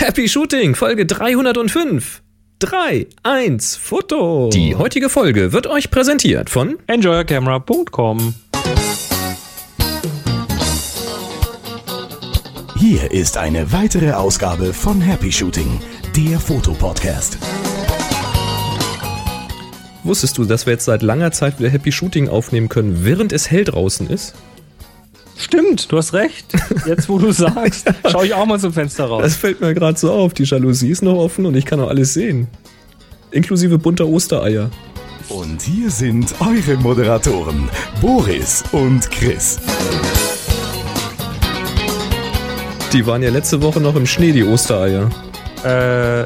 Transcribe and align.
Happy 0.00 0.30
Shooting, 0.30 0.76
Folge 0.76 1.04
305. 1.04 2.22
3, 2.60 3.06
1, 3.22 3.76
Foto. 3.76 4.48
Die 4.50 4.74
heutige 4.74 5.10
Folge 5.10 5.52
wird 5.52 5.66
euch 5.66 5.90
präsentiert 5.90 6.48
von 6.48 6.78
enjoycamera.com. 6.86 8.34
Hier 12.78 13.10
ist 13.12 13.36
eine 13.36 13.72
weitere 13.72 14.12
Ausgabe 14.12 14.72
von 14.72 15.02
Happy 15.02 15.30
Shooting, 15.30 15.78
der 16.16 16.40
Fotopodcast. 16.40 17.36
Wusstest 20.02 20.38
du, 20.38 20.46
dass 20.46 20.64
wir 20.64 20.72
jetzt 20.72 20.86
seit 20.86 21.02
langer 21.02 21.30
Zeit 21.32 21.58
wieder 21.58 21.68
Happy 21.68 21.92
Shooting 21.92 22.30
aufnehmen 22.30 22.70
können, 22.70 23.04
während 23.04 23.34
es 23.34 23.50
hell 23.50 23.64
draußen 23.64 24.08
ist? 24.08 24.34
Stimmt, 25.40 25.90
du 25.90 25.96
hast 25.96 26.12
recht. 26.12 26.46
Jetzt, 26.86 27.08
wo 27.08 27.18
du 27.18 27.32
sagst, 27.32 27.90
schaue 28.10 28.26
ich 28.26 28.34
auch 28.34 28.44
mal 28.44 28.60
zum 28.60 28.72
Fenster 28.72 29.06
raus. 29.06 29.22
Das 29.22 29.36
fällt 29.36 29.60
mir 29.60 29.72
gerade 29.72 29.98
so 29.98 30.12
auf. 30.12 30.34
Die 30.34 30.44
Jalousie 30.44 30.90
ist 30.90 31.02
noch 31.02 31.16
offen 31.16 31.46
und 31.46 31.56
ich 31.56 31.64
kann 31.64 31.80
auch 31.80 31.88
alles 31.88 32.12
sehen. 32.12 32.46
Inklusive 33.30 33.78
bunter 33.78 34.06
Ostereier. 34.06 34.70
Und 35.30 35.62
hier 35.62 35.90
sind 35.90 36.34
eure 36.40 36.76
Moderatoren, 36.78 37.70
Boris 38.00 38.64
und 38.72 39.10
Chris. 39.10 39.58
Die 42.92 43.06
waren 43.06 43.22
ja 43.22 43.30
letzte 43.30 43.62
Woche 43.62 43.80
noch 43.80 43.94
im 43.94 44.06
Schnee, 44.06 44.32
die 44.32 44.44
Ostereier. 44.44 45.08
Äh, 45.64 46.24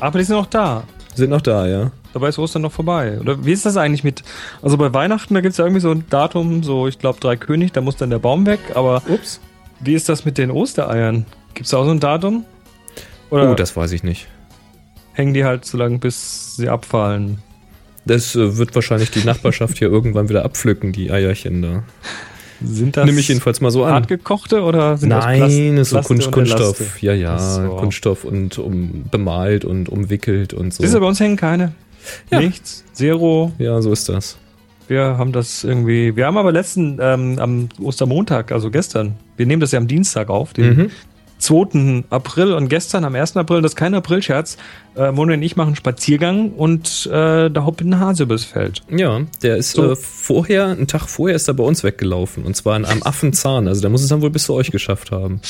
aber 0.00 0.18
die 0.18 0.24
sind 0.24 0.36
noch 0.36 0.46
da. 0.46 0.84
Sind 1.14 1.30
noch 1.30 1.40
da, 1.42 1.66
ja. 1.66 1.90
Dabei 2.14 2.28
ist 2.28 2.38
Ostern 2.38 2.62
noch 2.62 2.72
vorbei. 2.72 3.18
Oder 3.20 3.44
wie 3.44 3.52
ist 3.52 3.66
das 3.66 3.76
eigentlich 3.76 4.04
mit. 4.04 4.22
Also 4.62 4.76
bei 4.76 4.94
Weihnachten, 4.94 5.34
da 5.34 5.40
gibt 5.40 5.52
es 5.52 5.58
ja 5.58 5.64
irgendwie 5.64 5.80
so 5.80 5.90
ein 5.90 6.04
Datum, 6.08 6.62
so 6.62 6.86
ich 6.86 6.98
glaube 6.98 7.18
drei 7.20 7.36
König, 7.36 7.72
da 7.72 7.80
muss 7.80 7.96
dann 7.96 8.08
der 8.10 8.20
Baum 8.20 8.46
weg, 8.46 8.60
aber. 8.74 9.02
Ups. 9.08 9.40
Wie 9.80 9.94
ist 9.94 10.08
das 10.08 10.24
mit 10.24 10.38
den 10.38 10.50
Ostereiern? 10.50 11.26
Gibt 11.52 11.66
es 11.66 11.74
auch 11.74 11.84
so 11.84 11.90
ein 11.90 12.00
Datum? 12.00 12.44
Oder 13.30 13.50
oh, 13.50 13.54
das 13.54 13.76
weiß 13.76 13.92
ich 13.92 14.04
nicht. 14.04 14.28
hängen 15.12 15.34
die 15.34 15.44
halt 15.44 15.64
so 15.64 15.76
lange, 15.76 15.98
bis 15.98 16.56
sie 16.56 16.68
abfallen? 16.68 17.38
Das 18.06 18.36
äh, 18.36 18.56
wird 18.56 18.74
wahrscheinlich 18.74 19.10
die 19.10 19.24
Nachbarschaft 19.24 19.78
hier 19.78 19.88
irgendwann 19.90 20.28
wieder 20.28 20.44
abpflücken, 20.44 20.92
die 20.92 21.10
Eierchen 21.10 21.62
da. 21.62 21.82
Sind 22.62 22.96
das 22.96 23.04
Nehme 23.04 23.18
ich 23.18 23.28
jedenfalls 23.28 23.60
mal 23.60 23.70
so 23.70 23.84
an. 23.84 23.94
hartgekochte 23.94 24.62
oder 24.62 24.96
sind 24.96 25.10
das 25.10 25.24
Nein, 25.24 25.76
ist 25.76 25.90
so 25.90 26.00
Kunst, 26.00 26.30
Kunststoff. 26.30 27.02
Ja, 27.02 27.12
ja, 27.12 27.38
so. 27.38 27.76
Kunststoff 27.76 28.24
und 28.24 28.58
um, 28.58 29.04
bemalt 29.10 29.64
und 29.64 29.88
umwickelt 29.88 30.54
und 30.54 30.72
so. 30.72 30.82
Siehst 30.82 30.94
du, 30.94 31.00
bei 31.00 31.06
uns 31.06 31.20
hängen 31.20 31.36
keine. 31.36 31.72
Ja. 32.30 32.40
Nichts. 32.40 32.84
Zero. 32.92 33.52
Ja, 33.58 33.80
so 33.82 33.92
ist 33.92 34.08
das. 34.08 34.36
Wir 34.88 35.16
haben 35.18 35.32
das 35.32 35.64
irgendwie. 35.64 36.14
Wir 36.14 36.26
haben 36.26 36.36
aber 36.36 36.52
letzten, 36.52 36.98
ähm, 37.00 37.38
am 37.38 37.68
Ostermontag, 37.80 38.52
also 38.52 38.70
gestern, 38.70 39.16
wir 39.36 39.46
nehmen 39.46 39.60
das 39.60 39.72
ja 39.72 39.78
am 39.78 39.86
Dienstag 39.86 40.28
auf, 40.28 40.52
den 40.52 40.76
Mhm. 40.76 40.90
2. 41.38 42.04
April 42.10 42.52
und 42.52 42.68
gestern 42.68 43.04
am 43.04 43.14
1. 43.14 43.36
April, 43.36 43.60
das 43.62 43.72
ist 43.72 43.76
kein 43.76 43.94
Aprilscherz, 43.94 44.56
äh, 44.96 45.10
Moni 45.12 45.34
und 45.34 45.42
ich 45.42 45.56
machen 45.56 45.68
einen 45.68 45.76
Spaziergang 45.76 46.50
und 46.52 47.06
äh, 47.12 47.50
da 47.50 47.64
hoppelt 47.64 47.88
ein 47.90 47.98
Hase 48.00 48.22
übers 48.24 48.44
Feld. 48.44 48.82
Ja, 48.90 49.20
der 49.42 49.56
ist 49.56 49.72
So. 49.72 49.92
äh, 49.92 49.96
vorher, 49.96 50.66
einen 50.66 50.86
Tag 50.86 51.08
vorher 51.08 51.36
ist 51.36 51.48
er 51.48 51.54
bei 51.54 51.64
uns 51.64 51.82
weggelaufen. 51.84 52.44
Und 52.44 52.54
zwar 52.56 52.76
in 52.76 52.84
einem 52.84 53.02
Affenzahn. 53.04 53.66
Also 53.68 53.80
der 53.80 53.90
muss 53.90 54.02
es 54.02 54.08
dann 54.08 54.22
wohl 54.22 54.30
bis 54.30 54.44
zu 54.44 54.54
euch 54.54 54.70
geschafft 54.70 55.10
haben. 55.10 55.40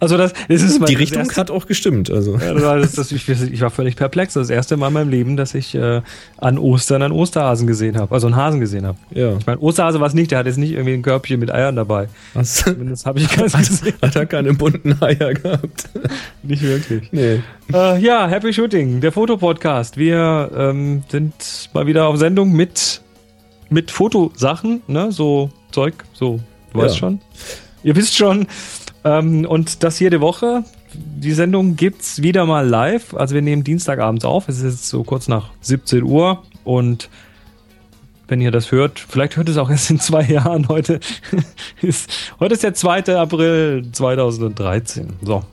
Also 0.00 0.16
das, 0.16 0.32
das 0.48 0.62
ist 0.62 0.80
Die 0.88 0.94
Richtung 0.94 1.22
erste- 1.22 1.36
hat 1.40 1.50
auch 1.50 1.66
gestimmt. 1.66 2.10
Also. 2.10 2.36
Ja, 2.38 2.76
das, 2.76 2.92
das, 2.92 3.12
ich, 3.12 3.28
ich 3.28 3.60
war 3.60 3.70
völlig 3.70 3.96
perplex. 3.96 4.34
Das 4.34 4.50
erste 4.50 4.76
Mal 4.76 4.88
in 4.88 4.94
meinem 4.94 5.10
Leben, 5.10 5.36
dass 5.36 5.54
ich 5.54 5.74
äh, 5.74 6.02
an 6.38 6.58
Ostern 6.58 7.02
einen 7.02 7.12
Osterhasen 7.12 7.66
gesehen 7.66 7.96
habe. 7.98 8.14
Also 8.14 8.26
einen 8.26 8.36
Hasen 8.36 8.60
gesehen 8.60 8.86
habe. 8.86 8.98
Ja. 9.10 9.36
Ich 9.38 9.46
meine, 9.46 9.58
Osterhase 9.60 10.00
war 10.00 10.06
es 10.08 10.14
nicht, 10.14 10.30
der 10.30 10.38
hat 10.38 10.46
jetzt 10.46 10.58
nicht 10.58 10.72
irgendwie 10.72 10.94
ein 10.94 11.02
Körbchen 11.02 11.38
mit 11.40 11.50
Eiern 11.52 11.76
dabei. 11.76 12.08
Was? 12.34 12.54
Zumindest 12.64 13.06
habe 13.06 13.20
ich 13.20 13.28
keins 13.30 13.52
gesehen. 13.56 13.94
Hat 14.02 14.16
er 14.16 14.26
keine 14.26 14.54
bunten 14.54 14.96
Eier 15.02 15.34
gehabt? 15.34 15.88
Nicht 16.42 16.62
wirklich. 16.62 17.08
Nee. 17.12 17.40
Äh, 17.72 17.98
ja, 18.00 18.26
Happy 18.28 18.52
Shooting, 18.52 18.87
der 19.00 19.12
Fotopodcast. 19.12 19.96
Wir 19.96 20.50
ähm, 20.56 21.02
sind 21.08 21.70
mal 21.72 21.86
wieder 21.86 22.06
auf 22.08 22.16
Sendung 22.16 22.52
mit, 22.52 23.02
mit 23.70 23.90
Fotosachen, 23.90 24.82
ne? 24.86 25.12
So 25.12 25.50
Zeug, 25.70 25.94
so, 26.12 26.40
du 26.72 26.78
Ja. 26.78 26.84
weißt 26.84 26.98
schon. 26.98 27.20
Ihr 27.82 27.94
wisst 27.96 28.16
schon. 28.16 28.46
Ähm, 29.04 29.44
und 29.46 29.82
das 29.82 29.98
jede 30.00 30.20
Woche. 30.20 30.64
Die 30.94 31.32
Sendung 31.32 31.76
gibt's 31.76 32.22
wieder 32.22 32.46
mal 32.46 32.66
live. 32.66 33.14
Also 33.14 33.34
wir 33.34 33.42
nehmen 33.42 33.62
Dienstagabends 33.62 34.24
auf. 34.24 34.48
Es 34.48 34.58
ist 34.58 34.64
jetzt 34.64 34.88
so 34.88 35.04
kurz 35.04 35.28
nach 35.28 35.50
17 35.60 36.02
Uhr 36.02 36.42
und 36.64 37.08
wenn 38.26 38.40
ihr 38.42 38.50
das 38.50 38.72
hört, 38.72 38.98
vielleicht 38.98 39.36
hört 39.36 39.48
es 39.48 39.56
auch 39.56 39.70
erst 39.70 39.90
in 39.90 40.00
zwei 40.00 40.22
Jahren. 40.28 40.68
Heute 40.68 41.00
ist, 41.82 42.10
heute 42.40 42.54
ist 42.54 42.62
der 42.62 42.74
2. 42.74 43.16
April 43.16 43.86
2013. 43.92 45.14
So. 45.22 45.44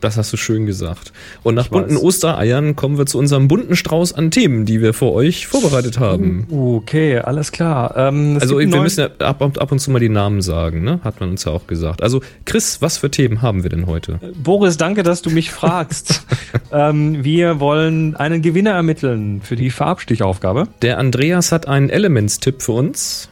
Das 0.00 0.16
hast 0.16 0.32
du 0.32 0.36
schön 0.36 0.66
gesagt. 0.66 1.12
Und 1.42 1.54
nach 1.56 1.64
Ich 1.66 1.70
bunten 1.70 1.96
weiß. 1.96 2.02
Ostereiern 2.02 2.76
kommen 2.76 2.98
wir 2.98 3.06
zu 3.06 3.18
unserem 3.18 3.48
bunten 3.48 3.74
Strauß 3.76 4.12
an 4.12 4.30
Themen, 4.30 4.64
die 4.64 4.80
wir 4.80 4.94
für 4.94 5.10
euch 5.12 5.46
vorbereitet 5.46 5.98
haben. 5.98 6.46
Okay, 6.50 7.18
alles 7.18 7.52
klar. 7.52 7.94
Ähm, 7.96 8.38
Also 8.40 8.58
wir 8.58 8.66
müssen 8.80 9.00
ja 9.00 9.26
ab, 9.26 9.42
ab 9.42 9.72
und 9.72 9.78
zu 9.80 9.90
mal 9.90 9.98
die 9.98 10.08
Namen 10.08 10.40
sagen, 10.42 10.82
ne? 10.82 11.00
Hat 11.02 11.20
man 11.20 11.30
uns 11.30 11.44
ja 11.44 11.52
auch 11.52 11.66
gesagt. 11.66 12.02
Also 12.02 12.20
Chris, 12.44 12.80
was 12.80 12.98
für 12.98 13.10
Themen 13.10 13.42
haben 13.42 13.62
wir 13.62 13.70
denn 13.70 13.86
heute? 13.86 14.18
neuen- 14.22 14.34
Boris, 14.42 14.76
danke, 14.76 15.02
dass 15.02 15.22
du 15.22 15.30
mich 15.30 15.50
fragst. 15.50 16.22
ähm, 16.72 17.24
wir 17.24 17.60
wollen 17.60 18.14
einen 18.16 18.42
Gewinner 18.42 18.72
ermitteln 18.72 19.40
für 19.42 19.56
die 19.56 19.70
Farbstichaufgabe. 19.70 20.68
Der 20.82 20.98
Andreas 20.98 21.52
hat 21.52 21.66
einen 21.68 21.90
Elements-Tipp 21.90 22.62
für 22.62 22.72
uns. 22.72 23.28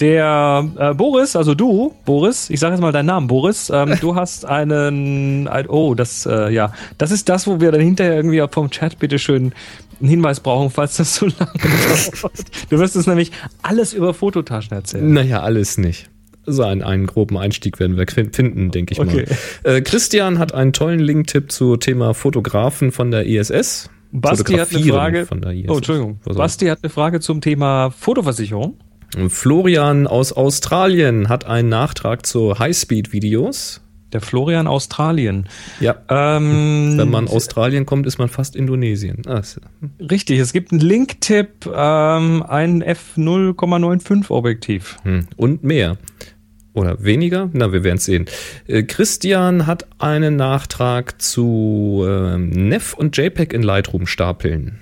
Der 0.00 0.68
äh, 0.78 0.94
Boris, 0.94 1.36
also 1.36 1.54
du, 1.54 1.94
Boris, 2.04 2.50
ich 2.50 2.60
sage 2.60 2.74
jetzt 2.74 2.82
mal 2.82 2.92
deinen 2.92 3.06
Namen, 3.06 3.26
Boris, 3.28 3.70
ähm, 3.72 3.94
du 4.00 4.14
hast 4.14 4.44
einen, 4.44 5.48
ein, 5.48 5.68
oh, 5.68 5.94
das, 5.94 6.26
äh, 6.26 6.50
ja, 6.52 6.72
das 6.98 7.10
ist 7.10 7.28
das, 7.28 7.46
wo 7.46 7.60
wir 7.60 7.72
dann 7.72 7.80
hinterher 7.80 8.14
irgendwie 8.14 8.44
vom 8.50 8.70
Chat 8.70 8.98
bitteschön 8.98 9.52
einen 10.00 10.08
Hinweis 10.10 10.40
brauchen, 10.40 10.68
falls 10.70 10.98
das 10.98 11.14
so 11.16 11.26
lange 11.38 11.52
dauert. 11.54 12.32
Du 12.68 12.78
wirst 12.78 12.96
uns 12.96 13.06
nämlich 13.06 13.32
alles 13.62 13.94
über 13.94 14.12
Fototaschen 14.12 14.76
erzählen. 14.76 15.10
Naja, 15.12 15.40
alles 15.40 15.78
nicht. 15.78 16.10
So 16.44 16.62
einen, 16.62 16.82
einen 16.82 17.06
groben 17.06 17.38
Einstieg 17.38 17.80
werden 17.80 17.96
wir 17.96 18.06
fin- 18.06 18.32
finden, 18.32 18.70
denke 18.70 18.92
ich 18.92 19.00
Okay. 19.00 19.26
mal. 19.64 19.72
Äh, 19.76 19.80
Christian 19.80 20.38
hat 20.38 20.52
einen 20.54 20.72
tollen 20.74 21.00
Link-Tipp 21.00 21.50
zu 21.50 21.76
Thema 21.78 22.12
Fotografen 22.12 22.92
von 22.92 23.10
der 23.10 23.24
ISS. 23.26 23.88
Basti 24.12 24.52
hat 24.54 24.72
eine 24.74 24.84
Frage. 24.84 25.26
Von 25.26 25.40
der 25.40 25.52
ISS. 25.52 25.68
Oh, 25.70 25.76
Entschuldigung. 25.76 26.20
Basti 26.24 26.66
hat 26.66 26.80
eine 26.82 26.90
Frage 26.90 27.20
zum 27.20 27.40
Thema 27.40 27.90
Fotoversicherung. 27.90 28.76
Florian 29.28 30.06
aus 30.06 30.32
Australien 30.32 31.28
hat 31.28 31.44
einen 31.46 31.68
Nachtrag 31.68 32.26
zu 32.26 32.58
Highspeed-Videos. 32.58 33.80
Der 34.12 34.20
Florian 34.20 34.68
Australien. 34.68 35.48
Ja. 35.80 35.96
Ähm, 36.08 36.94
Wenn 36.96 37.10
man 37.10 37.26
Australien 37.26 37.86
kommt, 37.86 38.06
ist 38.06 38.18
man 38.18 38.28
fast 38.28 38.54
Indonesien. 38.54 39.22
Ah, 39.26 39.42
richtig, 39.98 40.38
es 40.38 40.52
gibt 40.52 40.70
einen 40.70 40.80
Link-Tipp, 40.80 41.66
ähm, 41.66 42.44
ein 42.44 42.84
F0,95 42.84 44.30
Objektiv. 44.30 44.96
hm. 45.02 45.26
Und 45.36 45.64
mehr. 45.64 45.96
Oder 46.72 47.02
weniger? 47.02 47.50
Na, 47.52 47.72
wir 47.72 47.82
werden 47.84 47.96
es 47.96 48.04
sehen. 48.04 48.26
Äh, 48.68 48.82
Christian 48.84 49.66
hat 49.66 49.86
einen 49.98 50.36
Nachtrag 50.36 51.20
zu 51.20 52.04
ähm, 52.06 52.50
Neff 52.50 52.92
und 52.94 53.16
JPEG 53.16 53.54
in 53.54 53.62
Lightroom 53.62 54.06
stapeln. 54.06 54.78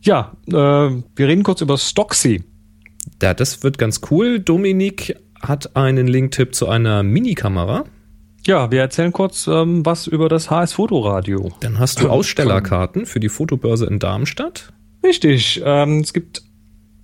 Ja, 0.00 0.32
äh, 0.48 0.52
wir 0.52 1.02
reden 1.28 1.42
kurz 1.42 1.60
über 1.60 1.78
Stocksy. 1.78 2.42
Ja, 3.22 3.34
das 3.34 3.62
wird 3.62 3.78
ganz 3.78 4.00
cool. 4.10 4.40
Dominik 4.40 5.16
hat 5.40 5.76
einen 5.76 6.06
Link-Tipp 6.06 6.54
zu 6.54 6.68
einer 6.68 7.02
Minikamera. 7.02 7.84
Ja, 8.46 8.70
wir 8.70 8.80
erzählen 8.80 9.12
kurz 9.12 9.46
ähm, 9.46 9.84
was 9.84 10.06
über 10.06 10.28
das 10.28 10.50
HS 10.50 10.74
Fotoradio. 10.74 11.52
Dann 11.60 11.78
hast 11.78 12.00
du 12.00 12.08
Ausstellerkarten 12.08 13.06
für 13.06 13.20
die 13.20 13.28
Fotobörse 13.28 13.86
in 13.86 13.98
Darmstadt. 13.98 14.72
Richtig, 15.02 15.60
ähm, 15.64 16.00
es 16.00 16.12
gibt 16.12 16.42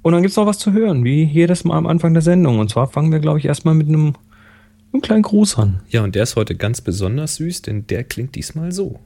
und 0.02 0.12
dann 0.12 0.22
gibt's 0.22 0.36
noch 0.36 0.46
was 0.46 0.58
zu 0.58 0.72
hören, 0.72 1.04
wie 1.04 1.22
jedes 1.22 1.64
Mal 1.64 1.78
am 1.78 1.86
Anfang 1.86 2.12
der 2.12 2.22
Sendung. 2.22 2.58
Und 2.58 2.70
zwar 2.70 2.88
fangen 2.88 3.12
wir, 3.12 3.20
glaube 3.20 3.38
ich, 3.38 3.44
erstmal 3.44 3.74
mit 3.74 3.86
einem, 3.86 4.14
einem 4.92 5.00
kleinen 5.00 5.22
Gruß 5.22 5.58
an. 5.58 5.80
Ja, 5.88 6.02
und 6.02 6.16
der 6.16 6.24
ist 6.24 6.34
heute 6.34 6.56
ganz 6.56 6.80
besonders 6.80 7.36
süß, 7.36 7.62
denn 7.62 7.86
der 7.86 8.02
klingt 8.02 8.34
diesmal 8.34 8.72
so. 8.72 8.98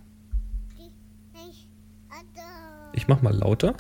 Ich 2.95 3.09
mach 3.09 3.21
mal 3.21 3.35
lauter. 3.35 3.75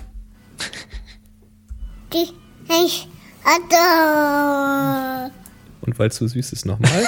Adore. 3.46 5.30
Und 5.82 5.98
weil 5.98 6.08
es 6.08 6.16
so 6.16 6.26
süß 6.26 6.52
ist, 6.52 6.66
nochmal. 6.66 6.90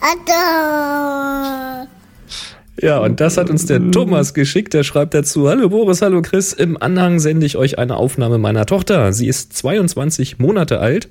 Adore. 0.00 1.88
Ja, 2.80 2.98
und 2.98 3.20
das 3.20 3.38
hat 3.38 3.48
uns 3.48 3.66
der 3.66 3.90
Thomas 3.90 4.34
geschickt. 4.34 4.74
Der 4.74 4.82
schreibt 4.82 5.14
dazu: 5.14 5.48
Hallo 5.48 5.68
Boris, 5.68 6.02
hallo 6.02 6.20
Chris. 6.22 6.52
Im 6.52 6.80
Anhang 6.80 7.20
sende 7.20 7.46
ich 7.46 7.56
euch 7.56 7.78
eine 7.78 7.96
Aufnahme 7.96 8.38
meiner 8.38 8.66
Tochter. 8.66 9.12
Sie 9.12 9.28
ist 9.28 9.52
22 9.54 10.38
Monate 10.38 10.80
alt. 10.80 11.08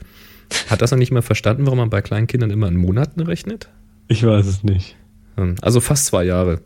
Hat 0.70 0.82
das 0.82 0.92
noch 0.92 1.00
nicht 1.00 1.12
mal 1.12 1.24
verstanden, 1.24 1.66
warum 1.66 1.80
man 1.80 1.90
bei 1.90 2.02
kleinen 2.02 2.28
Kindern 2.28 2.52
immer 2.52 2.68
in 2.68 2.76
Monaten 2.76 3.22
rechnet? 3.22 3.70
Ich 4.08 4.24
weiß 4.24 4.46
es 4.46 4.64
nicht. 4.64 4.96
Ähm, 5.38 5.56
Also 5.62 5.82
fast 5.82 6.06
zwei 6.08 6.24
Jahre. 6.24 6.62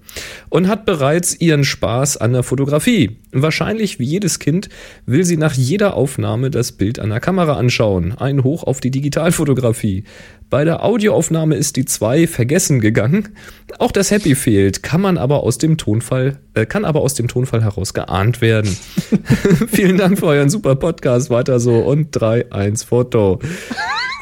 Und 0.50 0.68
hat 0.68 0.86
bereits 0.86 1.39
ihren 1.39 1.63
Spaß 1.63 2.18
an 2.18 2.33
der 2.33 2.44
Fotografie. 2.44 3.18
Wahrscheinlich 3.31 4.00
wie 4.00 4.06
jedes 4.06 4.39
Kind 4.39 4.69
will 5.06 5.24
sie 5.24 5.38
nach 5.38 5.54
jeder 5.54 5.94
Aufnahme 5.95 6.50
das 6.50 6.71
Bild 6.71 7.00
an 7.00 7.10
der 7.10 7.19
Kamera 7.19 7.54
anschauen. 7.54 8.18
Ein 8.18 8.44
Hoch 8.44 8.63
auf 8.63 8.80
die 8.80 8.92
Digitalfotografie. 8.92 10.04
Bei 10.50 10.66
der 10.66 10.83
Audioaufnahme 10.83 11.56
ist 11.56 11.75
die 11.75 11.86
2 11.86 12.25
vergessen 12.25 12.80
gegangen. 12.80 13.30
Auch 13.77 13.92
das 13.92 14.10
Happy 14.10 14.33
fehlt, 14.33 14.81
kann 14.81 15.00
man 15.00 15.19
aber 15.19 15.44
aus 15.44 15.60
dem 15.60 15.77
Tonfall, 15.77 16.39
äh, 16.56 16.65
kann 16.65 16.86
aber 16.86 17.01
aus 17.01 17.13
dem 17.13 17.27
Tonfall 17.27 17.62
heraus 17.62 17.94
geahnt 17.94 18.42
werden. 18.42 18.75
Vielen 19.68 19.98
Dank 19.98 20.18
für 20.18 20.25
euren 20.25 20.50
super 20.50 20.75
Podcast. 20.75 21.30
Weiter 21.30 21.60
so 21.60 21.75
und 21.80 22.10
3, 22.12 22.51
1 22.51 22.83
Foto. 22.83 23.39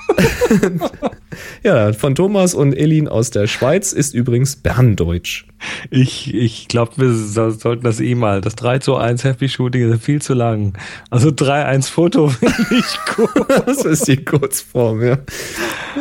ja, 1.64 1.94
von 1.94 2.16
Thomas 2.16 2.54
und 2.54 2.74
Elin 2.74 3.08
aus 3.08 3.30
der 3.32 3.48
Schweiz 3.48 3.92
ist 3.94 4.14
übrigens 4.14 4.56
Berndeutsch. 4.56 5.46
Ich, 5.90 6.34
ich 6.34 6.68
glaube, 6.68 6.94
wir 6.98 7.14
so- 7.14 7.50
sollten 7.52 7.84
das 7.84 8.00
eh 8.00 8.16
mal. 8.16 8.42
Das 8.42 8.56
3 8.56 8.80
zu 8.80 8.96
1 8.96 9.24
Happy 9.24 9.50
Shooting 9.50 9.92
ist 9.92 10.04
viel 10.04 10.22
zu 10.22 10.34
lang. 10.34 10.74
Also 11.10 11.30
3-1 11.30 11.90
Foto 11.90 12.28
finde 12.30 12.56
ich 12.72 13.16
gut. 13.16 13.30
Das 13.66 13.84
ist 13.86 14.08
die 14.08 14.24
Kurzform, 14.24 15.04
ja. 15.04 15.18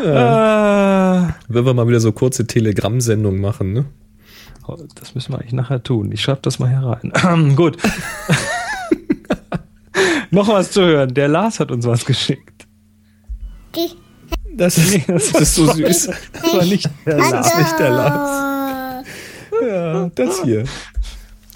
Ah. 0.05 1.35
Wenn 1.49 1.65
wir 1.65 1.75
mal 1.75 1.89
wieder 1.89 2.01
so 2.01 2.13
kurze 2.13 2.47
Telegram-Sendungen 2.47 3.41
machen, 3.41 3.73
ne? 3.73 3.87
Oh, 4.69 4.77
Das 4.97 5.15
müssen 5.15 5.33
wir 5.33 5.39
eigentlich 5.39 5.53
nachher 5.53 5.83
tun. 5.83 6.11
Ich 6.13 6.21
schreibe 6.23 6.41
das 6.43 6.59
mal 6.59 6.69
hier 6.69 6.81
rein. 7.23 7.55
Gut. 7.57 7.77
Noch 10.31 10.49
was 10.49 10.71
zu 10.73 10.83
hören. 10.83 11.15
Der 11.15 11.29
Lars 11.29 11.61
hat 11.61 11.71
uns 11.71 11.87
was 11.87 12.05
geschickt. 12.05 12.56
Die 13.77 13.91
Das 14.57 14.79
ist, 14.79 14.91
Nee, 14.91 15.05
das 15.07 15.33
das 15.33 15.43
ist 15.43 15.55
so 15.55 15.71
süß. 15.73 16.09
Das 16.33 16.53
war 16.55 16.65
nicht 16.65 16.89
der 17.05 17.17
Lars. 17.19 17.31
Das 17.31 17.47
ist 17.47 17.59
nicht 17.59 17.79
der 17.79 17.91
Lars. 17.91 19.07
Ja, 19.63 20.11
das 20.15 20.43
hier. 20.43 20.65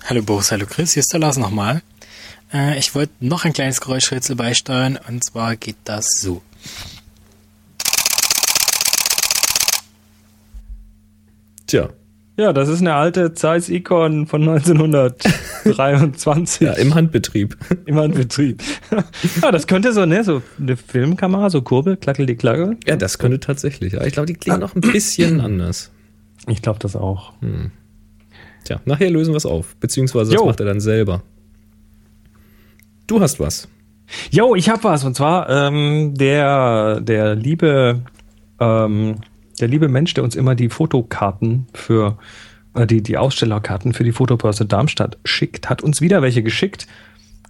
Hallo 0.09 0.23
Boris, 0.23 0.51
hallo 0.53 0.67
Chris, 0.67 0.93
hier 0.93 1.01
ist 1.01 1.13
der 1.13 1.21
Lars 1.21 1.37
nochmal. 1.37 1.83
Äh, 2.53 2.79
ich 2.79 2.95
wollte 2.95 3.13
noch 3.21 3.45
ein 3.45 3.53
kleines 3.53 3.81
Geräuschrätsel 3.81 4.37
beisteuern 4.37 4.99
und 5.09 5.23
zwar 5.25 5.57
geht 5.57 5.77
das 5.85 6.07
so. 6.19 6.43
Tja, 11.67 11.89
Ja, 12.41 12.53
das 12.55 12.71
ist 12.71 12.81
eine 12.81 12.95
alte 12.95 13.35
Zeiss 13.35 13.69
Icon 13.69 14.27
von 14.27 14.41
1923 14.49 16.67
ja, 16.67 16.73
im 16.73 16.95
Handbetrieb. 16.95 17.55
im 17.85 17.97
Handbetrieb. 17.97 18.63
ja, 19.43 19.53
das 19.53 19.67
könnte 19.67 19.93
so, 19.93 20.07
ne, 20.07 20.25
so 20.25 20.41
eine 20.59 20.79
Filmkamera, 20.79 21.51
so 21.51 21.61
Kurbel, 21.61 21.99
klackel 21.99 22.25
die 22.25 22.37
Klacke. 22.37 22.79
Ja, 22.87 22.97
das 22.97 23.19
könnte 23.19 23.41
tatsächlich. 23.41 23.93
Ja, 23.93 24.07
ich 24.07 24.15
glaube, 24.15 24.25
die 24.25 24.33
klingen 24.33 24.61
noch 24.61 24.75
ein 24.75 24.81
bisschen 24.81 25.39
anders. 25.43 25.91
Ich 26.47 26.63
glaube 26.63 26.79
das 26.79 26.97
auch. 26.97 27.35
Tja, 28.65 28.81
nachher 28.87 29.11
lösen 29.11 29.35
wir 29.35 29.37
es 29.37 29.45
auf. 29.45 29.77
Beziehungsweise 29.77 30.31
das 30.31 30.41
Jo. 30.41 30.47
macht 30.47 30.61
er 30.61 30.67
dann 30.67 30.81
selber. 30.81 31.23
Du 33.07 33.21
hast 33.21 33.39
was. 33.39 33.69
Jo, 34.31 34.55
ich 34.55 34.71
hab 34.71 34.83
was. 34.83 35.05
Und 35.05 35.15
zwar 35.15 35.51
ähm, 35.51 36.15
der, 36.15 37.03
der 37.03 37.35
liebe, 37.35 38.01
ähm, 38.59 39.17
der 39.61 39.69
liebe 39.69 39.89
Mensch, 39.89 40.15
der 40.15 40.25
uns 40.25 40.37
immer 40.37 40.55
die 40.55 40.69
Fotokarten 40.69 41.67
für 41.75 42.19
äh, 42.75 42.87
die, 42.87 43.03
die 43.03 43.17
Ausstellerkarten 43.17 43.93
für 43.93 44.05
die 44.05 44.13
Fotobörse 44.13 44.67
Darmstadt 44.67 45.19
schickt, 45.25 45.69
hat 45.69 45.83
uns 45.83 46.01
wieder 46.01 46.23
welche 46.23 46.43
geschickt. 46.43 46.87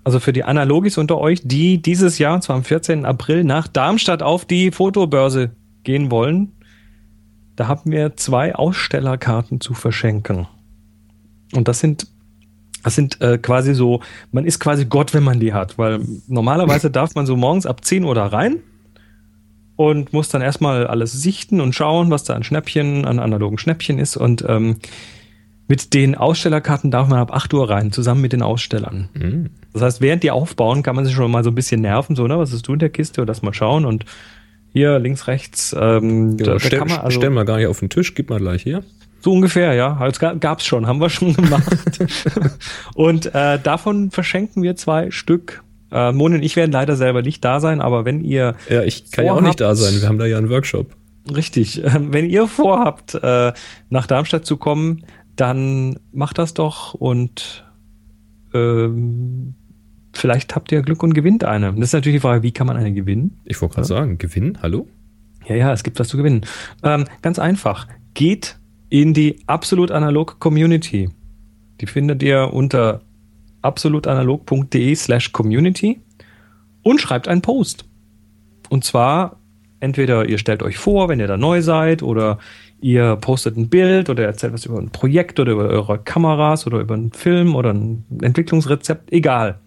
Also 0.03 0.19
für 0.19 0.33
die 0.33 0.45
Analogis 0.45 0.97
unter 0.99 1.19
euch, 1.19 1.43
die 1.45 1.83
dieses 1.83 2.19
Jahr, 2.19 2.35
und 2.35 2.43
zwar 2.43 2.57
am 2.57 2.65
14. 2.65 3.05
April, 3.05 3.45
nach 3.45 3.69
Darmstadt 3.69 4.23
auf 4.23 4.45
die 4.45 4.71
Fotobörse 4.71 5.51
gehen 5.85 6.11
wollen. 6.11 6.53
Da 7.57 7.69
haben 7.69 7.93
wir 7.93 8.17
zwei 8.17 8.55
Ausstellerkarten 8.55 9.61
zu 9.61 9.75
verschenken. 9.75 10.47
Und 11.53 11.69
das 11.69 11.81
sind 11.81 12.07
das 12.83 12.95
sind 12.95 13.21
äh, 13.21 13.37
quasi 13.37 13.75
so, 13.75 14.01
man 14.33 14.47
ist 14.47 14.59
quasi 14.59 14.87
Gott, 14.87 15.13
wenn 15.13 15.23
man 15.23 15.39
die 15.39 15.53
hat, 15.53 15.77
weil 15.77 16.01
normalerweise 16.29 16.91
darf 16.91 17.15
man 17.15 17.27
so 17.27 17.37
morgens 17.37 17.67
ab 17.67 17.85
10 17.85 18.05
Uhr 18.05 18.15
da 18.15 18.27
rein 18.27 18.63
und 19.81 20.13
muss 20.13 20.29
dann 20.29 20.43
erstmal 20.43 20.87
alles 20.87 21.11
sichten 21.11 21.59
und 21.59 21.75
schauen, 21.75 22.11
was 22.11 22.25
da 22.25 22.35
an 22.35 22.43
Schnäppchen, 22.45 23.07
an 23.07 23.19
analogen 23.19 23.57
Schnäppchen 23.57 23.99
ist 23.99 24.15
und 24.15 24.45
ähm, 24.47 24.77
mit 25.69 25.95
den 25.95 26.15
Ausstellerkarten 26.17 26.91
darf 26.91 27.09
man 27.09 27.19
ab 27.19 27.33
8 27.33 27.55
Uhr 27.55 27.71
rein, 27.71 27.91
zusammen 27.91 28.21
mit 28.21 28.35
den 28.35 28.43
Ausstellern. 28.43 29.09
Hm. 29.19 29.49
Das 29.73 29.81
heißt, 29.81 30.01
während 30.03 30.23
die 30.23 30.33
aufbauen, 30.33 30.83
kann 30.83 30.97
man 30.97 31.07
sich 31.07 31.15
schon 31.15 31.31
mal 31.31 31.43
so 31.45 31.51
ein 31.51 31.55
bisschen 31.55 31.81
nerven, 31.81 32.15
so, 32.15 32.27
ne, 32.27 32.39
was 32.39 32.53
ist 32.53 32.69
du 32.69 32.75
in 32.75 32.79
der 32.79 32.91
Kiste, 32.91 33.23
oder 33.23 33.29
das 33.29 33.41
mal 33.41 33.55
schauen 33.55 33.87
und 33.87 34.05
hier 34.75 34.99
links, 34.99 35.29
rechts, 35.29 35.75
ähm, 35.81 36.37
Genau, 36.37 36.51
da, 36.51 36.53
da 36.59 36.61
stell, 36.61 36.79
kann 36.79 36.89
man 36.89 36.99
also 36.99 37.19
stell 37.19 37.31
mal 37.31 37.47
gar 37.47 37.57
nicht 37.57 37.67
auf 37.69 37.79
den 37.81 37.89
Tisch, 37.89 38.15
gib 38.15 38.29
mal 38.29 38.39
gleich 38.39 38.63
hier. 38.63 38.83
so 39.23 39.33
ungefähr, 39.33 39.73
ja. 39.73 40.07
Ga- 40.19 40.35
gab's 40.35 40.67
schon, 40.67 40.87
haben 40.89 41.01
wir 41.01 41.09
schon 41.09 41.33
gemacht. 41.37 41.65
und 42.95 43.35
äh, 43.35 43.59
davon 43.59 44.11
verschenken 44.11 44.63
wir 44.63 44.77
zwei 44.77 45.11
Stück. 45.11 45.63
Äh, 45.93 46.13
Moni 46.13 46.37
und 46.37 46.43
ich 46.43 46.57
werden 46.57 46.73
leider 46.73 46.97
selber 46.97 47.23
nicht 47.23 47.45
da 47.45 47.61
sein, 47.61 47.81
aber 47.81 48.05
wenn 48.05 48.23
ihr 48.23 48.55
Ja, 48.69 48.83
ich 48.83 49.11
kann 49.11 49.25
ja 49.25 49.33
auch 49.33 49.37
Vorhabt- 49.37 49.49
nicht 49.49 49.61
da 49.61 49.75
sein. 49.75 50.01
Wir 50.01 50.09
haben 50.09 50.19
da 50.19 50.27
ja 50.27 50.39
einen 50.39 50.51
Workshop. 50.51 50.95
richtig, 51.35 51.83
äh, 51.85 51.91
wenn 52.13 52.29
ihr 52.31 52.47
vorhabt, 52.47 53.15
äh, 53.15 53.53
nach 53.91 54.07
Darmstadt 54.07 54.47
zu 54.47 54.57
kommen, 54.57 55.05
dann 55.37 55.99
macht 56.13 56.39
das 56.39 56.55
doch 56.55 56.95
und 56.95 57.65
ähm, 58.55 59.55
vielleicht 60.13 60.55
habt 60.57 60.73
ihr 60.73 60.83
Glück 60.83 61.03
und 61.03 61.15
gewinnt 61.15 61.45
eine. 61.45 61.73
Das 61.73 61.85
ist 61.89 61.93
natürlich 61.93 62.17
die 62.17 62.21
Frage, 62.21 62.43
wie 62.43 62.53
kann 62.53 62.67
man 62.67 62.77
eine 62.77 62.93
gewinnen? 62.93 63.39
Ich 63.45 63.61
wollte 63.61 63.77
gerade 63.77 63.87
sagen, 63.89 64.19
Gewinn, 64.19 64.59
hallo? 64.63 64.87
Ja, 65.47 65.55
ja, 65.57 65.73
es 65.73 65.83
gibt 65.83 65.99
was 65.99 66.09
zu 66.09 66.17
gewinnen. 66.17 66.43
Ähm, 66.83 67.05
ganz 67.23 67.39
einfach. 67.39 67.87
Geht 68.15 68.59
in 68.89 69.15
die 69.15 69.39
Absolut 69.47 69.91
Analog 69.91 70.39
Community. 70.41 71.11
Die 71.81 71.87
findet 71.87 72.23
ihr 72.23 72.53
unter 72.53 73.01
absolutanalog.de 73.63 74.95
slash 74.95 75.33
community 75.33 76.01
und 76.83 77.01
schreibt 77.01 77.29
einen 77.29 77.43
Post. 77.43 77.85
Und 78.69 78.85
zwar 78.85 79.41
entweder 79.81 80.29
ihr 80.29 80.39
stellt 80.39 80.63
euch 80.63 80.79
vor, 80.79 81.09
wenn 81.09 81.21
ihr 81.21 81.27
da 81.27 81.37
neu 81.37 81.63
seid, 81.63 82.03
oder 82.03 82.39
ihr 82.81 83.17
postet 83.17 83.57
ein 83.57 83.69
Bild 83.69 84.09
oder 84.09 84.25
erzählt 84.25 84.53
was 84.53 84.67
über 84.67 84.79
ein 84.79 84.91
Projekt 84.91 85.41
oder 85.41 85.53
über 85.53 85.65
eure 85.65 85.99
Kameras 85.99 86.67
oder 86.67 86.79
über 86.79 86.95
einen 86.95 87.13
Film 87.13 87.55
oder 87.55 87.73
ein 87.73 88.05
Entwicklungsrezept, 88.23 89.13
egal. 89.13 89.59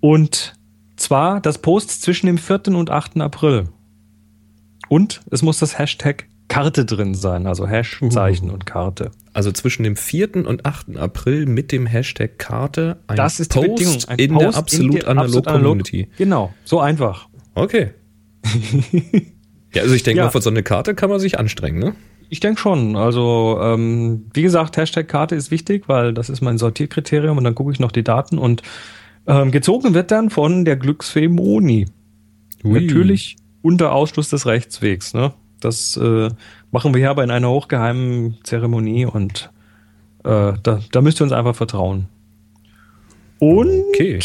Und 0.00 0.54
zwar 0.96 1.40
das 1.40 1.58
Post 1.58 2.02
zwischen 2.02 2.26
dem 2.26 2.38
4. 2.38 2.68
und 2.68 2.90
8. 2.90 3.20
April. 3.20 3.68
Und 4.88 5.22
es 5.30 5.42
muss 5.42 5.58
das 5.58 5.78
Hashtag 5.78 6.26
Karte 6.54 6.84
drin 6.84 7.14
sein, 7.14 7.46
also 7.46 7.66
Hash, 7.66 8.00
Zeichen 8.10 8.50
und 8.50 8.64
Karte. 8.66 9.10
Also 9.32 9.50
zwischen 9.50 9.82
dem 9.82 9.96
4. 9.96 10.46
und 10.46 10.64
8. 10.64 10.96
April 10.96 11.46
mit 11.46 11.72
dem 11.72 11.86
Hashtag 11.86 12.38
Karte 12.38 12.98
ein 13.08 13.16
Das 13.16 13.40
ist 13.40 13.54
die 13.54 13.58
Post 13.60 13.74
Bedingung. 13.76 13.98
Ein 14.06 14.18
in 14.18 14.32
Post 14.32 14.42
der 14.42 14.54
Absolut 14.56 14.94
der 15.02 15.08
Analog 15.08 15.26
Absolut 15.26 15.46
Analog- 15.48 15.62
Community. 15.62 16.08
Genau, 16.16 16.54
so 16.64 16.80
einfach. 16.80 17.28
Okay. 17.54 17.90
ja, 19.74 19.82
also 19.82 19.94
ich 19.94 20.02
denke 20.02 20.18
Ja. 20.18 20.24
mal, 20.26 20.30
für 20.30 20.40
so 20.42 20.50
eine 20.50 20.62
Karte 20.62 20.94
kann 20.94 21.10
man 21.10 21.18
sich 21.20 21.38
anstrengen, 21.38 21.78
ne? 21.78 21.94
Ich 22.30 22.40
denke 22.40 22.60
schon. 22.60 22.96
Also, 22.96 23.58
ähm, 23.60 24.26
wie 24.32 24.42
gesagt, 24.42 24.76
Hashtag 24.76 25.08
Karte 25.08 25.34
ist 25.34 25.50
wichtig, 25.50 25.88
weil 25.88 26.14
das 26.14 26.28
ist 26.30 26.40
mein 26.40 26.58
Sortierkriterium 26.58 27.36
und 27.38 27.44
dann 27.44 27.54
gucke 27.54 27.72
ich 27.72 27.80
noch 27.80 27.92
die 27.92 28.02
Daten 28.04 28.38
und 28.38 28.62
ähm, 29.26 29.50
gezogen 29.50 29.94
wird 29.94 30.10
dann 30.10 30.30
von 30.30 30.64
der 30.64 30.76
Glücksfee 30.76 31.28
Moni. 31.28 31.86
Ui. 32.64 32.80
Natürlich 32.80 33.36
unter 33.62 33.92
Ausschluss 33.92 34.30
des 34.30 34.46
Rechtswegs. 34.46 35.14
Ne? 35.14 35.32
Das 35.64 35.96
äh, 35.96 36.28
machen 36.70 36.92
wir 36.94 36.98
hier 37.00 37.10
aber 37.10 37.24
in 37.24 37.30
einer 37.30 37.48
hochgeheimen 37.50 38.38
Zeremonie 38.44 39.06
und 39.06 39.50
äh, 40.24 40.52
da, 40.62 40.80
da 40.92 41.00
müsst 41.00 41.20
ihr 41.20 41.24
uns 41.24 41.32
einfach 41.32 41.54
vertrauen. 41.56 42.06
Und 43.38 43.68
Okay. 43.90 44.20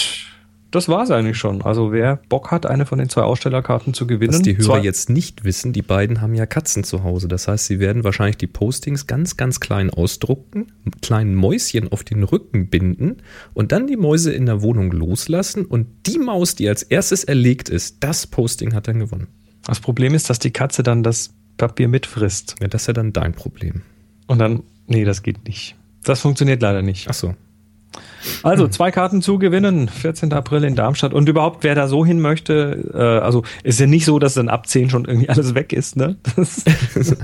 das 0.72 0.88
war's 0.88 1.12
eigentlich 1.12 1.38
schon. 1.38 1.62
Also 1.62 1.91
wer 1.91 2.17
Bock 2.29 2.51
hat, 2.51 2.65
eine 2.65 2.86
von 2.86 3.00
den 3.00 3.10
zwei 3.10 3.24
Ausstellerkarten 3.24 3.93
zu 3.93 4.05
gewinnen. 4.08 4.34
Was 4.34 4.41
die 4.41 4.58
Hörer 4.58 4.84
jetzt 4.84 5.10
nicht 5.10 5.43
wissen, 5.43 5.74
die 5.74 5.81
beiden 5.81 6.22
haben 6.22 6.36
ja 6.36 6.46
Katzen 6.46 6.84
zu 6.84 7.03
Hause. 7.03 7.27
Das 7.27 7.48
heißt, 7.48 7.65
sie 7.65 7.79
werden 7.79 8.03
wahrscheinlich 8.03 8.38
die 8.38 8.48
Postings 8.48 9.08
ganz, 9.08 9.36
ganz 9.36 9.60
klein 9.60 9.89
ausdrucken, 9.89 10.72
kleinen 11.01 11.36
Mäuschen 11.36 11.91
auf 11.91 12.03
den 12.03 12.24
Rücken 12.24 12.69
binden 12.69 13.17
und 13.53 13.72
dann 13.72 13.88
die 13.88 13.98
Mäuse 13.98 14.31
in 14.31 14.46
der 14.46 14.62
Wohnung 14.62 14.91
loslassen 14.91 15.65
und 15.65 15.88
die 16.05 16.19
Maus, 16.19 16.55
die 16.55 16.69
als 16.69 16.84
erstes 16.84 17.24
erlegt 17.24 17.67
ist, 17.69 17.98
das 18.03 18.27
Posting 18.27 18.74
hat 18.74 18.88
dann 18.88 19.00
gewonnen. 19.00 19.27
Das 19.65 19.79
Problem 19.79 20.13
ist, 20.13 20.29
dass 20.29 20.39
die 20.39 20.51
Katze 20.51 20.83
dann 20.83 21.03
das 21.03 21.33
Papier 21.57 21.87
mitfrisst. 21.87 22.55
Ja, 22.61 22.67
das 22.67 22.83
ist 22.83 22.87
ja 22.87 22.93
dann 22.93 23.13
dein 23.13 23.33
Problem. 23.33 23.81
Und 24.27 24.39
dann, 24.39 24.63
nee, 24.87 25.05
das 25.05 25.23
geht 25.23 25.45
nicht. 25.45 25.75
Das 26.03 26.21
funktioniert 26.21 26.61
leider 26.61 26.81
nicht. 26.81 27.07
Ach 27.09 27.13
so. 27.13 27.35
Also 28.43 28.67
zwei 28.67 28.91
Karten 28.91 29.21
zu 29.21 29.39
gewinnen, 29.39 29.87
14. 29.87 30.31
April 30.33 30.63
in 30.63 30.75
Darmstadt. 30.75 31.13
Und 31.13 31.27
überhaupt, 31.27 31.63
wer 31.63 31.73
da 31.75 31.87
so 31.87 32.05
hin 32.05 32.19
möchte, 32.19 32.89
äh, 32.93 33.23
also 33.23 33.43
ist 33.63 33.79
ja 33.79 33.87
nicht 33.87 34.05
so, 34.05 34.19
dass 34.19 34.33
dann 34.33 34.49
ab 34.49 34.67
10 34.67 34.89
schon 34.89 35.05
irgendwie 35.05 35.29
alles 35.29 35.55
weg 35.55 35.73
ist, 35.73 35.95
ne? 35.95 36.17
Das, 36.35 36.63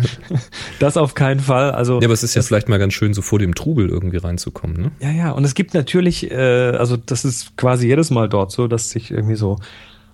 das 0.79 0.97
auf 0.97 1.13
keinen 1.13 1.39
Fall. 1.39 1.71
Also 1.71 1.99
Ja, 1.99 2.07
aber 2.07 2.13
es 2.13 2.23
ist 2.23 2.35
ja 2.35 2.41
vielleicht 2.41 2.69
mal 2.69 2.79
ganz 2.79 2.93
schön, 2.93 3.13
so 3.13 3.21
vor 3.21 3.39
dem 3.39 3.55
Trubel 3.55 3.89
irgendwie 3.89 4.17
reinzukommen, 4.17 4.81
ne? 4.81 4.91
Ja, 4.99 5.11
ja, 5.11 5.31
und 5.31 5.43
es 5.43 5.53
gibt 5.53 5.73
natürlich, 5.73 6.31
äh, 6.31 6.35
also 6.35 6.97
das 6.97 7.25
ist 7.25 7.57
quasi 7.57 7.87
jedes 7.87 8.09
Mal 8.09 8.29
dort 8.29 8.51
so, 8.51 8.67
dass 8.67 8.89
sich 8.89 9.11
irgendwie 9.11 9.35
so 9.35 9.59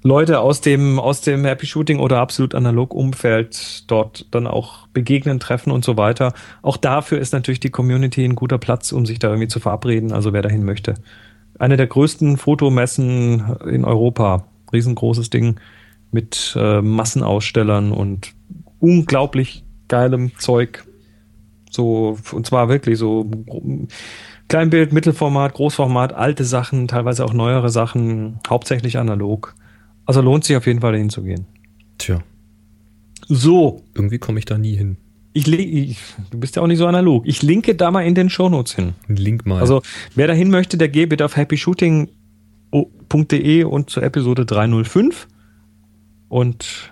Leute 0.03 0.39
aus 0.39 0.62
dem, 0.62 1.00
aus 1.00 1.22
dem 1.22 1.46
Happy 1.46 1.67
Shooting 1.67 2.00
oder 2.00 2.20
absolut 2.20 2.55
analog 2.55 2.93
Umfeld 2.93 3.84
dort 3.89 4.25
dann 4.31 4.48
auch 4.48 4.88
begegnen, 4.88 5.39
treffen 5.39 5.72
und 5.72 5.86
so 5.86 5.96
weiter. 5.96 6.34
Auch 6.63 6.77
dafür 6.77 7.20
ist 7.20 7.34
natürlich 7.34 7.60
die 7.60 7.70
Community 7.70 8.25
ein 8.25 8.36
guter 8.36 8.58
Platz, 8.58 8.91
um 8.91 9.05
sich 9.05 9.20
da 9.20 9.29
irgendwie 9.29 9.48
zu 9.48 9.60
verabreden. 9.60 10.12
Also 10.12 10.34
wer 10.34 10.41
dahin 10.41 10.63
möchte. 10.65 10.96
Eine 11.60 11.77
der 11.77 11.88
größten 11.88 12.38
Fotomessen 12.38 13.58
in 13.70 13.86
Europa. 13.86 14.46
Riesengroßes 14.74 15.29
Ding 15.29 15.60
mit 16.12 16.55
äh, 16.58 16.81
Massenausstellern 16.81 17.91
und 17.91 18.34
unglaublich 18.79 19.63
geilem 19.88 20.36
Zeug. 20.38 20.84
So, 21.70 22.17
und 22.31 22.48
zwar 22.48 22.70
wirklich 22.70 22.98
so 22.98 23.29
Kleinbild, 24.48 24.91
Mittelformat, 24.91 25.53
Großformat, 25.53 26.13
alte 26.13 26.43
Sachen, 26.43 26.88
teilweise 26.88 27.24
auch 27.24 27.34
neuere 27.34 27.70
Sachen, 27.70 28.39
hauptsächlich 28.50 28.98
analog. 28.98 29.55
Also 30.05 30.22
lohnt 30.22 30.43
sich 30.43 30.58
auf 30.58 30.67
jeden 30.67 30.81
Fall 30.81 30.91
dahin 30.93 31.10
zu 31.10 31.24
gehen. 31.24 31.46
Tja. 31.98 32.22
So. 33.27 33.84
Irgendwie 33.93 34.17
komme 34.17 34.39
ich 34.39 34.46
da 34.46 34.58
nie 34.58 34.75
hin. 34.75 34.98
Ich, 35.34 35.48
ich, 35.48 35.98
du 36.29 36.39
bist 36.39 36.58
ja 36.58 36.62
auch 36.62 36.67
nicht 36.67 36.79
so 36.79 36.88
analog. 36.88 37.25
Ich 37.25 37.41
linke 37.41 37.75
da 37.75 37.89
mal 37.91 38.05
in 38.05 38.15
den 38.15 38.29
Shownotes 38.29 38.75
hin. 38.75 38.96
Link 39.08 39.46
mal. 39.46 39.62
Also, 39.62 39.81
wer 40.15 40.27
dahin 40.27 40.50
möchte, 40.50 40.77
der 40.77 40.89
geht 40.89 41.08
bitte 41.10 41.24
auf 41.24 41.38
happyshooting.de 41.38 43.63
und 43.63 43.89
zur 43.89 44.03
Episode 44.03 44.46
305. 44.46 45.29
Und 46.27 46.91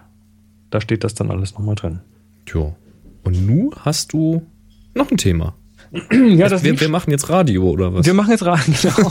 da 0.70 0.80
steht 0.80 1.04
das 1.04 1.16
dann 1.16 1.32
alles 1.32 1.56
nochmal 1.56 1.76
drin. 1.76 2.00
Tja. 2.46 2.74
Und 3.24 3.46
nu 3.46 3.72
hast 3.82 4.14
du 4.14 4.44
noch 4.94 5.12
ein 5.12 5.18
Thema. 5.18 5.56
ja, 6.12 6.50
das 6.50 6.64
wir, 6.64 6.80
wir, 6.80 6.90
machen 6.90 7.10
jetzt 7.12 7.30
Radio 7.30 7.64
oder 7.64 7.94
was? 7.94 8.06
Wir 8.06 8.14
machen 8.14 8.32
jetzt 8.32 8.46
Radio. 8.46 8.74
Genau. 8.82 9.10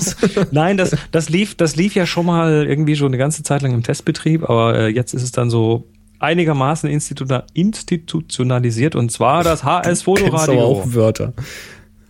Nein, 0.53 0.77
das, 0.77 0.97
das, 1.11 1.29
lief, 1.29 1.57
das 1.57 1.77
lief 1.77 1.95
ja 1.95 2.07
schon 2.07 2.27
mal 2.27 2.67
irgendwie 2.67 2.97
schon 2.97 3.09
eine 3.09 3.19
ganze 3.19 3.43
Zeit 3.43 3.63
lang 3.63 3.73
im 3.73 3.83
Testbetrieb, 3.83 4.49
aber 4.49 4.79
äh, 4.79 4.89
jetzt 4.89 5.15
ist 5.15 5.23
es 5.23 5.33
dann 5.33 5.51
so 5.51 5.89
einigermaßen 6.21 6.91
institutionalisiert 6.91 8.97
und 8.97 9.13
zwar 9.13 9.45
das 9.45 9.65
HS 9.65 10.03
Fotoradio. 10.03 10.61
auch 10.61 10.95
Wörter. 10.95 11.33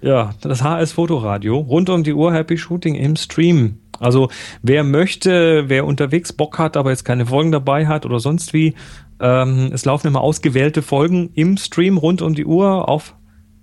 Ja, 0.01 0.31
das 0.41 0.63
HS 0.63 0.93
Fotoradio. 0.93 1.59
Rund 1.59 1.91
um 1.91 2.05
die 2.05 2.15
Uhr 2.15 2.33
Happy 2.33 2.57
Shooting 2.57 2.95
im 2.95 3.17
Stream. 3.17 3.79
Also 3.99 4.31
wer 4.63 4.85
möchte, 4.85 5.69
wer 5.69 5.85
unterwegs 5.85 6.33
Bock 6.33 6.59
hat, 6.59 6.77
aber 6.77 6.91
jetzt 6.91 7.05
keine 7.05 7.27
Folgen 7.27 7.51
dabei 7.51 7.87
hat 7.87 8.07
oder 8.07 8.21
sonst 8.21 8.55
wie, 8.55 8.75
ähm, 9.21 9.71
es 9.73 9.85
laufen 9.85 10.07
immer 10.07 10.21
ausgewählte 10.21 10.83
Folgen 10.83 11.31
im 11.35 11.57
Stream 11.57 11.97
rund 11.97 12.23
um 12.23 12.35
die 12.35 12.47
Uhr 12.47 12.89
auf 12.89 13.15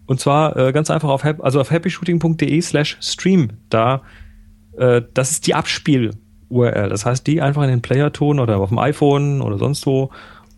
und 0.06 0.20
zwar 0.20 0.56
äh, 0.56 0.72
ganz 0.72 0.92
einfach 0.92 1.10
auf, 1.10 1.26
also 1.26 1.60
auf 1.60 1.72
happyshooting.de 1.72 2.62
slash 2.62 2.98
stream. 3.02 3.50
Da, 3.70 4.02
äh, 4.78 5.02
das 5.14 5.32
ist 5.32 5.48
die 5.48 5.56
Abspiel-URL. 5.56 6.90
Das 6.90 7.06
heißt, 7.06 7.26
die 7.26 7.42
einfach 7.42 7.64
in 7.64 7.70
den 7.70 7.82
Player 7.82 8.12
tun 8.14 8.40
oder 8.40 8.58
auf 8.58 8.70
dem 8.70 8.80
iPhone 8.80 9.42
oder 9.42 9.58
sonst 9.58 9.86
wo. 9.86 10.12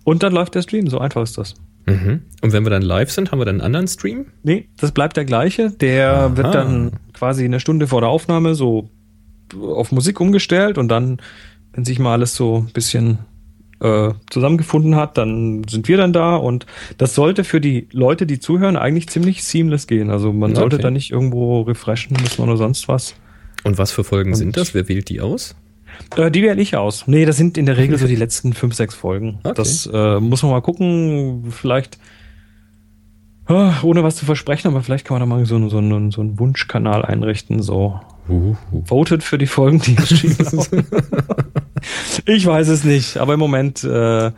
Und 0.04 0.24
dann 0.24 0.34
läuft 0.34 0.56
der 0.56 0.62
Stream. 0.62 0.88
So 0.88 1.00
einfach 1.00 1.24
ist 1.24 1.38
das. 1.38 1.56
Mhm. 1.86 2.24
Und 2.42 2.51
wenn 2.51 2.63
wir 2.63 2.70
dann 2.70 2.82
live 2.82 3.12
sind, 3.12 3.32
haben 3.32 3.39
wir 3.39 3.46
dann 3.46 3.56
einen 3.56 3.66
anderen 3.66 3.88
Stream? 3.88 4.25
Nee, 4.44 4.68
das 4.77 4.92
bleibt 4.92 5.16
der 5.16 5.25
gleiche. 5.25 5.72
Der 5.72 6.13
Aha. 6.13 6.38
wird 6.38 6.54
dann 6.54 6.92
quasi 7.13 7.46
eine 7.46 7.60
Stunde 7.60 7.88
vor 7.88 8.01
der 8.01 8.10
Aufnahme 8.10 8.56
so 8.56 8.89
auf 9.56 9.94
Musik 9.94 10.20
umgestellt 10.20 10.77
und 10.77 10.89
dann, 10.89 11.22
wenn 11.72 11.86
sich 11.86 12.00
mal 12.00 12.13
alles 12.13 12.36
so 12.36 12.66
ein 12.68 12.74
bisschen 12.74 13.20
äh, 13.80 14.12
zusammengefunden 14.30 14.96
hat, 14.96 15.18
dann 15.18 15.64
sind 15.68 15.88
wir 15.88 15.98
dann 15.98 16.14
da 16.14 16.36
und 16.36 16.66
das 16.98 17.14
sollte 17.14 17.44
für 17.44 17.62
die 17.62 17.88
Leute, 17.92 18.26
die 18.26 18.40
zuhören, 18.40 18.76
eigentlich 18.76 19.10
ziemlich 19.10 19.44
seamless 19.44 19.88
gehen. 19.88 20.10
Also 20.10 20.34
man 20.34 20.52
okay. 20.52 20.60
sollte 20.62 20.78
da 20.80 20.92
nicht 20.92 21.12
irgendwo 21.12 21.62
refreshen 21.62 22.18
müssen 22.20 22.42
oder 22.42 22.58
sonst 22.58 22.88
was. 22.88 23.16
Und 23.64 23.78
was 23.78 23.92
für 23.92 24.04
Folgen 24.04 24.32
und 24.32 24.36
sind 24.36 24.58
das? 24.58 24.74
Wer 24.74 24.88
wählt 24.88 25.10
die 25.10 25.22
aus? 25.22 25.56
Äh, 26.16 26.32
die 26.32 26.44
wähle 26.44 26.62
ich 26.62 26.76
aus. 26.76 27.08
Nee, 27.08 27.26
das 27.26 27.38
sind 27.38 27.58
in 27.58 27.66
der 27.66 27.78
Regel 27.78 27.98
so 27.98 28.08
die 28.08 28.16
letzten 28.18 28.54
fünf, 28.54 28.74
sechs 28.74 28.96
Folgen. 28.96 29.40
Okay. 29.44 29.54
Das 29.56 29.90
äh, 29.92 30.20
muss 30.20 30.44
man 30.44 30.52
mal 30.52 30.62
gucken. 30.62 31.46
Vielleicht, 31.52 31.98
oh, 33.48 33.72
ohne 33.84 34.04
was 34.04 34.16
zu 34.16 34.26
versprechen, 34.26 34.68
aber 34.70 34.82
vielleicht 34.82 35.06
kann 35.06 35.20
man 35.20 35.30
da 35.30 35.36
mal 35.36 35.46
so, 35.46 35.70
so, 35.70 35.78
einen, 35.78 36.12
so 36.12 36.22
einen 36.22 36.40
Wunschkanal 36.40 37.04
einrichten. 37.04 37.62
So, 37.62 38.00
uh, 38.30 38.56
uh. 38.72 38.84
votet 38.86 39.24
für 39.24 39.38
die 39.38 39.48
Folgen, 39.48 39.80
die 39.80 39.92
im 39.96 40.06
Stream 40.06 40.36
ich 42.26 42.46
weiß 42.46 42.68
es 42.70 42.84
nicht, 42.84 43.18
aber 43.18 43.34
im 43.34 43.40
Moment 43.40 43.84
äh, 43.84 44.32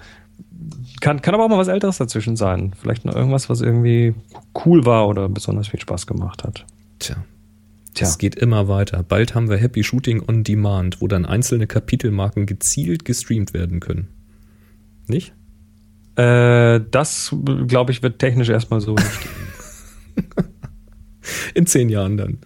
kann, 0.99 1.21
kann 1.21 1.33
aber 1.33 1.45
auch 1.45 1.49
mal 1.49 1.57
was 1.57 1.67
Älteres 1.67 1.97
dazwischen 1.97 2.35
sein. 2.35 2.73
Vielleicht 2.79 3.05
noch 3.05 3.15
irgendwas, 3.15 3.49
was 3.49 3.61
irgendwie 3.61 4.13
cool 4.65 4.85
war 4.85 5.07
oder 5.07 5.29
besonders 5.29 5.69
viel 5.69 5.79
Spaß 5.79 6.07
gemacht 6.07 6.43
hat. 6.43 6.65
Tja. 6.99 7.15
Tja. 7.93 8.07
Es 8.07 8.17
geht 8.17 8.35
immer 8.35 8.67
weiter. 8.67 9.03
Bald 9.03 9.35
haben 9.35 9.49
wir 9.49 9.57
Happy 9.57 9.83
Shooting 9.83 10.21
on 10.27 10.43
Demand, 10.43 11.01
wo 11.01 11.07
dann 11.07 11.25
einzelne 11.25 11.67
Kapitelmarken 11.67 12.45
gezielt 12.45 13.05
gestreamt 13.05 13.53
werden 13.53 13.79
können. 13.79 14.09
Nicht? 15.07 15.33
Äh, 16.15 16.81
das, 16.91 17.33
glaube 17.67 17.91
ich, 17.91 18.03
wird 18.03 18.19
technisch 18.19 18.49
erstmal 18.49 18.81
so 18.81 18.95
nicht. 18.95 19.29
In 21.53 21.65
zehn 21.65 21.89
Jahren 21.89 22.17
dann. 22.17 22.39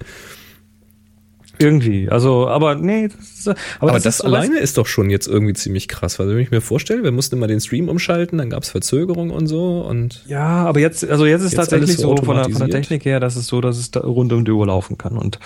Irgendwie. 1.63 2.09
Also, 2.09 2.47
aber 2.49 2.75
nee. 2.75 3.07
Das 3.07 3.47
aber, 3.47 3.57
aber 3.79 3.91
das, 3.93 4.03
das 4.03 4.15
ist 4.15 4.21
alleine 4.21 4.59
ist 4.59 4.77
doch 4.77 4.85
schon 4.85 5.09
jetzt 5.09 5.27
irgendwie 5.27 5.53
ziemlich 5.53 5.87
krass. 5.87 6.19
Weil 6.19 6.27
wenn 6.27 6.39
ich 6.39 6.51
mir 6.51 6.59
vorstelle, 6.59 7.03
wir 7.03 7.11
mussten 7.13 7.37
immer 7.37 7.47
den 7.47 7.61
Stream 7.61 7.87
umschalten, 7.87 8.37
dann 8.37 8.49
gab 8.49 8.63
es 8.63 8.69
Verzögerung 8.69 9.29
und 9.29 9.47
so. 9.47 9.81
und 9.81 10.23
Ja, 10.27 10.65
aber 10.65 10.81
jetzt, 10.81 11.09
also 11.09 11.25
jetzt 11.25 11.41
ist 11.41 11.53
jetzt 11.53 11.69
tatsächlich 11.69 11.95
so 11.95 12.17
von 12.17 12.35
der, 12.35 12.49
von 12.49 12.67
der, 12.67 12.69
Technik 12.69 13.05
her, 13.05 13.21
dass 13.21 13.37
es 13.37 13.47
so, 13.47 13.61
dass 13.61 13.77
es 13.77 13.91
da 13.91 14.01
rund 14.01 14.33
um 14.33 14.43
die 14.43 14.51
Uhr 14.51 14.67
laufen 14.67 14.97
kann. 14.97 15.17
Und 15.17 15.39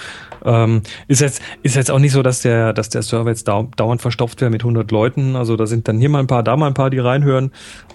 ähm, 0.44 0.82
ist 1.08 1.22
jetzt 1.22 1.42
ist 1.62 1.76
jetzt 1.76 1.92
auch 1.92 2.00
nicht 2.00 2.14
so, 2.14 2.24
dass 2.24 2.42
der, 2.42 2.74
dass 2.74 2.90
der 2.90 3.04
Server 3.04 3.30
jetzt 3.30 3.48
dau 3.48 3.70
dauernd 3.76 4.02
verstopft 4.02 4.42
wäre 4.42 4.50
mit 4.50 4.62
100 4.62 4.90
Leuten. 4.92 5.36
Also 5.36 5.56
da 5.56 5.68
sind 5.68 5.88
dann 5.88 6.00
hier 6.00 6.10
mal 6.10 6.20
ein 6.20 6.28
paar, 6.28 6.42
da 6.42 6.58
mal 6.58 6.68
ein 6.68 6.74
paar, 6.74 6.90
die 6.90 7.00
reinhören. 7.00 7.52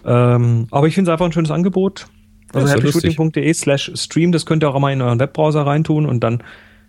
Ähm, 0.07 0.69
aber 0.71 0.87
ich 0.87 0.95
finde 0.95 1.11
es 1.11 1.13
einfach 1.13 1.27
ein 1.27 1.33
schönes 1.33 1.51
Angebot. 1.51 2.07
Also 2.53 2.69
ja, 2.69 2.75
happyshooting.de 2.75 3.53
slash 3.55 3.91
stream, 3.95 4.31
das 4.31 4.47
könnt 4.47 4.63
ihr 4.63 4.69
auch 4.69 4.79
mal 4.79 4.93
in 4.93 5.01
euren 5.01 5.19
Webbrowser 5.19 5.67
reintun 5.67 6.07
und 6.07 6.21
dann 6.21 6.43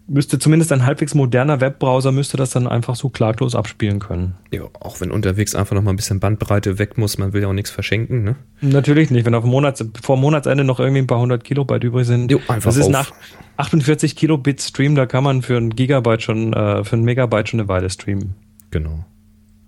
müsste 0.07 0.37
zumindest 0.37 0.71
ein 0.71 0.85
halbwegs 0.85 1.15
moderner 1.15 1.61
Webbrowser 1.61 2.11
müsste 2.11 2.37
das 2.37 2.49
dann 2.51 2.67
einfach 2.67 2.95
so 2.95 3.09
klaglos 3.09 3.55
abspielen 3.55 3.99
können. 3.99 4.35
Ja, 4.51 4.63
auch 4.79 4.99
wenn 4.99 5.11
unterwegs 5.11 5.55
einfach 5.55 5.75
noch 5.75 5.81
mal 5.81 5.91
ein 5.91 5.95
bisschen 5.95 6.19
Bandbreite 6.19 6.77
weg 6.77 6.97
muss, 6.97 7.17
man 7.17 7.33
will 7.33 7.41
ja 7.41 7.47
auch 7.47 7.53
nichts 7.53 7.71
verschenken, 7.71 8.23
ne? 8.23 8.35
Natürlich 8.61 9.11
nicht, 9.11 9.25
wenn 9.25 9.35
auf 9.35 9.45
Monats, 9.45 9.83
vor 10.01 10.17
Monatsende 10.17 10.63
noch 10.63 10.79
irgendwie 10.79 11.01
ein 11.01 11.07
paar 11.07 11.19
hundert 11.19 11.43
Kilobyte 11.43 11.83
übrig 11.83 12.07
sind. 12.07 12.31
Jo, 12.31 12.39
einfach 12.47 12.69
das 12.69 12.77
ist 12.77 12.89
nach 12.89 13.11
48 13.57 14.15
Kilobit 14.15 14.61
Stream, 14.61 14.95
da 14.95 15.05
kann 15.05 15.23
man 15.23 15.41
für 15.41 15.57
ein 15.57 15.69
Gigabyte 15.69 16.21
schon, 16.21 16.53
äh, 16.53 16.83
für 16.83 16.97
ein 16.97 17.03
Megabyte 17.03 17.49
schon 17.49 17.59
eine 17.61 17.69
Weile 17.69 17.89
streamen. 17.89 18.35
Genau. 18.71 19.05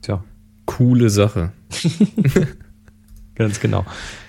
Tja. 0.02 0.24
Coole 0.66 1.10
Sache. 1.10 1.52
Ganz 3.36 3.60
genau. 3.60 3.86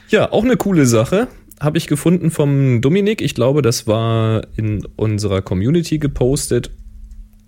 Ja, 0.08 0.30
auch 0.30 0.44
eine 0.44 0.56
coole 0.56 0.86
Sache 0.86 1.28
habe 1.60 1.78
ich 1.78 1.86
gefunden 1.86 2.30
vom 2.30 2.80
Dominik. 2.80 3.22
Ich 3.22 3.34
glaube, 3.34 3.62
das 3.62 3.86
war 3.86 4.42
in 4.56 4.86
unserer 4.96 5.42
Community 5.42 5.98
gepostet. 5.98 6.70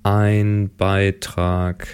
Ein 0.02 0.70
Beitrag. 0.76 1.88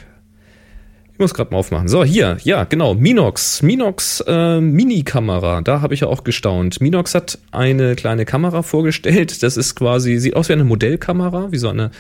Ich 1.13 1.19
muss 1.21 1.33
gerade 1.33 1.53
mal 1.53 1.59
aufmachen. 1.59 1.87
So, 1.87 2.03
hier, 2.03 2.39
ja, 2.43 2.65
genau, 2.65 2.95
Minox. 2.95 3.63
Minox 3.63 4.23
äh, 4.27 4.61
Mini-Kamera. 4.61 5.61
Da 5.63 5.81
habe 5.81 5.95
ich 5.95 6.01
ja 6.01 6.09
auch 6.09 6.25
gestaunt. 6.25 6.81
Minox 6.81 7.15
hat 7.15 7.39
eine 7.53 7.95
kleine 7.95 8.25
Kamera 8.25 8.63
vorgestellt. 8.63 9.43
Das 9.43 9.57
ist 9.57 9.77
quasi, 9.77 10.19
sieht 10.19 10.35
aus 10.35 10.49
wie 10.49 10.55
eine 10.55 10.65
Modellkamera, 10.65 11.53
wie 11.53 11.59
so 11.59 11.69
eine, 11.69 11.93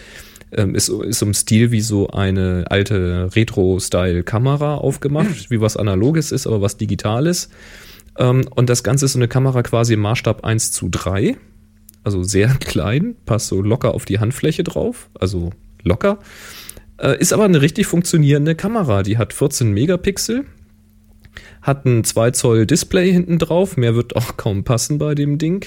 ähm, 0.53 0.75
ist, 0.75 0.89
ist 0.89 1.23
im 1.23 1.33
Stil 1.33 1.71
wie 1.71 1.81
so 1.81 2.09
eine 2.09 2.65
alte 2.71 3.31
Retro-Style-Kamera 3.35 4.77
aufgemacht, 4.77 5.49
wie 5.49 5.61
was 5.61 5.77
Analoges 5.77 6.33
ist, 6.33 6.49
aber 6.49 6.61
was 6.61 6.77
Digitales. 6.77 7.51
Ähm, 8.19 8.45
und 8.55 8.69
das 8.71 8.83
Ganze 8.83 9.07
ist 9.07 9.13
so 9.13 9.19
eine 9.19 9.29
Kamera 9.29 9.63
quasi 9.63 9.95
im 9.95 10.01
Maßstab 10.01 10.45
1 10.45 10.73
zu 10.73 10.89
3. 10.91 11.37
Also 12.03 12.23
sehr 12.23 12.49
klein, 12.61 13.17
passt 13.27 13.49
so 13.49 13.63
locker 13.63 13.95
auf 13.95 14.05
die 14.05 14.19
Handfläche 14.19 14.65
drauf. 14.65 15.09
Also 15.19 15.51
locker. 15.83 16.19
Äh, 16.99 17.19
ist 17.19 17.33
aber 17.33 17.45
eine 17.45 17.61
richtig 17.61 17.87
funktionierende 17.87 18.55
Kamera. 18.55 19.03
Die 19.03 19.19
hat 19.19 19.33
14 19.33 19.73
Megapixel, 19.73 20.45
hat 21.63 21.85
ein 21.87 22.05
2 22.05 22.31
Zoll 22.33 22.67
Display 22.67 23.13
hinten 23.13 23.39
drauf. 23.39 23.77
Mehr 23.77 23.95
wird 23.95 24.17
auch 24.17 24.37
kaum 24.37 24.65
passen 24.65 24.99
bei 24.99 25.15
dem 25.15 25.39
Ding. 25.39 25.67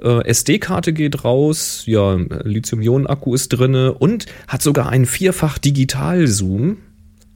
Äh, 0.00 0.24
SD-Karte 0.26 0.92
geht 0.92 1.24
raus, 1.24 1.84
ja, 1.86 2.14
Lithium-Ionen-Akku 2.14 3.34
ist 3.34 3.48
drinne 3.48 3.92
und 3.92 4.26
hat 4.48 4.62
sogar 4.62 4.88
einen 4.88 5.06
vierfach 5.06 5.58
Digital-Zoom. 5.58 6.78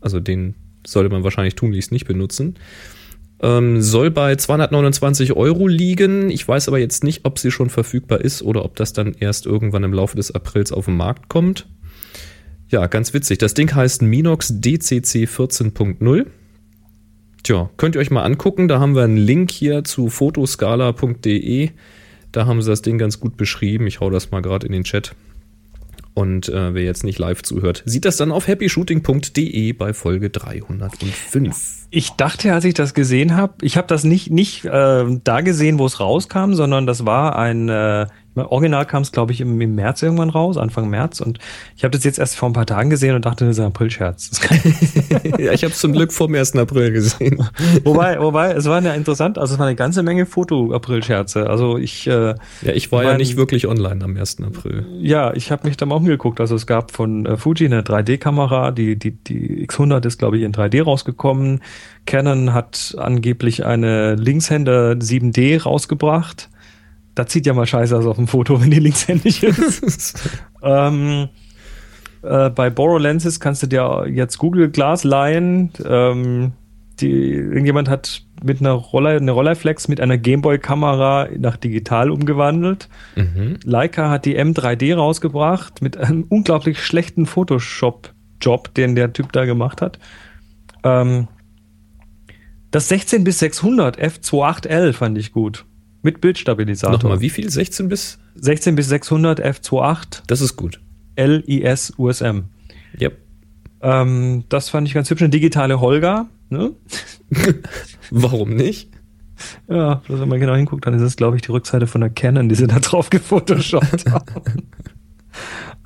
Also 0.01 0.21
den 0.21 0.55
sollte 0.87 1.11
man 1.11 1.25
wahrscheinlich 1.25 1.57
tunlichst 1.57 1.93
nicht 1.93 2.07
benutzen. 2.07 2.57
Ähm, 3.43 3.83
soll 3.83 4.11
bei 4.11 4.35
229 4.35 5.35
Euro 5.35 5.66
liegen. 5.66 6.31
Ich 6.31 6.47
weiß 6.47 6.69
aber 6.69 6.78
jetzt 6.78 7.05
nicht, 7.05 7.25
ob 7.25 7.38
sie 7.38 7.50
schon 7.50 7.69
verfügbar 7.69 8.21
ist 8.21 8.43
oder 8.43 8.64
ob 8.64 8.76
das 8.76 8.93
dann 8.93 9.14
erst 9.14 9.47
irgendwann 9.47 9.85
im 9.85 9.93
Laufe 9.93 10.16
des 10.16 10.35
Aprils 10.35 10.73
auf 10.73 10.87
den 10.87 10.97
Markt 10.97 11.28
kommt. 11.28 11.66
Ja, 12.69 12.87
ganz 12.87 13.14
witzig. 13.14 13.38
Das 13.38 13.55
Ding 13.55 13.75
heißt 13.75 14.02
Minox 14.02 14.61
DCC 14.61 15.26
14.0. 15.26 16.26
Tja, 17.43 17.71
könnt 17.76 17.95
ihr 17.95 18.00
euch 18.00 18.11
mal 18.11 18.25
angucken. 18.25 18.69
Da 18.69 18.81
haben 18.81 18.97
wir 18.97 19.05
einen 19.05 19.19
Link 19.19 19.52
hier 19.52 19.85
zu 19.85 20.09
fotoscala.de. 20.09 21.71
Da 22.33 22.47
haben 22.47 22.61
sie 22.61 22.71
das 22.71 22.83
Ding 22.83 22.99
ganz 22.99 23.21
gut 23.21 23.37
beschrieben. 23.37 23.87
Ich 23.87 24.00
hau 24.00 24.11
das 24.11 24.31
mal 24.31 24.43
gerade 24.43 24.66
in 24.66 24.73
den 24.73 24.85
Chat. 24.85 25.14
Und 26.17 26.49
äh, 26.49 26.73
wer 26.73 26.83
jetzt 26.83 27.05
nicht 27.05 27.19
live 27.19 27.43
zuhört, 27.43 27.83
sieht 27.85 28.07
das 28.07 28.17
dann 28.17 28.33
auf 28.33 28.49
happyshooting.de 28.49 29.75
bei 29.75 29.93
Folge 29.93 30.31
305. 30.31 31.89
Ich 31.91 32.13
dachte, 32.13 32.55
als 32.55 32.65
ich 32.65 32.73
das 32.73 32.95
gesehen 32.95 33.37
habe, 33.37 33.53
ich 33.61 33.77
habe 33.77 33.87
das 33.87 34.03
nicht, 34.03 34.31
nicht 34.31 34.65
äh, 34.65 35.05
da 35.25 35.41
gesehen, 35.43 35.79
wo 35.79 35.85
es 35.85 36.01
rauskam, 36.01 36.55
sondern 36.55 36.87
das 36.87 37.05
war 37.05 37.39
ein, 37.39 37.69
äh, 37.69 38.07
Original 38.37 38.85
kam 38.85 39.02
es, 39.02 39.12
glaube 39.12 39.33
ich, 39.33 39.40
im, 39.40 39.61
im, 39.61 39.75
März 39.75 40.02
irgendwann 40.02 40.31
raus, 40.31 40.57
Anfang 40.57 40.88
März. 40.88 41.21
Und 41.21 41.38
ich 41.76 41.85
habe 41.85 41.93
das 41.93 42.05
jetzt 42.05 42.19
erst 42.19 42.37
vor 42.37 42.49
ein 42.49 42.52
paar 42.52 42.66
Tagen 42.66 42.90
gesehen 42.90 43.14
und 43.14 43.25
dachte, 43.25 43.47
das 43.47 43.57
ist 43.57 43.61
ein 43.61 43.66
April-Scherz. 43.66 44.40
ja, 45.38 45.52
ich 45.52 45.62
habe 45.62 45.73
es 45.73 45.78
zum 45.78 45.93
Glück 45.93 46.12
vor 46.12 46.26
dem 46.26 46.37
1. 46.37 46.57
April 46.57 46.93
gesehen. 46.93 47.43
wobei, 47.85 48.21
wobei, 48.21 48.52
es 48.52 48.66
war 48.66 48.83
ja 48.83 48.95
interessant, 48.95 49.38
also 49.38 49.55
es 49.55 49.59
war 49.59 49.66
eine 49.66 49.76
ganze 49.76 50.02
Menge 50.02 50.26
Foto-April-Scherze. 50.26 51.49
Also 51.49 51.78
ich. 51.78 52.07
Äh, 52.07 52.35
ja, 52.62 52.73
ich 52.75 52.93
war 52.93 53.02
mein, 53.02 53.12
ja 53.12 53.16
nicht 53.16 53.37
wirklich 53.37 53.66
online 53.66 54.05
am 54.05 54.16
1. 54.16 54.43
April. 54.43 54.87
Ja, 55.00 55.33
ich 55.35 55.50
habe 55.50 55.66
mich 55.66 55.76
da 55.76 55.87
mal 55.87 55.97
umgeguckt. 55.97 56.40
Also 56.40 56.55
es 56.55 56.66
gab 56.66 56.90
von 56.90 57.26
äh, 57.26 57.37
Fuji 57.37 57.66
eine 57.66 57.83
3D-Kamera, 57.83 58.71
die, 58.71 58.97
die, 58.97 59.12
die 59.12 59.66
X100 59.66 60.07
ist, 60.07 60.19
glaube 60.19 60.37
ich, 60.37 60.43
in 60.43 60.52
3D 60.52 60.83
rausgekommen. 60.83 61.61
Canon 62.05 62.52
hat 62.52 62.95
angeblich 62.99 63.64
eine 63.64 64.14
Linkshänder 64.14 64.93
7D 64.93 65.62
rausgebracht 65.62 66.49
das 67.17 67.33
sieht 67.33 67.47
ja 67.47 67.55
mal 67.55 67.67
scheiße 67.67 67.97
aus 67.97 68.07
auf 68.07 68.17
dem 68.17 68.29
Foto, 68.29 68.61
wenn 68.63 68.71
die 68.71 68.79
linkshändig 68.79 69.43
ist. 69.43 70.31
ähm, 70.63 71.29
äh, 72.23 72.51
bei 72.51 72.71
Borrow 72.71 73.01
Lenses 73.01 73.41
kannst 73.41 73.65
du 73.65 73.67
dir 73.67 74.07
jetzt 74.09 74.39
Google 74.39 74.71
Glass 74.71 75.03
leihen. 75.03 75.73
Ähm, 75.85 76.53
die, 77.01 77.33
irgendjemand 77.33 77.89
hat 77.91 78.23
mit 78.43 78.61
einer 78.61 78.73
Roller, 78.73 79.11
eine 79.11 79.31
Rolleiflex 79.33 79.89
mit 79.89 80.01
einer 80.01 80.17
Gameboy-Kamera 80.17 81.29
nach 81.39 81.57
digital 81.57 82.11
umgewandelt. 82.11 82.89
Mhm. 83.17 83.59
Leica 83.65 84.11
hat 84.11 84.25
die 84.25 84.39
M3D 84.39 84.95
rausgebracht 84.95 85.83
mit 85.83 85.97
einem 85.97 86.25
unglaublich 86.29 86.83
schlechten 86.83 87.27
Photoshop-Job, 87.27 88.75
den 88.75 88.95
der 88.95 89.13
Typ 89.13 89.33
da 89.33 89.45
gemacht 89.45 89.83
hat. 89.83 89.99
Ähm, 90.85 91.29
das 92.71 92.89
16 92.89 93.25
bis 93.25 93.39
600 93.39 93.99
F28L 93.99 94.93
fand 94.93 95.19
ich 95.19 95.33
gut. 95.33 95.65
Mit 96.07 96.21
Bildstabilisator. 96.21 96.99
Nochmal, 96.99 97.21
wie 97.21 97.31
viel? 97.31 97.51
16 97.51 97.89
bis? 97.89 98.21
16 98.37 98.77
bis 98.77 98.89
600 98.91 99.45
f2.8. 99.45 100.23
Das 100.29 100.41
ist 100.41 100.55
gut. 100.55 100.81
LIS 101.17 101.95
USM. 101.99 102.45
Yep. 103.01 103.19
Ähm, 103.83 104.45
das 104.49 104.69
fand 104.69 104.87
ich 104.87 104.95
ganz 104.95 105.11
hübsch. 105.11 105.23
Eine 105.23 105.31
digitale 105.31 105.81
Holga. 105.81 106.29
Ne? 106.49 106.75
Warum 108.13 108.55
nicht? 108.55 108.89
Ja, 109.69 110.01
wenn 110.07 110.29
man 110.29 110.39
genau 110.39 110.55
hinguckt, 110.55 110.87
dann 110.87 110.95
ist 110.95 111.03
es, 111.03 111.17
glaube 111.17 111.35
ich, 111.35 111.43
die 111.43 111.51
Rückseite 111.51 111.89
von 111.89 112.03
der 112.03 112.11
Canon, 112.11 112.49
die 112.49 112.55
sie 112.55 112.69
da 112.69 112.79
drauf 112.79 113.11
gefotoshoppt 113.11 114.05
haben. 114.13 114.69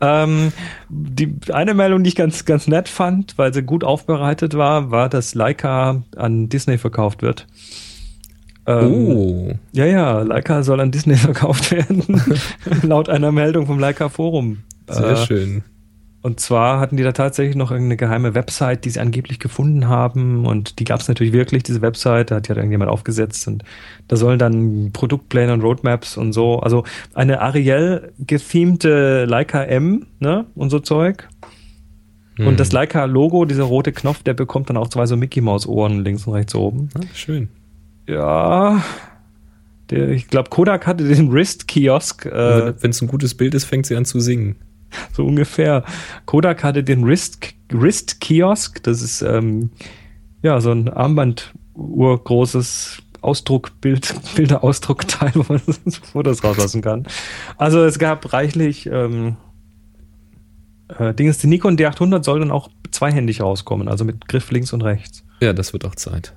ähm, 0.02 0.52
die 0.90 1.34
eine 1.50 1.72
Meldung, 1.72 2.04
die 2.04 2.08
ich 2.08 2.16
ganz, 2.16 2.44
ganz 2.44 2.68
nett 2.68 2.90
fand, 2.90 3.38
weil 3.38 3.54
sie 3.54 3.62
gut 3.62 3.84
aufbereitet 3.84 4.52
war, 4.52 4.90
war, 4.90 5.08
dass 5.08 5.34
Leica 5.34 6.02
an 6.14 6.50
Disney 6.50 6.76
verkauft 6.76 7.22
wird. 7.22 7.46
Ähm, 8.66 8.92
oh. 8.92 9.52
Ja, 9.72 9.86
ja, 9.86 10.20
Leica 10.20 10.62
soll 10.62 10.80
an 10.80 10.90
Disney 10.90 11.14
verkauft 11.16 11.70
werden. 11.72 12.04
Laut 12.82 13.08
einer 13.08 13.32
Meldung 13.32 13.66
vom 13.66 13.78
Leica 13.78 14.08
Forum. 14.08 14.58
Sehr 14.88 15.10
äh, 15.10 15.16
schön. 15.16 15.62
Und 16.22 16.38
zwar 16.38 16.80
hatten 16.80 16.98
die 16.98 17.02
da 17.02 17.12
tatsächlich 17.12 17.56
noch 17.56 17.70
irgendeine 17.70 17.96
geheime 17.96 18.34
Website, 18.34 18.84
die 18.84 18.90
sie 18.90 19.00
angeblich 19.00 19.38
gefunden 19.38 19.88
haben. 19.88 20.44
Und 20.44 20.78
die 20.78 20.84
gab 20.84 21.00
es 21.00 21.08
natürlich 21.08 21.32
wirklich, 21.32 21.62
diese 21.62 21.80
Website. 21.80 22.30
Da 22.30 22.36
hat 22.36 22.48
ja 22.48 22.56
irgendjemand 22.56 22.90
aufgesetzt. 22.90 23.48
Und 23.48 23.64
da 24.06 24.16
sollen 24.16 24.38
dann 24.38 24.90
Produktpläne 24.92 25.52
und 25.54 25.62
Roadmaps 25.62 26.18
und 26.18 26.34
so. 26.34 26.60
Also 26.60 26.84
eine 27.14 27.40
Ariel 27.40 28.12
gethemte 28.18 29.24
Leica 29.24 29.62
M, 29.64 30.06
ne? 30.18 30.44
Und 30.54 30.68
so 30.68 30.80
Zeug. 30.80 31.26
Hm. 32.36 32.48
Und 32.48 32.60
das 32.60 32.70
Leica-Logo, 32.72 33.46
dieser 33.46 33.64
rote 33.64 33.92
Knopf, 33.92 34.22
der 34.22 34.34
bekommt 34.34 34.68
dann 34.68 34.76
auch 34.76 34.88
zwei 34.88 35.06
so 35.06 35.16
Mickey-Maus-Ohren 35.16 36.04
links 36.04 36.26
und 36.26 36.34
rechts 36.34 36.54
oben. 36.54 36.90
Ah, 36.94 37.00
schön. 37.14 37.48
Ja. 38.10 38.82
Der, 39.90 40.08
ich 40.10 40.28
glaube, 40.28 40.50
Kodak 40.50 40.86
hatte 40.86 41.04
den 41.04 41.32
Wrist-Kiosk. 41.32 42.26
Äh, 42.26 42.74
Wenn 42.80 42.90
es 42.90 43.00
ein 43.00 43.08
gutes 43.08 43.34
Bild 43.34 43.54
ist, 43.54 43.64
fängt 43.64 43.86
sie 43.86 43.96
an 43.96 44.04
zu 44.04 44.20
singen. 44.20 44.56
So 45.12 45.24
ungefähr. 45.24 45.84
Kodak 46.26 46.64
hatte 46.64 46.82
den 46.82 47.06
Wrist-Kiosk. 47.06 48.82
Das 48.82 49.02
ist 49.02 49.22
ähm, 49.22 49.70
ja 50.42 50.60
so 50.60 50.72
ein 50.72 50.88
Armbanduhr 50.88 52.24
großes 52.24 52.98
Ausdruckbild, 53.20 54.14
Bilderausdruckteil, 54.34 55.32
wo 55.34 55.44
man 55.48 55.60
Fotos 56.12 56.42
rauslassen 56.42 56.82
kann. 56.82 57.06
Also 57.56 57.84
es 57.84 57.98
gab 57.98 58.32
reichlich 58.32 58.86
ähm, 58.86 59.36
äh, 60.98 61.14
Dinge. 61.14 61.32
Die 61.32 61.46
Nikon 61.46 61.76
D800 61.76 62.24
soll 62.24 62.40
dann 62.40 62.50
auch 62.50 62.70
zweihändig 62.90 63.40
rauskommen, 63.40 63.88
also 63.88 64.04
mit 64.04 64.26
Griff 64.26 64.50
links 64.50 64.72
und 64.72 64.82
rechts. 64.82 65.22
Ja, 65.40 65.52
das 65.52 65.72
wird 65.72 65.84
auch 65.84 65.94
Zeit. 65.94 66.34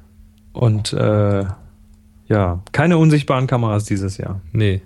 Und 0.52 0.94
äh, 0.94 1.46
ja, 2.28 2.64
keine 2.72 2.98
unsichtbaren 2.98 3.48
Kameras 3.48 3.86
dieses 3.86 4.18
Jahr. 4.18 4.42
Nee. 4.52 4.82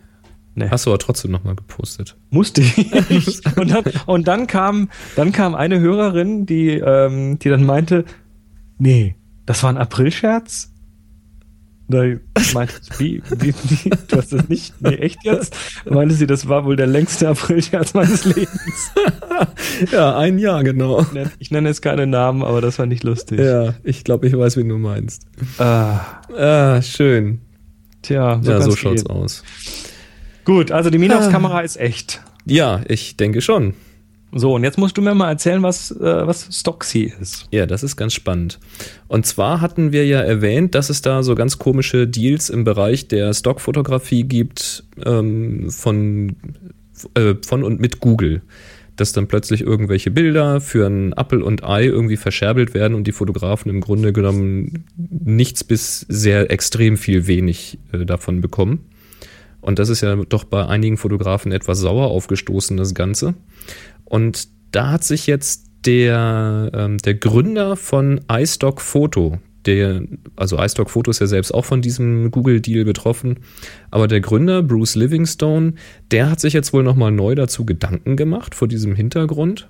nee. 0.56 0.69
Hast 0.69 0.86
du 0.86 0.89
aber 0.89 1.00
trotzdem 1.00 1.32
nochmal 1.32 1.56
gepostet. 1.56 2.17
Musste 2.30 2.62
ich. 2.62 3.41
und, 3.58 3.71
dann, 3.71 3.84
und 4.06 4.28
dann 4.28 4.47
kam, 4.47 4.89
dann 5.15 5.32
kam 5.32 5.56
eine 5.56 5.80
Hörerin, 5.80 6.45
die, 6.45 6.71
ähm, 6.71 7.39
die 7.39 7.50
dann 7.50 7.63
meinte, 7.63 8.06
nee, 8.78 9.15
das 9.45 9.63
war 9.63 9.69
ein 9.69 9.78
Aprilscherz? 9.78 10.73
Da 11.89 12.04
meinte 12.54 12.73
wie, 12.97 13.21
wie, 13.38 13.54
wie, 13.54 13.89
du 13.89 14.17
hast 14.17 14.34
das 14.34 14.50
nicht, 14.50 14.73
nee, 14.82 14.95
echt 14.95 15.23
jetzt? 15.23 15.56
Meinte 15.89 16.15
sie, 16.15 16.28
das 16.28 16.50
war 16.50 16.65
wohl 16.65 16.76
der 16.76 16.88
längste 16.88 17.30
Aprilscherz 17.30 17.93
meines 17.93 18.26
Lebens. 18.26 18.91
ja, 19.91 20.17
ein 20.17 20.38
Jahr, 20.38 20.63
genau. 20.65 21.06
Ich 21.39 21.50
nenne 21.50 21.69
jetzt 21.69 21.82
keine 21.82 22.06
Namen, 22.06 22.43
aber 22.43 22.60
das 22.60 22.78
war 22.78 22.88
nicht 22.88 23.06
lustig. 23.06 23.39
Ja, 23.39 23.73
ich 23.84 24.04
glaube, 24.04 24.28
ich 24.28 24.38
weiß, 24.38 24.58
wen 24.58 24.67
du 24.67 24.78
meinst. 24.78 25.28
Ah, 25.60 26.02
ah 26.38 26.82
schön. 26.82 27.39
Tja, 28.02 28.41
so, 28.43 28.52
ja, 28.52 28.62
so 28.62 28.76
schaut's 28.76 29.06
gehen. 29.06 29.15
aus. 29.15 29.43
Gut, 30.43 30.71
also 30.71 30.89
die 30.89 30.97
Minox-Kamera 30.97 31.60
ah. 31.60 31.62
ist 31.62 31.78
echt. 31.78 32.21
Ja, 32.45 32.82
ich 32.88 33.15
denke 33.15 33.41
schon. 33.41 33.73
So, 34.34 34.56
und 34.56 34.63
jetzt 34.63 34.78
musst 34.78 34.98
du 34.98 35.02
mir 35.02 35.16
mal 35.16 35.30
erzählen, 35.30 35.63
was, 35.63 35.92
äh, 35.92 36.28
was 36.28 36.50
Stocksy 36.52 37.13
ist. 37.20 37.48
Ja, 37.52 37.66
das 37.66 37.82
ist 37.82 37.96
ganz 37.96 38.13
spannend. 38.13 38.60
Und 39.08 39.26
zwar 39.26 39.62
hatten 39.62 39.94
wir 39.94 40.06
ja 40.06 40.20
erwähnt, 40.20 40.76
dass 40.76 40.90
es 40.90 41.02
da 41.02 41.24
so 41.24 41.34
ganz 41.34 41.58
komische 41.58 42.08
Deals 42.08 42.50
im 42.50 42.63
Bereich 42.63 43.08
der 43.08 43.34
Stockfotografie 43.34 44.24
gibt 44.24 44.84
ähm, 45.06 45.70
von, 45.70 46.36
äh, 47.13 47.36
von 47.46 47.63
und 47.63 47.80
mit 47.80 48.02
Google. 48.02 48.42
Dass 48.98 49.13
dann 49.13 49.28
plötzlich 49.28 49.62
irgendwelche 49.62 50.12
Bilder 50.12 50.60
für 50.60 50.88
ein 50.88 51.13
Apple 51.13 51.46
und 51.46 51.63
Ei 51.63 51.86
irgendwie 51.86 52.18
verscherbelt 52.18 52.74
werden 52.74 52.96
und 52.96 53.08
die 53.08 53.12
Fotografen 53.12 53.70
im 53.70 53.80
Grunde 53.80 54.12
genommen 54.12 54.86
nichts 54.98 55.63
bis 55.63 56.02
sehr 56.10 56.52
extrem 56.52 56.98
viel 56.98 57.28
wenig 57.28 57.80
äh, 57.94 58.06
davon 58.06 58.42
bekommen. 58.42 58.90
Und 59.62 59.80
das 59.80 59.90
ist 59.90 60.02
ja 60.02 60.16
doch 60.16 60.44
bei 60.44 60.66
einigen 60.66 60.98
Fotografen 60.98 61.52
etwas 61.52 61.80
sauer 61.80 62.08
aufgestoßen, 62.08 62.78
das 62.78 62.94
Ganze. 62.94 63.36
Und 64.10 64.48
da 64.72 64.91
hat 64.91 65.04
sich 65.04 65.28
jetzt 65.28 65.67
der, 65.86 66.72
ähm, 66.74 66.98
der 66.98 67.15
Gründer 67.15 67.76
von 67.76 68.22
iStock 68.32 68.82
Photo, 68.82 69.39
der, 69.65 70.02
also 70.36 70.58
iStock 70.58 70.89
Photo 70.89 71.12
ist 71.12 71.20
ja 71.20 71.28
selbst 71.28 71.54
auch 71.54 71.65
von 71.65 71.82
diesem 71.82 72.32
Google-Deal 72.32 72.86
betroffen, 72.86 73.39
aber 73.91 74.08
der 74.08 74.22
Gründer, 74.22 74.63
Bruce 74.63 74.96
Livingstone, 74.96 75.74
der 76.12 76.30
hat 76.30 76.39
sich 76.39 76.54
jetzt 76.54 76.74
wohl 76.74 76.84
nochmal 76.84 77.12
neu 77.12 77.36
dazu 77.36 77.65
Gedanken 77.65 78.15
gemacht 78.15 78.56
vor 78.56 78.67
diesem 78.67 78.96
Hintergrund 78.96 79.70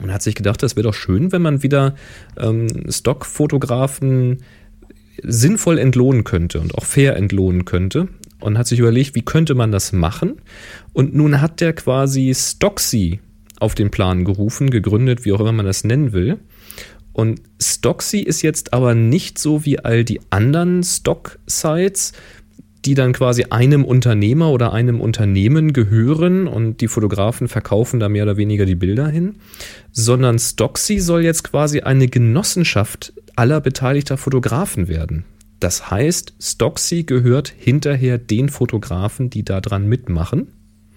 und 0.00 0.12
hat 0.12 0.22
sich 0.22 0.34
gedacht, 0.34 0.62
das 0.62 0.76
wäre 0.76 0.84
doch 0.84 0.94
schön, 0.94 1.32
wenn 1.32 1.42
man 1.42 1.62
wieder 1.62 1.94
ähm, 2.38 2.68
Stockfotografen 2.88 4.38
sinnvoll 5.22 5.78
entlohnen 5.78 6.24
könnte 6.24 6.60
und 6.60 6.74
auch 6.76 6.84
fair 6.84 7.16
entlohnen 7.16 7.64
könnte 7.64 8.08
und 8.40 8.56
hat 8.58 8.66
sich 8.66 8.78
überlegt, 8.78 9.14
wie 9.14 9.22
könnte 9.22 9.54
man 9.54 9.70
das 9.70 9.92
machen? 9.92 10.40
Und 10.92 11.14
nun 11.14 11.40
hat 11.40 11.60
der 11.60 11.74
quasi 11.74 12.32
Stocksy 12.34 13.20
auf 13.62 13.74
den 13.74 13.90
Plan 13.90 14.24
gerufen, 14.24 14.70
gegründet, 14.70 15.24
wie 15.24 15.32
auch 15.32 15.40
immer 15.40 15.52
man 15.52 15.66
das 15.66 15.84
nennen 15.84 16.12
will. 16.12 16.38
Und 17.12 17.40
Stocksy 17.60 18.20
ist 18.20 18.42
jetzt 18.42 18.72
aber 18.72 18.94
nicht 18.94 19.38
so 19.38 19.64
wie 19.64 19.78
all 19.78 20.04
die 20.04 20.20
anderen 20.30 20.82
Stock-Sites, 20.82 22.12
die 22.84 22.94
dann 22.94 23.12
quasi 23.12 23.44
einem 23.50 23.84
Unternehmer 23.84 24.50
oder 24.50 24.72
einem 24.72 25.00
Unternehmen 25.00 25.72
gehören 25.72 26.48
und 26.48 26.80
die 26.80 26.88
Fotografen 26.88 27.46
verkaufen 27.46 28.00
da 28.00 28.08
mehr 28.08 28.24
oder 28.24 28.36
weniger 28.36 28.66
die 28.66 28.74
Bilder 28.74 29.08
hin, 29.08 29.36
sondern 29.92 30.38
Stocksy 30.38 30.98
soll 30.98 31.22
jetzt 31.22 31.44
quasi 31.44 31.80
eine 31.80 32.08
Genossenschaft 32.08 33.12
aller 33.36 33.60
beteiligter 33.60 34.16
Fotografen 34.16 34.88
werden. 34.88 35.24
Das 35.60 35.92
heißt, 35.92 36.34
Stocksy 36.40 37.04
gehört 37.04 37.54
hinterher 37.56 38.18
den 38.18 38.48
Fotografen, 38.48 39.30
die 39.30 39.44
da 39.44 39.60
dran 39.60 39.88
mitmachen. 39.88 40.48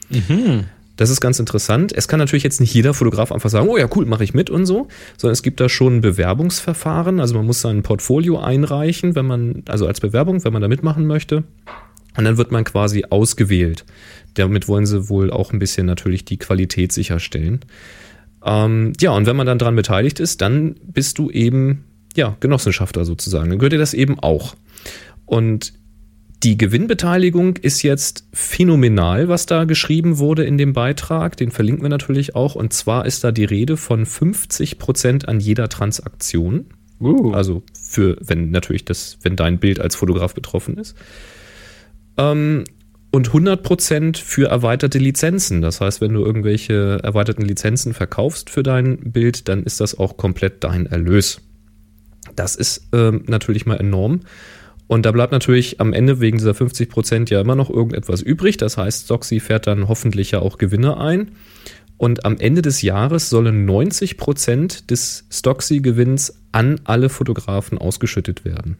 Mhm. 0.10 0.65
Das 0.95 1.10
ist 1.10 1.19
ganz 1.19 1.39
interessant. 1.39 1.91
Es 1.93 2.08
kann 2.08 2.19
natürlich 2.19 2.43
jetzt 2.43 2.62
nicht 2.62 2.73
jeder 2.73 2.93
Fotograf 2.93 3.31
einfach 3.31 3.49
sagen, 3.49 3.67
oh 3.67 3.77
ja, 3.77 3.88
cool, 3.95 4.05
mache 4.05 4.23
ich 4.23 4.34
mit 4.34 4.49
und 4.49 4.65
so, 4.65 4.88
sondern 5.17 5.34
es 5.34 5.43
gibt 5.43 5.60
da 5.60 5.67
schon 5.67 6.01
Bewerbungsverfahren. 6.01 7.19
Also 7.19 7.36
man 7.36 7.45
muss 7.45 7.62
sein 7.62 7.84
Portfolio 7.84 8.39
einreichen, 8.39 9.15
wenn 9.15 9.25
man, 9.25 9.63
also 9.67 9.88
als 9.88 9.99
Bewerbung, 9.99 10.43
wenn 10.43 10.53
man 10.53 10.62
da 10.62 10.67
mitmachen 10.67 11.05
möchte. 11.05 11.43
Und 12.17 12.23
dann 12.23 12.38
wird 12.38 12.51
man 12.51 12.63
quasi 12.63 13.05
ausgewählt. 13.10 13.86
Damit 14.36 14.67
wollen 14.67 14.86
sie 14.86 15.10
wohl 15.10 15.31
auch 15.31 15.51
ein 15.51 15.60
bisschen 15.60 15.86
natürlich 15.86 16.23
die 16.23 16.38
Qualität 16.38 16.93
sicherstellen. 16.93 17.60
Ähm, 18.45 18.93
ja, 19.01 19.12
und 19.12 19.25
wenn 19.25 19.36
man 19.36 19.47
dann 19.47 19.60
dran 19.60 19.75
beteiligt 19.75 20.19
ist, 20.19 20.41
dann 20.41 20.75
bist 20.84 21.17
du 21.17 21.29
eben, 21.29 21.84
ja, 22.15 22.38
Genossenschafter 22.39 23.03
sozusagen. 23.03 23.49
Dann 23.49 23.60
gehört 23.60 23.73
dir 23.73 23.79
das 23.79 23.93
eben 23.93 24.19
auch. 24.19 24.55
Und 25.25 25.73
die 26.43 26.57
Gewinnbeteiligung 26.57 27.57
ist 27.57 27.81
jetzt 27.81 28.27
phänomenal, 28.33 29.29
was 29.29 29.45
da 29.45 29.63
geschrieben 29.63 30.17
wurde 30.17 30.43
in 30.43 30.57
dem 30.57 30.73
Beitrag. 30.73 31.37
Den 31.37 31.51
verlinken 31.51 31.83
wir 31.83 31.89
natürlich 31.89 32.35
auch. 32.35 32.55
Und 32.55 32.73
zwar 32.73 33.05
ist 33.05 33.23
da 33.23 33.31
die 33.31 33.45
Rede 33.45 33.77
von 33.77 34.05
50 34.05 34.77
Prozent 34.77 35.27
an 35.27 35.39
jeder 35.39 35.69
Transaktion. 35.69 36.65
Uh. 36.99 37.31
Also 37.33 37.63
für, 37.73 38.17
wenn 38.21 38.51
natürlich 38.51 38.85
das, 38.85 39.17
wenn 39.23 39.35
dein 39.35 39.59
Bild 39.59 39.79
als 39.79 39.95
Fotograf 39.95 40.33
betroffen 40.33 40.77
ist. 40.77 40.95
Ähm, 42.17 42.65
und 43.11 43.27
100 43.27 43.63
Prozent 43.63 44.17
für 44.17 44.49
erweiterte 44.49 44.99
Lizenzen. 44.99 45.61
Das 45.61 45.79
heißt, 45.79 46.01
wenn 46.01 46.13
du 46.13 46.25
irgendwelche 46.25 46.99
erweiterten 47.01 47.43
Lizenzen 47.43 47.93
verkaufst 47.93 48.49
für 48.49 48.61
dein 48.61 48.97
Bild, 49.11 49.47
dann 49.47 49.63
ist 49.63 49.79
das 49.79 49.97
auch 49.97 50.17
komplett 50.17 50.63
dein 50.65 50.85
Erlös. 50.85 51.41
Das 52.35 52.55
ist 52.55 52.89
ähm, 52.91 53.23
natürlich 53.27 53.65
mal 53.65 53.77
enorm. 53.77 54.21
Und 54.87 55.05
da 55.05 55.11
bleibt 55.11 55.31
natürlich 55.31 55.81
am 55.81 55.93
Ende 55.93 56.19
wegen 56.19 56.37
dieser 56.37 56.53
50 56.53 56.89
Prozent 56.89 57.29
ja 57.29 57.41
immer 57.41 57.55
noch 57.55 57.69
irgendetwas 57.69 58.21
übrig. 58.21 58.57
Das 58.57 58.77
heißt, 58.77 59.07
Soxy 59.07 59.39
fährt 59.39 59.67
dann 59.67 59.87
hoffentlich 59.87 60.31
ja 60.31 60.39
auch 60.39 60.57
Gewinne 60.57 60.97
ein. 60.97 61.31
Und 61.97 62.25
am 62.25 62.37
Ende 62.37 62.61
des 62.61 62.81
Jahres 62.81 63.29
sollen 63.29 63.65
90 63.65 64.17
Prozent 64.17 64.91
des 64.91 65.25
Stocksy-Gewinns 65.31 66.41
an 66.51 66.81
alle 66.83 67.09
Fotografen 67.09 67.77
ausgeschüttet 67.77 68.45
werden. 68.45 68.77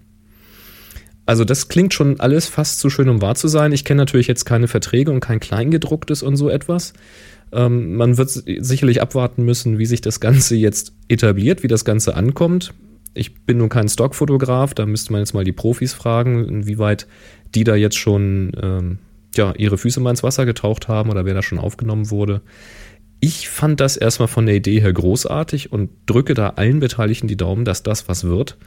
Also 1.26 1.44
das 1.44 1.70
klingt 1.70 1.94
schon 1.94 2.20
alles 2.20 2.48
fast 2.48 2.80
zu 2.80 2.90
schön, 2.90 3.10
um 3.10 3.22
wahr 3.22 3.36
zu 3.36 3.48
sein. 3.48 3.72
Ich 3.72 3.84
kenne 3.84 4.02
natürlich 4.02 4.28
jetzt 4.28 4.46
keine 4.46 4.68
Verträge 4.68 5.12
und 5.12 5.22
kein 5.22 5.40
Kleingedrucktes 5.40 6.22
und 6.22 6.36
so 6.36 6.50
etwas. 6.50 6.94
Ähm, 7.52 7.96
man 7.96 8.18
wird 8.18 8.30
sicherlich 8.30 9.02
abwarten 9.02 9.44
müssen, 9.44 9.80
wie 9.80 9.86
sich 9.86 10.02
das 10.02 10.20
Ganze 10.20 10.56
jetzt 10.56 10.94
etabliert, 11.08 11.64
wie 11.64 11.68
das 11.68 11.86
Ganze 11.86 12.16
ankommt. 12.16 12.74
Ich 13.16 13.46
bin 13.46 13.58
nun 13.58 13.70
kein 13.70 13.90
Stockfotograf, 13.90 14.74
da 14.74 14.86
müsste 14.86 15.12
man 15.12 15.22
jetzt 15.22 15.34
mal 15.34 15.44
die 15.44 15.52
Profis 15.52 15.94
fragen, 15.94 16.46
inwieweit 16.48 17.08
die 17.56 17.64
da 17.64 17.76
jetzt 17.76 17.98
schon 17.98 18.52
ähm, 18.62 19.00
ja, 19.36 19.54
ihre 19.54 19.78
Füße 19.78 20.00
mal 20.00 20.12
ins 20.12 20.24
Wasser 20.24 20.46
getaucht 20.46 20.88
haben 20.88 21.10
oder 21.10 21.26
wer 21.26 21.34
da 21.34 21.42
schon 21.42 21.60
aufgenommen 21.60 22.12
wurde. 22.12 22.42
Ich 23.22 23.50
fand 23.50 23.80
das 23.80 23.98
erstmal 23.98 24.28
von 24.28 24.46
der 24.46 24.56
Idee 24.56 24.82
her 24.82 24.94
großartig 24.94 25.72
und 25.72 25.90
drücke 26.06 26.34
da 26.34 26.50
allen 26.50 26.80
Beteiligten 26.80 27.28
die 27.28 27.38
Daumen, 27.38 27.66
dass 27.66 27.82
das 27.82 28.08
was 28.08 28.26
wird. 28.26 28.58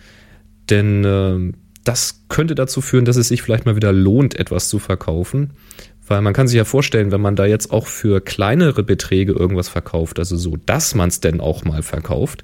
Denn 0.70 1.04
äh, 1.04 1.52
das 1.84 2.24
könnte 2.28 2.54
dazu 2.54 2.80
führen, 2.80 3.04
dass 3.04 3.16
es 3.16 3.28
sich 3.28 3.42
vielleicht 3.42 3.66
mal 3.66 3.76
wieder 3.76 3.92
lohnt, 3.92 4.38
etwas 4.38 4.68
zu 4.68 4.78
verkaufen. 4.78 5.52
Weil 6.06 6.22
man 6.22 6.32
kann 6.32 6.48
sich 6.48 6.56
ja 6.56 6.64
vorstellen, 6.64 7.12
wenn 7.12 7.20
man 7.20 7.36
da 7.36 7.46
jetzt 7.46 7.70
auch 7.70 7.86
für 7.86 8.20
kleinere 8.20 8.82
Beträge 8.82 9.32
irgendwas 9.32 9.68
verkauft, 9.68 10.18
also 10.18 10.36
so, 10.36 10.56
dass 10.56 10.94
man 10.94 11.10
es 11.10 11.20
denn 11.20 11.40
auch 11.40 11.64
mal 11.64 11.82
verkauft, 11.82 12.42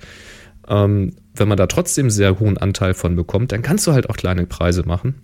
ähm, 0.68 1.12
wenn 1.34 1.48
man 1.48 1.58
da 1.58 1.66
trotzdem 1.66 2.10
sehr 2.10 2.38
hohen 2.38 2.58
Anteil 2.58 2.94
von 2.94 3.16
bekommt, 3.16 3.52
dann 3.52 3.62
kannst 3.62 3.86
du 3.86 3.92
halt 3.92 4.08
auch 4.10 4.16
kleine 4.16 4.46
Preise 4.46 4.84
machen. 4.86 5.14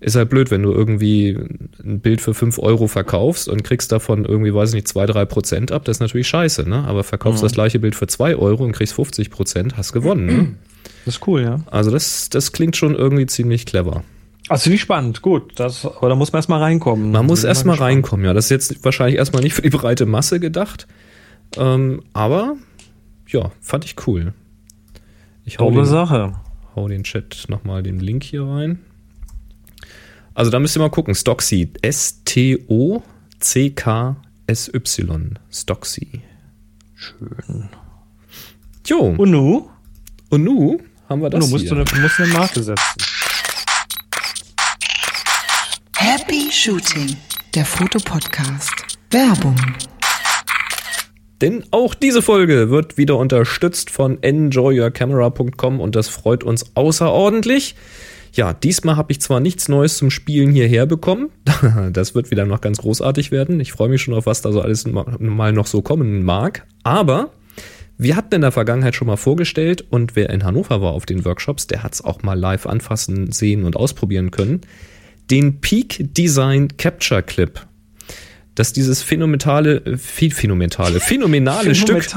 Ist 0.00 0.16
halt 0.16 0.30
blöd, 0.30 0.50
wenn 0.50 0.62
du 0.62 0.72
irgendwie 0.72 1.36
ein 1.84 2.00
Bild 2.00 2.22
für 2.22 2.32
5 2.32 2.58
Euro 2.58 2.86
verkaufst 2.86 3.48
und 3.48 3.62
kriegst 3.62 3.92
davon 3.92 4.24
irgendwie, 4.24 4.54
weiß 4.54 4.70
ich 4.70 4.74
nicht, 4.76 4.88
2, 4.88 5.06
3 5.06 5.24
Prozent 5.26 5.72
ab. 5.72 5.84
Das 5.84 5.98
ist 5.98 6.00
natürlich 6.00 6.26
scheiße, 6.26 6.66
ne? 6.66 6.84
Aber 6.84 7.04
verkaufst 7.04 7.42
mhm. 7.42 7.46
das 7.46 7.52
gleiche 7.52 7.78
Bild 7.78 7.94
für 7.94 8.06
2 8.06 8.36
Euro 8.36 8.64
und 8.64 8.72
kriegst 8.72 8.94
50 8.94 9.30
Prozent, 9.30 9.76
hast 9.76 9.92
gewonnen, 9.92 10.26
ne? 10.26 10.54
Das 11.04 11.16
ist 11.16 11.26
cool, 11.26 11.42
ja. 11.42 11.60
Also 11.70 11.90
das, 11.90 12.30
das 12.30 12.52
klingt 12.52 12.76
schon 12.76 12.94
irgendwie 12.94 13.26
ziemlich 13.26 13.66
clever. 13.66 14.02
Also 14.48 14.64
finde 14.64 14.76
ich 14.76 14.80
spannend, 14.80 15.22
gut. 15.22 15.52
Das, 15.56 15.84
aber 15.84 16.08
da 16.08 16.14
muss 16.14 16.32
man 16.32 16.38
erstmal 16.38 16.60
reinkommen. 16.60 17.12
Man 17.12 17.26
muss 17.26 17.44
erstmal 17.44 17.76
reinkommen, 17.76 18.24
ja. 18.24 18.32
Das 18.32 18.46
ist 18.46 18.50
jetzt 18.50 18.84
wahrscheinlich 18.84 19.16
erstmal 19.16 19.42
nicht 19.42 19.54
für 19.54 19.62
die 19.62 19.70
breite 19.70 20.06
Masse 20.06 20.40
gedacht. 20.40 20.86
Ähm, 21.56 22.02
aber 22.12 22.56
ja, 23.28 23.52
fand 23.60 23.84
ich 23.84 23.96
cool. 24.06 24.32
Ich 25.50 25.58
hau 25.58 25.72
den, 25.72 25.84
Sache. 25.84 26.34
Hau 26.76 26.86
den 26.86 27.02
Chat 27.02 27.46
nochmal 27.48 27.82
den 27.82 27.98
Link 27.98 28.22
hier 28.22 28.44
rein. 28.44 28.78
Also 30.32 30.48
da 30.52 30.60
müsst 30.60 30.76
ihr 30.76 30.80
mal 30.80 30.90
gucken. 30.90 31.12
Stocksy. 31.12 31.72
S-T-O-C-K-S-Y. 31.82 33.02
Stocksy. 35.50 36.22
Schön. 36.94 37.68
Jo. 38.86 39.06
Und 39.18 39.32
nu? 39.32 39.68
Und 40.28 40.44
nu 40.44 40.78
haben 41.08 41.20
wir 41.20 41.30
das 41.30 41.42
Und 41.42 41.48
nu 41.48 41.52
musst 41.54 41.64
hier. 41.64 41.74
Du 41.74 41.80
eine, 41.80 42.00
musst 42.00 42.20
eine 42.20 42.32
Marke 42.32 42.62
setzen. 42.62 43.02
Happy 45.96 46.48
Shooting, 46.52 47.16
der 47.56 47.64
Fotopodcast. 47.64 48.98
Werbung. 49.10 49.56
Denn 51.40 51.64
auch 51.70 51.94
diese 51.94 52.22
Folge 52.22 52.70
wird 52.70 52.98
wieder 52.98 53.16
unterstützt 53.16 53.90
von 53.90 54.22
enjoyyourcamera.com 54.22 55.80
und 55.80 55.96
das 55.96 56.08
freut 56.08 56.44
uns 56.44 56.76
außerordentlich. 56.76 57.76
Ja, 58.32 58.52
diesmal 58.52 58.96
habe 58.96 59.12
ich 59.12 59.20
zwar 59.20 59.40
nichts 59.40 59.68
Neues 59.68 59.96
zum 59.96 60.10
Spielen 60.10 60.52
hierher 60.52 60.86
bekommen. 60.86 61.30
Das 61.92 62.14
wird 62.14 62.30
wieder 62.30 62.46
noch 62.46 62.60
ganz 62.60 62.78
großartig 62.78 63.32
werden. 63.32 63.60
Ich 63.60 63.72
freue 63.72 63.88
mich 63.88 64.02
schon 64.02 64.14
auf, 64.14 64.26
was 64.26 64.42
da 64.42 64.52
so 64.52 64.60
alles 64.60 64.86
mal 64.86 65.52
noch 65.52 65.66
so 65.66 65.82
kommen 65.82 66.24
mag. 66.24 66.66
Aber 66.82 67.32
wir 67.98 68.16
hatten 68.16 68.36
in 68.36 68.40
der 68.40 68.52
Vergangenheit 68.52 68.94
schon 68.94 69.08
mal 69.08 69.16
vorgestellt 69.16 69.84
und 69.90 70.16
wer 70.16 70.30
in 70.30 70.44
Hannover 70.44 70.80
war 70.80 70.92
auf 70.92 71.04
den 71.04 71.24
Workshops, 71.24 71.66
der 71.66 71.82
hat 71.82 71.94
es 71.94 72.02
auch 72.02 72.22
mal 72.22 72.38
live 72.38 72.66
anfassen, 72.66 73.32
sehen 73.32 73.64
und 73.64 73.76
ausprobieren 73.76 74.30
können. 74.30 74.62
Den 75.30 75.60
Peak 75.60 76.14
Design 76.14 76.76
Capture 76.76 77.22
Clip 77.22 77.60
dass 78.54 78.72
dieses 78.72 79.02
phänomenale, 79.02 79.76
äh, 79.84 79.96
phänomenale, 79.96 81.00
phänomenale 81.00 81.00
Phänomenal. 81.00 81.74
Stück. 81.74 82.08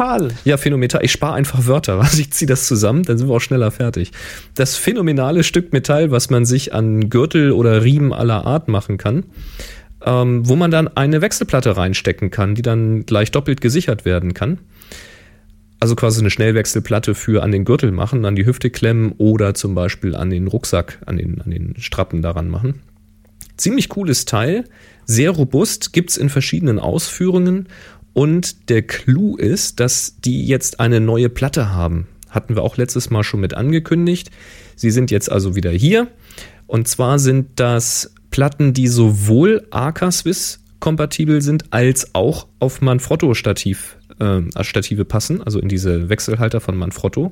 Ja, 0.46 0.58
phänomenal. 0.58 1.04
Ich 1.04 1.12
spare 1.12 1.34
einfach 1.34 1.68
Wörter, 1.68 2.00
was 2.00 2.18
ich 2.20 2.32
ziehe 2.32 2.48
das 2.48 2.68
zusammen, 2.68 3.04
dann 3.04 3.18
sind 3.18 3.28
wir 3.28 3.36
auch 3.36 3.40
schneller 3.40 3.72
fertig. 3.72 4.12
Das 4.56 4.76
phänomenale 4.76 5.44
Stück 5.44 5.74
Metall, 5.74 6.12
was 6.12 6.30
man 6.30 6.46
sich 6.46 6.74
an 6.74 7.10
Gürtel 7.10 7.52
oder 7.52 7.84
Riemen 7.84 8.14
aller 8.14 8.46
Art 8.46 8.68
machen 8.68 8.98
kann, 8.98 9.26
ähm, 10.06 10.48
wo 10.48 10.56
man 10.56 10.72
dann 10.72 10.88
eine 10.88 11.22
Wechselplatte 11.22 11.78
reinstecken 11.78 12.32
kann, 12.32 12.56
die 12.56 12.62
dann 12.62 13.06
gleich 13.06 13.32
doppelt 13.32 13.62
gesichert 13.62 14.06
werden 14.06 14.34
kann. 14.34 14.60
Also 15.80 15.96
quasi 15.96 16.22
eine 16.22 16.30
Schnellwechselplatte 16.30 17.14
für 17.14 17.44
an 17.44 17.52
den 17.52 17.66
Gürtel 17.66 17.92
machen, 17.92 18.24
an 18.24 18.36
die 18.36 18.46
Hüfte 18.46 18.70
klemmen 18.70 19.12
oder 19.18 19.54
zum 19.54 19.76
Beispiel 19.76 20.16
an 20.16 20.30
den 20.30 20.48
Rucksack, 20.48 21.00
an 21.06 21.18
den, 21.18 21.42
an 21.42 21.52
den 21.52 21.76
Strappen 21.78 22.22
daran 22.22 22.50
machen. 22.50 22.82
Ziemlich 23.58 23.90
cooles 23.90 24.26
Teil, 24.26 24.66
sehr 25.06 25.32
robust, 25.32 25.94
gibt's 25.94 26.18
in 26.18 26.30
verschiedenen 26.30 26.80
Ausführungen 26.80 27.68
und 28.14 28.70
der 28.70 28.84
Clou 28.84 29.36
ist, 29.36 29.80
dass 29.80 30.16
die 30.24 30.46
jetzt 30.46 30.80
eine 30.80 31.00
neue 31.00 31.30
Platte 31.30 31.72
haben. 31.72 32.08
Hatten 32.30 32.56
wir 32.56 32.64
auch 32.64 32.78
letztes 32.78 33.10
Mal 33.10 33.24
schon 33.24 33.40
mit 33.40 33.54
angekündigt. 33.54 34.32
Sie 34.76 34.92
sind 34.92 35.12
jetzt 35.12 35.32
also 35.32 35.56
wieder 35.56 35.72
hier. 35.72 36.08
Und 36.68 36.88
zwar 36.88 37.20
sind 37.20 37.60
das 37.60 38.14
Platten, 38.32 38.74
die 38.74 38.88
sowohl 38.88 39.68
Arca 39.70 40.12
Swiss 40.12 40.60
kompatibel 40.80 41.42
sind, 41.42 41.72
als 41.72 42.16
auch 42.16 42.48
auf 42.60 42.82
Manfrotto-Stativ, 42.82 43.98
äh, 44.20 44.42
Stative 44.64 45.06
passen, 45.06 45.42
also 45.42 45.60
in 45.60 45.70
diese 45.70 46.10
Wechselhalter 46.10 46.60
von 46.60 46.76
Manfrotto. 46.76 47.32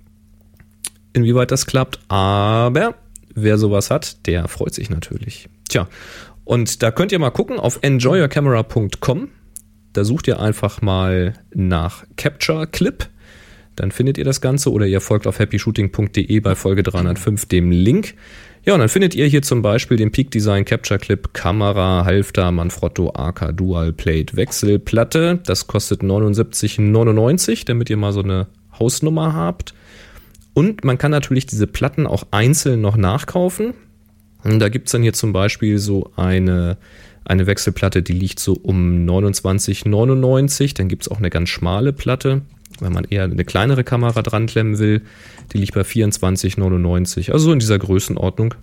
inwieweit 1.13 1.51
das 1.51 1.65
klappt. 1.65 1.99
Aber 2.07 2.95
wer 3.33 3.57
sowas 3.57 3.91
hat, 3.91 4.25
der 4.27 4.47
freut 4.47 4.73
sich 4.73 4.89
natürlich. 4.89 5.49
Tja, 5.69 5.87
und 6.43 6.83
da 6.83 6.91
könnt 6.91 7.11
ihr 7.11 7.19
mal 7.19 7.29
gucken 7.31 7.59
auf 7.59 7.79
enjoyyourcamera.com. 7.81 9.29
Da 9.93 10.03
sucht 10.03 10.27
ihr 10.27 10.39
einfach 10.39 10.81
mal 10.81 11.33
nach 11.53 12.05
Capture 12.17 12.67
Clip. 12.67 13.07
Dann 13.75 13.91
findet 13.91 14.17
ihr 14.17 14.25
das 14.25 14.41
Ganze 14.41 14.71
oder 14.71 14.85
ihr 14.85 15.01
folgt 15.01 15.27
auf 15.27 15.39
happyshooting.de 15.39 16.39
bei 16.39 16.55
Folge 16.55 16.83
305 16.83 17.45
dem 17.45 17.71
Link. 17.71 18.15
Ja, 18.63 18.73
und 18.73 18.79
dann 18.79 18.89
findet 18.89 19.15
ihr 19.15 19.25
hier 19.25 19.41
zum 19.41 19.61
Beispiel 19.61 19.97
den 19.97 20.11
Peak 20.11 20.29
Design 20.29 20.65
Capture 20.65 20.99
Clip, 20.99 21.33
Kamera, 21.33 22.05
Halfter, 22.05 22.51
Manfrotto, 22.51 23.11
AK 23.13 23.57
Dual 23.57 23.91
Plate 23.91 24.35
Wechselplatte. 24.37 25.39
Das 25.45 25.67
kostet 25.67 26.01
79,99, 26.01 27.65
damit 27.65 27.89
ihr 27.89 27.97
mal 27.97 28.13
so 28.13 28.21
eine 28.21 28.47
Hausnummer 28.77 29.33
habt. 29.33 29.73
Und 30.53 30.83
man 30.83 30.97
kann 30.97 31.11
natürlich 31.11 31.45
diese 31.45 31.67
Platten 31.67 32.07
auch 32.07 32.27
einzeln 32.31 32.81
noch 32.81 32.97
nachkaufen. 32.97 33.73
Und 34.43 34.59
da 34.59 34.69
gibt's 34.69 34.91
dann 34.91 35.01
hier 35.03 35.13
zum 35.13 35.33
Beispiel 35.33 35.77
so 35.77 36.11
eine, 36.15 36.77
Eine 37.23 37.45
Wechselplatte, 37.45 38.01
die 38.01 38.13
liegt 38.13 38.39
so 38.39 38.53
um 38.53 39.05
29,99. 39.05 40.75
Dann 40.75 40.87
gibt 40.87 41.03
es 41.03 41.11
auch 41.11 41.19
eine 41.19 41.29
ganz 41.29 41.49
schmale 41.49 41.93
Platte, 41.93 42.41
wenn 42.79 42.93
man 42.93 43.03
eher 43.05 43.25
eine 43.25 43.45
kleinere 43.45 43.83
Kamera 43.83 44.21
dran 44.23 44.47
klemmen 44.47 44.79
will. 44.79 45.03
Die 45.53 45.59
liegt 45.59 45.75
bei 45.75 45.81
24,99. 45.81 47.31
Also 47.31 47.45
so 47.45 47.53
in 47.53 47.59
dieser 47.59 47.77
Größenordnung. 47.77 48.55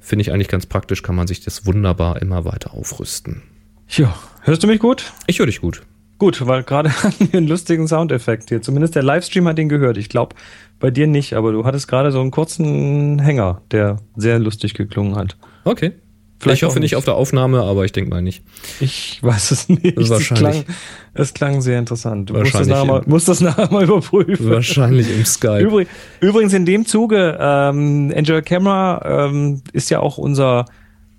Finde 0.00 0.22
ich 0.22 0.32
eigentlich 0.32 0.48
ganz 0.48 0.66
praktisch, 0.66 1.02
kann 1.02 1.16
man 1.16 1.26
sich 1.26 1.40
das 1.40 1.66
wunderbar 1.66 2.20
immer 2.22 2.44
weiter 2.44 2.74
aufrüsten. 2.74 3.42
Ja, 3.88 4.14
hörst 4.42 4.62
du 4.62 4.66
mich 4.66 4.80
gut? 4.80 5.12
Ich 5.26 5.38
höre 5.38 5.46
dich 5.46 5.60
gut. 5.60 5.82
Gut, 6.18 6.46
weil 6.46 6.64
gerade 6.64 6.90
hatten 7.02 7.32
wir 7.32 7.38
einen 7.38 7.48
lustigen 7.48 7.86
Soundeffekt 7.88 8.48
hier. 8.48 8.60
Zumindest 8.60 8.94
der 8.94 9.02
Livestream 9.02 9.46
hat 9.48 9.58
den 9.58 9.68
gehört. 9.68 9.96
Ich 9.96 10.08
glaube, 10.08 10.34
bei 10.80 10.90
dir 10.90 11.06
nicht, 11.06 11.34
aber 11.34 11.52
du 11.52 11.64
hattest 11.64 11.88
gerade 11.88 12.10
so 12.12 12.20
einen 12.20 12.30
kurzen 12.30 13.18
Hänger, 13.18 13.62
der 13.70 13.98
sehr 14.16 14.38
lustig 14.38 14.74
geklungen 14.74 15.16
hat. 15.16 15.36
Okay. 15.64 15.92
Vielleicht 16.40 16.62
ich 16.62 16.68
hoffe 16.68 16.78
nicht 16.78 16.94
auf 16.94 17.04
der 17.04 17.14
Aufnahme, 17.14 17.62
aber 17.62 17.84
ich 17.84 17.90
denke 17.90 18.10
mal 18.10 18.22
nicht. 18.22 18.44
Ich 18.78 19.18
weiß 19.22 19.50
es 19.50 19.68
nicht. 19.68 19.98
Es 19.98 20.08
Wahrscheinlich. 20.08 20.64
klang, 20.64 20.76
es 21.14 21.34
klang 21.34 21.60
sehr 21.62 21.80
interessant. 21.80 22.30
Du 22.30 22.34
musst 22.34 22.54
das, 22.54 22.68
Wahrscheinlich 22.68 22.76
nachher 22.76 22.86
mal, 22.86 23.02
musst 23.06 23.28
das 23.28 23.40
nachher 23.40 23.72
mal 23.72 23.82
überprüfen. 23.88 24.48
Wahrscheinlich 24.48 25.10
im 25.10 25.24
Skype. 25.24 25.58
Übrig, 25.58 25.88
übrigens 26.20 26.52
in 26.52 26.64
dem 26.64 26.86
Zuge, 26.86 27.36
ähm, 27.40 28.12
Enjoy 28.12 28.40
Camera 28.42 29.26
ähm, 29.26 29.62
ist 29.72 29.90
ja 29.90 29.98
auch 29.98 30.16
unser, 30.16 30.66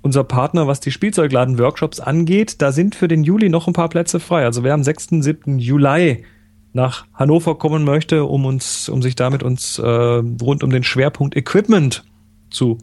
unser 0.10 0.24
Partner, 0.24 0.66
was 0.66 0.80
die 0.80 0.90
Spielzeugladen-Workshops 0.90 2.00
angeht. 2.00 2.64
Da 2.64 2.72
sind 2.72 2.96
für 2.96 3.08
den 3.08 3.24
Juli 3.24 3.48
noch 3.48 3.68
ein 3.68 3.74
paar 3.74 3.90
Plätze 3.90 4.20
frei. 4.20 4.44
Also 4.44 4.64
wer 4.64 4.74
am 4.74 4.82
6., 4.82 5.10
7. 5.20 5.60
Juli 5.60 6.26
nach 6.74 7.06
Hannover 7.14 7.60
kommen 7.60 7.84
möchte, 7.84 8.24
um 8.24 8.46
uns, 8.46 8.90
um 8.90 9.04
sich 9.04 9.16
damit 9.16 9.44
uns 9.44 9.78
äh, 9.78 9.84
rund 9.88 10.64
um 10.64 10.72
den 10.72 10.82
Schwerpunkt 10.82 11.38
Equipment 11.38 12.06
zu 12.50 12.80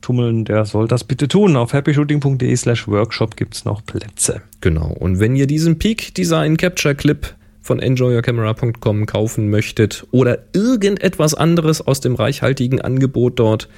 tummeln, 0.00 0.44
der 0.44 0.64
soll 0.64 0.88
das 0.88 1.04
bitte 1.04 1.28
tun. 1.28 1.54
Auf 1.54 1.74
happyshooting.de 1.74 2.56
slash 2.56 2.88
workshop 2.88 3.36
gibt's 3.36 3.64
noch 3.64 3.86
Plätze. 3.86 4.42
Genau. 4.60 4.88
Und 4.88 5.20
wenn 5.20 5.36
ihr 5.36 5.46
diesen 5.46 5.78
Peak 5.78 6.12
Design 6.12 6.56
Capture 6.56 6.96
Clip 6.96 7.36
von 7.60 7.78
enjoyyourcamera.com 7.78 9.06
kaufen 9.06 9.48
möchtet 9.48 10.08
oder 10.10 10.40
irgendetwas 10.52 11.34
anderes 11.34 11.86
aus 11.86 12.00
dem 12.00 12.16
reichhaltigen 12.16 12.80
Angebot 12.80 13.38
dort, 13.38 13.68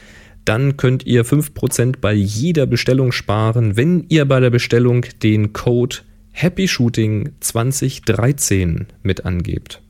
dann 0.44 0.76
könnt 0.76 1.06
ihr 1.06 1.24
5% 1.24 2.00
bei 2.00 2.12
jeder 2.12 2.66
Bestellung 2.66 3.12
sparen, 3.12 3.76
wenn 3.76 4.04
ihr 4.08 4.26
bei 4.26 4.40
der 4.40 4.50
Bestellung 4.50 5.06
den 5.22 5.52
Code 5.52 5.98
HappyShooting2013 6.36 8.86
mit 9.02 9.24
angebt. 9.24 9.80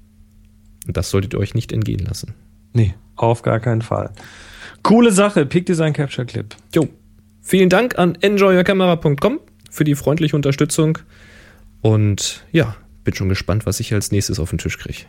Und 0.86 0.96
das 0.96 1.10
solltet 1.10 1.34
ihr 1.34 1.40
euch 1.40 1.54
nicht 1.54 1.72
entgehen 1.72 2.04
lassen. 2.04 2.34
Nee, 2.72 2.94
auf 3.16 3.42
gar 3.42 3.58
keinen 3.60 3.82
Fall. 3.82 4.10
Coole 4.82 5.12
Sache, 5.12 5.46
Peak 5.46 5.66
Design 5.66 5.92
Capture 5.92 6.26
Clip. 6.26 6.54
Jo. 6.74 6.88
Vielen 7.40 7.70
Dank 7.70 7.98
an 7.98 8.16
enjoyyourcamera.com 8.20 9.40
für 9.70 9.84
die 9.84 9.94
freundliche 9.94 10.34
Unterstützung. 10.36 10.98
Und 11.80 12.44
ja, 12.52 12.76
bin 13.02 13.14
schon 13.14 13.28
gespannt, 13.28 13.66
was 13.66 13.80
ich 13.80 13.92
als 13.92 14.12
nächstes 14.12 14.38
auf 14.38 14.50
den 14.50 14.58
Tisch 14.58 14.78
kriege. 14.78 15.00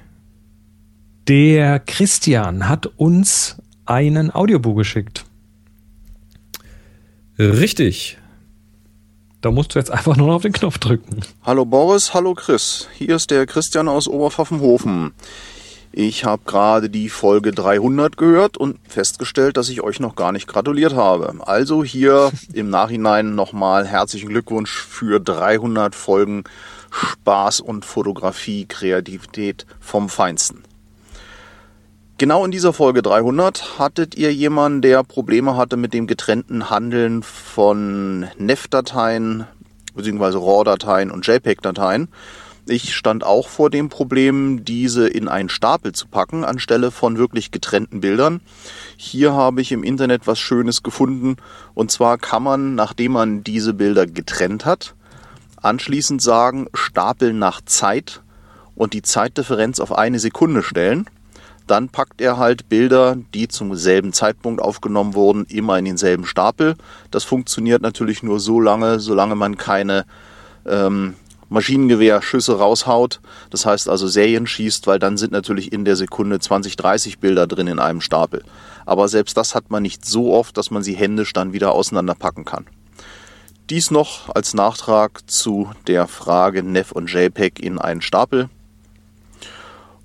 Der 1.27 1.79
Christian 1.79 2.69
hat 2.69 2.87
uns 2.97 3.57
einen 3.85 4.33
Audiobook 4.33 4.77
geschickt. 4.77 5.25
Richtig. 7.37 8.17
Da 9.41 9.51
musst 9.51 9.75
du 9.75 9.79
jetzt 9.79 9.91
einfach 9.91 10.17
nur 10.17 10.27
noch 10.27 10.35
auf 10.35 10.41
den 10.41 10.53
Knopf 10.53 10.79
drücken. 10.79 11.21
Hallo 11.43 11.65
Boris, 11.65 12.13
hallo 12.13 12.33
Chris. 12.33 12.87
Hier 12.97 13.15
ist 13.15 13.29
der 13.29 13.45
Christian 13.45 13.87
aus 13.87 14.07
Oberpfaffenhofen. 14.07 15.13
Ich 15.97 16.25
habe 16.25 16.41
gerade 16.45 16.89
die 16.89 17.07
Folge 17.07 17.53
300 17.53 18.17
gehört 18.17 18.57
und 18.57 18.79
festgestellt, 18.85 19.55
dass 19.55 19.69
ich 19.69 19.81
euch 19.81 20.01
noch 20.01 20.17
gar 20.17 20.33
nicht 20.33 20.45
gratuliert 20.45 20.93
habe. 20.93 21.35
Also 21.47 21.85
hier 21.85 22.31
im 22.53 22.69
Nachhinein 22.69 23.33
nochmal 23.33 23.87
herzlichen 23.87 24.27
Glückwunsch 24.27 24.71
für 24.71 25.21
300 25.21 25.95
Folgen 25.95 26.43
Spaß 26.91 27.61
und 27.61 27.85
Fotografie, 27.85 28.65
Kreativität 28.65 29.65
vom 29.79 30.09
Feinsten. 30.09 30.64
Genau 32.17 32.45
in 32.45 32.51
dieser 32.51 32.71
Folge 32.71 33.01
300 33.01 33.77
hattet 33.77 34.15
ihr 34.15 34.33
jemanden, 34.33 34.81
der 34.81 35.03
Probleme 35.03 35.57
hatte 35.57 35.75
mit 35.75 35.93
dem 35.93 36.07
getrennten 36.07 36.69
Handeln 36.69 37.23
von 37.23 38.27
NEF-Dateien 38.37 39.47
bzw. 39.95 40.37
RAW-Dateien 40.37 41.11
und 41.11 41.27
JPEG-Dateien. 41.27 42.07
Ich 42.67 42.95
stand 42.95 43.25
auch 43.25 43.49
vor 43.49 43.69
dem 43.69 43.89
Problem, 43.89 44.63
diese 44.63 45.09
in 45.09 45.27
einen 45.27 45.49
Stapel 45.49 45.91
zu 45.91 46.07
packen, 46.07 46.45
anstelle 46.45 46.89
von 46.89 47.17
wirklich 47.17 47.51
getrennten 47.51 47.99
Bildern. 47.99 48.39
Hier 48.95 49.33
habe 49.33 49.59
ich 49.59 49.73
im 49.73 49.83
Internet 49.83 50.25
was 50.25 50.39
Schönes 50.39 50.83
gefunden. 50.83 51.35
Und 51.73 51.91
zwar 51.91 52.17
kann 52.17 52.43
man, 52.43 52.75
nachdem 52.75 53.11
man 53.11 53.43
diese 53.43 53.73
Bilder 53.73 54.07
getrennt 54.07 54.63
hat, 54.63 54.95
anschließend 55.61 56.21
sagen, 56.21 56.67
Stapel 56.73 57.33
nach 57.33 57.59
Zeit 57.65 58.21
und 58.73 58.93
die 58.93 59.01
Zeitdifferenz 59.01 59.81
auf 59.81 59.91
eine 59.91 60.19
Sekunde 60.19 60.63
stellen. 60.63 61.07
Dann 61.67 61.89
packt 61.89 62.21
er 62.21 62.37
halt 62.37 62.69
Bilder, 62.69 63.17
die 63.33 63.47
zum 63.47 63.75
selben 63.75 64.13
Zeitpunkt 64.13 64.61
aufgenommen 64.61 65.15
wurden, 65.15 65.45
immer 65.45 65.77
in 65.79 65.85
denselben 65.85 66.25
Stapel. 66.25 66.75
Das 67.11 67.23
funktioniert 67.23 67.81
natürlich 67.81 68.21
nur 68.21 68.39
so 68.39 68.59
lange, 68.59 68.99
solange 68.99 69.35
man 69.35 69.57
keine 69.57 70.05
ähm, 70.65 71.15
Maschinengewehrschüsse 71.49 72.57
raushaut. 72.57 73.19
Das 73.49 73.65
heißt 73.65 73.89
also 73.89 74.07
Serien 74.07 74.47
schießt, 74.47 74.87
weil 74.87 74.99
dann 74.99 75.17
sind 75.17 75.31
natürlich 75.31 75.71
in 75.71 75.85
der 75.85 75.95
Sekunde 75.95 76.39
20, 76.39 76.75
30 76.75 77.19
Bilder 77.19 77.47
drin 77.47 77.67
in 77.67 77.79
einem 77.79 78.01
Stapel. 78.01 78.43
Aber 78.85 79.07
selbst 79.07 79.37
das 79.37 79.55
hat 79.55 79.71
man 79.71 79.83
nicht 79.83 80.05
so 80.05 80.33
oft, 80.33 80.57
dass 80.57 80.71
man 80.71 80.83
sie 80.83 80.93
händisch 80.93 81.33
dann 81.33 81.53
wieder 81.53 81.71
auseinanderpacken 81.71 82.45
kann. 82.45 82.65
Dies 83.71 83.89
noch 83.89 84.29
als 84.35 84.53
Nachtrag 84.53 85.29
zu 85.29 85.71
der 85.87 86.07
Frage 86.07 86.61
NEF 86.61 86.91
und 86.91 87.11
JPEG 87.11 87.59
in 87.59 87.79
einen 87.79 88.01
Stapel. 88.01 88.49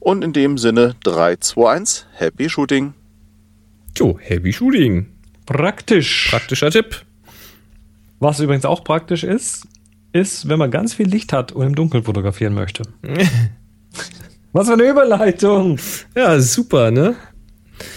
Und 0.01 0.25
in 0.25 0.33
dem 0.33 0.57
Sinne 0.57 0.97
3, 1.05 1.37
2, 1.37 1.71
1, 1.71 2.07
Happy 2.15 2.49
Shooting! 2.49 2.95
Jo, 3.97 4.19
Heavy 4.19 4.53
Shooting. 4.53 5.07
Praktisch. 5.45 6.29
Praktischer 6.31 6.71
Tipp. 6.71 7.05
Was 8.19 8.41
übrigens 8.41 8.65
auch 8.65 8.83
praktisch 8.83 9.25
ist, 9.25 9.67
ist, 10.13 10.49
wenn 10.49 10.59
man 10.59 10.71
ganz 10.71 10.95
viel 10.95 11.07
Licht 11.07 11.33
hat 11.35 11.53
und 11.53 11.67
im 11.67 11.75
Dunkeln 11.75 12.05
fotografieren 12.05 12.55
möchte. 12.55 12.83
was 14.53 14.69
für 14.69 14.73
eine 14.73 14.89
Überleitung! 14.89 15.79
Ja, 16.17 16.41
super, 16.41 16.91
ne? 16.91 17.17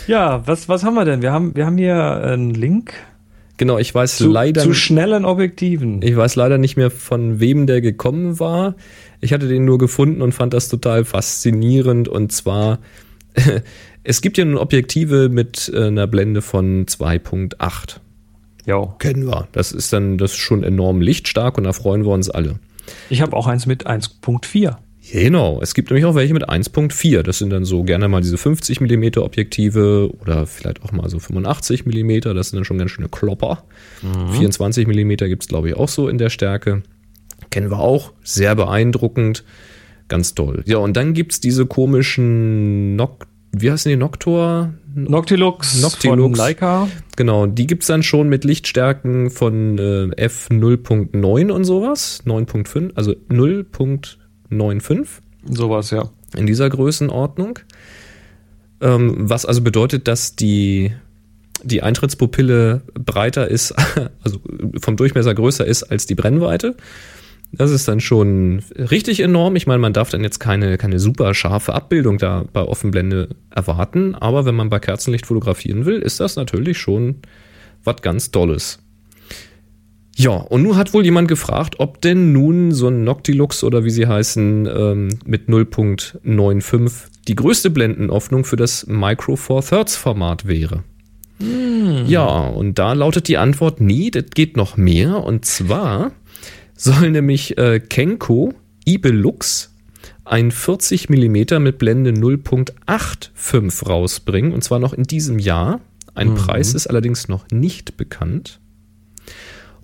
Ja, 0.07 0.45
was, 0.45 0.67
was 0.67 0.83
haben 0.83 0.95
wir 0.95 1.05
denn? 1.05 1.21
Wir 1.21 1.31
haben, 1.31 1.55
wir 1.55 1.65
haben 1.65 1.77
hier 1.77 1.95
einen 1.95 2.53
Link 2.53 2.93
Genau, 3.57 3.77
ich 3.77 3.93
weiß 3.93 4.17
zu, 4.17 4.29
leider 4.29 4.61
zu 4.61 4.73
schnellen 4.73 5.25
Objektiven. 5.25 6.01
ich 6.01 6.17
weiß 6.17 6.35
leider 6.35 6.57
nicht 6.57 6.75
mehr 6.75 6.89
von 6.89 7.39
wem 7.39 7.67
der 7.67 7.81
gekommen 7.81 8.39
war. 8.39 8.75
Ich 9.23 9.31
hatte 9.31 9.47
den 9.47 9.63
nur 9.63 9.77
gefunden 9.77 10.21
und 10.21 10.33
fand 10.33 10.53
das 10.53 10.67
total 10.67 11.05
faszinierend 11.05 12.09
und 12.09 12.33
zwar 12.33 12.79
es 14.03 14.21
gibt 14.21 14.37
ja 14.37 14.43
nun 14.43 14.57
Objektive 14.57 15.29
mit 15.29 15.71
äh, 15.73 15.87
einer 15.87 16.07
Blende 16.07 16.41
von 16.41 16.85
2.8. 16.85 17.99
Jo. 18.65 18.93
Kennen 18.99 19.25
wir. 19.25 19.47
Das 19.53 19.71
ist 19.71 19.93
dann 19.93 20.17
das 20.17 20.33
ist 20.33 20.39
schon 20.39 20.63
enorm 20.63 20.99
lichtstark 20.99 21.57
und 21.57 21.63
da 21.63 21.71
freuen 21.71 22.03
wir 22.03 22.11
uns 22.11 22.29
alle. 22.29 22.59
Ich 23.09 23.21
habe 23.21 23.35
auch 23.37 23.47
eins 23.47 23.65
mit 23.65 23.87
1.4. 23.87 24.75
Genau, 25.11 25.59
es 25.61 25.73
gibt 25.73 25.89
nämlich 25.89 26.05
auch 26.05 26.15
welche 26.15 26.33
mit 26.33 26.49
1.4. 26.49 27.23
Das 27.23 27.37
sind 27.37 27.49
dann 27.49 27.63
so 27.63 27.83
gerne 27.83 28.09
mal 28.09 28.21
diese 28.21 28.37
50 28.37 28.81
mm 28.81 29.19
Objektive 29.19 30.09
oder 30.19 30.45
vielleicht 30.47 30.81
auch 30.83 30.91
mal 30.91 31.09
so 31.09 31.19
85 31.19 31.85
mm. 31.85 32.19
Das 32.21 32.49
sind 32.49 32.57
dann 32.57 32.65
schon 32.65 32.77
ganz 32.77 32.91
schöne 32.91 33.09
Klopper. 33.09 33.63
24 34.33 34.87
mm 34.87 35.15
gibt 35.27 35.43
es, 35.43 35.47
glaube 35.47 35.69
ich, 35.69 35.75
auch 35.75 35.89
so 35.89 36.07
in 36.07 36.17
der 36.17 36.29
Stärke. 36.29 36.83
Kennen 37.53 37.69
wir 37.69 37.79
auch. 37.79 38.13
Sehr 38.23 38.55
beeindruckend. 38.55 39.43
Ganz 40.07 40.33
toll. 40.33 40.63
Ja, 40.65 40.77
und 40.77 40.97
dann 40.97 41.13
gibt 41.13 41.33
es 41.33 41.39
diese 41.39 41.67
komischen 41.67 42.95
Noc 42.95 43.27
wie 43.55 43.69
heißen 43.69 43.87
die? 43.87 43.95
Noctor? 43.95 44.73
Noctilux, 44.95 45.79
Noctilux. 45.79 46.21
von 46.21 46.33
Leica. 46.33 46.87
Genau, 47.15 47.45
die 47.45 47.67
gibt 47.67 47.83
es 47.83 47.87
dann 47.87 48.01
schon 48.01 48.27
mit 48.27 48.43
Lichtstärken 48.43 49.29
von 49.29 49.77
äh, 49.77 50.25
F0.9 50.25 51.51
und 51.51 51.63
sowas. 51.63 52.23
9.5, 52.25 52.93
also 52.95 53.11
0.95 53.29 55.05
Sowas, 55.47 55.91
ja. 55.91 56.09
in 56.35 56.47
dieser 56.47 56.67
Größenordnung. 56.67 57.59
Ähm, 58.81 59.13
was 59.17 59.45
also 59.45 59.61
bedeutet, 59.61 60.07
dass 60.07 60.35
die, 60.35 60.91
die 61.63 61.83
Eintrittspupille 61.83 62.81
breiter 62.95 63.47
ist, 63.47 63.75
also 64.23 64.39
vom 64.81 64.95
Durchmesser 64.95 65.35
größer 65.35 65.65
ist 65.65 65.83
als 65.83 66.07
die 66.07 66.15
Brennweite. 66.15 66.75
Das 67.55 67.69
ist 67.69 67.87
dann 67.87 67.99
schon 67.99 68.63
richtig 68.75 69.19
enorm. 69.19 69.55
Ich 69.55 69.67
meine, 69.67 69.79
man 69.79 69.93
darf 69.93 70.09
dann 70.09 70.23
jetzt 70.23 70.39
keine, 70.39 70.77
keine 70.79 70.99
super 70.99 71.33
scharfe 71.35 71.73
Abbildung 71.73 72.17
da 72.17 72.45
bei 72.51 72.61
Offenblende 72.61 73.29
erwarten, 73.51 74.15
aber 74.15 74.45
wenn 74.45 74.55
man 74.55 74.69
bei 74.69 74.79
Kerzenlicht 74.79 75.27
fotografieren 75.27 75.85
will, 75.85 75.99
ist 75.99 76.19
das 76.19 76.35
natürlich 76.35 76.79
schon 76.79 77.17
was 77.83 78.01
ganz 78.01 78.31
Dolles. 78.31 78.79
Ja, 80.15 80.31
und 80.31 80.63
nun 80.63 80.75
hat 80.75 80.93
wohl 80.93 81.03
jemand 81.03 81.27
gefragt, 81.27 81.75
ob 81.79 82.01
denn 82.01 82.33
nun 82.33 82.71
so 82.71 82.87
ein 82.87 83.03
Noctilux 83.03 83.63
oder 83.63 83.83
wie 83.83 83.89
sie 83.89 84.07
heißen 84.07 84.67
ähm, 84.67 85.09
mit 85.25 85.47
0.95 85.47 86.91
die 87.27 87.35
größte 87.35 87.69
Blendenöffnung 87.69 88.45
für 88.45 88.55
das 88.55 88.85
Micro 88.87 89.35
Four 89.35 89.63
Thirds 89.63 89.95
Format 89.95 90.47
wäre. 90.47 90.83
Ja, 92.05 92.47
und 92.47 92.79
da 92.79 92.93
lautet 92.93 93.27
die 93.27 93.37
Antwort, 93.37 93.81
nee, 93.81 94.11
das 94.11 94.25
geht 94.33 94.55
noch 94.55 94.77
mehr. 94.77 95.23
Und 95.23 95.45
zwar 95.45 96.11
soll 96.83 97.11
nämlich 97.11 97.57
äh, 97.57 97.79
Kenko 97.79 98.53
Ibelux 98.85 99.73
ein 100.25 100.51
40 100.51 101.09
mm 101.09 101.61
mit 101.61 101.77
Blende 101.77 102.11
0.85 102.11 103.87
rausbringen 103.87 104.53
und 104.53 104.63
zwar 104.63 104.79
noch 104.79 104.93
in 104.93 105.03
diesem 105.03 105.39
Jahr. 105.39 105.81
Ein 106.13 106.29
Mhm. 106.29 106.35
Preis 106.35 106.73
ist 106.73 106.87
allerdings 106.87 107.27
noch 107.27 107.45
nicht 107.51 107.97
bekannt. 107.97 108.59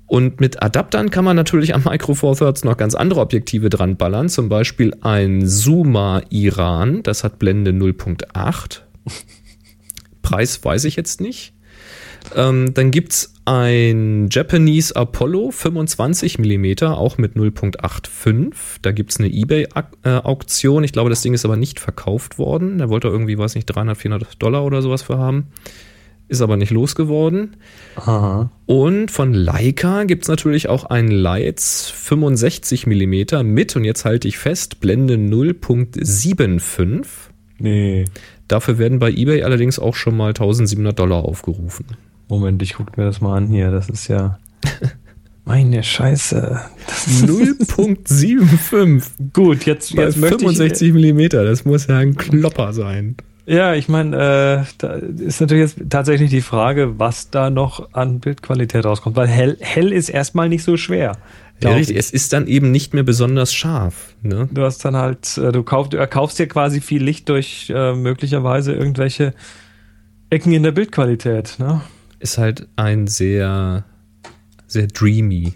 Und 0.06 0.40
mit 0.42 0.64
Adaptern 0.64 1.12
kann 1.12 1.24
man 1.24 1.36
natürlich 1.36 1.76
am 1.76 1.84
Micro 1.84 2.16
Four 2.16 2.36
Thirds 2.36 2.64
noch 2.64 2.78
ganz 2.78 2.96
andere 2.96 3.22
Objektive 3.22 3.70
dran 3.70 3.96
ballern. 3.96 4.28
Zum 4.28 4.50
Beispiel 4.50 4.96
ein 5.02 5.48
Suma 5.48 6.24
Iran, 6.30 7.04
das 7.04 7.24
hat 7.24 7.38
Blende 7.38 7.72
0.8. 7.72 8.82
Preis 10.22 10.64
weiß 10.64 10.86
ich 10.86 10.96
jetzt 10.96 11.22
nicht. 11.22 11.54
Ähm, 12.36 12.74
dann 12.74 12.92
gibt's 12.92 13.34
ein 13.46 14.28
Japanese 14.30 14.96
Apollo 14.96 15.52
25 15.52 16.38
mm, 16.38 16.86
auch 16.86 17.18
mit 17.18 17.36
0.85. 17.36 18.54
Da 18.82 18.92
gibt's 18.92 19.18
eine 19.18 19.30
Ebay-Auktion. 19.30 20.84
Ich 20.84 20.94
glaube, 20.94 21.10
das 21.10 21.22
Ding 21.22 21.34
ist 21.34 21.46
aber 21.46 21.58
nicht 21.58 21.80
verkauft 21.80 22.38
worden. 22.38 22.78
Da 22.78 22.90
wollte 22.90 23.08
er 23.08 23.12
irgendwie, 23.12 23.38
weiß 23.38 23.56
nicht, 23.56 23.66
300, 23.66 23.98
400 23.98 24.42
Dollar 24.42 24.64
oder 24.64 24.82
sowas 24.82 25.02
für 25.02 25.18
haben. 25.18 25.48
Ist 26.28 26.42
aber 26.42 26.58
nicht 26.58 26.70
losgeworden. 26.70 27.56
Aha. 27.96 28.52
Und 28.68 29.10
von 29.10 29.34
Leica 29.34 30.04
gibt's 30.04 30.28
natürlich 30.28 30.70
auch 30.70 30.86
einen 30.86 31.10
Lights 31.10 31.90
65 31.90 32.86
mm 32.86 33.42
mit, 33.44 33.76
und 33.76 33.84
jetzt 33.84 34.06
halte 34.06 34.28
ich 34.28 34.38
fest, 34.38 34.80
Blende 34.80 35.16
0.75. 35.16 37.08
Nee. 37.58 38.06
Dafür 38.48 38.78
werden 38.78 39.00
bei 39.00 39.10
eBay 39.10 39.42
allerdings 39.42 39.80
auch 39.80 39.96
schon 39.96 40.16
mal 40.16 40.30
1700 40.30 41.00
Dollar 41.00 41.26
aufgerufen. 41.26 41.88
Moment, 42.30 42.62
ich 42.62 42.76
gucke 42.76 42.92
mir 42.96 43.06
das 43.06 43.22
mal 43.22 43.36
an 43.36 43.48
hier. 43.48 43.72
Das 43.72 43.90
ist 43.90 44.08
ja. 44.08 44.38
Meine 45.46 45.82
Scheiße. 45.82 46.62
0.75 47.26 49.34
Gut, 49.34 49.66
jetzt, 49.66 49.96
bei 49.96 50.04
jetzt 50.04 50.18
möchte 50.18 50.46
ich. 50.46 50.58
65 50.58 50.94
mm, 50.94 51.30
das 51.30 51.66
muss 51.66 51.88
ja 51.88 51.98
ein 51.98 52.16
Klopper 52.16 52.72
sein. 52.72 53.16
Ja, 53.48 53.74
ich 53.74 53.90
meine, 53.90 54.16
äh, 54.16 54.64
da 54.78 54.94
ist 54.94 55.42
natürlich 55.42 55.76
jetzt 55.76 55.90
tatsächlich 55.90 56.30
die 56.30 56.42
Frage, 56.42 57.00
was 57.00 57.32
da 57.32 57.50
noch 57.50 57.94
an 57.94 58.20
Bildqualität 58.20 58.86
rauskommt, 58.86 59.16
weil 59.16 59.28
hell, 59.28 59.58
hell 59.60 59.92
ist 59.92 60.10
erstmal 60.10 60.50
nicht 60.50 60.64
so 60.64 60.78
schwer. 60.78 61.18
Ja, 61.64 61.72
richtig, 61.72 61.96
ich. 61.96 62.00
es 62.00 62.12
ist 62.12 62.32
dann 62.32 62.46
eben 62.46 62.70
nicht 62.70 62.94
mehr 62.94 63.02
besonders 63.02 63.52
scharf. 63.52 64.14
Ne? 64.22 64.48
Du 64.52 64.62
hast 64.62 64.86
dann 64.86 64.96
halt, 64.96 65.36
äh, 65.40 65.52
du 65.52 65.64
kaufst, 65.64 65.94
du 65.94 65.98
erkaufst 65.98 66.38
dir 66.38 66.48
quasi 66.48 66.80
viel 66.80 67.04
Licht 67.04 67.28
durch 67.28 67.74
äh, 67.76 67.96
möglicherweise 67.96 68.76
irgendwelche 68.76 69.34
Ecken 70.30 70.54
in 70.54 70.62
der 70.62 70.72
Bildqualität. 70.72 71.56
Ne? 71.58 71.82
Ist 72.20 72.38
halt 72.38 72.68
ein 72.76 73.08
sehr, 73.08 73.86
sehr 74.68 74.88
dreamy 74.88 75.54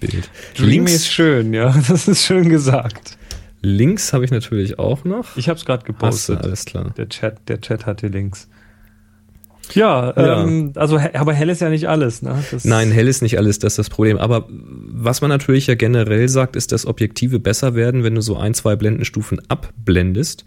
Bild. 0.00 0.30
Dreamy 0.56 0.90
ist 0.90 0.90
links 0.90 1.06
schön, 1.08 1.54
ja, 1.54 1.74
das 1.88 2.08
ist 2.08 2.24
schön 2.24 2.48
gesagt. 2.48 3.16
links 3.62 4.12
habe 4.12 4.24
ich 4.24 4.30
natürlich 4.30 4.78
auch 4.78 5.04
noch. 5.04 5.36
Ich 5.36 5.48
habe 5.48 5.58
es 5.58 5.64
gerade 5.64 5.84
gepostet. 5.84 6.42
alles 6.42 6.64
klar. 6.64 6.92
Der 6.96 7.08
Chat, 7.08 7.48
der 7.48 7.60
Chat 7.60 7.86
hat 7.86 8.02
die 8.02 8.08
Links. 8.08 8.48
Ja, 9.72 10.12
Ja. 10.16 10.44
Ähm, 10.44 10.72
also 10.74 10.98
aber 11.14 11.32
hell 11.32 11.48
ist 11.48 11.62
ja 11.62 11.70
nicht 11.70 11.88
alles. 11.88 12.20
Ne? 12.20 12.42
Das, 12.50 12.64
Nein, 12.64 12.90
hell 12.90 13.08
ist 13.08 13.22
nicht 13.22 13.38
alles, 13.38 13.58
das 13.58 13.74
ist 13.74 13.78
das 13.78 13.90
Problem. 13.90 14.18
Aber 14.18 14.46
was 14.50 15.22
man 15.22 15.30
natürlich 15.30 15.66
ja 15.66 15.74
generell 15.74 16.28
sagt, 16.28 16.56
ist, 16.56 16.72
dass 16.72 16.86
Objektive 16.86 17.38
besser 17.38 17.74
werden, 17.74 18.04
wenn 18.04 18.14
du 18.14 18.20
so 18.20 18.36
ein, 18.36 18.52
zwei 18.52 18.76
Blendenstufen 18.76 19.40
abblendest. 19.48 20.44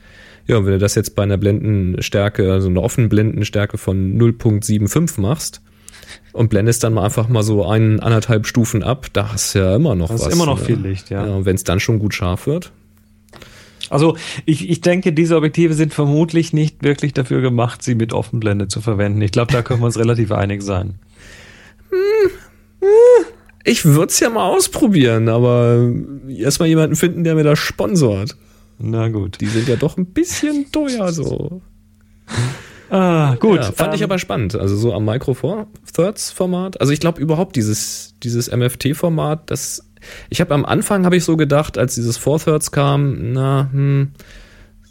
Ja, 0.47 0.57
und 0.57 0.65
wenn 0.65 0.73
du 0.73 0.79
das 0.79 0.95
jetzt 0.95 1.15
bei 1.15 1.23
einer 1.23 1.37
Blendenstärke, 1.37 2.51
also 2.51 2.69
einer 2.69 2.81
offenen 2.81 3.09
Blendenstärke 3.09 3.77
von 3.77 4.17
0.75 4.17 5.19
machst 5.19 5.61
und 6.31 6.49
blendest 6.49 6.83
dann 6.83 6.93
mal 6.93 7.03
einfach 7.03 7.27
mal 7.27 7.43
so 7.43 7.65
ein, 7.65 7.99
anderthalb 7.99 8.47
Stufen 8.47 8.81
ab, 8.81 9.07
da 9.11 9.33
hast 9.33 9.53
du 9.55 9.59
ja 9.59 9.75
immer 9.75 9.95
noch 9.95 10.09
Das 10.09 10.21
was. 10.21 10.27
ist 10.27 10.33
immer 10.33 10.45
noch 10.45 10.59
ne? 10.59 10.65
viel 10.65 10.79
Licht, 10.79 11.09
ja. 11.09 11.25
Ja, 11.25 11.35
und 11.35 11.45
wenn 11.45 11.55
es 11.55 11.65
dann 11.65 11.79
schon 11.79 11.99
gut 11.99 12.13
scharf 12.13 12.47
wird. 12.47 12.71
Also 13.89 14.17
ich, 14.45 14.69
ich 14.69 14.81
denke, 14.81 15.13
diese 15.13 15.35
Objektive 15.37 15.73
sind 15.73 15.93
vermutlich 15.93 16.53
nicht 16.53 16.83
wirklich 16.83 17.13
dafür 17.13 17.41
gemacht, 17.41 17.83
sie 17.83 17.95
mit 17.95 18.13
Offenblende 18.13 18.67
zu 18.67 18.81
verwenden. 18.81 19.21
Ich 19.21 19.31
glaube, 19.31 19.51
da 19.53 19.61
können 19.61 19.81
wir 19.81 19.85
uns 19.85 19.97
relativ 19.97 20.31
einig 20.31 20.61
sein. 20.61 20.95
Ich 23.63 23.85
würde 23.85 24.11
es 24.11 24.19
ja 24.19 24.29
mal 24.29 24.49
ausprobieren, 24.49 25.29
aber 25.29 25.89
erstmal 26.29 26.69
jemanden 26.69 26.95
finden, 26.95 27.23
der 27.23 27.35
mir 27.35 27.43
das 27.43 27.59
sponsort. 27.59 28.35
Na 28.79 29.09
gut. 29.09 29.41
Die 29.41 29.47
sind 29.47 29.67
ja 29.67 29.75
doch 29.75 29.97
ein 29.97 30.05
bisschen 30.05 30.71
teuer 30.71 31.11
so. 31.11 31.61
Ah, 32.89 33.35
gut. 33.35 33.57
Ja, 33.57 33.71
fand 33.71 33.95
ich 33.95 34.01
ähm, 34.01 34.05
aber 34.05 34.19
spannend. 34.19 34.55
Also 34.55 34.75
so 34.77 34.93
am 34.93 35.05
Micro 35.05 35.33
Four 35.33 35.67
Thirds 35.93 36.31
Format. 36.31 36.79
Also 36.79 36.93
ich 36.93 36.99
glaube 36.99 37.21
überhaupt 37.21 37.55
dieses, 37.55 38.15
dieses 38.23 38.49
MFT 38.49 38.95
Format, 38.95 39.49
das, 39.51 39.89
ich 40.29 40.39
habe 40.41 40.53
am 40.53 40.65
Anfang 40.65 41.05
habe 41.05 41.17
ich 41.17 41.23
so 41.23 41.37
gedacht, 41.37 41.77
als 41.77 41.95
dieses 41.95 42.17
Four 42.17 42.39
Thirds 42.39 42.71
kam, 42.71 43.33
na, 43.33 43.69
hm, 43.71 44.11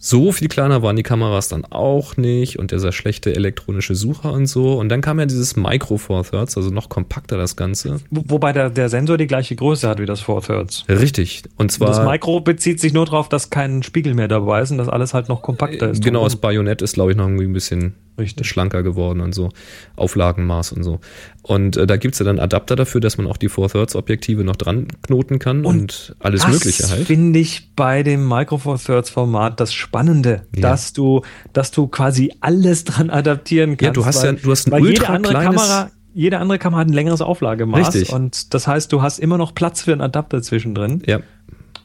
so 0.09 0.31
viel 0.31 0.47
kleiner 0.47 0.83
waren 0.83 0.95
die 0.95 1.03
Kameras 1.03 1.49
dann 1.49 1.65
auch 1.65 2.17
nicht 2.17 2.59
und 2.61 2.71
dieser 2.71 2.93
schlechte 2.93 3.35
elektronische 3.35 3.95
Sucher 3.97 4.33
und 4.33 4.47
so. 4.47 4.75
Und 4.79 4.89
dann 4.89 5.01
kam 5.01 5.19
ja 5.19 5.27
dieses 5.27 5.57
Micro 5.57 5.97
Four 5.97 6.23
Thirds, 6.25 6.57
also 6.57 6.71
noch 6.71 6.89
kompakter 6.89 7.37
das 7.37 7.57
Ganze. 7.57 8.01
wo- 8.11 8.23
wobei 8.29 8.53
der, 8.53 8.71
der 8.71 8.89
Sensor 8.89 9.17
die 9.17 9.27
gleiche 9.27 9.57
Größe 9.57 9.89
hat 9.89 9.99
wie 10.01 10.07
das 10.07 10.21
Four 10.21 10.43
Thirds. 10.43 10.85
Richtig. 10.89 11.43
Und 11.57 11.73
zwar. 11.73 11.89
Das 11.89 12.05
Micro 12.07 12.41
bezieht 12.41 12.79
sich 12.79 12.93
nur 12.93 13.05
darauf, 13.07 13.29
dass 13.29 13.51
kein 13.51 13.83
Spiegel 13.83 14.15
mehr 14.15 14.29
dabei 14.29 14.61
ist 14.63 14.71
und 14.71 14.79
dass 14.79 14.89
alles 14.89 15.13
halt 15.13 15.29
noch 15.29 15.43
kompakter 15.43 15.91
ist. 15.91 16.05
Genau, 16.05 16.23
das. 16.25 16.37
Bajonett 16.37 16.83
ist, 16.83 16.95
glaube 16.95 17.11
ich, 17.11 17.17
noch 17.17 17.25
irgendwie 17.27 17.47
ein 17.47 17.53
bisschen 17.53 17.95
Richtig. 18.19 18.47
schlanker 18.47 18.83
geworden 18.83 19.21
und 19.21 19.35
so. 19.35 19.51
Auflagenmaß 19.97 20.73
und 20.73 20.83
so. 20.83 21.01
Und 21.43 21.77
äh, 21.77 21.87
da 21.87 21.97
gibt's 21.97 22.19
ja 22.19 22.25
dann 22.25 22.39
Adapter 22.39 22.75
dafür, 22.77 23.01
dass 23.01 23.19
man 23.19 23.27
auch 23.27 23.37
die 23.37 23.49
Four 23.49 23.69
Thirds 23.69 23.95
Objektive 23.95 24.43
noch 24.45 24.57
dran 24.57 24.89
knoten 25.03 25.39
kann 25.39 25.65
und, 25.65 26.15
alles 26.21 26.43
das 26.43 26.51
Mögliche 26.53 26.89
halt. 26.89 27.07
finde 27.07 27.39
ich 27.39 27.71
bei 27.77 28.03
dem 28.03 28.27
Micro 28.27 28.59
Four 28.59 28.79
Thirds 28.79 29.11
Format 29.11 29.61
das 29.61 29.73
Spannende, 29.75 30.43
Ja. 30.55 30.63
dass 30.63 30.93
du, 30.93 31.23
dass 31.53 31.71
du 31.71 31.87
quasi 31.89 32.33
alles 32.41 32.85
dran 32.85 33.11
adaptieren 33.11 33.77
kannst. 33.77 33.83
Ja, 33.83 33.91
du 33.93 34.05
hast 34.07 34.23
ja- 34.25 34.33
du 34.33 34.51
hast 34.51 34.67
ein 34.67 34.73
weil 34.73 34.81
jede 34.81 35.01
ultra 35.01 35.13
andere 35.15 35.33
kleines- 35.35 35.63
Kamera, 35.63 35.91
jede 36.15 36.39
andere 36.39 36.59
Kamera 36.59 36.81
hat 36.81 36.89
ein 36.89 36.95
längeres 36.95 37.21
Auflagemaß 37.21 37.95
Richtig. 37.95 38.13
und 38.13 38.55
das 38.55 38.67
heißt, 38.67 38.91
du 38.93 39.03
hast 39.03 39.19
immer 39.19 39.37
noch 39.39 39.55
Platz 39.55 39.83
für 39.83 39.93
einen 39.93 40.01
Adapter 40.01 40.41
zwischendrin. 40.43 41.03
Ja, 41.07 41.21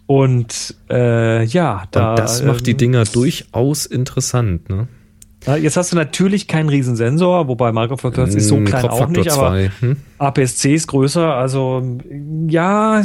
Und 0.07 0.75
äh, 0.89 1.43
ja, 1.45 1.83
da 1.91 2.11
und 2.11 2.19
das 2.19 2.43
macht 2.43 2.65
die 2.67 2.71
ähm, 2.71 2.77
Dinger 2.77 3.03
durchaus 3.05 3.85
interessant, 3.85 4.69
ne? 4.69 4.87
Ja, 5.45 5.55
Jetzt 5.55 5.75
hast 5.77 5.91
du 5.91 5.95
natürlich 5.95 6.47
keinen 6.47 6.69
Riesensensor, 6.69 7.47
wobei 7.47 7.71
Micro 7.71 7.97
Four 7.97 8.13
Thirds 8.13 8.35
ist 8.35 8.47
so 8.47 8.57
Mm, 8.57 8.65
klein 8.65 8.87
auch 8.87 9.07
nicht, 9.07 9.31
aber 9.31 9.57
hm? 9.79 9.97
APS-C 10.19 10.75
ist 10.75 10.87
größer, 10.87 11.33
also 11.35 11.97
ja, 12.47 13.01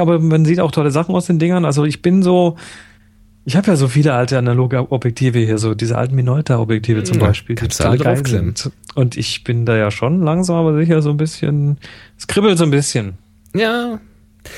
aber 0.00 0.18
man 0.18 0.44
sieht 0.46 0.60
auch 0.60 0.70
tolle 0.70 0.90
Sachen 0.90 1.14
aus 1.14 1.26
den 1.26 1.38
Dingern. 1.38 1.64
Also 1.66 1.84
ich 1.84 2.00
bin 2.00 2.22
so, 2.22 2.56
ich 3.44 3.56
habe 3.56 3.66
ja 3.68 3.76
so 3.76 3.88
viele 3.88 4.14
alte 4.14 4.38
analoge 4.38 4.90
Objektive 4.90 5.38
hier, 5.38 5.58
so 5.58 5.74
diese 5.74 5.98
alten 5.98 6.14
Minolta-Objektive 6.14 7.04
zum 7.04 7.18
Ja, 7.18 7.26
Beispiel, 7.26 7.56
die 7.56 7.60
kannst 7.60 7.78
du 7.78 7.84
total 7.84 7.98
alle 8.06 8.22
geil 8.22 8.26
sind. 8.26 8.70
Und 8.94 9.16
ich 9.18 9.44
bin 9.44 9.66
da 9.66 9.76
ja 9.76 9.90
schon 9.90 10.22
langsam, 10.22 10.56
aber 10.56 10.78
sicher 10.78 11.02
so 11.02 11.10
ein 11.10 11.18
bisschen, 11.18 11.76
es 12.16 12.26
kribbelt 12.26 12.56
so 12.56 12.64
ein 12.64 12.70
bisschen. 12.70 13.18
Ja. 13.54 14.00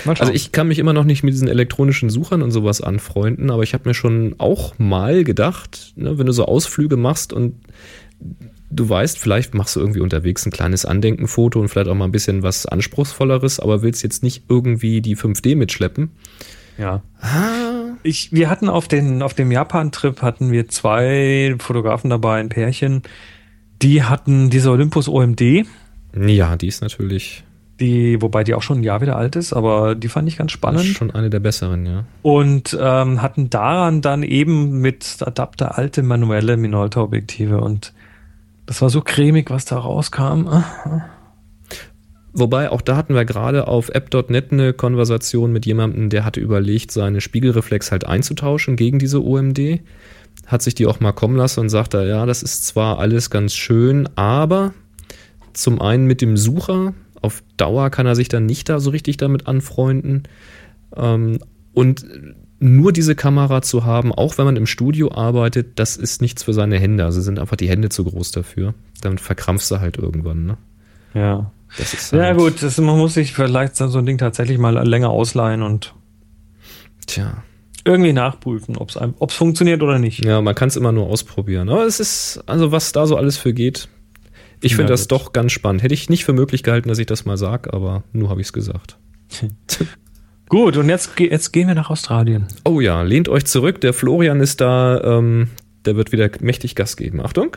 Also 0.05 0.33
ich 0.33 0.53
kann 0.53 0.69
mich 0.69 0.79
immer 0.79 0.93
noch 0.93 1.05
nicht 1.05 1.23
mit 1.23 1.35
diesen 1.35 1.49
elektronischen 1.49 2.11
Suchern 2.11 2.43
und 2.43 2.51
sowas 2.51 2.81
anfreunden, 2.81 3.51
aber 3.51 3.63
ich 3.63 3.75
habe 3.75 3.89
mir 3.89 3.95
schon 3.95 4.35
auch 4.39 4.79
mal 4.79 5.25
gedacht, 5.25 5.93
ne, 5.97 6.19
wenn 6.19 6.27
du 6.27 6.33
so 6.33 6.45
Ausflüge 6.45 6.97
machst 6.97 7.33
und 7.33 7.55
du 8.71 8.89
weißt, 8.89 9.19
vielleicht 9.19 9.55
machst 9.55 9.77
du 9.77 9.81
irgendwie 9.81 10.01
unterwegs 10.01 10.45
ein 10.47 10.53
kleines 10.53 10.85
Andenkenfoto 10.85 11.61
und 11.61 11.69
vielleicht 11.69 11.89
auch 11.89 11.95
mal 11.95 12.05
ein 12.05 12.13
bisschen 12.13 12.43
was 12.43 12.67
Anspruchsvolleres, 12.67 13.61
aber 13.61 13.83
willst 13.83 14.03
jetzt 14.03 14.23
nicht 14.23 14.45
irgendwie 14.49 15.01
die 15.01 15.17
5D 15.17 15.57
mitschleppen. 15.57 16.11
ja. 16.77 17.03
Ah, 17.21 17.97
Ich, 18.03 18.33
wir 18.33 18.51
hatten 18.51 18.69
auf, 18.69 18.89
den, 18.89 19.23
auf 19.23 19.35
dem 19.35 19.51
Japan-Trip 19.51 20.23
hatten 20.23 20.53
wir 20.53 20.69
zwei 20.69 21.55
Fotografen 21.59 22.11
dabei, 22.11 22.41
ein 22.41 22.49
Pärchen, 22.49 23.03
die 23.83 24.03
hatten 24.03 24.51
diese 24.51 24.71
Olympus 24.71 25.09
OMD, 25.09 25.65
ja, 26.17 26.57
die 26.57 26.69
ist 26.69 26.81
natürlich 26.81 27.45
die, 27.81 28.21
wobei 28.21 28.45
die 28.45 28.55
auch 28.55 28.63
schon 28.63 28.81
ein 28.81 28.83
Jahr 28.83 29.01
wieder 29.01 29.17
alt 29.17 29.37
ist, 29.37 29.53
aber 29.53 29.95
die 29.95 30.09
fand 30.09 30.29
ich 30.29 30.37
ganz 30.37 30.53
spannend. 30.53 30.85
schon 30.85 31.11
eine 31.11 31.31
der 31.31 31.41
besseren, 31.41 31.87
ja. 31.87 32.05
und 32.23 32.77
ähm, 32.81 33.23
hatten 33.23 33.51
daran 33.51 34.01
dann 34.03 34.23
eben 34.23 34.81
mit 34.81 35.19
Adapter 35.21 35.79
alte 35.79 36.03
manuelle 36.03 36.57
Minolta-Objektive 36.57 37.61
und 37.61 37.93
das 38.67 38.83
war 38.83 38.91
so 38.91 39.01
cremig, 39.01 39.51
was 39.51 39.65
da 39.65 39.79
rauskam. 39.79 40.49
Wobei, 42.35 42.71
auch 42.71 42.83
da 42.83 42.97
hatten 42.97 43.15
wir 43.15 43.25
gerade 43.25 43.67
auf 43.67 43.89
app.net 43.89 44.53
eine 44.53 44.75
Konversation 44.75 45.53
mit 45.53 45.65
jemandem, 45.65 46.11
der 46.11 46.25
hatte 46.25 46.41
überlegt, 46.41 46.93
seine 46.93 47.21
Spiegelreflex 47.21 47.91
halt 47.91 48.07
einzutauschen 48.07 48.77
gegen 48.77 48.99
diese 48.99 49.25
OMD. 49.25 49.81
Hat 50.47 50.63
sich 50.63 50.75
die 50.75 50.87
auch 50.87 51.01
mal 51.01 51.13
kommen 51.13 51.37
lassen 51.37 51.61
und 51.61 51.69
sagte, 51.71 52.07
ja, 52.07 52.27
das 52.27 52.43
ist 52.43 52.67
zwar 52.67 52.99
alles 52.99 53.31
ganz 53.31 53.55
schön, 53.55 54.09
aber 54.17 54.75
zum 55.53 55.81
einen 55.81 56.07
mit 56.07 56.21
dem 56.21 56.37
Sucher, 56.37 56.95
auf 57.29 57.45
Dauer 57.59 57.91
kann 57.91 58.07
er 58.07 58.17
sich 58.17 58.29
dann 58.29 58.47
nicht 58.47 58.69
da 58.69 58.81
so 58.81 58.91
richtig 58.91 59.19
damit 59.19 59.47
anfreunden. 59.47 60.23
Ähm, 60.97 61.39
und 61.75 62.05
nur 62.61 62.93
diese 62.93 63.15
Kamera 63.15 63.63
zu 63.63 63.85
haben, 63.85 64.13
auch 64.13 64.37
wenn 64.39 64.47
man 64.47 64.57
im 64.57 64.67
Studio 64.67 65.13
arbeitet, 65.13 65.79
das 65.79 65.97
ist 65.97 66.23
nichts 66.23 66.43
für 66.43 66.53
seine 66.55 66.79
Hände. 66.79 67.05
Also 67.05 67.21
sind 67.21 67.39
einfach 67.39 67.57
die 67.57 67.69
Hände 67.69 67.89
zu 67.91 68.03
groß 68.05 68.31
dafür. 68.33 68.75
Damit 69.03 69.21
verkrampfst 69.21 69.71
du 69.71 69.79
halt 69.81 69.97
irgendwann, 69.99 70.47
ne? 70.47 70.57
Ja. 71.15 71.53
Das 71.77 71.93
ist 71.95 72.13
Ja 72.13 72.21
halt- 72.23 72.39
gut, 72.39 72.63
das, 72.63 72.79
man 72.79 72.97
muss 72.99 73.15
sich 73.15 73.35
vielleicht 73.35 73.77
so 73.77 73.85
ein 73.99 74.07
Ding 74.07 74.17
tatsächlich 74.19 74.57
mal 74.59 74.75
länger 74.89 75.11
ausleihen 75.11 75.63
und 75.63 75.95
Tja. 77.07 77.43
irgendwie 77.85 78.13
nachprüfen, 78.15 78.77
ob 78.77 78.91
es 78.91 79.35
funktioniert 79.37 79.83
oder 79.83 79.99
nicht. 79.99 80.25
Ja, 80.25 80.41
man 80.41 80.55
kann 80.55 80.69
es 80.69 80.77
immer 80.77 80.93
nur 80.93 81.07
ausprobieren. 81.07 81.69
Aber 81.69 81.85
es 81.87 82.01
ist, 82.01 82.41
also 82.47 82.73
was 82.73 82.93
da 82.93 83.07
so 83.07 83.17
alles 83.17 83.37
für 83.37 83.53
geht. 83.53 83.89
Ich 84.61 84.77
finde 84.77 84.93
das 84.93 85.09
doch 85.09 85.33
ganz 85.33 85.53
spannend. 85.53 85.83
Hätte 85.83 85.95
ich 85.95 86.11
nicht 86.11 86.25
für 86.25 86.33
möglich 86.33 86.63
gehalten, 86.63 86.89
dass 86.89 86.99
ich 86.99 87.07
das 87.07 87.25
mal 87.25 87.37
sag, 87.37 87.73
aber 87.73 88.03
nur 88.13 88.31
habe 88.31 88.41
ich 88.41 88.49
es 88.49 88.53
gesagt. 88.53 88.97
Gut, 90.49 90.77
und 90.79 90.89
jetzt, 90.89 91.19
jetzt 91.19 91.53
gehen 91.53 91.69
wir 91.69 91.75
nach 91.75 91.91
Australien. 91.91 92.47
Oh 92.65 92.81
ja, 92.81 93.03
lehnt 93.03 93.29
euch 93.29 93.45
zurück. 93.45 93.81
Der 93.83 93.93
Florian 93.93 94.41
ist 94.41 94.61
da. 94.61 95.01
Ähm, 95.03 95.49
der 95.85 95.97
wird 95.97 96.11
wieder 96.13 96.31
mächtig 96.41 96.75
Gas 96.75 96.97
geben. 96.97 97.21
Achtung. 97.21 97.57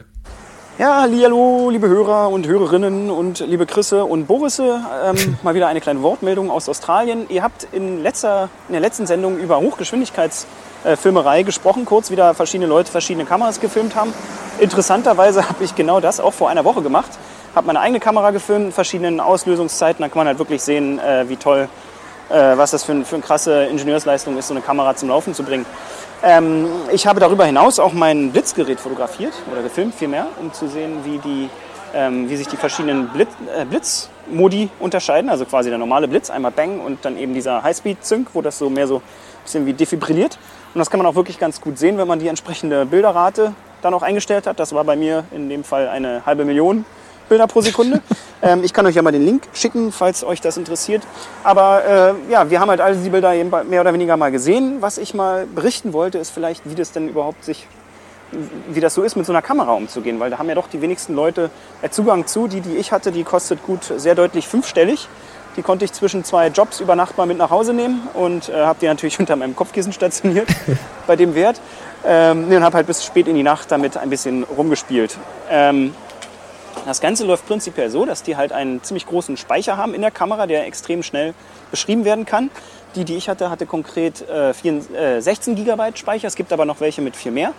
Ja, 0.78 1.02
hallo, 1.02 1.70
liebe 1.70 1.88
Hörer 1.88 2.30
und 2.30 2.48
Hörerinnen 2.48 3.12
und 3.12 3.40
liebe 3.40 3.66
Chrisse 3.66 4.04
und 4.04 4.26
Borisse. 4.26 4.82
Ähm, 5.06 5.38
mal 5.44 5.54
wieder 5.54 5.68
eine 5.68 5.80
kleine 5.80 6.02
Wortmeldung 6.02 6.50
aus 6.50 6.68
Australien. 6.68 7.26
Ihr 7.30 7.44
habt 7.44 7.68
in, 7.72 8.02
letzter, 8.02 8.50
in 8.68 8.74
der 8.74 8.82
letzten 8.82 9.06
Sendung 9.06 9.38
über 9.38 9.58
Hochgeschwindigkeitsfilmerei 10.84 11.44
gesprochen, 11.44 11.86
kurz 11.86 12.12
wieder 12.12 12.34
verschiedene 12.34 12.68
Leute 12.68 12.92
verschiedene 12.92 13.26
Kameras 13.26 13.60
gefilmt 13.60 13.96
haben. 13.96 14.14
Interessanterweise 14.60 15.48
habe 15.50 15.64
ich 15.64 15.76
genau 15.76 16.00
das 16.00 16.20
auch 16.20 16.34
vor 16.34 16.50
einer 16.50 16.66
Woche 16.66 16.82
gemacht. 16.82 17.12
Habe 17.56 17.68
meine 17.68 17.80
eigene 17.82 18.00
Kamera 18.00 18.32
gefilmt, 18.32 18.66
in 18.68 18.72
verschiedenen 18.72 19.20
Auslösungszeiten. 19.20 20.02
Da 20.02 20.10
kann 20.10 20.18
man 20.20 20.28
halt 20.28 20.40
wirklich 20.40 20.62
sehen, 20.62 21.00
äh, 21.00 21.28
wie 21.28 21.36
toll, 21.36 21.68
äh, 22.30 22.34
was 22.58 22.72
das 22.72 22.84
für, 22.84 22.94
ein- 22.94 23.06
für 23.06 23.16
eine 23.16 23.24
krasse 23.24 23.66
Ingenieursleistung 23.66 24.38
ist, 24.38 24.48
so 24.48 24.54
eine 24.54 24.62
Kamera 24.62 24.96
zum 24.96 25.10
Laufen 25.10 25.34
zu 25.34 25.44
bringen. 25.44 25.66
Ähm, 26.24 26.68
ich 26.92 27.08
habe 27.08 27.20
darüber 27.20 27.46
hinaus 27.46 27.80
auch 27.80 27.94
mein 27.94 28.32
Blitzgerät 28.32 28.80
fotografiert 28.80 29.34
oder 29.52 29.62
gefilmt 29.64 29.96
vielmehr, 29.96 30.28
um 30.40 30.54
zu 30.54 30.68
sehen, 30.68 31.00
wie, 31.04 31.18
die, 31.18 31.50
ähm, 31.94 32.30
wie 32.30 32.36
sich 32.38 32.48
die 32.48 32.58
verschiedenen 32.58 33.08
Blitz, 33.10 33.30
äh, 33.56 33.66
Blitzmodi 33.66 34.70
unterscheiden. 34.80 35.30
Also 35.30 35.46
quasi 35.46 35.70
der 35.70 35.78
normale 35.78 36.08
Blitz, 36.08 36.30
einmal 36.30 36.52
Bang 36.52 36.80
und 36.80 37.04
dann 37.04 37.18
eben 37.18 37.34
dieser 37.34 37.64
Highspeed-Sync, 37.64 38.30
wo 38.34 38.42
das 38.42 38.58
so 38.58 38.70
mehr 38.70 38.88
so 38.88 38.98
ein 38.98 39.02
bisschen 39.44 39.66
wie 39.66 39.74
defibrilliert. 39.74 40.38
Und 40.74 40.80
das 40.80 40.90
kann 40.90 41.00
man 41.00 41.08
auch 41.08 41.16
wirklich 41.16 41.40
ganz 41.40 41.60
gut 41.60 41.78
sehen, 41.78 41.98
wenn 41.98 42.08
man 42.08 42.20
die 42.20 42.28
entsprechende 42.28 42.86
Bilderrate 42.86 43.54
dann 43.82 43.94
auch 43.94 44.04
eingestellt 44.04 44.48
hat. 44.48 44.60
Das 44.60 44.74
war 44.74 44.84
bei 44.84 44.96
mir 44.96 45.26
in 45.32 45.50
dem 45.50 45.64
Fall 45.64 45.90
eine 45.90 46.26
halbe 46.26 46.46
Million 46.46 46.86
Bilder 47.30 47.48
pro 47.48 47.62
Sekunde. 47.62 48.02
ähm, 48.42 48.64
ich 48.64 48.74
kann 48.74 48.86
euch 48.86 48.96
ja 48.96 49.02
mal 49.02 49.12
den 49.12 49.24
Link 49.24 49.44
schicken, 49.54 49.92
falls 49.92 50.24
euch 50.24 50.42
das 50.42 50.58
interessiert. 50.58 51.04
Aber 51.44 51.84
äh, 51.86 52.32
ja, 52.32 52.50
wir 52.50 52.60
haben 52.60 52.70
halt 52.70 52.82
alle 52.82 52.96
die 52.96 53.10
Bilder 53.10 53.34
eben 53.34 53.50
mehr 53.70 53.82
oder 53.82 53.94
weniger 53.94 54.18
mal 54.18 54.32
gesehen. 54.32 54.78
Was 54.82 54.98
ich 54.98 55.14
mal 55.14 55.46
berichten 55.46 55.94
wollte, 55.94 56.18
ist 56.18 56.30
vielleicht, 56.30 56.70
wie 56.70 56.76
das 56.76 56.92
denn 56.92 57.08
überhaupt 57.08 57.44
sich, 57.46 57.68
wie 58.70 58.80
das 58.80 58.94
so 58.94 59.04
ist, 59.04 59.16
mit 59.16 59.26
so 59.26 59.34
einer 59.34 59.42
Kamera 59.42 59.74
umzugehen. 59.74 60.20
Weil 60.20 60.30
da 60.30 60.40
haben 60.40 60.50
ja 60.50 60.56
doch 60.56 60.68
die 60.68 60.82
wenigsten 60.82 61.14
Leute 61.14 61.50
äh, 61.82 61.90
Zugang 61.90 62.28
zu. 62.28 62.48
Die, 62.48 62.62
die 62.62 62.78
ich 62.78 62.92
hatte, 62.92 63.12
die 63.12 63.24
kostet 63.24 63.64
gut 63.64 63.84
sehr 63.84 64.16
deutlich 64.16 64.48
fünfstellig. 64.48 65.08
Die 65.58 65.62
konnte 65.62 65.84
ich 65.84 65.92
zwischen 65.92 66.24
zwei 66.24 66.48
Jobs 66.48 66.80
über 66.80 66.96
Nacht 66.96 67.18
mal 67.18 67.26
mit 67.26 67.38
nach 67.38 67.50
Hause 67.50 67.74
nehmen 67.74 68.08
und 68.14 68.48
äh, 68.48 68.54
habe 68.54 68.80
die 68.82 68.88
natürlich 68.88 69.20
unter 69.20 69.36
meinem 69.36 69.56
Kopfkissen 69.56 69.94
stationiert 69.94 70.48
bei 71.08 71.16
dem 71.16 71.36
Wert. 71.36 71.60
Ähm, 72.06 72.48
und 72.50 72.64
habe 72.64 72.78
halt 72.78 72.88
bis 72.88 73.06
spät 73.06 73.28
in 73.28 73.36
die 73.36 73.44
Nacht 73.44 73.72
damit 73.72 73.98
ein 73.98 74.10
bisschen 74.10 74.44
rumgespielt. 74.44 75.18
Ähm, 75.50 75.94
das 76.86 77.00
Ganze 77.00 77.26
läuft 77.26 77.48
prinzipiell 77.48 77.90
so, 77.90 78.06
dass 78.06 78.24
die 78.24 78.38
halt 78.38 78.52
einen 78.52 78.82
ziemlich 78.82 79.06
großen 79.06 79.38
Speicher 79.38 79.78
haben 79.78 79.94
in 79.94 80.02
der 80.02 80.10
Kamera, 80.10 80.48
der 80.48 80.66
extrem 80.66 81.04
schnell 81.04 81.34
beschrieben 81.70 82.06
werden 82.06 82.26
kann. 82.26 82.50
Die, 82.96 83.06
die 83.06 83.16
ich 83.16 83.30
hatte, 83.30 83.50
hatte 83.50 83.66
konkret 83.66 84.28
äh, 84.28 84.54
4, 84.54 84.92
äh, 84.94 85.22
16 85.22 85.56
GB 85.56 85.92
Speicher. 85.96 86.28
Es 86.28 86.36
gibt 86.36 86.52
aber 86.52 86.66
noch 86.66 86.82
welche 86.82 87.02
mit 87.02 87.16
viel 87.16 87.32
mehr. 87.32 87.54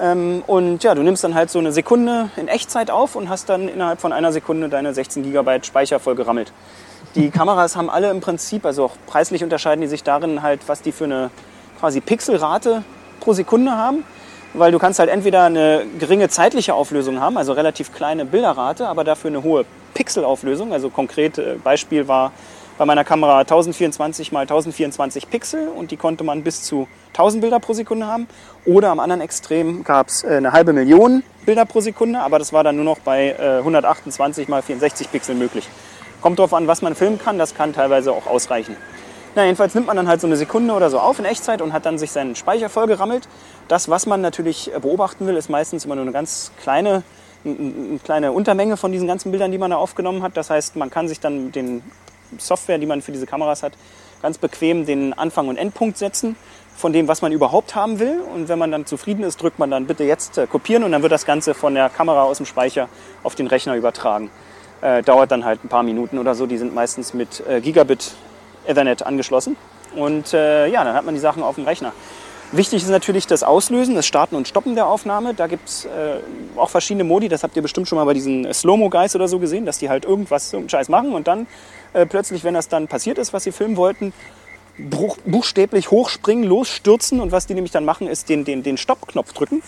Ähm, 0.00 0.42
und 0.46 0.84
ja, 0.84 0.94
du 0.94 1.02
nimmst 1.02 1.24
dann 1.24 1.34
halt 1.34 1.50
so 1.50 1.58
eine 1.58 1.72
Sekunde 1.72 2.30
in 2.36 2.48
Echtzeit 2.48 2.90
auf 2.90 3.16
und 3.16 3.28
hast 3.28 3.48
dann 3.48 3.68
innerhalb 3.68 4.00
von 4.00 4.12
einer 4.12 4.32
Sekunde 4.32 4.68
deine 4.68 4.94
16 4.94 5.22
GB 5.22 5.64
Speicher 5.64 5.98
voll 5.98 6.14
gerammelt. 6.14 6.52
Die 7.14 7.30
Kameras 7.30 7.76
haben 7.76 7.90
alle 7.90 8.10
im 8.10 8.20
Prinzip, 8.20 8.64
also 8.64 8.84
auch 8.84 8.96
preislich 9.06 9.42
unterscheiden 9.42 9.80
die 9.80 9.88
sich 9.88 10.04
darin 10.04 10.42
halt, 10.42 10.60
was 10.68 10.82
die 10.82 10.92
für 10.92 11.04
eine 11.04 11.30
quasi 11.78 12.00
Pixelrate 12.00 12.84
pro 13.20 13.32
Sekunde 13.32 13.72
haben. 13.72 14.04
Weil 14.54 14.72
du 14.72 14.78
kannst 14.78 14.98
halt 14.98 15.10
entweder 15.10 15.44
eine 15.44 15.84
geringe 15.98 16.30
zeitliche 16.30 16.72
Auflösung 16.72 17.20
haben, 17.20 17.36
also 17.36 17.52
relativ 17.52 17.92
kleine 17.92 18.24
Bilderrate, 18.24 18.88
aber 18.88 19.04
dafür 19.04 19.28
eine 19.28 19.42
hohe 19.42 19.66
Pixelauflösung. 19.92 20.72
Also 20.72 20.88
konkret 20.88 21.36
äh, 21.36 21.56
Beispiel 21.62 22.08
war 22.08 22.32
bei 22.78 22.84
meiner 22.84 23.04
Kamera 23.04 23.40
1024 23.40 24.30
mal 24.30 24.42
1024 24.42 25.28
Pixel 25.28 25.68
und 25.68 25.90
die 25.90 25.96
konnte 25.96 26.22
man 26.22 26.44
bis 26.44 26.62
zu 26.62 26.86
1000 27.08 27.40
Bilder 27.42 27.58
pro 27.58 27.72
Sekunde 27.72 28.06
haben. 28.06 28.28
Oder 28.64 28.90
am 28.90 29.00
anderen 29.00 29.20
Extrem 29.20 29.82
gab 29.82 30.06
es 30.06 30.24
eine 30.24 30.52
halbe 30.52 30.72
Million 30.72 31.24
Bilder 31.44 31.64
pro 31.64 31.80
Sekunde, 31.80 32.20
aber 32.20 32.38
das 32.38 32.52
war 32.52 32.62
dann 32.62 32.76
nur 32.76 32.84
noch 32.84 33.00
bei 33.00 33.34
äh, 33.38 33.58
128 33.58 34.46
mal 34.46 34.62
64 34.62 35.10
Pixel 35.10 35.34
möglich. 35.34 35.68
Kommt 36.22 36.38
drauf 36.38 36.54
an, 36.54 36.68
was 36.68 36.80
man 36.80 36.94
filmen 36.94 37.18
kann, 37.18 37.36
das 37.36 37.54
kann 37.54 37.72
teilweise 37.72 38.12
auch 38.12 38.26
ausreichen. 38.26 38.76
Na, 39.34 39.44
jedenfalls 39.44 39.74
nimmt 39.74 39.88
man 39.88 39.96
dann 39.96 40.08
halt 40.08 40.20
so 40.20 40.28
eine 40.28 40.36
Sekunde 40.36 40.72
oder 40.72 40.88
so 40.88 41.00
auf 41.00 41.18
in 41.18 41.24
Echtzeit 41.24 41.60
und 41.60 41.72
hat 41.72 41.84
dann 41.84 41.98
sich 41.98 42.12
seinen 42.12 42.36
Speicher 42.36 42.68
vollgerammelt. 42.68 43.28
Das, 43.66 43.88
was 43.88 44.06
man 44.06 44.20
natürlich 44.20 44.72
äh, 44.72 44.78
beobachten 44.78 45.26
will, 45.26 45.36
ist 45.36 45.50
meistens 45.50 45.84
immer 45.84 45.96
nur 45.96 46.02
eine 46.02 46.12
ganz 46.12 46.52
kleine, 46.62 47.02
eine 47.44 47.98
kleine 48.04 48.30
Untermenge 48.30 48.76
von 48.76 48.92
diesen 48.92 49.08
ganzen 49.08 49.32
Bildern, 49.32 49.50
die 49.50 49.58
man 49.58 49.72
da 49.72 49.78
aufgenommen 49.78 50.22
hat. 50.22 50.36
Das 50.36 50.48
heißt, 50.48 50.76
man 50.76 50.90
kann 50.90 51.08
sich 51.08 51.18
dann 51.18 51.50
den 51.50 51.82
Software, 52.36 52.78
die 52.78 52.86
man 52.86 53.02
für 53.02 53.12
diese 53.12 53.26
Kameras 53.26 53.62
hat, 53.62 53.72
ganz 54.22 54.38
bequem 54.38 54.86
den 54.86 55.12
Anfang- 55.12 55.48
und 55.48 55.56
Endpunkt 55.56 55.98
setzen 55.98 56.36
von 56.76 56.92
dem, 56.92 57.08
was 57.08 57.22
man 57.22 57.32
überhaupt 57.32 57.74
haben 57.74 57.98
will. 57.98 58.20
Und 58.34 58.48
wenn 58.48 58.58
man 58.58 58.70
dann 58.70 58.86
zufrieden 58.86 59.24
ist, 59.24 59.42
drückt 59.42 59.58
man 59.58 59.70
dann 59.70 59.86
bitte 59.86 60.04
jetzt 60.04 60.38
äh, 60.38 60.46
kopieren 60.46 60.84
und 60.84 60.92
dann 60.92 61.02
wird 61.02 61.12
das 61.12 61.26
Ganze 61.26 61.54
von 61.54 61.74
der 61.74 61.88
Kamera 61.88 62.22
aus 62.22 62.36
dem 62.36 62.46
Speicher 62.46 62.88
auf 63.22 63.34
den 63.34 63.48
Rechner 63.48 63.74
übertragen. 63.74 64.30
Äh, 64.80 65.02
dauert 65.02 65.32
dann 65.32 65.44
halt 65.44 65.64
ein 65.64 65.68
paar 65.68 65.82
Minuten 65.82 66.18
oder 66.18 66.34
so. 66.34 66.46
Die 66.46 66.56
sind 66.56 66.74
meistens 66.74 67.14
mit 67.14 67.42
äh, 67.48 67.60
Gigabit 67.60 68.12
Ethernet 68.66 69.02
angeschlossen. 69.02 69.56
Und 69.96 70.32
äh, 70.34 70.68
ja, 70.68 70.84
dann 70.84 70.94
hat 70.94 71.04
man 71.04 71.14
die 71.14 71.20
Sachen 71.20 71.42
auf 71.42 71.56
dem 71.56 71.64
Rechner. 71.64 71.92
Wichtig 72.50 72.82
ist 72.82 72.88
natürlich 72.88 73.26
das 73.26 73.42
Auslösen, 73.42 73.94
das 73.94 74.06
Starten 74.06 74.34
und 74.34 74.48
Stoppen 74.48 74.74
der 74.74 74.86
Aufnahme. 74.86 75.34
Da 75.34 75.48
gibt 75.48 75.68
es 75.68 75.84
äh, 75.84 76.20
auch 76.56 76.70
verschiedene 76.70 77.04
Modi. 77.04 77.28
Das 77.28 77.42
habt 77.42 77.54
ihr 77.56 77.62
bestimmt 77.62 77.88
schon 77.88 77.98
mal 77.98 78.04
bei 78.04 78.14
diesen 78.14 78.46
äh, 78.46 78.54
Slow-Mo-Guys 78.54 79.14
oder 79.16 79.28
so 79.28 79.38
gesehen, 79.38 79.66
dass 79.66 79.78
die 79.78 79.90
halt 79.90 80.06
irgendwas, 80.06 80.52
irgendeinen 80.52 80.70
Scheiß 80.70 80.88
machen 80.88 81.12
und 81.12 81.28
dann 81.28 81.46
äh, 81.92 82.06
plötzlich, 82.06 82.44
wenn 82.44 82.54
das 82.54 82.68
dann 82.68 82.88
passiert 82.88 83.18
ist, 83.18 83.32
was 83.32 83.44
sie 83.44 83.52
filmen 83.52 83.76
wollten, 83.76 84.12
buchstäblich 84.78 85.90
hochspringen, 85.90 86.44
losstürzen 86.44 87.20
und 87.20 87.32
was 87.32 87.46
die 87.46 87.54
nämlich 87.54 87.72
dann 87.72 87.84
machen, 87.84 88.06
ist 88.06 88.28
den, 88.28 88.44
den, 88.44 88.62
den 88.62 88.76
Stopp-Knopf 88.76 89.32
drücken, 89.32 89.62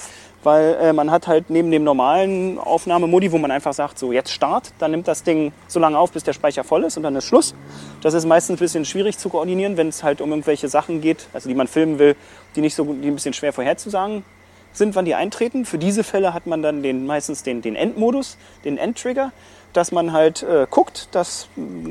weil 0.45 0.77
äh, 0.81 0.93
man 0.93 1.11
hat 1.11 1.27
halt 1.27 1.51
neben 1.51 1.71
dem 1.71 1.83
normalen 1.83 2.59
Aufnahmemodi, 2.59 3.33
wo 3.33 3.39
man 3.39 3.51
einfach 3.51 3.73
sagt, 3.73 3.99
so 3.99 4.13
jetzt 4.13 4.31
Start, 4.31 4.73
dann 4.79 4.93
nimmt 4.93 5.09
das 5.09 5.25
Ding 5.25 5.53
so 5.67 5.81
lange 5.81 5.99
auf, 5.99 6.13
bis 6.13 6.23
der 6.23 6.33
Speicher 6.33 6.63
voll 6.63 6.85
ist 6.85 6.97
und 6.97 7.03
dann 7.03 7.17
ist 7.17 7.25
Schluss. 7.25 7.55
Das 8.03 8.15
ist 8.15 8.25
meistens 8.25 8.57
ein 8.57 8.61
bisschen 8.61 8.85
schwierig 8.85 9.19
zu 9.19 9.29
koordinieren, 9.29 9.77
wenn 9.77 9.89
es 9.89 10.05
halt 10.05 10.21
um 10.21 10.31
irgendwelche 10.31 10.69
Sachen 10.69 11.01
geht, 11.01 11.27
also 11.33 11.49
die 11.49 11.55
man 11.57 11.67
filmen 11.67 11.99
will, 11.99 12.15
die 12.55 12.61
nicht 12.61 12.77
so 12.77 12.85
die 12.85 13.09
ein 13.09 13.15
bisschen 13.15 13.35
schwer 13.35 13.53
vorherzusagen 13.53 14.25
sind, 14.73 14.95
wann 14.95 15.05
die 15.05 15.17
eintreten. 15.17 15.65
Für 15.65 15.79
diese 15.79 16.05
Fälle 16.05 16.33
hat 16.33 16.47
man 16.47 16.63
dann 16.63 16.83
den, 16.83 17.05
meistens 17.05 17.43
den, 17.43 17.63
den 17.63 17.75
Endmodus, 17.75 18.37
den 18.65 18.79
Endtrigger, 18.79 19.33
dass 19.73 19.93
man 19.93 20.13
halt 20.13 20.43
äh, 20.43 20.67
guckt, 20.71 21.09
dass, 21.13 21.49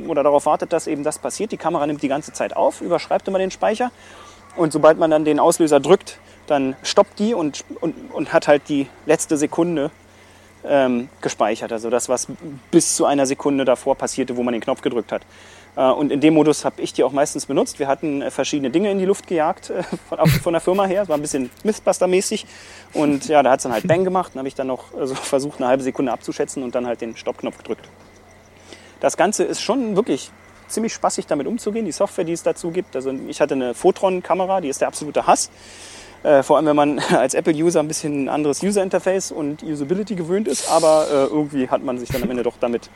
oder 0.07 0.23
darauf 0.23 0.45
wartet, 0.45 0.73
dass 0.73 0.87
eben 0.87 1.03
das 1.03 1.19
passiert. 1.19 1.51
Die 1.51 1.57
Kamera 1.57 1.85
nimmt 1.87 2.01
die 2.01 2.07
ganze 2.07 2.33
Zeit 2.33 2.55
auf, 2.55 2.81
überschreibt 2.81 3.27
immer 3.27 3.39
den 3.39 3.51
Speicher 3.51 3.91
und 4.55 4.73
sobald 4.73 4.97
man 4.97 5.11
dann 5.11 5.25
den 5.25 5.39
Auslöser 5.39 5.79
drückt, 5.79 6.19
dann 6.47 6.75
stoppt 6.83 7.19
die 7.19 7.33
und, 7.33 7.63
und, 7.79 7.95
und 8.11 8.33
hat 8.33 8.47
halt 8.47 8.63
die 8.67 8.87
letzte 9.05 9.37
Sekunde 9.37 9.91
ähm, 10.65 11.09
gespeichert. 11.21 11.71
Also 11.71 11.89
das, 11.89 12.09
was 12.09 12.27
bis 12.71 12.95
zu 12.95 13.05
einer 13.05 13.25
Sekunde 13.25 13.65
davor 13.65 13.95
passierte, 13.95 14.35
wo 14.35 14.43
man 14.43 14.53
den 14.53 14.61
Knopf 14.61 14.81
gedrückt 14.81 15.11
hat. 15.11 15.21
Äh, 15.79 15.91
und 15.91 16.11
in 16.11 16.19
dem 16.19 16.33
Modus 16.33 16.65
habe 16.65 16.81
ich 16.81 16.93
die 16.93 17.03
auch 17.03 17.13
meistens 17.13 17.45
benutzt. 17.45 17.79
Wir 17.79 17.87
hatten 17.87 18.21
äh, 18.21 18.31
verschiedene 18.31 18.69
Dinge 18.69 18.91
in 18.91 18.99
die 18.99 19.05
Luft 19.05 19.27
gejagt 19.27 19.69
äh, 19.69 19.83
von, 20.09 20.27
von 20.27 20.53
der 20.53 20.61
Firma 20.61 20.85
her. 20.85 21.03
Es 21.03 21.09
war 21.09 21.17
ein 21.17 21.21
bisschen 21.21 21.49
Mythbuster-mäßig. 21.63 22.45
Und 22.93 23.27
ja, 23.27 23.41
da 23.41 23.51
hat 23.51 23.59
es 23.59 23.63
dann 23.63 23.71
halt 23.71 23.87
Bang 23.87 24.03
gemacht. 24.03 24.33
Dann 24.33 24.39
habe 24.39 24.49
ich 24.49 24.55
dann 24.55 24.67
noch 24.67 24.93
also 24.93 25.15
versucht, 25.15 25.59
eine 25.59 25.67
halbe 25.67 25.83
Sekunde 25.83 26.11
abzuschätzen 26.11 26.63
und 26.63 26.75
dann 26.75 26.85
halt 26.85 27.01
den 27.01 27.15
Stoppknopf 27.15 27.57
gedrückt. 27.57 27.87
Das 28.99 29.15
Ganze 29.15 29.45
ist 29.45 29.61
schon 29.61 29.95
wirklich 29.95 30.31
ziemlich 30.67 30.93
spaßig 30.93 31.25
damit 31.25 31.47
umzugehen. 31.47 31.85
Die 31.85 31.93
Software, 31.93 32.25
die 32.25 32.33
es 32.33 32.43
dazu 32.43 32.71
gibt. 32.71 32.95
Also 32.95 33.11
ich 33.11 33.39
hatte 33.39 33.53
eine 33.53 33.73
Photon-Kamera, 33.73 34.59
die 34.59 34.67
ist 34.67 34.81
der 34.81 34.89
absolute 34.89 35.25
Hass. 35.25 35.49
Vor 36.43 36.57
allem, 36.57 36.65
wenn 36.65 36.75
man 36.75 36.99
als 37.15 37.33
Apple-User 37.33 37.79
ein 37.79 37.87
bisschen 37.87 38.27
anderes 38.27 38.61
User-Interface 38.61 39.31
und 39.31 39.63
Usability 39.63 40.15
gewöhnt 40.15 40.49
ist. 40.49 40.69
Aber 40.69 41.07
irgendwie 41.09 41.69
hat 41.69 41.81
man 41.81 41.97
sich 41.97 42.09
dann 42.09 42.21
am 42.21 42.29
Ende 42.29 42.43
doch 42.43 42.57
damit 42.59 42.89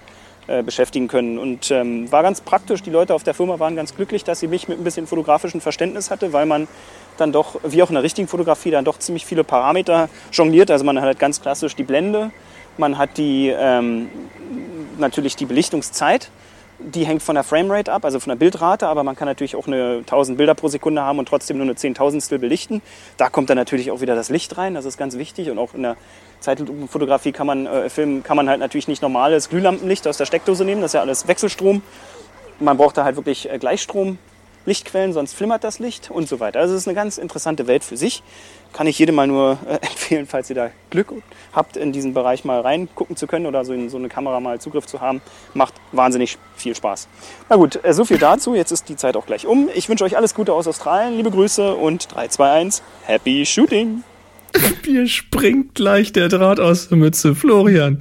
beschäftigen 0.66 1.08
können. 1.08 1.40
Und 1.40 1.72
ähm, 1.72 2.12
war 2.12 2.22
ganz 2.22 2.42
praktisch. 2.42 2.84
Die 2.84 2.90
Leute 2.90 3.14
auf 3.14 3.24
der 3.24 3.34
Firma 3.34 3.60
waren 3.60 3.76
ganz 3.76 3.96
glücklich, 3.96 4.24
dass 4.24 4.40
sie 4.40 4.48
mich 4.48 4.68
mit 4.68 4.78
ein 4.78 4.84
bisschen 4.84 5.08
fotografischem 5.08 5.62
Verständnis 5.62 6.12
hatte, 6.12 6.34
weil 6.34 6.46
man 6.46 6.68
dann 7.18 7.32
doch, 7.32 7.60
wie 7.64 7.82
auch 7.84 7.90
in 7.90 7.96
der 7.96 8.04
richtigen 8.04 8.28
Fotografie, 8.28 8.72
dann 8.72 8.86
doch 8.86 9.00
ziemlich 9.00 9.26
viele 9.26 9.44
Parameter 9.44 10.10
jongliert. 10.32 10.72
Also 10.72 10.84
man 10.84 10.98
hat 10.98 11.06
halt 11.06 11.20
ganz 11.20 11.42
klassisch 11.42 11.76
die 11.76 11.84
Blende, 11.84 12.32
man 12.78 12.98
hat 12.98 13.18
die, 13.18 13.50
ähm, 13.50 14.10
natürlich 14.98 15.36
die 15.36 15.46
Belichtungszeit 15.46 16.30
die 16.84 17.06
hängt 17.06 17.24
von 17.24 17.36
der 17.36 17.44
Framerate 17.44 17.92
ab, 17.92 18.06
also 18.06 18.20
von 18.20 18.30
der 18.30 18.36
Bildrate, 18.36 18.88
aber 18.88 19.04
man 19.04 19.16
kann 19.16 19.28
natürlich 19.28 19.56
auch 19.56 19.68
eine 19.68 20.00
1000 20.00 20.38
Bilder 20.38 20.54
pro 20.54 20.68
Sekunde 20.68 21.02
haben 21.02 21.20
und 21.20 21.28
trotzdem 21.28 21.58
nur 21.58 21.66
eine 21.66 21.76
Zehntausendstel 21.76 22.40
belichten. 22.40 22.82
Da 23.18 23.30
kommt 23.30 23.50
dann 23.50 23.58
natürlich 23.58 23.92
auch 23.92 24.02
wieder 24.02 24.16
das 24.16 24.30
Licht 24.30 24.58
rein, 24.58 24.74
das 24.74 24.86
ist 24.86 24.98
ganz 24.98 25.18
wichtig 25.18 25.50
und 25.50 25.58
auch 25.58 25.74
in 25.74 25.84
der 25.84 25.98
Zeitlupenfotografie 26.40 27.32
kann 27.32 27.48
man 27.48 27.66
äh, 27.66 27.90
filmen, 27.90 28.24
kann 28.24 28.38
man 28.38 28.50
halt 28.50 28.60
natürlich 28.60 28.88
nicht 28.88 29.02
normales 29.02 29.50
Glühlampenlicht 29.50 30.08
aus 30.08 30.18
der 30.18 30.26
Steckdose 30.26 30.66
nehmen, 30.66 30.82
das 30.82 30.90
ist 30.90 30.96
ja 30.96 31.02
alles 31.02 31.28
Wechselstrom. 31.28 31.82
Man 32.60 32.78
braucht 32.78 32.98
da 32.98 33.04
halt 33.04 33.16
wirklich 33.16 33.50
äh, 33.50 33.58
Gleichstrom. 33.58 34.18
Lichtquellen, 34.66 35.14
sonst 35.14 35.34
flimmert 35.34 35.64
das 35.64 35.80
Licht 35.80 36.10
und 36.12 36.28
so 36.28 36.40
weiter. 36.40 36.60
Also 36.60 36.74
es 36.74 36.82
ist 36.82 36.88
eine 36.88 36.96
ganz 36.96 37.18
interessante 37.18 37.68
Welt 37.68 37.84
für 37.84 37.98
sich. 37.98 38.24
Kann 38.72 38.88
ich 38.88 38.98
jedem 38.98 39.16
mal 39.16 39.28
nur 39.28 39.58
äh, 39.68 39.74
empfehlen, 39.76 40.26
falls 40.26 40.50
ihr 40.50 40.56
da 40.56 40.72
Glück 40.90 41.14
habt, 41.52 41.78
in 41.78 41.92
diesen 41.92 42.14
Bereich 42.14 42.46
mal 42.46 42.62
reingucken 42.62 43.16
zu 43.16 43.28
können 43.28 43.46
oder 43.46 43.66
so 43.66 43.74
in 43.74 43.90
so 43.90 43.98
eine 43.98 44.10
Kamera 44.10 44.40
mal 44.40 44.60
Zugriff 44.60 44.86
zu 44.86 45.02
haben. 45.02 45.22
Macht 45.54 45.74
wahnsinnig 45.92 46.38
viel 46.56 46.76
Spaß. 46.76 47.08
Na 47.50 47.56
gut, 47.56 47.80
äh, 47.84 47.94
so 47.94 48.06
viel 48.06 48.18
dazu. 48.18 48.56
Jetzt 48.56 48.72
ist 48.72 48.90
die 48.90 48.96
Zeit 48.96 49.16
auch 49.16 49.26
gleich 49.26 49.46
um. 49.46 49.70
Ich 49.74 49.90
wünsche 49.90 50.04
euch 50.04 50.18
alles 50.18 50.34
Gute 50.34 50.54
aus 50.54 50.68
Australien. 50.68 51.18
Liebe 51.18 51.32
Grüße 51.32 51.76
und 51.76 52.14
3, 52.14 52.28
2, 52.30 52.52
1. 52.52 52.84
Happy 53.04 53.46
Shooting! 53.46 54.04
Mir 54.86 55.08
springt 55.08 55.76
gleich 55.76 56.14
der 56.14 56.30
Draht 56.30 56.60
aus 56.60 56.90
der 56.90 56.98
Mütze. 56.98 57.36
Florian. 57.36 58.00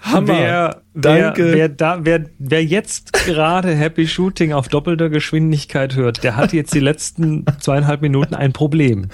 Hammer. 0.00 0.28
Wer, 0.28 0.82
Danke. 0.94 1.46
Wer, 1.46 1.54
wer, 1.54 1.68
da, 1.68 1.98
wer, 2.02 2.24
wer 2.38 2.64
jetzt 2.64 3.12
gerade 3.12 3.72
Happy 3.74 4.08
Shooting 4.08 4.52
auf 4.52 4.68
doppelter 4.68 5.08
Geschwindigkeit 5.08 5.94
hört, 5.94 6.24
der 6.24 6.36
hat 6.36 6.52
jetzt 6.52 6.74
die 6.74 6.80
letzten 6.80 7.44
zweieinhalb 7.60 8.02
Minuten 8.02 8.34
ein 8.34 8.52
Problem. 8.52 9.08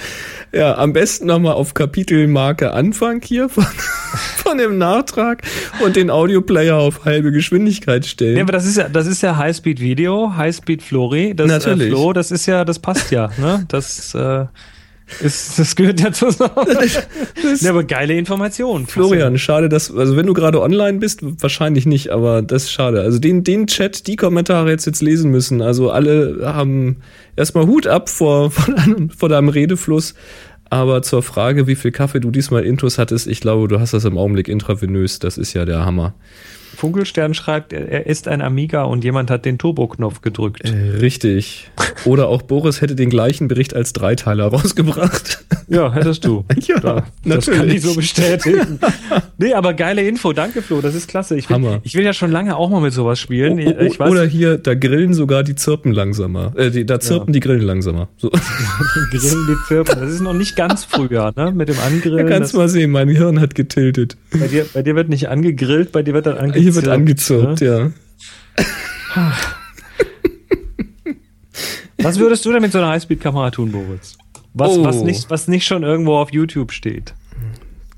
Ja, 0.52 0.78
am 0.78 0.94
besten 0.94 1.26
nochmal 1.26 1.54
auf 1.54 1.74
Kapitelmarke 1.74 2.72
Anfang 2.72 3.20
hier 3.22 3.50
von, 3.50 3.64
von 4.36 4.56
dem 4.56 4.78
Nachtrag 4.78 5.42
und 5.84 5.96
den 5.96 6.10
Audioplayer 6.10 6.76
auf 6.76 7.04
halbe 7.04 7.32
Geschwindigkeit 7.32 8.06
stellen. 8.06 8.36
Ja, 8.36 8.42
aber 8.42 8.52
das 8.52 8.64
ist 8.64 8.78
ja, 8.78 8.88
das 8.88 9.06
ist 9.06 9.22
ja 9.22 9.36
Highspeed 9.36 9.80
Video, 9.80 10.34
Highspeed 10.36 10.82
Flori, 10.82 11.34
das 11.34 11.48
Natürlich. 11.48 11.88
Äh, 11.88 11.90
Flo, 11.90 12.12
das 12.14 12.30
ist 12.30 12.46
ja, 12.46 12.64
das 12.64 12.78
passt 12.78 13.10
ja, 13.10 13.28
ne? 13.36 13.64
Das, 13.68 14.14
äh, 14.14 14.46
ist, 15.20 15.58
das 15.58 15.76
gehört 15.76 16.00
ja 16.00 16.12
zusammen. 16.12 16.52
ja, 17.60 17.70
aber 17.70 17.84
geile 17.84 18.14
Information. 18.14 18.86
Florian, 18.86 19.38
schade, 19.38 19.68
dass, 19.68 19.94
also 19.94 20.16
wenn 20.16 20.26
du 20.26 20.32
gerade 20.32 20.60
online 20.60 20.98
bist, 20.98 21.20
wahrscheinlich 21.22 21.86
nicht, 21.86 22.10
aber 22.10 22.42
das 22.42 22.64
ist 22.64 22.72
schade. 22.72 23.02
Also 23.02 23.18
den, 23.18 23.44
den 23.44 23.66
Chat, 23.66 24.06
die 24.06 24.16
Kommentare 24.16 24.70
jetzt 24.70 24.86
jetzt 24.86 25.02
lesen 25.02 25.30
müssen. 25.30 25.62
Also 25.62 25.90
alle 25.90 26.40
haben 26.42 26.96
erstmal 27.36 27.66
Hut 27.66 27.86
ab 27.86 28.08
vor, 28.08 28.50
vor, 28.50 28.74
deinem, 28.74 29.10
vor 29.10 29.28
deinem 29.28 29.48
Redefluss. 29.48 30.14
Aber 30.70 31.02
zur 31.02 31.22
Frage, 31.22 31.66
wie 31.66 31.76
viel 31.76 31.92
Kaffee 31.92 32.20
du 32.20 32.30
diesmal 32.30 32.64
Intus 32.64 32.98
hattest, 32.98 33.26
ich 33.26 33.40
glaube, 33.40 33.68
du 33.68 33.78
hast 33.78 33.94
das 33.94 34.04
im 34.04 34.18
Augenblick 34.18 34.48
intravenös. 34.48 35.18
Das 35.18 35.38
ist 35.38 35.52
ja 35.52 35.64
der 35.64 35.84
Hammer. 35.84 36.14
Funkelstern 36.74 37.34
schreibt, 37.34 37.72
er, 37.72 37.88
er 37.88 38.06
ist 38.06 38.28
ein 38.28 38.42
Amiga 38.42 38.82
und 38.82 39.04
jemand 39.04 39.30
hat 39.30 39.44
den 39.44 39.58
Turbo-Knopf 39.58 40.20
gedrückt. 40.20 40.68
Äh, 40.68 40.96
richtig. 40.98 41.70
Oder 42.04 42.28
auch 42.28 42.42
Boris 42.42 42.80
hätte 42.80 42.94
den 42.94 43.10
gleichen 43.10 43.48
Bericht 43.48 43.74
als 43.74 43.92
Dreiteiler 43.92 44.46
rausgebracht. 44.46 45.44
Ja, 45.66 45.90
hättest 45.94 46.26
du. 46.26 46.44
Ja, 46.66 46.78
da, 46.78 47.06
Das 47.24 47.46
kann 47.46 47.68
ich 47.70 47.80
so 47.80 47.94
bestätigen. 47.94 48.78
nee, 49.38 49.54
aber 49.54 49.72
geile 49.72 50.06
Info. 50.06 50.34
Danke, 50.34 50.60
Flo. 50.60 50.82
Das 50.82 50.94
ist 50.94 51.08
klasse. 51.08 51.38
Ich 51.38 51.48
will, 51.48 51.54
Hammer. 51.54 51.80
ich 51.84 51.94
will 51.94 52.04
ja 52.04 52.12
schon 52.12 52.30
lange 52.30 52.54
auch 52.56 52.68
mal 52.68 52.82
mit 52.82 52.92
sowas 52.92 53.18
spielen. 53.18 53.58
Oh, 53.58 53.74
oh, 53.80 53.98
weiß, 53.98 54.10
oder 54.10 54.26
hier, 54.26 54.58
da 54.58 54.74
grillen 54.74 55.14
sogar 55.14 55.42
die 55.42 55.54
Zirpen 55.54 55.92
langsamer. 55.92 56.52
Äh, 56.54 56.70
die, 56.70 56.84
da 56.84 57.00
zirpen 57.00 57.32
die 57.32 57.40
Grillen 57.40 57.62
langsamer. 57.62 58.08
So. 58.18 58.28
Grillen 58.30 59.46
die 59.48 59.56
Zirpen. 59.68 59.98
Das 59.98 60.10
ist 60.12 60.20
noch 60.20 60.34
nicht 60.34 60.54
ganz 60.54 60.84
früher, 60.84 61.32
ne? 61.34 61.50
Mit 61.52 61.68
dem 61.68 61.76
Da 61.76 61.82
Angrillen. 61.84 62.26
kannst 62.28 62.52
du 62.52 62.58
mal 62.58 62.68
sehen, 62.68 62.90
mein 62.90 63.08
Hirn 63.08 63.40
hat 63.40 63.54
getiltet. 63.54 64.18
bei, 64.38 64.48
dir, 64.48 64.66
bei 64.74 64.82
dir 64.82 64.94
wird 64.96 65.08
nicht 65.08 65.28
angegrillt, 65.30 65.92
bei 65.92 66.02
dir 66.02 66.12
wird 66.12 66.26
dann 66.26 66.36
angezirpt. 66.36 66.62
Hier 66.62 66.74
wird 66.74 66.88
angezirpt, 66.88 67.60
ne? 67.62 67.92
ja. 69.16 69.32
Was 72.04 72.18
würdest 72.18 72.44
du 72.44 72.52
denn 72.52 72.62
mit 72.62 72.72
so 72.72 72.78
einer 72.78 72.88
Highspeed-Kamera 72.88 73.50
tun, 73.50 73.72
Boris? 73.72 74.16
Was, 74.52 74.70
Oh. 74.78 74.84
was, 74.84 75.02
nicht, 75.02 75.30
was 75.30 75.48
nicht 75.48 75.66
schon 75.66 75.82
irgendwo 75.82 76.16
auf 76.16 76.32
YouTube 76.32 76.70
steht. 76.72 77.14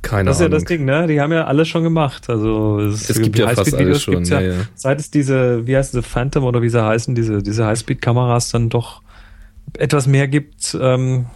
Keine 0.03 0.29
Das 0.31 0.37
ist 0.37 0.41
ja 0.41 0.47
Ahnung. 0.47 0.59
das 0.61 0.65
Ding, 0.65 0.85
ne? 0.85 1.07
Die 1.09 1.21
haben 1.21 1.33
ja 1.33 1.45
alles 1.45 1.69
schon 1.69 1.83
gemacht. 1.83 2.31
Also 2.31 2.79
es, 2.81 3.11
Es 3.11 3.21
gibt 3.21 3.39
ja 3.39 3.49
fast 3.49 3.75
alles 3.75 4.03
schon, 4.03 4.25
ja, 4.25 4.41
ja. 4.41 4.55
Seit 4.75 5.01
es 5.01 5.11
diese, 5.11 5.67
wie 5.67 5.77
heißt 5.77 5.93
sie, 5.93 6.03
Phantom 6.03 6.45
oder 6.45 6.63
wie 6.63 6.69
sie 6.69 6.83
heißen, 6.83 7.15
diese, 7.15 7.43
diese 7.43 7.67
Highspeed-Kameras 7.67 8.51
dann 8.53 8.69
doch 8.69 9.03
etwas 9.77 10.07
mehr 10.07 10.29
gibt. 10.29 10.79
Ähm, 10.81 11.27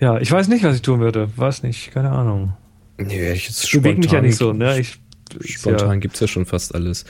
ja, 0.00 0.18
ich 0.18 0.32
weiß 0.32 0.48
nicht, 0.48 0.64
was 0.64 0.74
ich 0.74 0.82
tun 0.82 0.98
würde. 1.00 1.28
Weiß 1.36 1.62
nicht, 1.62 1.92
keine 1.92 2.10
Ahnung. 2.10 2.54
Nee, 2.98 3.32
ich 3.32 3.46
jetzt 3.46 3.70
bewege 3.70 3.98
mich 4.00 4.10
ja 4.10 4.20
nicht 4.20 4.36
so, 4.36 4.52
ne? 4.52 4.80
Ich, 4.80 4.98
Spontan 5.44 5.88
ja, 5.88 5.94
gibt's 5.96 6.18
ja 6.20 6.26
schon 6.26 6.44
fast 6.44 6.74
alles. 6.74 7.04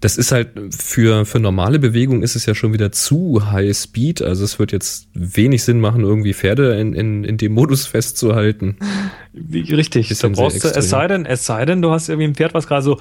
Das 0.00 0.16
ist 0.16 0.32
halt 0.32 0.48
für, 0.74 1.26
für 1.26 1.38
normale 1.38 1.78
Bewegung 1.78 2.22
ist 2.22 2.34
es 2.34 2.46
ja 2.46 2.54
schon 2.54 2.72
wieder 2.72 2.90
zu 2.90 3.50
high 3.50 3.76
speed. 3.76 4.22
Also 4.22 4.44
es 4.44 4.58
wird 4.58 4.72
jetzt 4.72 5.08
wenig 5.12 5.62
Sinn 5.62 5.78
machen, 5.78 6.02
irgendwie 6.02 6.32
Pferde 6.32 6.80
in, 6.80 6.94
in, 6.94 7.24
in 7.24 7.36
dem 7.36 7.52
Modus 7.52 7.86
festzuhalten. 7.86 8.78
richtig. 9.52 10.08
Da 10.18 10.28
brauchst 10.28 10.64
du, 10.64 10.68
extrem. 10.68 10.80
es 10.80 10.88
sei 10.88 11.06
denn, 11.06 11.26
es 11.26 11.44
sei 11.44 11.66
denn, 11.66 11.82
du 11.82 11.90
hast 11.90 12.08
irgendwie 12.08 12.28
ein 12.28 12.34
Pferd, 12.34 12.54
was 12.54 12.66
gerade 12.66 12.82
so 12.82 12.98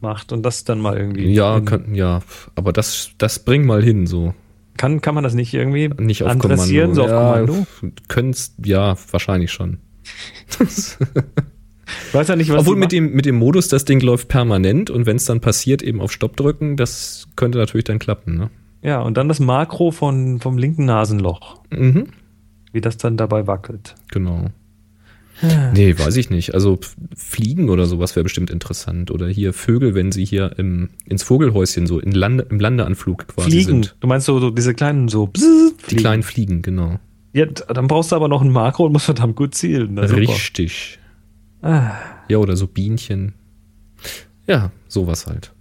macht 0.00 0.32
und 0.32 0.42
das 0.42 0.64
dann 0.64 0.80
mal 0.80 0.96
irgendwie. 0.96 1.32
Ja, 1.32 1.60
kann, 1.60 1.94
ja, 1.94 2.20
aber 2.54 2.72
das, 2.72 3.10
das 3.18 3.38
bring 3.38 3.64
mal 3.64 3.82
hin, 3.82 4.06
so. 4.06 4.34
kann, 4.76 5.00
kann 5.00 5.14
man 5.14 5.24
das 5.24 5.34
nicht 5.34 5.54
irgendwie 5.54 5.88
Nicht 5.98 6.22
auf 6.22 6.38
Kommando. 6.38 6.94
so 6.94 7.04
auf 7.04 7.10
ja, 7.10 7.32
Kommando? 7.32 7.66
Könnt's, 8.08 8.54
ja, 8.64 8.96
wahrscheinlich 9.10 9.52
schon. 9.52 9.78
Weiß 12.12 12.28
ja 12.28 12.36
nicht, 12.36 12.50
was 12.50 12.60
Obwohl 12.60 12.76
mit 12.76 12.92
dem, 12.92 13.12
mit 13.12 13.26
dem 13.26 13.36
Modus, 13.36 13.68
das 13.68 13.84
Ding 13.84 14.00
läuft 14.00 14.28
permanent 14.28 14.88
und 14.90 15.06
wenn 15.06 15.16
es 15.16 15.24
dann 15.24 15.40
passiert, 15.40 15.82
eben 15.82 16.00
auf 16.00 16.12
Stopp 16.12 16.36
drücken, 16.36 16.76
das 16.76 17.26
könnte 17.36 17.58
natürlich 17.58 17.84
dann 17.84 17.98
klappen, 17.98 18.36
ne? 18.36 18.50
Ja, 18.82 19.00
und 19.00 19.16
dann 19.16 19.28
das 19.28 19.40
Makro 19.40 19.90
von, 19.90 20.40
vom 20.40 20.58
linken 20.58 20.84
Nasenloch, 20.84 21.60
Mhm. 21.70 22.08
wie 22.72 22.80
das 22.80 22.96
dann 22.96 23.16
dabei 23.16 23.46
wackelt. 23.46 23.94
Genau. 24.10 24.46
Nee, 25.74 25.98
weiß 25.98 26.16
ich 26.18 26.30
nicht. 26.30 26.54
Also 26.54 26.78
Fliegen 27.16 27.68
oder 27.68 27.86
sowas 27.86 28.14
wäre 28.14 28.22
bestimmt 28.22 28.48
interessant. 28.50 29.10
Oder 29.10 29.26
hier 29.26 29.52
Vögel, 29.52 29.92
wenn 29.96 30.12
sie 30.12 30.24
hier 30.24 30.52
im, 30.56 30.90
ins 31.04 31.24
Vogelhäuschen 31.24 31.88
so 31.88 31.98
in 31.98 32.12
Lande, 32.12 32.46
im 32.48 32.60
Landeanflug 32.60 33.26
quasi 33.26 33.50
Fliegen. 33.50 33.64
sind. 33.82 33.96
Du 33.98 34.06
meinst 34.06 34.26
so, 34.26 34.38
so 34.38 34.50
diese 34.50 34.72
kleinen 34.72 35.08
so 35.08 35.26
bzzz, 35.26 35.42
Die 35.78 35.84
Fliegen. 35.84 36.00
kleinen 36.00 36.22
Fliegen, 36.22 36.62
genau. 36.62 37.00
Ja, 37.32 37.46
dann 37.46 37.88
brauchst 37.88 38.12
du 38.12 38.16
aber 38.16 38.28
noch 38.28 38.40
ein 38.42 38.52
Makro 38.52 38.86
und 38.86 38.92
musst 38.92 39.06
verdammt 39.06 39.34
gut 39.34 39.54
zielen. 39.56 39.94
Na. 39.94 40.02
Richtig. 40.02 41.00
Ah, 41.62 41.92
Ja, 42.28 42.38
oder 42.38 42.56
so 42.56 42.66
Bienchen. 42.66 43.34
Ja, 44.46 44.70
sowas 44.88 45.26
halt. 45.26 45.52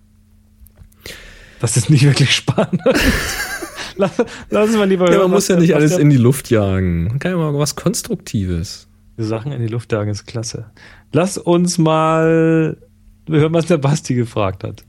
das 1.60 1.78
ist 1.78 1.89
nicht 1.89 2.04
wirklich 2.04 2.36
spannend. 2.36 2.82
lass, 3.95 4.12
lass 4.49 4.68
uns 4.70 4.78
mal 4.78 4.88
lieber 4.89 5.06
Ja, 5.06 5.12
hören, 5.12 5.22
man 5.24 5.32
muss 5.32 5.47
ja 5.47 5.58
nicht 5.58 5.76
alles 5.76 5.97
in 5.97 6.10
die 6.10 6.18
Luft 6.18 6.49
jagen. 6.49 7.06
Man 7.06 7.20
kann 7.20 7.32
ja 7.32 7.38
mal 7.38 7.54
was 7.54 7.76
Konstruktives. 7.76 8.88
Sachen 9.18 9.52
in 9.52 9.62
die 9.62 9.68
Luft 9.68 9.91
jagen, 9.91 10.10
ist 10.10 10.26
klasse. 10.26 10.72
Lass 11.14 11.38
uns 11.38 11.78
mal 11.78 12.78
hören, 13.30 13.54
was 13.54 13.68
der 13.68 13.78
Basti 13.78 14.16
gefragt 14.16 14.64
hat. 14.64 14.84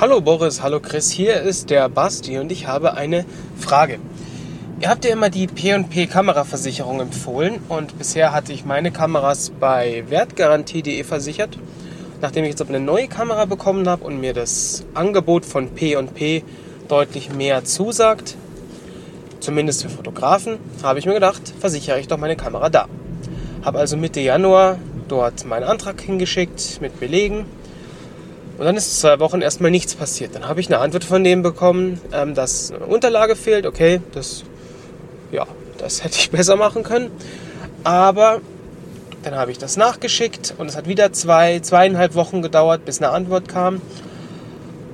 Hallo 0.00 0.20
Boris, 0.20 0.62
hallo 0.62 0.80
Chris, 0.80 1.10
hier 1.10 1.42
ist 1.42 1.70
der 1.70 1.88
Basti 1.88 2.38
und 2.38 2.52
ich 2.52 2.66
habe 2.68 2.94
eine 2.94 3.24
Frage. 3.58 3.98
Ihr 4.80 4.90
habt 4.90 5.04
ja 5.04 5.10
immer 5.10 5.28
die 5.28 5.48
P&P 5.48 6.06
Kameraversicherung 6.06 7.00
empfohlen 7.00 7.58
und 7.68 7.98
bisher 7.98 8.32
hatte 8.32 8.52
ich 8.52 8.64
meine 8.64 8.92
Kameras 8.92 9.50
bei 9.58 10.04
wertgarantie.de 10.08 11.02
versichert. 11.02 11.58
Nachdem 12.20 12.44
ich 12.44 12.50
jetzt 12.50 12.60
aber 12.60 12.70
eine 12.70 12.84
neue 12.84 13.08
Kamera 13.08 13.44
bekommen 13.44 13.88
habe 13.88 14.04
und 14.04 14.20
mir 14.20 14.34
das 14.34 14.84
Angebot 14.94 15.44
von 15.44 15.70
P&P 15.70 16.44
deutlich 16.86 17.32
mehr 17.32 17.64
zusagt, 17.64 18.36
zumindest 19.40 19.82
für 19.82 19.88
Fotografen, 19.88 20.58
habe 20.84 21.00
ich 21.00 21.06
mir 21.06 21.14
gedacht, 21.14 21.42
versichere 21.58 21.98
ich 21.98 22.06
doch 22.06 22.18
meine 22.18 22.36
Kamera 22.36 22.70
da. 22.70 22.86
Habe 23.64 23.80
also 23.80 23.96
Mitte 23.96 24.20
Januar 24.20 24.78
dort 25.08 25.44
meinen 25.44 25.64
Antrag 25.64 26.00
hingeschickt 26.00 26.80
mit 26.80 27.00
Belegen 27.00 27.46
und 28.58 28.64
dann 28.64 28.76
ist 28.76 29.00
zwei 29.00 29.18
Wochen 29.18 29.40
erstmal 29.40 29.72
nichts 29.72 29.96
passiert. 29.96 30.36
Dann 30.36 30.48
habe 30.48 30.60
ich 30.60 30.68
eine 30.68 30.78
Antwort 30.78 31.02
von 31.02 31.24
dem 31.24 31.42
bekommen, 31.42 32.00
ähm, 32.12 32.34
dass 32.34 32.70
eine 32.70 32.86
Unterlage 32.86 33.34
fehlt. 33.34 33.66
Okay, 33.66 34.00
das, 34.12 34.44
ja, 35.32 35.46
das 35.78 36.04
hätte 36.04 36.16
ich 36.18 36.30
besser 36.32 36.56
machen 36.56 36.82
können. 36.82 37.10
Aber 37.84 38.40
dann 39.22 39.34
habe 39.34 39.50
ich 39.50 39.58
das 39.58 39.76
nachgeschickt 39.76 40.54
und 40.58 40.68
es 40.68 40.76
hat 40.76 40.88
wieder 40.88 41.12
zwei, 41.12 41.60
zweieinhalb 41.60 42.14
Wochen 42.14 42.42
gedauert, 42.42 42.84
bis 42.84 42.98
eine 42.98 43.10
Antwort 43.10 43.48
kam. 43.48 43.80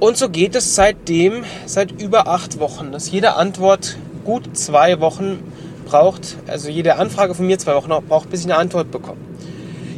Und 0.00 0.16
so 0.16 0.28
geht 0.28 0.54
es 0.54 0.74
seitdem, 0.74 1.44
seit 1.66 1.92
über 1.92 2.26
acht 2.26 2.58
Wochen, 2.58 2.92
dass 2.92 3.10
jede 3.10 3.34
Antwort 3.34 3.96
gut 4.24 4.56
zwei 4.56 5.00
Wochen 5.00 5.38
braucht, 5.84 6.36
also 6.46 6.68
jede 6.68 6.96
Anfrage 6.96 7.34
von 7.34 7.46
mir 7.46 7.58
zwei 7.58 7.74
Wochen 7.74 7.92
auch 7.92 8.02
braucht, 8.02 8.30
bis 8.30 8.40
ich 8.40 8.46
eine 8.46 8.56
Antwort 8.56 8.90
bekomme. 8.90 9.18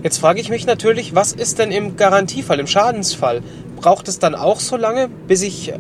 Jetzt 0.03 0.19
frage 0.19 0.41
ich 0.41 0.51
mich 0.51 0.67
natürlich, 0.67 1.15
was 1.15 1.33
ist 1.33 1.59
denn 1.59 1.73
im 1.73 1.97
Garantiefall, 1.97 2.61
im 2.61 2.67
Schadensfall? 2.67 3.43
Braucht 3.77 4.09
es 4.09 4.19
dann 4.19 4.35
auch 4.35 4.61
so 4.61 4.77
lange, 4.77 5.09
bis 5.09 5.43
ich 5.43 5.73
äh, 5.73 5.79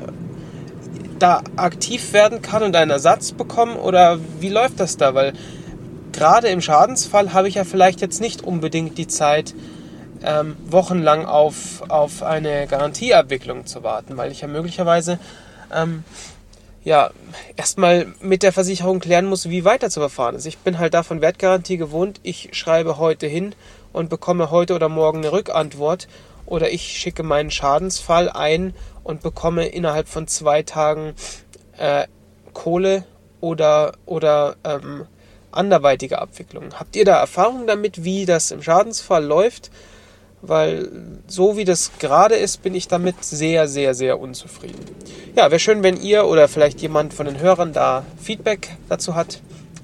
da 1.19 1.43
aktiv 1.57 2.13
werden 2.13 2.43
kann 2.43 2.63
und 2.63 2.77
einen 2.77 2.91
Ersatz 2.91 3.33
bekomme? 3.33 3.77
Oder 3.77 4.19
wie 4.41 4.49
läuft 4.49 4.81
das 4.81 4.97
da? 4.97 5.15
Weil 5.15 5.33
gerade 6.13 6.49
im 6.49 6.61
Schadensfall 6.61 7.33
habe 7.33 7.49
ich 7.49 7.55
ja 7.55 7.65
vielleicht 7.65 8.01
jetzt 8.01 8.21
nicht 8.21 8.43
unbedingt 8.43 8.99
die 8.99 9.07
Zeit, 9.07 9.55
ähm, 10.23 10.57
wochenlang 10.67 11.27
auf, 11.27 11.83
auf 11.89 12.23
eine 12.23 12.67
Garantieabwicklung 12.67 13.67
zu 13.67 13.83
warten, 13.83 14.17
weil 14.17 14.33
ich 14.33 14.41
ja 14.41 14.49
möglicherweise 14.49 15.19
ähm, 15.75 16.05
ja, 16.85 17.11
erstmal 17.57 18.07
mit 18.21 18.43
der 18.43 18.53
Versicherung 18.53 19.01
klären 19.01 19.27
muss, 19.27 19.49
wie 19.49 19.65
weiter 19.65 19.91
zu 19.91 20.01
verfahren 20.01 20.37
ist. 20.37 20.47
Ich 20.47 20.59
bin 20.59 20.79
halt 20.79 20.95
davon 20.95 21.21
Wertgarantie 21.21 21.77
gewohnt. 21.79 22.21
Ich 22.23 22.51
schreibe 22.53 22.99
heute 22.99 23.27
hin 23.27 23.55
und 23.93 24.09
bekomme 24.09 24.53
heute 24.53 24.75
oder 24.75 24.89
morgen 24.89 25.19
eine 25.19 25.33
Rückantwort 25.33 26.07
oder 26.47 26.71
ich 26.71 26.83
schicke 26.83 27.25
meinen 27.25 27.51
Schadensfall 27.51 28.29
ein 28.29 28.73
und 29.07 29.23
bekomme 29.23 29.67
innerhalb 29.67 30.09
von 30.09 30.27
zwei 30.27 30.63
Tagen 30.63 31.15
äh, 31.79 32.07
Kohle 32.53 33.05
oder, 33.41 33.93
oder 34.05 34.57
ähm, 34.65 35.07
anderweitige 35.53 36.19
Abwicklung. 36.19 36.75
Habt 36.75 36.97
ihr 36.97 37.05
da 37.05 37.19
Erfahrung 37.19 37.67
damit, 37.67 38.03
wie 38.03 38.27
das 38.27 38.51
im 38.51 38.63
Schadensfall 38.63 39.25
läuft? 39.25 39.71
Weil 40.43 40.91
so 41.27 41.57
wie 41.57 41.65
das 41.65 41.93
gerade 41.99 42.35
ist, 42.35 42.63
bin 42.63 42.75
ich 42.75 42.89
damit 42.89 43.25
sehr, 43.25 43.69
sehr, 43.69 43.95
sehr 43.95 44.19
unzufrieden. 44.19 44.85
Ja, 45.35 45.51
wäre 45.51 45.61
schön, 45.61 45.83
wenn 45.83 46.01
ihr 46.01 46.27
oder 46.27 46.49
vielleicht 46.49 46.81
jemand 46.83 47.15
von 47.15 47.27
den 47.27 47.39
Hörern 47.39 47.73
da 47.73 48.05
Feedback 48.21 48.77
dazu 48.89 49.15
hat. 49.15 49.41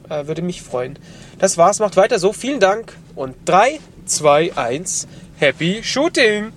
Äh, 0.09 0.27
würde 0.27 0.43
mich 0.43 0.63
freuen. 0.63 0.99
Das 1.39 1.57
war's, 1.59 1.79
macht 1.79 1.97
weiter 1.97 2.19
so. 2.19 2.33
Vielen 2.33 2.61
Dank 2.61 2.97
und 3.15 3.37
3, 3.45 3.79
2, 4.05 4.57
1, 4.57 5.07
Happy 5.39 5.83
Shooting! 5.83 6.53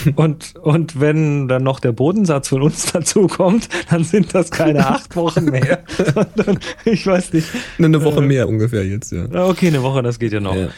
Und, 0.16 0.54
und 0.56 1.00
wenn 1.00 1.48
dann 1.48 1.62
noch 1.62 1.80
der 1.80 1.92
Bodensatz 1.92 2.48
von 2.48 2.62
uns 2.62 2.86
dazu 2.92 3.26
kommt, 3.26 3.68
dann 3.90 4.04
sind 4.04 4.34
das 4.34 4.50
keine 4.50 4.86
acht 4.86 5.14
Wochen 5.16 5.46
mehr, 5.46 5.84
sondern 6.14 6.58
ich 6.84 7.06
weiß 7.06 7.32
nicht. 7.32 7.48
Eine 7.78 8.02
Woche 8.02 8.20
äh, 8.20 8.26
mehr 8.26 8.48
ungefähr 8.48 8.86
jetzt, 8.86 9.12
ja. 9.12 9.24
Okay, 9.30 9.68
eine 9.68 9.82
Woche, 9.82 10.02
das 10.02 10.18
geht 10.18 10.32
ja 10.32 10.40
noch. 10.40 10.54
Ja. 10.54 10.68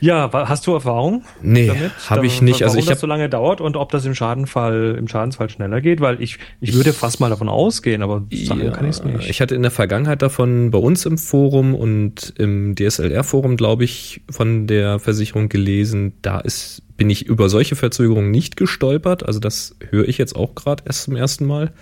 Ja, 0.00 0.30
hast 0.32 0.66
du 0.66 0.74
Erfahrung? 0.74 1.24
Nee, 1.42 1.72
habe 2.08 2.26
ich 2.26 2.40
nicht. 2.40 2.60
Warum 2.60 2.68
also 2.68 2.78
ich 2.78 2.86
das 2.86 3.00
so 3.00 3.06
lange 3.06 3.28
dauert 3.28 3.60
und 3.60 3.76
ob 3.76 3.90
das 3.90 4.04
im 4.04 4.14
Schadenfall, 4.14 4.96
im 4.98 5.08
Schadensfall 5.08 5.50
schneller 5.50 5.80
geht, 5.80 6.00
weil 6.00 6.22
ich, 6.22 6.38
ich 6.60 6.74
würde 6.74 6.92
fast 6.92 7.20
mal 7.20 7.30
davon 7.30 7.48
ausgehen, 7.48 8.02
aber 8.02 8.24
sagen 8.32 8.64
ja, 8.64 8.70
kann 8.70 8.84
ich 8.84 8.96
es 8.96 9.04
nicht. 9.04 9.28
Ich 9.28 9.40
hatte 9.40 9.54
in 9.54 9.62
der 9.62 9.70
Vergangenheit 9.70 10.22
davon 10.22 10.70
bei 10.70 10.78
uns 10.78 11.04
im 11.06 11.18
Forum 11.18 11.74
und 11.74 12.34
im 12.38 12.74
DSLR-Forum, 12.76 13.56
glaube 13.56 13.84
ich, 13.84 14.22
von 14.30 14.66
der 14.66 14.98
Versicherung 14.98 15.48
gelesen. 15.48 16.12
Da 16.22 16.40
ist, 16.40 16.82
bin 16.96 17.10
ich 17.10 17.26
über 17.26 17.48
solche 17.48 17.76
Verzögerungen 17.76 18.30
nicht 18.30 18.56
gestolpert. 18.56 19.26
Also 19.26 19.40
das 19.40 19.76
höre 19.90 20.08
ich 20.08 20.18
jetzt 20.18 20.36
auch 20.36 20.54
gerade 20.54 20.84
erst 20.86 21.04
zum 21.04 21.16
ersten 21.16 21.46
Mal. 21.46 21.72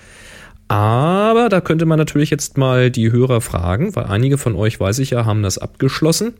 Aber 0.69 1.49
da 1.49 1.61
könnte 1.61 1.87
man 1.87 1.99
natürlich 1.99 2.31
jetzt 2.31 2.59
mal 2.59 2.91
die 2.91 3.13
Hörer 3.13 3.41
fragen, 3.41 3.95
weil 3.95 4.07
einige 4.07 4.37
von 4.37 4.57
euch, 4.57 4.81
weiß 4.81 4.99
ich 4.99 5.11
ja, 5.11 5.25
haben 5.25 5.43
das 5.43 5.59
abgeschlossen 5.59 6.35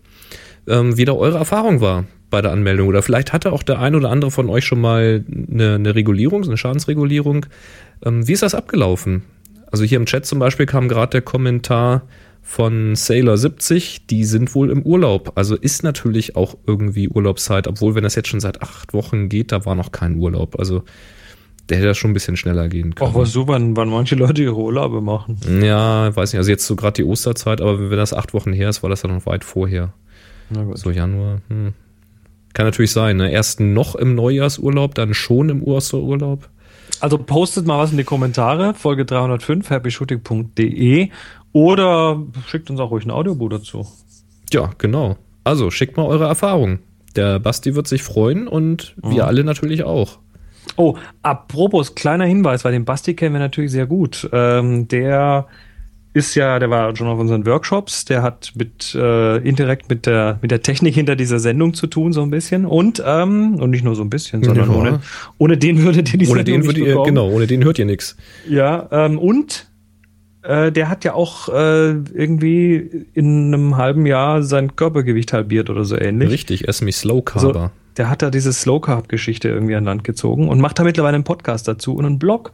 ähm, 0.69 0.97
wie 0.97 1.05
da 1.05 1.13
eure 1.13 1.39
Erfahrung 1.39 1.81
war 1.81 2.05
bei 2.31 2.43
der 2.43 2.53
Anmeldung. 2.53 2.89
Oder 2.89 3.03
vielleicht 3.03 3.33
hatte 3.33 3.53
auch 3.53 3.63
der 3.63 3.79
ein 3.79 3.95
oder 3.95 4.11
andere 4.11 4.31
von 4.31 4.49
euch 4.49 4.65
schon 4.65 4.81
mal 4.81 5.25
eine, 5.31 5.75
eine 5.75 5.95
Regulierung, 5.95 6.45
eine 6.45 6.57
Schadensregulierung. 6.57 7.47
Ähm, 8.05 8.27
wie 8.27 8.33
ist 8.33 8.43
das 8.43 8.55
abgelaufen? 8.55 9.23
Also 9.71 9.85
hier 9.85 9.99
im 9.99 10.07
Chat 10.07 10.27
zum 10.27 10.39
Beispiel 10.39 10.67
kam 10.67 10.89
gerade 10.89 11.11
der 11.11 11.23
Kommentar 11.23 12.03
von 12.43 12.95
Sailor70, 12.95 14.03
die 14.09 14.25
sind 14.25 14.55
wohl 14.55 14.71
im 14.71 14.83
Urlaub. 14.83 15.33
Also 15.35 15.57
ist 15.57 15.83
natürlich 15.83 16.37
auch 16.37 16.57
irgendwie 16.67 17.09
Urlaubszeit, 17.09 17.67
obwohl 17.67 17.97
wenn 17.97 18.05
das 18.05 18.15
jetzt 18.15 18.29
schon 18.29 18.39
seit 18.39 18.63
acht 18.63 18.95
Wochen 18.95 19.29
geht, 19.29 19.51
da 19.51 19.65
war 19.67 19.75
noch 19.75 19.91
kein 19.91 20.17
Urlaub. 20.17 20.57
Also 20.59 20.85
der 21.69 21.79
hätte 21.79 21.89
ja 21.89 21.95
schon 21.95 22.13
ein 22.13 22.15
bisschen 22.15 22.37
schneller 22.37 22.69
gehen 22.69 22.95
können. 22.95 23.11
Ach, 23.13 23.19
was 23.19 23.33
so, 23.33 23.49
wann, 23.49 23.77
wann 23.77 23.89
manche 23.89 24.15
Leute 24.15 24.43
ihre 24.43 24.55
Urlaube 24.55 25.01
machen. 25.01 25.39
Ja, 25.61 26.15
weiß 26.15 26.33
nicht. 26.33 26.39
Also 26.39 26.51
jetzt 26.51 26.67
so 26.67 26.77
gerade 26.77 27.03
die 27.03 27.05
Osterzeit, 27.05 27.61
aber 27.61 27.91
wenn 27.91 27.99
das 27.99 28.13
acht 28.13 28.33
Wochen 28.33 28.53
her 28.53 28.69
ist, 28.69 28.85
war 28.85 28.91
das 28.91 29.03
ja 29.03 29.09
noch 29.09 29.27
weit 29.27 29.45
vorher. 29.45 29.93
So 30.75 30.91
Januar. 30.91 31.41
Hm. 31.49 31.75
Kann 32.53 32.67
natürlich 32.67 32.93
sein, 32.93 33.17
ne? 33.17 33.31
Erst 33.31 33.61
noch 33.61 33.95
im 33.95 34.15
Neujahrsurlaub, 34.15 34.95
dann 34.95 35.13
schon 35.13 35.51
im 35.51 35.63
Osterurlaub. 35.63 36.49
Also 37.01 37.19
postet 37.19 37.67
mal 37.67 37.79
was 37.79 37.91
in 37.91 37.99
die 37.99 38.05
Kommentare, 38.05 38.73
Folge 38.73 39.05
305, 39.05 39.69
happyshooting.de 39.69 41.11
oder 41.53 42.23
schickt 42.47 42.71
uns 42.71 42.81
auch 42.81 42.91
ruhig 42.91 43.05
ein 43.05 43.11
Audiobuch 43.11 43.51
dazu. 43.51 43.87
Ja, 44.53 44.71
genau. 44.79 45.17
Also 45.45 45.71
schickt 45.71 45.97
mal 45.97 46.07
eure 46.07 46.27
Erfahrungen. 46.27 46.79
Der 47.15 47.39
Basti 47.39 47.75
wird 47.75 47.89
sich 47.89 48.03
freuen 48.03 48.49
und 48.49 48.95
wir 49.03 49.23
mhm. 49.23 49.29
alle 49.29 49.45
natürlich 49.45 49.85
auch. 49.85 50.19
Oh, 50.77 50.97
apropos, 51.23 51.95
kleiner 51.95 52.25
Hinweis, 52.25 52.65
weil 52.65 52.73
den 52.73 52.85
Basti 52.85 53.15
kennen 53.15 53.35
wir 53.35 53.41
natürlich 53.41 53.71
sehr 53.71 53.87
gut. 53.87 54.29
Ähm, 54.33 54.89
der 54.89 55.47
ist 56.17 56.35
ja, 56.35 56.59
der 56.59 56.71
war 56.71 56.97
schon 56.97 57.09
auf 57.09 57.19
unseren 57.19 57.45
Workshops, 57.45 58.07
der 58.07 58.23
hat 58.23 58.53
mit 58.55 58.95
äh, 58.95 59.37
indirekt 59.47 59.91
mit 59.91 60.07
der 60.07 60.39
mit 60.41 60.51
der 60.51 60.63
Technik 60.63 60.95
hinter 60.95 61.15
dieser 61.15 61.39
Sendung 61.39 61.75
zu 61.75 61.87
tun 61.87 62.15
so 62.15 62.23
ein 62.23 62.31
bisschen 62.31 62.65
und 62.65 63.03
ähm, 63.05 63.57
und 63.57 63.69
nicht 63.69 63.85
nur 63.85 63.95
so 63.95 64.03
ein 64.03 64.09
bisschen, 64.09 64.43
sondern 64.43 64.71
ja. 64.71 64.77
ohne 64.77 65.01
ohne 65.37 65.59
den 65.59 65.83
würdet 65.83 66.11
ihr 66.15 66.19
die 66.19 66.27
ohne 66.27 66.39
Sendung 66.39 66.63
den 66.63 66.69
nicht 66.69 66.79
ihr, 66.79 67.03
genau, 67.05 67.29
ohne 67.29 67.47
den 67.47 67.63
hört 67.65 67.79
ihr 67.79 67.85
nichts. 67.85 68.17
Ja, 68.49 68.89
ähm, 68.93 69.19
und 69.19 69.67
äh, 70.41 70.73
der 70.73 70.89
hat 70.89 71.05
ja 71.05 71.13
auch 71.13 71.51
äh, 71.51 71.91
irgendwie 71.91 73.07
in 73.13 73.53
einem 73.53 73.77
halben 73.77 74.07
Jahr 74.07 74.43
sein 74.43 74.75
Körpergewicht 74.75 75.35
halbiert 75.35 75.69
oder 75.69 75.85
so 75.85 75.99
ähnlich. 75.99 76.31
Richtig, 76.31 76.63
er 76.63 76.71
ist 76.71 76.81
mich 76.81 76.97
Slow 76.97 77.21
Carber. 77.21 77.61
Also, 77.61 77.71
der 77.97 78.11
hat 78.11 78.23
da 78.23 78.31
diese 78.31 78.53
Slow 78.53 78.81
Carb 78.81 79.09
Geschichte 79.09 79.49
irgendwie 79.49 79.75
an 79.75 79.85
Land 79.85 80.05
gezogen 80.05 80.49
und 80.49 80.61
macht 80.61 80.79
da 80.79 80.85
mittlerweile 80.85 81.15
einen 81.15 81.25
Podcast 81.25 81.67
dazu 81.67 81.95
und 81.95 82.05
einen 82.05 82.19
Blog. 82.19 82.53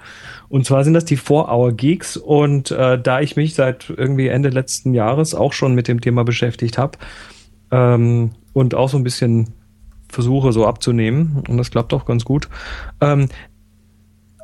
Und 0.48 0.66
zwar 0.66 0.84
sind 0.84 0.94
das 0.94 1.04
die 1.04 1.18
4-Hour 1.18 1.72
Geeks 1.72 2.16
und 2.16 2.70
äh, 2.70 3.00
da 3.00 3.20
ich 3.20 3.36
mich 3.36 3.54
seit 3.54 3.92
irgendwie 3.96 4.28
Ende 4.28 4.50
letzten 4.50 4.94
Jahres 4.94 5.34
auch 5.34 5.52
schon 5.52 5.74
mit 5.74 5.88
dem 5.88 6.00
Thema 6.00 6.24
beschäftigt 6.24 6.78
habe 6.78 6.98
ähm, 7.70 8.30
und 8.52 8.74
auch 8.74 8.88
so 8.88 8.96
ein 8.96 9.04
bisschen 9.04 9.54
versuche 10.08 10.52
so 10.52 10.66
abzunehmen 10.66 11.42
und 11.48 11.56
das 11.56 11.70
klappt 11.70 11.94
auch 11.94 12.04
ganz 12.04 12.24
gut, 12.24 12.48
ähm, 13.00 13.28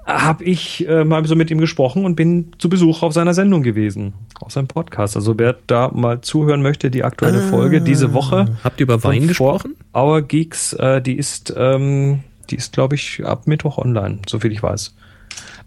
habe 0.08 0.42
ich 0.44 0.88
äh, 0.88 1.04
mal 1.04 1.24
so 1.26 1.36
mit 1.36 1.50
ihm 1.50 1.58
gesprochen 1.58 2.06
und 2.06 2.16
bin 2.16 2.52
zu 2.56 2.70
Besuch 2.70 3.02
auf 3.02 3.12
seiner 3.12 3.34
Sendung 3.34 3.62
gewesen, 3.62 4.14
auf 4.40 4.50
seinem 4.52 4.66
Podcast. 4.66 5.16
Also 5.16 5.38
wer 5.38 5.56
da 5.66 5.90
mal 5.92 6.22
zuhören 6.22 6.62
möchte, 6.62 6.90
die 6.90 7.04
aktuelle 7.04 7.42
ah, 7.42 7.48
Folge 7.48 7.82
diese 7.82 8.14
Woche. 8.14 8.56
Habt 8.64 8.80
ihr 8.80 8.84
über 8.84 9.04
Wein 9.04 9.28
gesprochen? 9.28 9.76
Our 9.94 10.22
Geeks, 10.22 10.72
äh, 10.72 11.02
die 11.02 11.14
ist, 11.14 11.52
ähm, 11.54 12.20
die 12.48 12.56
ist, 12.56 12.72
glaube 12.72 12.94
ich, 12.94 13.22
ab 13.26 13.46
Mittwoch 13.46 13.76
online, 13.76 14.20
soviel 14.26 14.50
ich 14.50 14.62
weiß. 14.62 14.94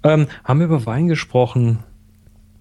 Ähm, 0.04 0.26
haben 0.44 0.60
wir 0.60 0.66
über 0.66 0.88
Wein 0.88 1.08
gesprochen? 1.08 1.80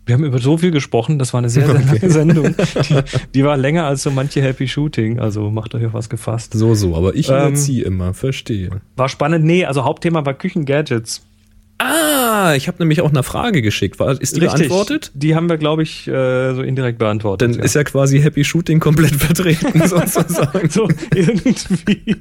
Wir 0.05 0.17
haben 0.17 0.25
über 0.25 0.39
so 0.39 0.59
viel 0.59 0.73
gesprochen, 0.73 1.19
das 1.19 1.33
war 1.33 1.39
eine 1.39 1.49
sehr, 1.49 1.65
sehr 1.65 1.81
lange 1.81 2.11
Sendung. 2.11 2.55
Die, 2.57 3.03
die, 3.35 3.45
war 3.45 3.57
länger 3.57 3.87
als 3.87 4.03
so 4.03 4.11
manche 4.11 4.43
Happy 4.43 4.69
Shooting, 4.69 5.19
also 5.19 5.51
macht 5.51 5.75
euch 5.75 5.87
auf 5.87 5.95
was 5.95 6.11
gefasst. 6.11 6.53
So, 6.53 6.75
so, 6.75 6.95
aber 6.95 7.15
ich 7.15 7.31
ähm, 7.31 7.55
immer, 7.85 8.13
verstehe. 8.13 8.83
War 8.97 9.09
spannend, 9.09 9.47
nee, 9.47 9.65
also 9.65 9.85
Hauptthema 9.85 10.27
war 10.27 10.35
Küchengadgets. 10.35 11.23
Ah, 11.83 12.53
ich 12.57 12.69
habe 12.69 12.77
nämlich 12.81 13.01
auch 13.01 13.09
eine 13.09 13.23
Frage 13.23 13.63
geschickt. 13.63 13.99
War, 13.99 14.21
ist 14.21 14.37
die 14.37 14.41
Richtig. 14.41 14.69
beantwortet? 14.69 15.13
Die 15.15 15.35
haben 15.35 15.49
wir, 15.49 15.57
glaube 15.57 15.83
ich, 15.83 16.07
äh, 16.07 16.53
so 16.53 16.61
indirekt 16.61 16.99
beantwortet. 16.99 17.49
Dann 17.49 17.59
ja. 17.59 17.65
ist 17.65 17.75
ja 17.75 17.85
quasi 17.85 18.21
Happy 18.21 18.45
Shooting 18.45 18.81
komplett 18.81 19.15
vertreten, 19.17 19.81
sozusagen. 19.89 20.69
so 20.69 20.89
irgendwie. 21.15 22.17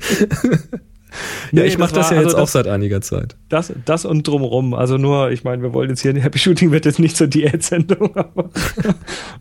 ja, 1.51 1.61
nee, 1.61 1.67
ich 1.67 1.77
mache 1.77 1.93
das, 1.93 2.07
das, 2.07 2.11
ja 2.11 2.17
also 2.17 2.29
jetzt 2.29 2.37
auch 2.37 2.47
seit 2.47 2.67
einiger 2.67 3.01
Zeit. 3.01 3.35
Das, 3.49 3.73
das 3.85 4.05
und 4.05 4.27
drumherum. 4.27 4.73
Also 4.73 4.97
nur, 4.97 5.31
ich 5.31 5.43
meine, 5.43 5.61
wir 5.61 5.73
wollen 5.73 5.89
jetzt 5.89 6.01
hier, 6.01 6.13
Happy 6.15 6.39
Shooting 6.39 6.71
wird 6.71 6.85
jetzt 6.85 6.99
nicht 6.99 7.17
zur 7.17 7.27
Diätsendung, 7.27 8.15
aber, 8.15 8.49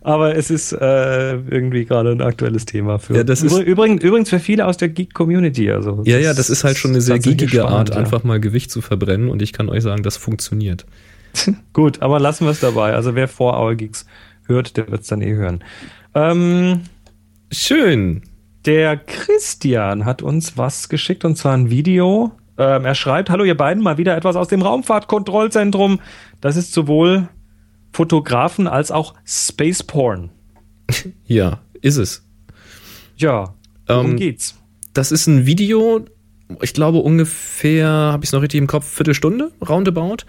aber 0.03 0.37
es 0.37 0.51
ist 0.51 0.73
äh, 0.73 1.35
irgendwie 1.35 1.85
gerade 1.85 2.11
ein 2.11 2.21
aktuelles 2.21 2.65
Thema 2.65 2.99
für. 2.99 3.17
Ja, 3.17 3.25
das 3.25 3.43
ist 3.43 3.57
übrigens, 3.59 4.03
übrigens 4.03 4.31
für 4.31 4.41
viele 4.41 4.67
aus 4.67 4.77
der 4.77 4.89
Geek-Community. 4.89 5.71
Also 5.71 6.03
ja, 6.05 6.19
ja, 6.19 6.35
das 6.35 6.51
ist 6.51 6.65
halt 6.65 6.77
schon 6.77 6.93
eine 6.93 7.01
sehr 7.01 7.19
geekige 7.19 7.67
Art, 7.67 7.91
ja. 7.91 7.97
einfach 7.97 8.25
mal 8.25 8.41
Gewicht 8.41 8.71
zu 8.71 8.81
verbrennen 8.81 9.29
und 9.29 9.43
ich 9.43 9.53
kann 9.53 9.69
euch 9.69 9.83
sagen, 9.83 10.03
das 10.03 10.17
funktioniert. 10.17 10.87
Gut, 11.73 12.03
aber 12.03 12.21
lassen 12.21 12.45
wir 12.45 12.53
es 12.53 12.61
dabei. 12.61 12.95
Also 12.95 13.15
wer 13.15 13.29
vor 13.29 13.61
Our 13.61 13.75
Geeks 13.75 14.07
hört, 14.47 14.77
der 14.77 14.91
wird 14.91 15.03
es 15.03 15.09
dann 15.09 15.21
eh 15.21 15.35
hören. 15.35 15.63
Ähm, 16.15 16.83
Schön. 17.51 18.23
Der 18.65 18.97
Christian 18.97 20.05
hat 20.05 20.23
uns 20.23 20.57
was 20.57 20.89
geschickt 20.89 21.25
und 21.25 21.37
zwar 21.37 21.57
ein 21.57 21.71
Video. 21.71 22.33
Ähm, 22.57 22.85
er 22.85 22.95
schreibt: 22.95 23.31
Hallo, 23.31 23.45
ihr 23.45 23.57
beiden, 23.57 23.83
mal 23.83 23.99
wieder 23.99 24.17
etwas 24.17 24.37
aus 24.37 24.49
dem 24.49 24.63
Raumfahrtkontrollzentrum. 24.63 26.01
Das 26.41 26.57
ist 26.57 26.73
sowohl 26.73 27.29
Fotografen 27.93 28.67
als 28.67 28.91
auch 28.91 29.15
Space 29.25 29.83
Porn. 29.83 30.31
Ja, 31.27 31.61
ist 31.83 31.99
es. 31.99 32.27
Ja, 33.17 33.55
worum 33.87 34.13
ähm, 34.13 34.17
geht's? 34.17 34.57
Das 34.95 35.13
ist 35.13 35.27
ein 35.27 35.45
Video, 35.45 36.07
ich 36.63 36.73
glaube 36.73 36.99
ungefähr, 36.99 37.87
habe 37.87 38.25
ich 38.25 38.31
es 38.31 38.33
noch 38.33 38.41
richtig 38.41 38.59
im 38.59 38.67
Kopf, 38.67 38.87
Viertelstunde, 38.87 39.53
roundabout. 39.69 40.25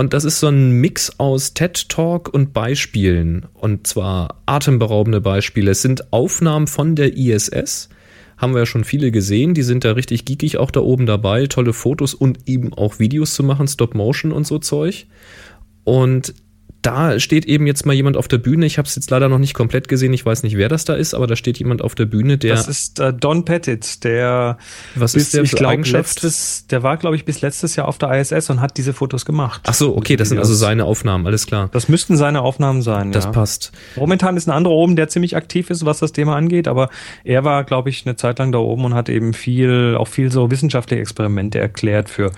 Und 0.00 0.14
das 0.14 0.24
ist 0.24 0.40
so 0.40 0.48
ein 0.48 0.70
Mix 0.80 1.12
aus 1.18 1.52
TED 1.52 1.90
Talk 1.90 2.32
und 2.32 2.54
Beispielen. 2.54 3.44
Und 3.52 3.86
zwar 3.86 4.40
atemberaubende 4.46 5.20
Beispiele. 5.20 5.72
Es 5.72 5.82
sind 5.82 6.10
Aufnahmen 6.10 6.68
von 6.68 6.96
der 6.96 7.18
ISS. 7.18 7.90
Haben 8.38 8.54
wir 8.54 8.60
ja 8.60 8.66
schon 8.66 8.84
viele 8.84 9.10
gesehen. 9.10 9.52
Die 9.52 9.62
sind 9.62 9.84
da 9.84 9.92
richtig 9.92 10.24
geekig 10.24 10.56
auch 10.56 10.70
da 10.70 10.80
oben 10.80 11.04
dabei. 11.04 11.48
Tolle 11.48 11.74
Fotos 11.74 12.14
und 12.14 12.38
eben 12.48 12.72
auch 12.72 12.98
Videos 12.98 13.34
zu 13.34 13.42
machen, 13.42 13.68
Stop 13.68 13.94
Motion 13.94 14.32
und 14.32 14.46
so 14.46 14.58
Zeug. 14.58 15.06
Und 15.84 16.32
da 16.82 17.20
steht 17.20 17.44
eben 17.44 17.66
jetzt 17.66 17.84
mal 17.84 17.92
jemand 17.92 18.16
auf 18.16 18.26
der 18.26 18.38
Bühne. 18.38 18.64
Ich 18.64 18.78
habe 18.78 18.86
es 18.86 18.96
jetzt 18.96 19.10
leider 19.10 19.28
noch 19.28 19.38
nicht 19.38 19.52
komplett 19.52 19.88
gesehen. 19.88 20.12
Ich 20.12 20.24
weiß 20.24 20.42
nicht, 20.42 20.56
wer 20.56 20.68
das 20.68 20.84
da 20.84 20.94
ist, 20.94 21.14
aber 21.14 21.26
da 21.26 21.36
steht 21.36 21.58
jemand 21.58 21.82
auf 21.82 21.94
der 21.94 22.06
Bühne, 22.06 22.38
der. 22.38 22.54
Das 22.54 22.68
ist 22.68 22.98
äh, 22.98 23.12
Don 23.12 23.44
Pettit, 23.44 24.02
der. 24.04 24.56
Was 24.94 25.12
bis, 25.12 25.24
ist 25.24 25.34
der 25.34 25.42
ich 25.42 25.50
für 25.50 25.56
glaub, 25.56 25.72
Eigenschaft? 25.72 26.22
letztes, 26.22 26.66
Der 26.68 26.82
war, 26.82 26.96
glaube 26.96 27.16
ich, 27.16 27.24
bis 27.24 27.42
letztes 27.42 27.76
Jahr 27.76 27.86
auf 27.86 27.98
der 27.98 28.18
ISS 28.18 28.48
und 28.48 28.60
hat 28.60 28.76
diese 28.78 28.94
Fotos 28.94 29.24
gemacht. 29.24 29.62
Ach 29.66 29.74
so, 29.74 29.96
okay, 29.96 30.16
das 30.16 30.30
sind 30.30 30.38
also 30.38 30.54
seine 30.54 30.84
Aufnahmen, 30.84 31.26
alles 31.26 31.46
klar. 31.46 31.68
Das 31.72 31.88
müssten 31.88 32.16
seine 32.16 32.40
Aufnahmen 32.40 32.80
sein. 32.80 33.12
Das 33.12 33.24
ja. 33.24 33.30
passt. 33.30 33.72
Momentan 33.96 34.36
ist 34.36 34.48
ein 34.48 34.52
anderer 34.52 34.74
oben, 34.74 34.96
der 34.96 35.08
ziemlich 35.08 35.36
aktiv 35.36 35.68
ist, 35.70 35.84
was 35.84 35.98
das 35.98 36.12
Thema 36.12 36.36
angeht, 36.36 36.66
aber 36.66 36.88
er 37.24 37.44
war, 37.44 37.64
glaube 37.64 37.90
ich, 37.90 38.06
eine 38.06 38.16
Zeit 38.16 38.38
lang 38.38 38.52
da 38.52 38.58
oben 38.58 38.86
und 38.86 38.94
hat 38.94 39.08
eben 39.08 39.34
viel, 39.34 39.96
auch 39.98 40.08
viel 40.08 40.32
so 40.32 40.50
wissenschaftliche 40.50 41.02
Experimente 41.02 41.58
erklärt 41.58 42.08
für 42.08 42.32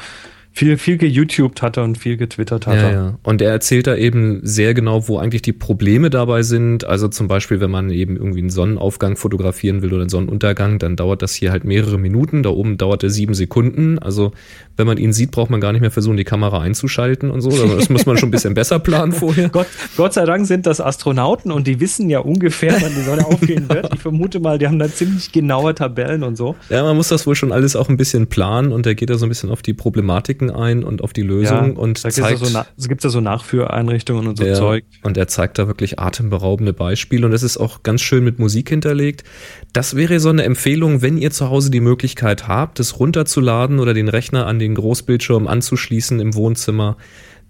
viel, 0.55 0.77
viel 0.77 0.99
geYouTubed 0.99 1.63
hatte 1.63 1.83
und 1.83 1.97
viel 1.97 2.19
getwittert 2.19 2.67
hatte. 2.67 2.79
Ja, 2.79 2.93
ja. 2.93 3.19
Und 3.23 3.41
er 3.41 3.51
erzählt 3.51 3.87
da 3.87 3.97
eben 3.97 4.41
sehr 4.43 4.75
genau, 4.75 5.09
wo 5.09 5.19
eigentlich 5.19 5.41
die 5.41 5.55
Probleme 5.55 6.11
dabei 6.11 6.43
sind. 6.43 6.85
Also 6.85 7.09
zum 7.09 7.27
Beispiel, 7.27 7.61
wenn 7.61 7.71
man 7.71 7.91
eben 7.91 8.17
irgendwie 8.17 8.41
einen 8.41 8.51
Sonnenaufgang 8.51 9.17
fotografieren 9.17 9.81
will 9.81 9.93
oder 9.95 10.03
einen 10.03 10.11
Sonnenuntergang, 10.11 10.79
dann 10.79 10.95
dauert 10.95 11.23
das 11.23 11.35
hier 11.35 11.53
halt 11.53 11.65
mehrere 11.65 11.99
Minuten. 11.99 12.43
Da 12.43 12.51
oben 12.51 12.77
dauert 12.77 13.03
er 13.03 13.09
sieben 13.09 13.33
Sekunden. 13.33 13.99
Also 13.99 14.33
wenn 14.77 14.87
man 14.87 14.99
ihn 14.99 15.15
sieht, 15.15 15.31
braucht 15.31 15.51
man 15.51 15.61
gar 15.61 15.73
nicht 15.73 15.81
mehr 15.81 15.91
versuchen, 15.91 16.19
die 16.19 16.25
Kamera 16.25 16.61
einzuschalten 16.61 17.31
und 17.31 17.41
so. 17.41 17.49
Also 17.49 17.75
das 17.75 17.89
muss 17.89 18.05
man 18.05 18.19
schon 18.19 18.29
ein 18.29 18.33
bisschen 18.33 18.53
besser 18.53 18.79
planen 18.79 19.13
vorher. 19.13 19.49
Gott, 19.53 19.67
Gott 19.97 20.13
sei 20.13 20.27
Dank 20.27 20.47
sind 20.47 20.67
das 20.67 20.83
Astronauten 20.83 21.51
und 21.51 21.67
die 21.67 21.81
wissen 21.81 22.11
ja 22.11 22.19
ungefähr, 22.21 22.77
wann 22.81 22.95
die 22.95 23.03
Sonne 23.03 23.27
aufgehen 23.27 23.69
wird. 23.71 23.95
Ich 23.95 24.01
vermute 24.01 24.39
mal, 24.39 24.59
die 24.59 24.67
haben 24.67 24.79
da 24.79 24.89
ziemlich 24.89 25.33
genaue 25.33 25.75
Tabellen 25.75 26.23
und 26.23 26.37
so. 26.37 26.57
Ja, 26.69 26.83
man 26.83 26.97
muss 26.97 27.09
das 27.09 27.27
wohl 27.27 27.35
schon 27.35 27.53
alles 27.53 27.75
auch 27.75 27.89
ein 27.89 27.97
bisschen 27.97 28.27
planen 28.27 28.73
und 28.73 28.87
er 28.87 28.95
geht 28.95 29.09
da 29.09 29.15
so 29.15 29.25
ein 29.25 29.31
bisschen 29.31 29.51
auf 29.51 29.63
die 29.63 29.73
Problematiken 29.73 30.42
ein 30.51 30.85
und 30.85 31.03
auf 31.03 31.13
die 31.13 31.23
Lösung 31.23 31.77
und 31.77 32.05
da 32.05 32.11
zeigt. 32.11 32.41
Gibt's 32.41 32.53
ja 32.53 32.67
so, 32.77 32.89
gibt's 32.89 33.05
ja 33.05 33.11
so 33.11 33.21
Nachführeinrichtungen 33.21 34.27
und 34.27 34.39
so 34.39 34.45
Ja, 34.45 34.55
Zeug. 34.55 34.85
Und 35.03 35.17
er 35.17 35.29
zeigt 35.29 35.59
da 35.59 35.67
wirklich 35.67 35.99
atemberaubende 35.99 36.73
Beispiele 36.73 37.27
und 37.27 37.33
es 37.33 37.43
ist 37.43 37.59
auch 37.59 37.83
ganz 37.83 38.01
schön 38.01 38.25
mit 38.25 38.39
Musik 38.39 38.69
hinterlegt. 38.69 39.25
Das 39.73 39.97
wäre 39.97 40.21
so 40.21 40.29
eine 40.29 40.45
Empfehlung, 40.45 41.03
wenn 41.03 41.19
ihr 41.19 41.31
zu 41.31 41.51
Hause 41.51 41.71
die 41.71 41.81
Möglichkeit 41.81 42.49
habt, 42.49 42.81
es 42.81 42.99
runterzuladen 42.99 43.79
oder 43.81 43.95
den 43.95 44.09
Rechner 44.09 44.47
an 44.47 44.59
den 44.59 44.75
Großbildschirm 44.75 45.47
anzuschließen 45.47 46.21
im 46.21 46.35
Wohnzimmer, 46.35 46.97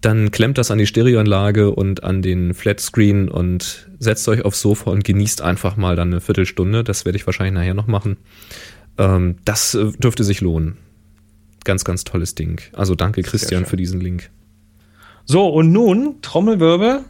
dann 0.02 0.32
klemmt 0.32 0.58
das 0.58 0.70
an 0.70 0.78
die 0.78 0.86
Stereoanlage 0.86 1.70
und 1.70 2.02
an 2.02 2.22
den 2.22 2.54
Flatscreen 2.54 3.28
und 3.28 3.88
setzt 3.98 4.28
euch 4.28 4.44
aufs 4.44 4.60
Sofa 4.60 4.90
und 4.90 5.04
genießt 5.04 5.42
einfach 5.42 5.76
mal 5.76 5.96
dann 5.96 6.08
eine 6.08 6.20
Viertelstunde. 6.20 6.82
Das 6.82 7.04
werde 7.04 7.16
ich 7.16 7.26
wahrscheinlich 7.26 7.54
nachher 7.54 7.74
noch 7.74 7.86
machen. 7.86 8.16
Ähm, 8.98 9.36
das 9.44 9.74
äh, 9.74 9.92
dürfte 9.98 10.24
sich 10.24 10.40
lohnen. 10.40 10.76
Ganz, 11.64 11.84
ganz 11.84 12.04
tolles 12.04 12.34
Ding. 12.34 12.60
Also 12.72 12.94
danke 12.94 13.22
Christian 13.22 13.66
für 13.66 13.76
diesen 13.76 14.00
Link. 14.00 14.30
So, 15.24 15.48
und 15.48 15.72
nun 15.72 16.16
Trommelwirbel. 16.22 17.04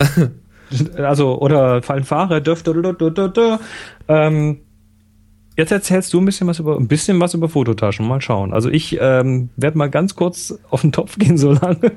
also, 0.96 1.38
oder 1.40 1.82
Fanfare. 1.82 2.42
Döf, 2.42 2.62
dö, 2.62 2.74
dö, 2.74 2.92
dö, 2.92 3.11
dö, 3.11 3.28
dö. 3.28 3.57
Ähm, 4.09 4.61
jetzt 5.57 5.72
erzählst 5.72 6.12
du 6.12 6.20
ein 6.20 6.24
bisschen 6.24 6.46
was 6.46 6.59
über 6.59 6.76
ein 6.76 6.88
bisschen 6.88 7.20
was 7.20 7.34
über 7.34 7.48
Fototaschen. 7.48 8.07
Mal 8.07 8.20
schauen. 8.20 8.53
Also 8.53 8.68
ich 8.68 8.98
ähm, 9.00 9.50
werde 9.57 9.78
mal 9.78 9.90
ganz 9.90 10.14
kurz 10.14 10.59
auf 10.70 10.82
den 10.82 10.92
Topf 10.92 11.18
gehen 11.18 11.38
so 11.38 11.53
lange. 11.53 11.92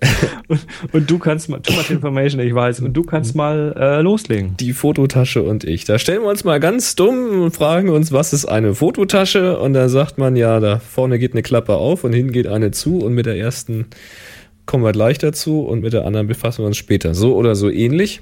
und, 0.48 0.66
und 0.92 1.10
du 1.10 1.18
kannst 1.18 1.48
mal, 1.48 1.60
too 1.60 1.72
much 1.72 1.90
information, 1.90 2.40
ich 2.40 2.54
weiß, 2.54 2.80
und 2.80 2.92
du 2.92 3.02
kannst 3.02 3.34
mal 3.34 3.74
äh, 3.78 4.00
loslegen. 4.02 4.56
Die 4.58 4.72
Fototasche 4.72 5.42
und 5.42 5.64
ich. 5.64 5.84
Da 5.84 5.98
stellen 5.98 6.22
wir 6.22 6.28
uns 6.28 6.44
mal 6.44 6.60
ganz 6.60 6.96
dumm 6.96 7.42
und 7.42 7.52
fragen 7.52 7.88
uns, 7.88 8.12
was 8.12 8.32
ist 8.32 8.44
eine 8.44 8.74
Fototasche? 8.74 9.58
Und 9.58 9.72
da 9.72 9.88
sagt 9.88 10.18
man, 10.18 10.36
ja, 10.36 10.60
da 10.60 10.78
vorne 10.78 11.18
geht 11.18 11.32
eine 11.32 11.42
Klappe 11.42 11.76
auf 11.76 12.04
und 12.04 12.12
hinten 12.12 12.32
geht 12.32 12.46
eine 12.46 12.70
zu 12.72 12.98
und 12.98 13.14
mit 13.14 13.26
der 13.26 13.36
ersten 13.36 13.86
kommen 14.66 14.84
wir 14.84 14.92
gleich 14.92 15.18
dazu 15.18 15.60
und 15.60 15.80
mit 15.80 15.92
der 15.92 16.04
anderen 16.04 16.26
befassen 16.26 16.62
wir 16.62 16.66
uns 16.66 16.76
später. 16.76 17.14
So 17.14 17.34
oder 17.34 17.54
so 17.54 17.70
ähnlich 17.70 18.20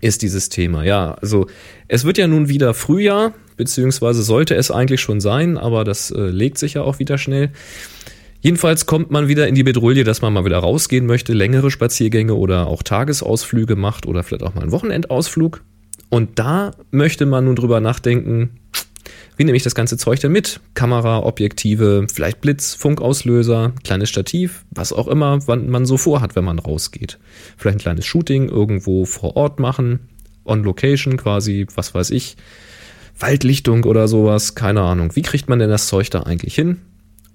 ist 0.00 0.22
dieses 0.22 0.48
Thema. 0.48 0.84
Ja, 0.84 1.14
also 1.20 1.46
es 1.88 2.04
wird 2.04 2.18
ja 2.18 2.26
nun 2.26 2.48
wieder 2.48 2.72
Frühjahr, 2.72 3.34
beziehungsweise 3.56 4.22
sollte 4.22 4.54
es 4.54 4.70
eigentlich 4.70 5.00
schon 5.00 5.20
sein, 5.20 5.58
aber 5.58 5.84
das 5.84 6.10
äh, 6.10 6.20
legt 6.20 6.58
sich 6.58 6.74
ja 6.74 6.82
auch 6.82 6.98
wieder 6.98 7.18
schnell. 7.18 7.50
Jedenfalls 8.46 8.86
kommt 8.86 9.10
man 9.10 9.26
wieder 9.26 9.48
in 9.48 9.56
die 9.56 9.64
Bedrohung, 9.64 10.04
dass 10.04 10.22
man 10.22 10.32
mal 10.32 10.44
wieder 10.44 10.58
rausgehen 10.58 11.04
möchte, 11.04 11.32
längere 11.32 11.68
Spaziergänge 11.68 12.36
oder 12.36 12.68
auch 12.68 12.84
Tagesausflüge 12.84 13.74
macht 13.74 14.06
oder 14.06 14.22
vielleicht 14.22 14.44
auch 14.44 14.54
mal 14.54 14.60
einen 14.60 14.70
Wochenendausflug. 14.70 15.64
Und 16.10 16.38
da 16.38 16.70
möchte 16.92 17.26
man 17.26 17.46
nun 17.46 17.56
drüber 17.56 17.80
nachdenken, 17.80 18.60
wie 19.36 19.42
nehme 19.42 19.56
ich 19.56 19.64
das 19.64 19.74
ganze 19.74 19.96
Zeug 19.96 20.20
denn 20.20 20.30
mit? 20.30 20.60
Kamera, 20.74 21.24
Objektive, 21.24 22.06
vielleicht 22.08 22.40
Blitz, 22.40 22.76
Funkauslöser, 22.76 23.72
kleines 23.82 24.10
Stativ, 24.10 24.64
was 24.70 24.92
auch 24.92 25.08
immer 25.08 25.40
wann 25.48 25.68
man 25.68 25.84
so 25.84 25.96
vorhat, 25.96 26.36
wenn 26.36 26.44
man 26.44 26.60
rausgeht. 26.60 27.18
Vielleicht 27.56 27.78
ein 27.78 27.82
kleines 27.82 28.06
Shooting 28.06 28.48
irgendwo 28.48 29.06
vor 29.06 29.34
Ort 29.34 29.58
machen, 29.58 30.08
on 30.44 30.62
location 30.62 31.16
quasi, 31.16 31.66
was 31.74 31.96
weiß 31.96 32.10
ich, 32.10 32.36
Waldlichtung 33.18 33.82
oder 33.82 34.06
sowas, 34.06 34.54
keine 34.54 34.82
Ahnung. 34.82 35.16
Wie 35.16 35.22
kriegt 35.22 35.48
man 35.48 35.58
denn 35.58 35.68
das 35.68 35.88
Zeug 35.88 36.10
da 36.10 36.20
eigentlich 36.20 36.54
hin? 36.54 36.78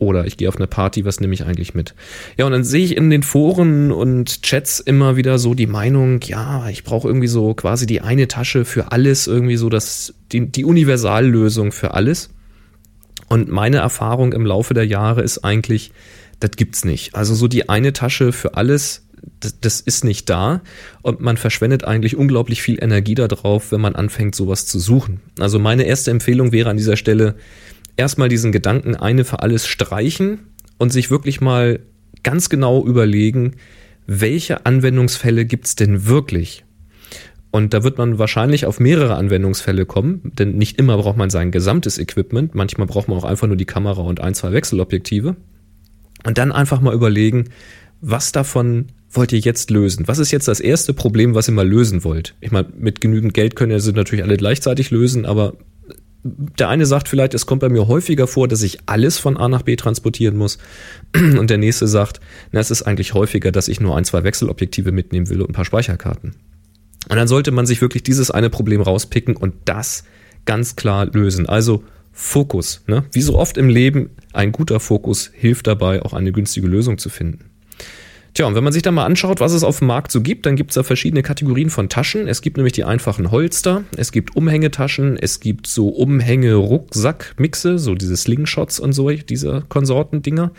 Oder 0.01 0.25
ich 0.25 0.35
gehe 0.35 0.49
auf 0.49 0.55
eine 0.55 0.65
Party, 0.65 1.05
was 1.05 1.19
nehme 1.19 1.35
ich 1.35 1.45
eigentlich 1.45 1.75
mit? 1.75 1.93
Ja, 2.35 2.47
und 2.47 2.53
dann 2.53 2.63
sehe 2.63 2.83
ich 2.83 2.97
in 2.97 3.11
den 3.11 3.21
Foren 3.21 3.91
und 3.91 4.41
Chats 4.41 4.79
immer 4.79 5.15
wieder 5.15 5.37
so 5.37 5.53
die 5.53 5.67
Meinung, 5.67 6.21
ja, 6.21 6.67
ich 6.69 6.83
brauche 6.83 7.07
irgendwie 7.07 7.27
so 7.27 7.53
quasi 7.53 7.85
die 7.85 8.01
eine 8.01 8.27
Tasche 8.27 8.65
für 8.65 8.91
alles, 8.91 9.27
irgendwie 9.27 9.57
so 9.57 9.69
das, 9.69 10.15
die, 10.31 10.51
die 10.51 10.65
Universallösung 10.65 11.71
für 11.71 11.93
alles. 11.93 12.31
Und 13.29 13.49
meine 13.49 13.77
Erfahrung 13.77 14.33
im 14.33 14.43
Laufe 14.43 14.73
der 14.73 14.87
Jahre 14.87 15.21
ist 15.21 15.45
eigentlich, 15.45 15.91
das 16.39 16.49
gibt's 16.55 16.83
nicht. 16.83 17.13
Also 17.13 17.35
so 17.35 17.47
die 17.47 17.69
eine 17.69 17.93
Tasche 17.93 18.31
für 18.31 18.55
alles, 18.55 19.05
das, 19.39 19.59
das 19.59 19.81
ist 19.81 20.03
nicht 20.03 20.27
da 20.31 20.61
und 21.03 21.21
man 21.21 21.37
verschwendet 21.37 21.83
eigentlich 21.83 22.17
unglaublich 22.17 22.63
viel 22.63 22.83
Energie 22.83 23.13
darauf, 23.13 23.71
wenn 23.71 23.81
man 23.81 23.93
anfängt, 23.93 24.33
sowas 24.33 24.65
zu 24.65 24.79
suchen. 24.79 25.21
Also 25.37 25.59
meine 25.59 25.83
erste 25.83 26.09
Empfehlung 26.09 26.51
wäre 26.51 26.71
an 26.71 26.77
dieser 26.77 26.97
Stelle, 26.97 27.35
erstmal 27.97 28.29
diesen 28.29 28.51
Gedanken 28.51 28.95
eine 28.95 29.25
für 29.25 29.39
alles 29.39 29.67
streichen 29.67 30.39
und 30.77 30.91
sich 30.91 31.09
wirklich 31.09 31.41
mal 31.41 31.79
ganz 32.23 32.49
genau 32.49 32.85
überlegen, 32.85 33.55
welche 34.07 34.65
Anwendungsfälle 34.65 35.45
gibt's 35.45 35.75
denn 35.75 36.05
wirklich? 36.05 36.65
Und 37.51 37.73
da 37.73 37.83
wird 37.83 37.97
man 37.97 38.17
wahrscheinlich 38.17 38.65
auf 38.65 38.79
mehrere 38.79 39.15
Anwendungsfälle 39.15 39.85
kommen, 39.85 40.31
denn 40.39 40.57
nicht 40.57 40.79
immer 40.79 40.97
braucht 40.97 41.17
man 41.17 41.29
sein 41.29 41.51
gesamtes 41.51 41.97
Equipment, 41.97 42.55
manchmal 42.55 42.87
braucht 42.87 43.09
man 43.09 43.17
auch 43.17 43.25
einfach 43.25 43.47
nur 43.47 43.57
die 43.57 43.65
Kamera 43.65 44.01
und 44.01 44.21
ein, 44.21 44.33
zwei 44.33 44.53
Wechselobjektive. 44.53 45.35
Und 46.25 46.37
dann 46.37 46.51
einfach 46.51 46.79
mal 46.79 46.93
überlegen, 46.93 47.49
was 47.99 48.31
davon 48.31 48.87
wollt 49.09 49.33
ihr 49.33 49.39
jetzt 49.39 49.69
lösen? 49.69 50.07
Was 50.07 50.19
ist 50.19 50.31
jetzt 50.31 50.47
das 50.47 50.61
erste 50.61 50.93
Problem, 50.93 51.35
was 51.35 51.49
ihr 51.49 51.53
mal 51.53 51.67
lösen 51.67 52.05
wollt? 52.05 52.35
Ich 52.39 52.51
meine, 52.51 52.69
mit 52.77 53.01
genügend 53.01 53.33
Geld 53.33 53.57
können 53.57 53.71
ihr 53.71 53.79
sie 53.81 53.91
natürlich 53.91 54.23
alle 54.23 54.37
gleichzeitig 54.37 54.89
lösen, 54.91 55.25
aber 55.25 55.53
der 56.23 56.69
eine 56.69 56.85
sagt 56.85 57.07
vielleicht, 57.07 57.33
es 57.33 57.45
kommt 57.45 57.61
bei 57.61 57.69
mir 57.69 57.87
häufiger 57.87 58.27
vor, 58.27 58.47
dass 58.47 58.61
ich 58.61 58.79
alles 58.85 59.17
von 59.17 59.37
A 59.37 59.47
nach 59.47 59.63
B 59.63 59.75
transportieren 59.75 60.37
muss. 60.37 60.59
Und 61.15 61.49
der 61.49 61.57
nächste 61.57 61.87
sagt, 61.87 62.19
na, 62.51 62.59
es 62.59 62.71
ist 62.71 62.83
eigentlich 62.83 63.13
häufiger, 63.13 63.51
dass 63.51 63.67
ich 63.67 63.79
nur 63.79 63.95
ein, 63.95 64.05
zwei 64.05 64.23
Wechselobjektive 64.23 64.91
mitnehmen 64.91 65.29
will 65.29 65.41
und 65.41 65.49
ein 65.49 65.53
paar 65.53 65.65
Speicherkarten. 65.65 66.35
Und 67.09 67.15
dann 67.15 67.27
sollte 67.27 67.51
man 67.51 67.65
sich 67.65 67.81
wirklich 67.81 68.03
dieses 68.03 68.29
eine 68.29 68.49
Problem 68.49 68.81
rauspicken 68.81 69.35
und 69.35 69.55
das 69.65 70.03
ganz 70.45 70.75
klar 70.75 71.07
lösen. 71.07 71.47
Also 71.47 71.83
Fokus. 72.11 72.83
Ne? 72.87 73.05
Wie 73.11 73.21
so 73.21 73.37
oft 73.37 73.57
im 73.57 73.69
Leben, 73.69 74.11
ein 74.33 74.51
guter 74.51 74.79
Fokus 74.79 75.31
hilft 75.33 75.67
dabei, 75.67 76.03
auch 76.03 76.13
eine 76.13 76.31
günstige 76.31 76.67
Lösung 76.67 76.97
zu 76.97 77.09
finden. 77.09 77.50
Tja, 78.33 78.45
und 78.45 78.55
wenn 78.55 78.63
man 78.63 78.71
sich 78.71 78.81
da 78.81 78.91
mal 78.91 79.05
anschaut, 79.05 79.41
was 79.41 79.51
es 79.51 79.63
auf 79.63 79.79
dem 79.79 79.87
Markt 79.87 80.09
so 80.11 80.21
gibt, 80.21 80.45
dann 80.45 80.55
gibt 80.55 80.71
es 80.71 80.75
da 80.75 80.83
verschiedene 80.83 81.21
Kategorien 81.21 81.69
von 81.69 81.89
Taschen. 81.89 82.29
Es 82.29 82.41
gibt 82.41 82.55
nämlich 82.55 82.71
die 82.71 82.85
einfachen 82.85 83.29
Holster, 83.29 83.83
es 83.97 84.13
gibt 84.13 84.37
Umhängetaschen, 84.37 85.17
es 85.17 85.41
gibt 85.41 85.67
so 85.67 85.89
Umhänge-Rucksack-Mixe, 85.89 87.77
so 87.77 87.93
diese 87.93 88.15
Slingshots 88.15 88.79
und 88.79 88.93
so, 88.93 89.09
diese 89.09 89.63
Konsortendinger. 89.67 90.51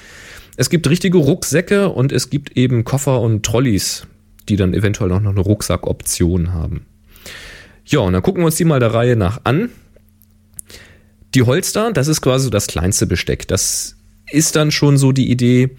Es 0.59 0.69
gibt 0.69 0.89
richtige 0.91 1.17
Rucksäcke 1.17 1.89
und 1.89 2.13
es 2.13 2.29
gibt 2.29 2.59
eben 2.59 2.85
Koffer 2.85 3.23
und 3.23 3.43
Trolleys, 3.43 4.07
die 4.51 4.57
dann 4.57 4.75
eventuell 4.75 5.11
auch 5.13 5.21
noch 5.21 5.31
eine 5.31 5.41
Rucksackoption 5.41 6.53
haben. 6.53 6.85
Ja, 7.87 8.01
und 8.01 8.13
dann 8.13 8.23
gucken 8.23 8.43
wir 8.43 8.47
uns 8.47 8.57
die 8.57 8.67
mal 8.67 8.81
der 8.81 8.93
Reihe 8.93 9.17
nach 9.17 9.41
an. 9.45 9.71
Die 11.35 11.43
Holster, 11.43 11.91
das 11.93 12.09
ist 12.09 12.21
quasi 12.21 12.45
so 12.45 12.51
das 12.51 12.67
kleinste 12.67 13.07
Besteck. 13.07 13.49
Das 13.49 13.97
ist 14.31 14.57
dann 14.57 14.71
schon 14.71 14.99
so 14.99 15.13
die 15.13 15.31
Idee, 15.31 15.71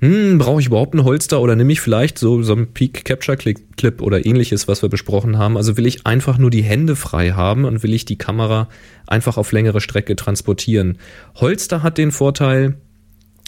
hm, 0.00 0.38
brauche 0.38 0.60
ich 0.60 0.68
überhaupt 0.68 0.94
ein 0.94 1.04
Holster 1.04 1.40
oder 1.40 1.56
nehme 1.56 1.72
ich 1.72 1.80
vielleicht 1.80 2.18
so, 2.18 2.42
so 2.42 2.52
einen 2.52 2.72
Peak 2.72 3.04
Capture 3.04 3.36
Clip 3.36 4.00
oder 4.00 4.24
ähnliches, 4.24 4.68
was 4.68 4.82
wir 4.82 4.88
besprochen 4.88 5.38
haben. 5.38 5.56
Also 5.56 5.76
will 5.76 5.86
ich 5.86 6.06
einfach 6.06 6.38
nur 6.38 6.50
die 6.50 6.62
Hände 6.62 6.94
frei 6.94 7.32
haben 7.32 7.64
und 7.64 7.82
will 7.82 7.92
ich 7.92 8.04
die 8.04 8.18
Kamera 8.18 8.68
einfach 9.06 9.36
auf 9.36 9.50
längere 9.50 9.80
Strecke 9.80 10.14
transportieren. 10.14 10.98
Holster 11.34 11.82
hat 11.82 11.98
den 11.98 12.12
Vorteil, 12.12 12.76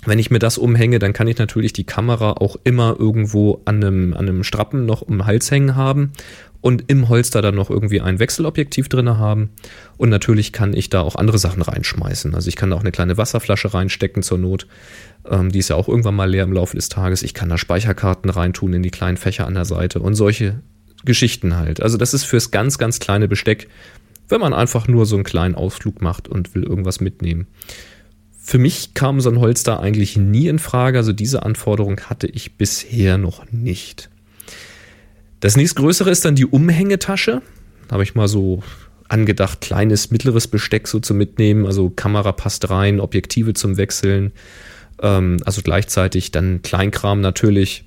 Wenn 0.06 0.18
ich 0.18 0.30
mir 0.30 0.38
das 0.38 0.56
umhänge, 0.56 0.98
dann 0.98 1.12
kann 1.12 1.28
ich 1.28 1.36
natürlich 1.36 1.74
die 1.74 1.84
Kamera 1.84 2.32
auch 2.32 2.56
immer 2.64 2.96
irgendwo 2.98 3.60
an 3.66 3.76
einem, 3.76 4.14
an 4.14 4.28
einem 4.28 4.44
Strappen 4.44 4.86
noch 4.86 5.02
um 5.02 5.18
den 5.18 5.26
Hals 5.26 5.50
hängen 5.50 5.76
haben 5.76 6.12
und 6.62 6.84
im 6.88 7.08
Holster 7.08 7.42
dann 7.42 7.54
noch 7.54 7.70
irgendwie 7.70 8.00
ein 8.00 8.18
Wechselobjektiv 8.18 8.88
drin 8.88 9.18
haben. 9.18 9.50
Und 9.98 10.08
natürlich 10.08 10.52
kann 10.52 10.72
ich 10.72 10.88
da 10.88 11.02
auch 11.02 11.16
andere 11.16 11.38
Sachen 11.38 11.62
reinschmeißen. 11.62 12.34
Also 12.34 12.48
ich 12.48 12.56
kann 12.56 12.70
da 12.70 12.76
auch 12.76 12.80
eine 12.80 12.92
kleine 12.92 13.18
Wasserflasche 13.18 13.74
reinstecken 13.74 14.22
zur 14.22 14.38
Not. 14.38 14.66
Ähm, 15.28 15.52
die 15.52 15.58
ist 15.58 15.68
ja 15.68 15.76
auch 15.76 15.88
irgendwann 15.88 16.16
mal 16.16 16.30
leer 16.30 16.44
im 16.44 16.52
Laufe 16.52 16.76
des 16.76 16.88
Tages. 16.88 17.22
Ich 17.22 17.34
kann 17.34 17.48
da 17.48 17.58
Speicherkarten 17.58 18.30
reintun 18.30 18.72
in 18.72 18.82
die 18.82 18.90
kleinen 18.90 19.18
Fächer 19.18 19.46
an 19.46 19.54
der 19.54 19.64
Seite 19.66 20.00
und 20.00 20.14
solche 20.14 20.60
Geschichten 21.04 21.56
halt. 21.56 21.82
Also 21.82 21.96
das 21.96 22.14
ist 22.14 22.24
fürs 22.24 22.50
ganz, 22.50 22.78
ganz 22.78 23.00
kleine 23.00 23.28
Besteck, 23.28 23.68
wenn 24.28 24.40
man 24.40 24.52
einfach 24.52 24.86
nur 24.86 25.06
so 25.06 25.16
einen 25.16 25.24
kleinen 25.24 25.54
Ausflug 25.54 26.02
macht 26.02 26.28
und 26.28 26.54
will 26.54 26.62
irgendwas 26.62 27.00
mitnehmen. 27.00 27.46
Für 28.42 28.58
mich 28.58 28.94
kam 28.94 29.20
so 29.20 29.30
ein 29.30 29.38
Holster 29.38 29.80
eigentlich 29.80 30.16
nie 30.16 30.48
in 30.48 30.58
Frage. 30.58 30.98
Also 30.98 31.12
diese 31.12 31.42
Anforderung 31.42 32.00
hatte 32.00 32.26
ich 32.26 32.56
bisher 32.56 33.18
noch 33.18 33.50
nicht. 33.52 34.08
Das 35.40 35.56
nächstgrößere 35.56 36.10
ist 36.10 36.24
dann 36.24 36.34
die 36.34 36.46
Umhängetasche. 36.46 37.42
Da 37.88 37.92
habe 37.94 38.02
ich 38.02 38.14
mal 38.14 38.28
so 38.28 38.62
angedacht, 39.08 39.60
kleines, 39.60 40.10
mittleres 40.10 40.48
Besteck 40.48 40.88
so 40.88 41.00
zu 41.00 41.14
mitnehmen. 41.14 41.66
Also 41.66 41.90
Kamera 41.90 42.32
passt 42.32 42.70
rein, 42.70 43.00
Objektive 43.00 43.54
zum 43.54 43.76
Wechseln. 43.76 44.32
Ähm, 45.02 45.38
also 45.44 45.62
gleichzeitig 45.62 46.30
dann 46.30 46.62
Kleinkram 46.62 47.20
natürlich. 47.20 47.84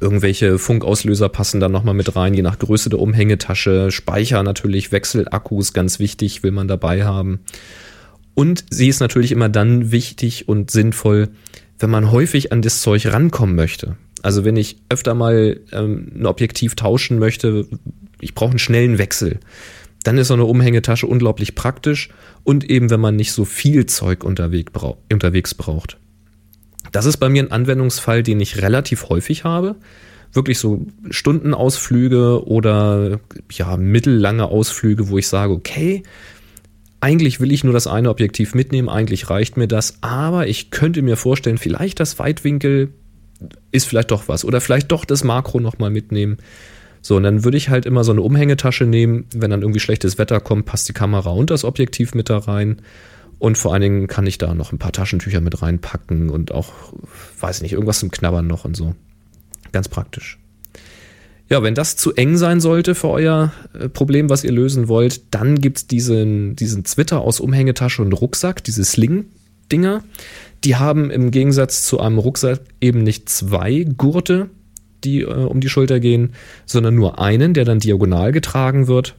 Irgendwelche 0.00 0.58
Funkauslöser 0.58 1.28
passen 1.28 1.60
dann 1.60 1.72
nochmal 1.72 1.94
mit 1.94 2.16
rein, 2.16 2.34
je 2.34 2.42
nach 2.42 2.58
Größe 2.58 2.90
der 2.90 2.98
Umhängetasche. 2.98 3.90
Speicher 3.90 4.42
natürlich, 4.42 4.92
Wechselakkus, 4.92 5.72
ganz 5.72 5.98
wichtig, 6.00 6.42
will 6.42 6.50
man 6.50 6.68
dabei 6.68 7.04
haben. 7.04 7.40
Und 8.36 8.66
sie 8.70 8.88
ist 8.88 9.00
natürlich 9.00 9.32
immer 9.32 9.48
dann 9.48 9.90
wichtig 9.92 10.46
und 10.46 10.70
sinnvoll, 10.70 11.30
wenn 11.78 11.88
man 11.88 12.12
häufig 12.12 12.52
an 12.52 12.60
das 12.60 12.82
Zeug 12.82 13.06
rankommen 13.06 13.56
möchte. 13.56 13.96
Also 14.20 14.44
wenn 14.44 14.56
ich 14.56 14.76
öfter 14.90 15.14
mal 15.14 15.58
ähm, 15.72 16.12
ein 16.14 16.26
Objektiv 16.26 16.74
tauschen 16.74 17.18
möchte, 17.18 17.66
ich 18.20 18.34
brauche 18.34 18.50
einen 18.50 18.58
schnellen 18.58 18.98
Wechsel, 18.98 19.40
dann 20.04 20.18
ist 20.18 20.28
so 20.28 20.34
eine 20.34 20.44
Umhängetasche 20.44 21.06
unglaublich 21.06 21.54
praktisch 21.54 22.10
und 22.44 22.68
eben 22.68 22.90
wenn 22.90 23.00
man 23.00 23.16
nicht 23.16 23.32
so 23.32 23.46
viel 23.46 23.86
Zeug 23.86 24.22
unterwegs 24.22 25.54
braucht. 25.54 25.96
Das 26.92 27.06
ist 27.06 27.16
bei 27.16 27.30
mir 27.30 27.42
ein 27.42 27.52
Anwendungsfall, 27.52 28.22
den 28.22 28.38
ich 28.40 28.60
relativ 28.60 29.08
häufig 29.08 29.44
habe. 29.44 29.76
Wirklich 30.34 30.58
so 30.58 30.86
Stundenausflüge 31.08 32.46
oder 32.46 33.18
ja, 33.50 33.78
mittellange 33.78 34.44
Ausflüge, 34.44 35.08
wo 35.08 35.16
ich 35.16 35.26
sage, 35.26 35.54
okay, 35.54 36.02
eigentlich 37.00 37.40
will 37.40 37.52
ich 37.52 37.64
nur 37.64 37.72
das 37.72 37.86
eine 37.86 38.10
Objektiv 38.10 38.54
mitnehmen, 38.54 38.88
eigentlich 38.88 39.30
reicht 39.30 39.56
mir 39.56 39.68
das, 39.68 39.98
aber 40.00 40.46
ich 40.46 40.70
könnte 40.70 41.02
mir 41.02 41.16
vorstellen, 41.16 41.58
vielleicht 41.58 42.00
das 42.00 42.18
Weitwinkel 42.18 42.92
ist 43.72 43.86
vielleicht 43.86 44.10
doch 44.10 44.28
was. 44.28 44.44
Oder 44.44 44.60
vielleicht 44.60 44.92
doch 44.92 45.04
das 45.04 45.24
Makro 45.24 45.60
nochmal 45.60 45.90
mitnehmen. 45.90 46.38
So, 47.02 47.16
und 47.16 47.22
dann 47.22 47.44
würde 47.44 47.56
ich 47.56 47.68
halt 47.68 47.86
immer 47.86 48.02
so 48.02 48.12
eine 48.12 48.22
Umhängetasche 48.22 48.84
nehmen. 48.84 49.26
Wenn 49.34 49.50
dann 49.50 49.62
irgendwie 49.62 49.80
schlechtes 49.80 50.18
Wetter 50.18 50.40
kommt, 50.40 50.66
passt 50.66 50.88
die 50.88 50.92
Kamera 50.92 51.30
und 51.30 51.50
das 51.50 51.64
Objektiv 51.64 52.14
mit 52.14 52.30
da 52.30 52.38
rein. 52.38 52.82
Und 53.38 53.58
vor 53.58 53.72
allen 53.72 53.82
Dingen 53.82 54.06
kann 54.06 54.26
ich 54.26 54.38
da 54.38 54.54
noch 54.54 54.72
ein 54.72 54.78
paar 54.78 54.92
Taschentücher 54.92 55.40
mit 55.40 55.60
reinpacken 55.60 56.30
und 56.30 56.52
auch, 56.52 56.72
weiß 57.38 57.58
ich 57.58 57.62
nicht, 57.62 57.72
irgendwas 57.72 58.00
zum 58.00 58.10
Knabbern 58.10 58.46
noch 58.46 58.64
und 58.64 58.76
so. 58.76 58.94
Ganz 59.72 59.88
praktisch. 59.88 60.38
Ja, 61.48 61.62
wenn 61.62 61.74
das 61.76 61.96
zu 61.96 62.12
eng 62.14 62.36
sein 62.36 62.60
sollte 62.60 62.94
für 62.94 63.08
euer 63.08 63.52
äh, 63.78 63.88
Problem, 63.88 64.28
was 64.28 64.42
ihr 64.42 64.52
lösen 64.52 64.88
wollt, 64.88 65.34
dann 65.34 65.60
gibt's 65.60 65.86
diesen, 65.86 66.56
diesen 66.56 66.84
Zwitter 66.84 67.20
aus 67.20 67.38
Umhängetasche 67.38 68.02
und 68.02 68.12
Rucksack, 68.12 68.64
diese 68.64 68.84
Sling-Dinger. 68.84 70.02
Die 70.64 70.76
haben 70.76 71.10
im 71.10 71.30
Gegensatz 71.30 71.86
zu 71.86 72.00
einem 72.00 72.18
Rucksack 72.18 72.60
eben 72.80 73.02
nicht 73.04 73.28
zwei 73.28 73.84
Gurte, 73.96 74.50
die 75.04 75.20
äh, 75.20 75.26
um 75.26 75.60
die 75.60 75.68
Schulter 75.68 76.00
gehen, 76.00 76.32
sondern 76.64 76.96
nur 76.96 77.20
einen, 77.20 77.54
der 77.54 77.64
dann 77.64 77.78
diagonal 77.78 78.32
getragen 78.32 78.88
wird. 78.88 79.14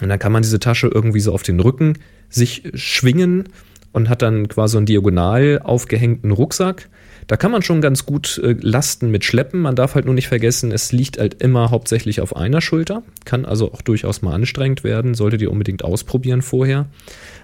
Und 0.00 0.08
dann 0.08 0.18
kann 0.18 0.32
man 0.32 0.42
diese 0.42 0.60
Tasche 0.60 0.88
irgendwie 0.88 1.20
so 1.20 1.32
auf 1.32 1.42
den 1.42 1.60
Rücken 1.60 1.98
sich 2.30 2.62
schwingen 2.74 3.50
und 3.92 4.08
hat 4.08 4.22
dann 4.22 4.48
quasi 4.48 4.76
einen 4.76 4.86
diagonal 4.86 5.60
aufgehängten 5.62 6.30
Rucksack. 6.30 6.88
Da 7.26 7.36
kann 7.36 7.50
man 7.50 7.62
schon 7.62 7.80
ganz 7.80 8.06
gut 8.06 8.38
äh, 8.38 8.54
Lasten 8.60 9.10
mit 9.10 9.24
schleppen. 9.24 9.60
Man 9.60 9.74
darf 9.74 9.94
halt 9.94 10.04
nur 10.04 10.14
nicht 10.14 10.28
vergessen, 10.28 10.70
es 10.70 10.92
liegt 10.92 11.18
halt 11.18 11.42
immer 11.42 11.70
hauptsächlich 11.70 12.20
auf 12.20 12.36
einer 12.36 12.60
Schulter. 12.60 13.02
Kann 13.24 13.44
also 13.44 13.72
auch 13.72 13.82
durchaus 13.82 14.22
mal 14.22 14.34
anstrengend 14.34 14.84
werden. 14.84 15.14
Solltet 15.14 15.42
ihr 15.42 15.50
unbedingt 15.50 15.84
ausprobieren 15.84 16.42
vorher. 16.42 16.86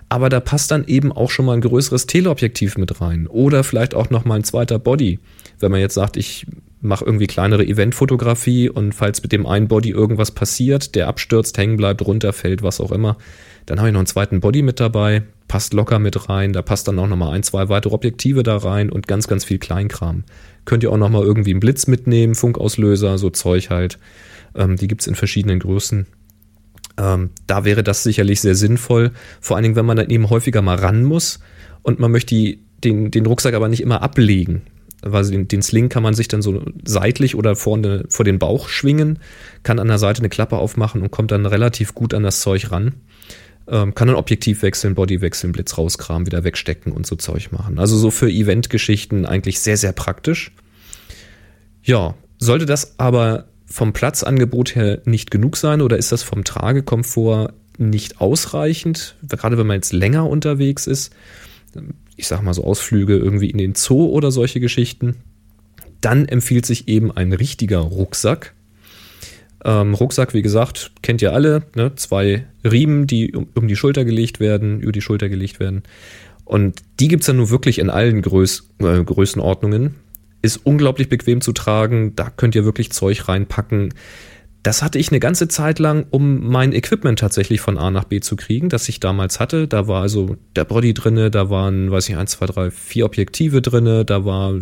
Aber 0.08 0.28
da 0.28 0.40
passt 0.40 0.70
dann 0.70 0.86
eben 0.86 1.10
auch 1.10 1.30
schon 1.30 1.46
mal 1.46 1.54
ein 1.54 1.62
größeres 1.62 2.06
Teleobjektiv 2.06 2.76
mit 2.76 3.00
rein. 3.00 3.26
Oder 3.26 3.64
vielleicht 3.64 3.94
auch 3.94 4.10
noch 4.10 4.24
mal 4.24 4.36
ein 4.36 4.44
zweiter 4.44 4.78
Body. 4.78 5.18
Wenn 5.58 5.72
man 5.72 5.80
jetzt 5.80 5.94
sagt, 5.94 6.16
ich 6.16 6.46
mache 6.80 7.04
irgendwie 7.04 7.28
kleinere 7.28 7.64
Eventfotografie 7.64 8.68
und 8.68 8.92
falls 8.92 9.22
mit 9.22 9.32
dem 9.32 9.46
einen 9.46 9.68
Body 9.68 9.90
irgendwas 9.90 10.32
passiert, 10.32 10.94
der 10.94 11.08
abstürzt, 11.08 11.56
hängen 11.56 11.76
bleibt, 11.76 12.04
runterfällt, 12.04 12.62
was 12.62 12.80
auch 12.80 12.92
immer, 12.92 13.16
dann 13.66 13.78
habe 13.78 13.88
ich 13.88 13.92
noch 13.92 14.00
einen 14.00 14.06
zweiten 14.06 14.40
Body 14.40 14.62
mit 14.62 14.80
dabei, 14.80 15.22
passt 15.53 15.74
locker 15.74 15.98
mit 15.98 16.30
rein, 16.30 16.55
da 16.55 16.62
passt 16.62 16.88
dann 16.88 16.98
auch 16.98 17.07
nochmal 17.07 17.34
ein, 17.34 17.42
zwei 17.42 17.68
weitere 17.68 17.92
Objektive 17.92 18.42
da 18.42 18.57
rein 18.57 18.88
und 18.88 19.07
ganz, 19.07 19.28
ganz 19.28 19.44
viel 19.44 19.59
Kleinkram. 19.59 20.24
Könnt 20.64 20.82
ihr 20.82 20.90
auch 20.90 20.96
nochmal 20.96 21.24
irgendwie 21.24 21.50
einen 21.50 21.61
Blitz 21.61 21.86
mitnehmen, 21.86 22.34
Funkauslöser, 22.34 23.18
so 23.18 23.28
Zeug 23.28 23.68
halt. 23.68 23.98
Ähm, 24.55 24.76
die 24.78 24.88
gibt's 24.88 25.07
in 25.07 25.14
verschiedenen 25.14 25.59
Größen. 25.59 26.07
Ähm, 26.96 27.30
da 27.46 27.66
wäre 27.66 27.82
das 27.82 28.03
sicherlich 28.03 28.40
sehr 28.40 28.55
sinnvoll, 28.55 29.11
vor 29.42 29.57
allen 29.57 29.64
Dingen, 29.64 29.76
wenn 29.76 29.84
man 29.84 29.98
dann 29.98 30.09
eben 30.09 30.30
häufiger 30.30 30.62
mal 30.62 30.78
ran 30.78 31.05
muss 31.05 31.38
und 31.82 31.98
man 31.98 32.11
möchte 32.11 32.34
die, 32.34 32.64
den, 32.82 33.11
den 33.11 33.26
Rucksack 33.26 33.53
aber 33.53 33.68
nicht 33.68 33.82
immer 33.82 34.00
ablegen. 34.00 34.62
Also 35.03 35.32
den, 35.32 35.48
den 35.48 35.61
Sling 35.61 35.90
kann 35.90 36.03
man 36.03 36.14
sich 36.14 36.28
dann 36.28 36.40
so 36.40 36.62
seitlich 36.82 37.34
oder 37.34 37.57
vorne 37.57 38.07
vor 38.09 38.24
den 38.24 38.38
Bauch 38.38 38.70
schwingen, 38.70 39.18
kann 39.64 39.78
an 39.78 39.88
der 39.88 39.98
Seite 39.98 40.20
eine 40.20 40.30
Klappe 40.30 40.57
aufmachen 40.57 41.03
und 41.03 41.11
kommt 41.11 41.30
dann 41.30 41.44
relativ 41.44 41.94
gut 41.94 42.14
an 42.14 42.22
das 42.22 42.40
Zeug 42.40 42.70
ran. 42.70 42.94
Ähm, 43.68 43.94
kann 43.94 44.08
dann 44.08 44.16
Objektiv 44.16 44.62
wechseln, 44.62 44.94
Body 44.94 45.20
wechseln, 45.20 45.52
Blitz 45.52 45.78
rauskramen, 45.78 46.26
wieder 46.26 46.44
wegstecken 46.44 46.92
und 46.92 47.06
so 47.06 47.16
Zeug 47.16 47.52
machen. 47.52 47.78
Also 47.78 47.96
so 47.96 48.10
für 48.10 48.28
Eventgeschichten 48.30 49.24
eigentlich 49.24 49.60
sehr, 49.60 49.76
sehr 49.76 49.92
praktisch. 49.92 50.52
Ja, 51.84 52.14
sollte 52.38 52.66
das 52.66 52.98
aber 52.98 53.46
vom 53.66 53.92
Platzangebot 53.92 54.74
her 54.74 55.00
nicht 55.04 55.30
genug 55.30 55.56
sein 55.56 55.80
oder 55.80 55.96
ist 55.96 56.12
das 56.12 56.22
vom 56.22 56.44
Tragekomfort 56.44 57.52
nicht 57.78 58.20
ausreichend, 58.20 59.16
gerade 59.26 59.56
wenn 59.58 59.66
man 59.66 59.76
jetzt 59.76 59.92
länger 59.92 60.28
unterwegs 60.28 60.86
ist? 60.86 61.12
Ich 62.16 62.28
sag 62.28 62.42
mal 62.42 62.52
so 62.54 62.64
Ausflüge 62.64 63.16
irgendwie 63.16 63.50
in 63.50 63.58
den 63.58 63.74
Zoo 63.74 64.06
oder 64.06 64.30
solche 64.30 64.60
Geschichten. 64.60 65.16
Dann 66.00 66.26
empfiehlt 66.26 66.66
sich 66.66 66.88
eben 66.88 67.10
ein 67.10 67.32
richtiger 67.32 67.78
Rucksack. 67.78 68.54
Ähm, 69.64 69.94
Rucksack, 69.94 70.34
wie 70.34 70.42
gesagt, 70.42 70.92
kennt 71.02 71.22
ihr 71.22 71.32
alle, 71.32 71.62
ne? 71.76 71.94
zwei 71.94 72.46
Riemen, 72.64 73.06
die 73.06 73.34
um, 73.34 73.48
um, 73.54 73.68
die 73.68 73.76
Schulter 73.76 74.04
gelegt 74.04 74.40
werden, 74.40 74.80
über 74.80 74.92
die 74.92 75.00
Schulter 75.00 75.28
gelegt 75.28 75.60
werden. 75.60 75.82
Und 76.44 76.82
die 76.98 77.08
gibt 77.08 77.22
es 77.22 77.26
dann 77.26 77.36
nur 77.36 77.50
wirklich 77.50 77.78
in 77.78 77.88
allen 77.88 78.22
Größ 78.22 78.70
äh, 78.78 79.04
Größenordnungen. 79.04 79.94
Ist 80.42 80.66
unglaublich 80.66 81.08
bequem 81.08 81.40
zu 81.40 81.52
tragen, 81.52 82.16
da 82.16 82.28
könnt 82.30 82.56
ihr 82.56 82.64
wirklich 82.64 82.90
Zeug 82.90 83.28
reinpacken. 83.28 83.94
Das 84.64 84.82
hatte 84.82 84.98
ich 84.98 85.10
eine 85.10 85.20
ganze 85.20 85.48
Zeit 85.48 85.78
lang, 85.78 86.06
um 86.10 86.48
mein 86.48 86.72
Equipment 86.72 87.18
tatsächlich 87.18 87.60
von 87.60 87.78
A 87.78 87.90
nach 87.90 88.04
B 88.04 88.20
zu 88.20 88.36
kriegen, 88.36 88.68
das 88.68 88.88
ich 88.88 89.00
damals 89.00 89.40
hatte. 89.40 89.68
Da 89.68 89.88
war 89.88 90.02
also 90.02 90.36
der 90.54 90.64
Body 90.64 90.94
drinne, 90.94 91.30
da 91.30 91.50
waren, 91.50 91.90
weiß 91.90 92.08
ich, 92.08 92.16
eins, 92.16 92.32
zwei, 92.32 92.46
drei, 92.46 92.70
vier 92.70 93.06
Objektive 93.06 93.62
drinne, 93.62 94.04
da 94.04 94.24
war 94.24 94.54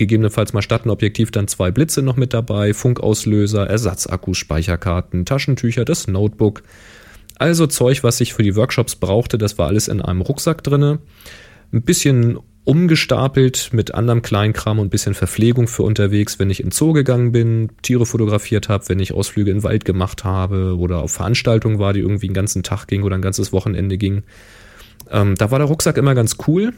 gegebenenfalls 0.00 0.52
mal 0.52 0.62
statt 0.62 0.84
ein 0.84 0.90
Objektiv 0.90 1.30
dann 1.30 1.46
zwei 1.46 1.70
Blitze 1.70 2.02
noch 2.02 2.16
mit 2.16 2.34
dabei, 2.34 2.74
Funkauslöser, 2.74 3.68
Ersatzakkus, 3.68 4.38
Speicherkarten, 4.38 5.24
Taschentücher, 5.24 5.84
das 5.84 6.08
Notebook. 6.08 6.62
Also 7.38 7.68
Zeug, 7.68 8.02
was 8.02 8.20
ich 8.20 8.34
für 8.34 8.42
die 8.42 8.56
Workshops 8.56 8.96
brauchte, 8.96 9.38
das 9.38 9.58
war 9.58 9.68
alles 9.68 9.88
in 9.88 10.02
einem 10.02 10.22
Rucksack 10.22 10.64
drinne. 10.64 10.98
Ein 11.72 11.82
bisschen 11.82 12.38
umgestapelt 12.64 13.70
mit 13.72 13.94
anderem 13.94 14.22
Kleinkram 14.22 14.78
und 14.78 14.88
ein 14.88 14.90
bisschen 14.90 15.14
Verpflegung 15.14 15.66
für 15.66 15.82
unterwegs, 15.82 16.38
wenn 16.38 16.50
ich 16.50 16.62
in 16.62 16.70
Zoo 16.70 16.92
gegangen 16.92 17.32
bin, 17.32 17.70
Tiere 17.82 18.06
fotografiert 18.06 18.68
habe, 18.68 18.88
wenn 18.88 19.00
ich 19.00 19.12
Ausflüge 19.12 19.50
in 19.50 19.58
den 19.58 19.62
Wald 19.62 19.84
gemacht 19.84 20.24
habe 20.24 20.76
oder 20.76 20.98
auf 20.98 21.12
Veranstaltungen 21.12 21.78
war, 21.78 21.92
die 21.92 22.00
irgendwie 22.00 22.26
einen 22.26 22.34
ganzen 22.34 22.62
Tag 22.62 22.86
ging 22.86 23.02
oder 23.02 23.16
ein 23.16 23.22
ganzes 23.22 23.52
Wochenende 23.52 23.96
ging. 23.98 24.22
Ähm, 25.10 25.34
da 25.36 25.50
war 25.50 25.58
der 25.58 25.68
Rucksack 25.68 25.96
immer 25.96 26.14
ganz 26.14 26.36
cool. 26.46 26.72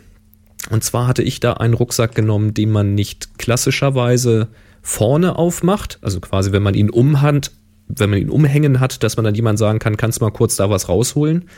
Und 0.70 0.84
zwar 0.84 1.06
hatte 1.06 1.22
ich 1.22 1.40
da 1.40 1.54
einen 1.54 1.74
Rucksack 1.74 2.14
genommen, 2.14 2.54
den 2.54 2.70
man 2.70 2.94
nicht 2.94 3.38
klassischerweise 3.38 4.48
vorne 4.80 5.36
aufmacht, 5.36 5.98
also 6.02 6.20
quasi 6.20 6.52
wenn 6.52 6.62
man 6.62 6.74
ihn 6.74 6.90
umhand, 6.90 7.52
wenn 7.88 8.10
man 8.10 8.18
ihn 8.18 8.30
umhängen 8.30 8.80
hat, 8.80 9.02
dass 9.02 9.16
man 9.16 9.24
dann 9.24 9.34
jemand 9.34 9.58
sagen 9.58 9.78
kann, 9.78 9.96
kannst 9.96 10.20
du 10.20 10.24
mal 10.24 10.30
kurz 10.30 10.56
da 10.56 10.70
was 10.70 10.88
rausholen, 10.88 11.48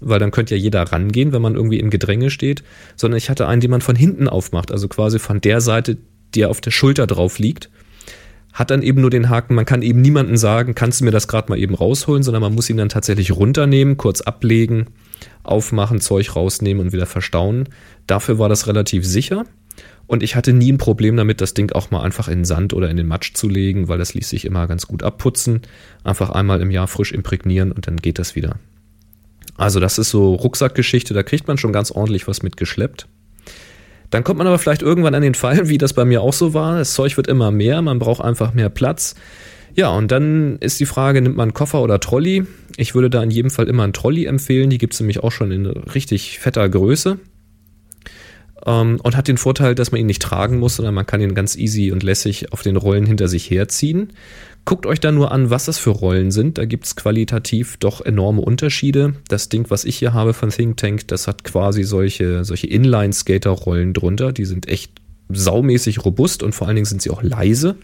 weil 0.00 0.18
dann 0.18 0.30
könnte 0.30 0.54
ja 0.54 0.60
jeder 0.60 0.82
rangehen, 0.82 1.32
wenn 1.32 1.42
man 1.42 1.54
irgendwie 1.54 1.78
im 1.78 1.90
Gedränge 1.90 2.30
steht, 2.30 2.62
sondern 2.96 3.18
ich 3.18 3.30
hatte 3.30 3.46
einen, 3.46 3.60
den 3.60 3.70
man 3.70 3.80
von 3.80 3.96
hinten 3.96 4.28
aufmacht, 4.28 4.72
also 4.72 4.88
quasi 4.88 5.18
von 5.18 5.40
der 5.40 5.60
Seite, 5.60 5.98
die 6.34 6.44
auf 6.44 6.60
der 6.60 6.70
Schulter 6.70 7.06
drauf 7.06 7.38
liegt. 7.38 7.70
Hat 8.52 8.70
dann 8.70 8.82
eben 8.82 9.00
nur 9.00 9.10
den 9.10 9.30
Haken, 9.30 9.54
man 9.54 9.64
kann 9.64 9.80
eben 9.80 10.02
niemanden 10.02 10.36
sagen, 10.36 10.74
kannst 10.74 11.00
du 11.00 11.06
mir 11.06 11.10
das 11.10 11.26
gerade 11.26 11.48
mal 11.50 11.58
eben 11.58 11.74
rausholen, 11.74 12.22
sondern 12.22 12.42
man 12.42 12.54
muss 12.54 12.68
ihn 12.68 12.76
dann 12.76 12.90
tatsächlich 12.90 13.32
runternehmen, 13.32 13.96
kurz 13.96 14.20
ablegen, 14.20 14.88
aufmachen, 15.42 16.00
Zeug 16.00 16.36
rausnehmen 16.36 16.86
und 16.86 16.92
wieder 16.92 17.06
verstauen. 17.06 17.68
Dafür 18.06 18.38
war 18.38 18.48
das 18.48 18.66
relativ 18.66 19.06
sicher. 19.06 19.44
Und 20.06 20.22
ich 20.22 20.36
hatte 20.36 20.52
nie 20.52 20.72
ein 20.72 20.78
Problem 20.78 21.16
damit, 21.16 21.40
das 21.40 21.54
Ding 21.54 21.72
auch 21.72 21.90
mal 21.90 22.02
einfach 22.02 22.28
in 22.28 22.44
Sand 22.44 22.74
oder 22.74 22.90
in 22.90 22.96
den 22.96 23.06
Matsch 23.06 23.34
zu 23.34 23.48
legen, 23.48 23.88
weil 23.88 23.98
das 23.98 24.14
ließ 24.14 24.28
sich 24.28 24.44
immer 24.44 24.66
ganz 24.66 24.86
gut 24.86 25.02
abputzen. 25.02 25.62
Einfach 26.04 26.30
einmal 26.30 26.60
im 26.60 26.70
Jahr 26.70 26.88
frisch 26.88 27.12
imprägnieren 27.12 27.72
und 27.72 27.86
dann 27.86 27.96
geht 27.96 28.18
das 28.18 28.36
wieder. 28.36 28.56
Also 29.56 29.80
das 29.80 29.98
ist 29.98 30.10
so 30.10 30.34
Rucksackgeschichte, 30.34 31.14
da 31.14 31.22
kriegt 31.22 31.46
man 31.46 31.58
schon 31.58 31.72
ganz 31.72 31.90
ordentlich 31.90 32.26
was 32.26 32.42
mitgeschleppt. 32.42 33.06
Dann 34.10 34.24
kommt 34.24 34.38
man 34.38 34.46
aber 34.46 34.58
vielleicht 34.58 34.82
irgendwann 34.82 35.14
an 35.14 35.22
den 35.22 35.34
Fall, 35.34 35.68
wie 35.68 35.78
das 35.78 35.94
bei 35.94 36.04
mir 36.04 36.20
auch 36.20 36.34
so 36.34 36.52
war. 36.52 36.76
Das 36.76 36.92
Zeug 36.92 37.16
wird 37.16 37.28
immer 37.28 37.50
mehr, 37.50 37.80
man 37.80 37.98
braucht 37.98 38.22
einfach 38.22 38.52
mehr 38.52 38.68
Platz. 38.68 39.14
Ja, 39.74 39.90
und 39.90 40.10
dann 40.10 40.58
ist 40.58 40.80
die 40.80 40.86
Frage, 40.86 41.22
nimmt 41.22 41.36
man 41.36 41.54
Koffer 41.54 41.82
oder 41.82 41.98
Trolley? 42.00 42.44
Ich 42.76 42.94
würde 42.94 43.10
da 43.10 43.22
in 43.22 43.30
jedem 43.30 43.50
Fall 43.50 43.68
immer 43.68 43.84
einen 43.84 43.92
Trolley 43.92 44.26
empfehlen. 44.26 44.70
Die 44.70 44.78
gibt 44.78 44.94
es 44.94 45.00
nämlich 45.00 45.22
auch 45.22 45.32
schon 45.32 45.50
in 45.50 45.66
richtig 45.66 46.38
fetter 46.38 46.68
Größe. 46.68 47.18
Ähm, 48.64 49.00
und 49.02 49.16
hat 49.16 49.28
den 49.28 49.38
Vorteil, 49.38 49.74
dass 49.74 49.92
man 49.92 50.00
ihn 50.00 50.06
nicht 50.06 50.22
tragen 50.22 50.58
muss, 50.58 50.76
sondern 50.76 50.94
man 50.94 51.06
kann 51.06 51.20
ihn 51.20 51.34
ganz 51.34 51.56
easy 51.56 51.90
und 51.90 52.02
lässig 52.02 52.52
auf 52.52 52.62
den 52.62 52.76
Rollen 52.76 53.06
hinter 53.06 53.28
sich 53.28 53.50
herziehen. 53.50 54.12
Guckt 54.64 54.86
euch 54.86 55.00
da 55.00 55.10
nur 55.10 55.32
an, 55.32 55.50
was 55.50 55.64
das 55.64 55.78
für 55.78 55.90
Rollen 55.90 56.30
sind. 56.30 56.58
Da 56.58 56.66
gibt's 56.66 56.94
qualitativ 56.94 57.78
doch 57.78 58.00
enorme 58.00 58.42
Unterschiede. 58.42 59.14
Das 59.26 59.48
Ding, 59.48 59.66
was 59.70 59.84
ich 59.84 59.96
hier 59.96 60.12
habe 60.12 60.34
von 60.34 60.50
Think 60.50 60.76
Tank, 60.76 61.08
das 61.08 61.26
hat 61.26 61.42
quasi 61.42 61.82
solche, 61.82 62.44
solche 62.44 62.68
Inline-Skater-Rollen 62.68 63.92
drunter. 63.92 64.32
Die 64.32 64.44
sind 64.44 64.68
echt 64.68 64.92
saumäßig 65.30 66.04
robust 66.04 66.42
und 66.42 66.54
vor 66.54 66.68
allen 66.68 66.76
Dingen 66.76 66.86
sind 66.86 67.02
sie 67.02 67.10
auch 67.10 67.22
leise. 67.22 67.76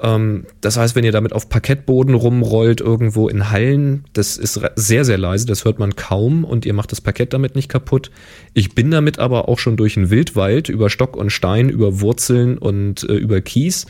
Ähm, 0.00 0.44
das 0.60 0.76
heißt, 0.76 0.94
wenn 0.94 1.04
ihr 1.04 1.12
damit 1.12 1.32
auf 1.32 1.48
Parkettboden 1.48 2.14
rumrollt, 2.14 2.80
irgendwo 2.80 3.28
in 3.28 3.50
Hallen, 3.50 4.04
das 4.12 4.36
ist 4.36 4.60
sehr, 4.76 5.04
sehr 5.04 5.18
leise, 5.18 5.46
das 5.46 5.64
hört 5.64 5.78
man 5.78 5.96
kaum 5.96 6.44
und 6.44 6.66
ihr 6.66 6.74
macht 6.74 6.92
das 6.92 7.00
Parkett 7.00 7.32
damit 7.32 7.54
nicht 7.56 7.68
kaputt. 7.68 8.10
Ich 8.54 8.74
bin 8.74 8.90
damit 8.90 9.18
aber 9.18 9.48
auch 9.48 9.58
schon 9.58 9.76
durch 9.76 9.96
einen 9.96 10.10
Wildwald, 10.10 10.68
über 10.68 10.90
Stock 10.90 11.16
und 11.16 11.30
Stein, 11.30 11.68
über 11.68 12.00
Wurzeln 12.00 12.58
und 12.58 13.04
äh, 13.08 13.14
über 13.14 13.40
Kies 13.40 13.86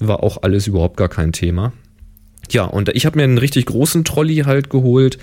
war 0.00 0.22
auch 0.22 0.42
alles 0.42 0.66
überhaupt 0.66 0.96
gar 0.96 1.08
kein 1.08 1.32
Thema. 1.32 1.72
Ja, 2.50 2.64
und 2.64 2.88
ich 2.90 3.06
habe 3.06 3.16
mir 3.16 3.24
einen 3.24 3.38
richtig 3.38 3.66
großen 3.66 4.04
Trolley 4.04 4.42
halt 4.44 4.70
geholt, 4.70 5.18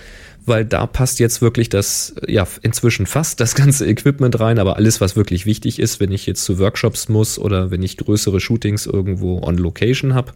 weil 0.45 0.65
da 0.65 0.87
passt 0.87 1.19
jetzt 1.19 1.41
wirklich 1.41 1.69
das, 1.69 2.15
ja, 2.27 2.47
inzwischen 2.61 3.05
fast 3.05 3.39
das 3.39 3.55
ganze 3.55 3.85
Equipment 3.85 4.39
rein, 4.39 4.59
aber 4.59 4.77
alles, 4.77 5.01
was 5.01 5.15
wirklich 5.15 5.45
wichtig 5.45 5.79
ist, 5.79 5.99
wenn 5.99 6.11
ich 6.11 6.25
jetzt 6.25 6.43
zu 6.43 6.59
Workshops 6.59 7.09
muss 7.09 7.37
oder 7.37 7.71
wenn 7.71 7.83
ich 7.83 7.97
größere 7.97 8.39
Shootings 8.39 8.85
irgendwo 8.85 9.41
on 9.43 9.57
Location 9.57 10.13
habe, 10.13 10.33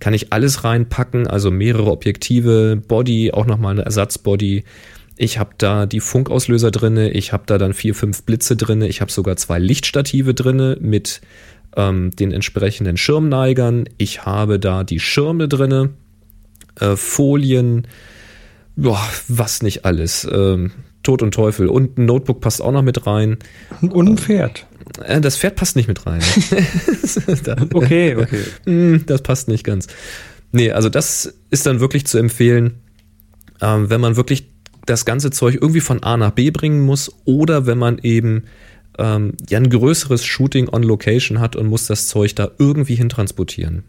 kann 0.00 0.14
ich 0.14 0.32
alles 0.32 0.64
reinpacken, 0.64 1.26
also 1.26 1.50
mehrere 1.50 1.90
Objektive, 1.90 2.76
Body, 2.76 3.32
auch 3.32 3.46
nochmal 3.46 3.72
eine 3.72 3.84
Ersatzbody. 3.84 4.64
Ich 5.16 5.38
habe 5.38 5.50
da 5.58 5.86
die 5.86 6.00
Funkauslöser 6.00 6.70
drinne, 6.70 7.10
ich 7.10 7.32
habe 7.32 7.44
da 7.46 7.58
dann 7.58 7.74
vier, 7.74 7.94
fünf 7.94 8.24
Blitze 8.24 8.56
drinne, 8.56 8.88
ich 8.88 9.00
habe 9.00 9.12
sogar 9.12 9.36
zwei 9.36 9.58
Lichtstative 9.58 10.34
drinne 10.34 10.78
mit 10.80 11.20
ähm, 11.76 12.10
den 12.10 12.32
entsprechenden 12.32 12.96
Schirmneigern. 12.96 13.84
Ich 13.98 14.24
habe 14.24 14.58
da 14.58 14.84
die 14.84 15.00
Schirme 15.00 15.48
drinne, 15.48 15.90
äh, 16.80 16.96
Folien, 16.96 17.86
boah, 18.76 19.02
was 19.28 19.62
nicht 19.62 19.84
alles. 19.84 20.26
Ähm, 20.30 20.72
Tod 21.02 21.22
und 21.22 21.34
Teufel. 21.34 21.68
Und 21.68 21.98
ein 21.98 22.06
Notebook 22.06 22.40
passt 22.40 22.62
auch 22.62 22.72
noch 22.72 22.82
mit 22.82 23.06
rein. 23.06 23.38
Und 23.80 24.08
ein 24.08 24.18
Pferd. 24.18 24.66
Äh, 25.04 25.20
das 25.20 25.36
Pferd 25.36 25.56
passt 25.56 25.76
nicht 25.76 25.88
mit 25.88 26.06
rein. 26.06 26.22
okay, 27.74 28.16
okay. 28.16 28.42
Hm, 28.64 29.04
das 29.06 29.22
passt 29.22 29.48
nicht 29.48 29.64
ganz. 29.64 29.88
Nee, 30.52 30.70
also 30.70 30.88
das 30.88 31.34
ist 31.50 31.66
dann 31.66 31.80
wirklich 31.80 32.06
zu 32.06 32.18
empfehlen, 32.18 32.74
ähm, 33.60 33.90
wenn 33.90 34.00
man 34.00 34.16
wirklich 34.16 34.48
das 34.86 35.04
ganze 35.04 35.30
Zeug 35.30 35.54
irgendwie 35.60 35.80
von 35.80 36.02
A 36.02 36.16
nach 36.16 36.32
B 36.32 36.50
bringen 36.50 36.82
muss 36.82 37.12
oder 37.24 37.66
wenn 37.66 37.78
man 37.78 37.98
eben 37.98 38.44
ähm, 38.98 39.34
ja 39.48 39.58
ein 39.58 39.70
größeres 39.70 40.24
Shooting 40.24 40.68
on 40.68 40.82
Location 40.82 41.40
hat 41.40 41.56
und 41.56 41.66
muss 41.66 41.86
das 41.86 42.08
Zeug 42.08 42.34
da 42.34 42.50
irgendwie 42.58 42.94
hin 42.94 43.08
transportieren. 43.08 43.84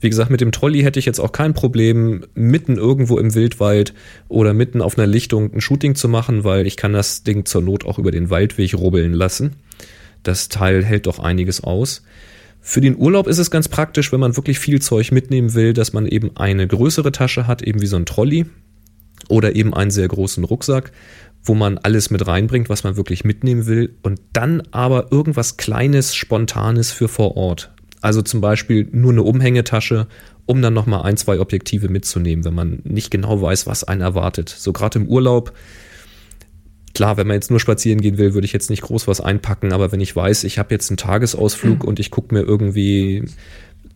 Wie 0.00 0.08
gesagt, 0.08 0.30
mit 0.30 0.40
dem 0.40 0.52
Trolley 0.52 0.82
hätte 0.82 0.98
ich 0.98 1.06
jetzt 1.06 1.20
auch 1.20 1.32
kein 1.32 1.54
Problem, 1.54 2.24
mitten 2.34 2.76
irgendwo 2.76 3.18
im 3.18 3.34
Wildwald 3.34 3.92
oder 4.28 4.54
mitten 4.54 4.80
auf 4.80 4.96
einer 4.96 5.06
Lichtung 5.06 5.52
ein 5.52 5.60
Shooting 5.60 5.94
zu 5.94 6.08
machen, 6.08 6.44
weil 6.44 6.66
ich 6.66 6.76
kann 6.76 6.92
das 6.92 7.22
Ding 7.22 7.44
zur 7.44 7.62
Not 7.62 7.84
auch 7.84 7.98
über 7.98 8.10
den 8.10 8.30
Waldweg 8.30 8.74
rubbeln 8.74 9.12
lassen. 9.12 9.56
Das 10.22 10.48
Teil 10.48 10.84
hält 10.84 11.06
doch 11.06 11.18
einiges 11.18 11.62
aus. 11.62 12.02
Für 12.60 12.80
den 12.80 12.96
Urlaub 12.96 13.28
ist 13.28 13.38
es 13.38 13.50
ganz 13.50 13.68
praktisch, 13.68 14.10
wenn 14.12 14.18
man 14.18 14.36
wirklich 14.36 14.58
viel 14.58 14.82
Zeug 14.82 15.12
mitnehmen 15.12 15.54
will, 15.54 15.72
dass 15.72 15.92
man 15.92 16.06
eben 16.06 16.36
eine 16.36 16.66
größere 16.66 17.12
Tasche 17.12 17.46
hat, 17.46 17.62
eben 17.62 17.80
wie 17.80 17.86
so 17.86 17.96
ein 17.96 18.06
Trolley 18.06 18.46
oder 19.28 19.54
eben 19.54 19.72
einen 19.72 19.90
sehr 19.90 20.08
großen 20.08 20.42
Rucksack 20.42 20.92
wo 21.46 21.54
man 21.54 21.78
alles 21.78 22.10
mit 22.10 22.26
reinbringt, 22.26 22.68
was 22.68 22.84
man 22.84 22.96
wirklich 22.96 23.24
mitnehmen 23.24 23.66
will 23.66 23.94
und 24.02 24.20
dann 24.32 24.62
aber 24.72 25.12
irgendwas 25.12 25.56
Kleines, 25.56 26.14
Spontanes 26.14 26.90
für 26.90 27.08
vor 27.08 27.36
Ort. 27.36 27.72
Also 28.00 28.20
zum 28.20 28.40
Beispiel 28.40 28.88
nur 28.92 29.12
eine 29.12 29.22
Umhängetasche, 29.22 30.06
um 30.44 30.60
dann 30.60 30.74
nochmal 30.74 31.02
ein, 31.02 31.16
zwei 31.16 31.40
Objektive 31.40 31.88
mitzunehmen, 31.88 32.44
wenn 32.44 32.54
man 32.54 32.80
nicht 32.84 33.10
genau 33.10 33.40
weiß, 33.40 33.66
was 33.66 33.84
einen 33.84 34.00
erwartet. 34.00 34.48
So 34.48 34.72
gerade 34.72 34.98
im 34.98 35.08
Urlaub, 35.08 35.52
klar, 36.94 37.16
wenn 37.16 37.26
man 37.26 37.34
jetzt 37.34 37.50
nur 37.50 37.60
spazieren 37.60 38.00
gehen 38.00 38.18
will, 38.18 38.34
würde 38.34 38.44
ich 38.44 38.52
jetzt 38.52 38.70
nicht 38.70 38.82
groß 38.82 39.08
was 39.08 39.20
einpacken, 39.20 39.72
aber 39.72 39.92
wenn 39.92 40.00
ich 40.00 40.14
weiß, 40.14 40.44
ich 40.44 40.58
habe 40.58 40.74
jetzt 40.74 40.90
einen 40.90 40.98
Tagesausflug 40.98 41.82
mhm. 41.82 41.88
und 41.88 42.00
ich 42.00 42.10
gucke 42.10 42.34
mir 42.34 42.42
irgendwie 42.42 43.24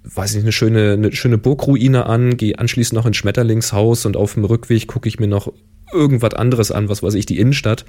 weiß 0.05 0.35
nicht, 0.35 0.45
eine 0.45 0.53
schöne, 0.53 0.93
eine 0.93 1.13
schöne 1.13 1.39
Burgruine 1.39 2.07
an, 2.07 2.37
gehe 2.37 2.59
anschließend 2.59 2.95
noch 2.95 3.07
ins 3.07 3.19
Schmetterlingshaus 3.19 4.07
und 4.07 4.17
auf 4.17 4.35
dem 4.35 4.45
Rückweg 4.45 4.87
gucke 4.87 5.09
ich 5.09 5.19
mir 5.19 5.27
noch 5.27 5.53
irgendwas 5.93 6.35
anderes 6.35 6.71
an, 6.71 6.89
was 6.89 7.03
weiß 7.03 7.15
ich, 7.15 7.27
die 7.27 7.39
Innenstadt, 7.39 7.85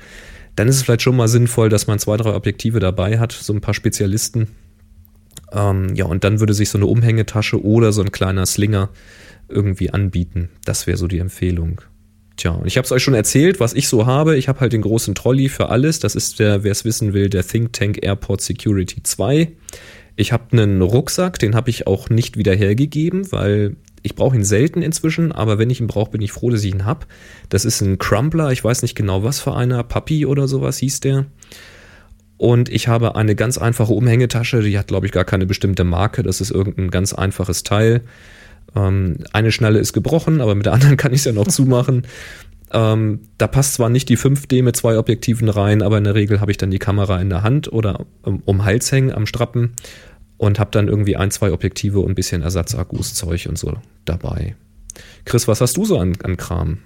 dann 0.55 0.67
ist 0.67 0.77
es 0.77 0.83
vielleicht 0.83 1.01
schon 1.01 1.15
mal 1.15 1.27
sinnvoll, 1.27 1.69
dass 1.69 1.87
man 1.87 1.99
zwei, 1.99 2.17
drei 2.17 2.33
Objektive 2.33 2.79
dabei 2.79 3.19
hat, 3.19 3.31
so 3.31 3.53
ein 3.53 3.61
paar 3.61 3.73
Spezialisten. 3.73 4.49
Ähm, 5.51 5.95
ja, 5.95 6.05
und 6.05 6.23
dann 6.23 6.39
würde 6.39 6.53
sich 6.53 6.69
so 6.69 6.77
eine 6.77 6.87
Umhängetasche 6.87 7.63
oder 7.63 7.91
so 7.91 8.01
ein 8.01 8.11
kleiner 8.11 8.45
Slinger 8.45 8.89
irgendwie 9.49 9.91
anbieten. 9.91 10.49
Das 10.65 10.87
wäre 10.87 10.97
so 10.97 11.07
die 11.07 11.19
Empfehlung. 11.19 11.81
Tja, 12.37 12.51
und 12.51 12.65
ich 12.65 12.77
habe 12.77 12.85
es 12.85 12.91
euch 12.91 13.03
schon 13.03 13.13
erzählt, 13.13 13.59
was 13.59 13.73
ich 13.73 13.87
so 13.87 14.05
habe. 14.05 14.37
Ich 14.37 14.47
habe 14.47 14.61
halt 14.61 14.73
den 14.73 14.81
großen 14.81 15.13
Trolley 15.15 15.49
für 15.49 15.69
alles. 15.69 15.99
Das 15.99 16.15
ist 16.15 16.39
der, 16.39 16.63
wer 16.63 16.71
es 16.71 16.85
wissen 16.85 17.13
will, 17.13 17.29
der 17.29 17.45
Think 17.45 17.73
Tank 17.73 17.99
Airport 18.01 18.41
Security 18.41 19.03
2. 19.03 19.51
Ich 20.15 20.31
habe 20.31 20.51
einen 20.51 20.81
Rucksack, 20.81 21.39
den 21.39 21.55
habe 21.55 21.69
ich 21.69 21.87
auch 21.87 22.09
nicht 22.09 22.37
wieder 22.37 22.55
hergegeben, 22.55 23.31
weil 23.31 23.75
ich 24.03 24.15
brauche 24.15 24.35
ihn 24.35 24.43
selten 24.43 24.81
inzwischen, 24.81 25.31
aber 25.31 25.59
wenn 25.59 25.69
ich 25.69 25.79
ihn 25.79 25.87
brauche, 25.87 26.11
bin 26.11 26.21
ich 26.21 26.31
froh, 26.31 26.49
dass 26.49 26.63
ich 26.63 26.73
ihn 26.73 26.85
habe. 26.85 27.05
Das 27.49 27.65
ist 27.65 27.81
ein 27.81 27.97
Crumpler, 27.97 28.51
ich 28.51 28.63
weiß 28.63 28.81
nicht 28.81 28.95
genau 28.95 29.23
was 29.23 29.39
für 29.39 29.55
einer, 29.55 29.83
Papi 29.83 30.25
oder 30.25 30.47
sowas 30.47 30.77
hieß 30.77 31.01
der. 31.01 31.25
Und 32.37 32.69
ich 32.69 32.87
habe 32.87 33.15
eine 33.15 33.35
ganz 33.35 33.59
einfache 33.59 33.93
Umhängetasche, 33.93 34.63
die 34.63 34.79
hat, 34.79 34.87
glaube 34.87 35.05
ich, 35.05 35.11
gar 35.11 35.25
keine 35.25 35.45
bestimmte 35.45 35.83
Marke. 35.83 36.23
Das 36.23 36.41
ist 36.41 36.49
irgendein 36.49 36.89
ganz 36.89 37.13
einfaches 37.13 37.61
Teil. 37.61 38.01
Ähm, 38.75 39.17
eine 39.31 39.51
Schnalle 39.51 39.77
ist 39.77 39.93
gebrochen, 39.93 40.41
aber 40.41 40.55
mit 40.55 40.65
der 40.65 40.73
anderen 40.73 40.97
kann 40.97 41.13
ich 41.13 41.19
es 41.19 41.25
ja 41.25 41.33
noch 41.33 41.47
zumachen. 41.47 42.07
Ähm, 42.73 43.19
da 43.37 43.47
passt 43.47 43.75
zwar 43.75 43.89
nicht 43.89 44.09
die 44.09 44.17
5D 44.17 44.63
mit 44.63 44.75
zwei 44.75 44.97
Objektiven 44.97 45.49
rein, 45.49 45.81
aber 45.81 45.97
in 45.97 46.05
der 46.05 46.15
Regel 46.15 46.39
habe 46.39 46.51
ich 46.51 46.57
dann 46.57 46.71
die 46.71 46.79
Kamera 46.79 47.19
in 47.19 47.29
der 47.29 47.43
Hand 47.43 47.71
oder 47.71 48.05
um, 48.23 48.41
um 48.45 48.63
Hals 48.63 48.91
hängen 48.91 49.11
am 49.11 49.27
Strappen 49.27 49.73
und 50.41 50.57
habe 50.57 50.71
dann 50.71 50.87
irgendwie 50.87 51.15
ein, 51.15 51.29
zwei 51.29 51.51
Objektive 51.51 51.99
und 51.99 52.09
ein 52.09 52.15
bisschen 52.15 52.41
Ersatzakkus, 52.41 53.13
Zeug 53.13 53.45
und 53.47 53.59
so 53.59 53.73
dabei. 54.05 54.55
Chris, 55.23 55.47
was 55.47 55.61
hast 55.61 55.77
du 55.77 55.85
so 55.85 55.99
an, 55.99 56.17
an 56.23 56.35
Kram? 56.35 56.79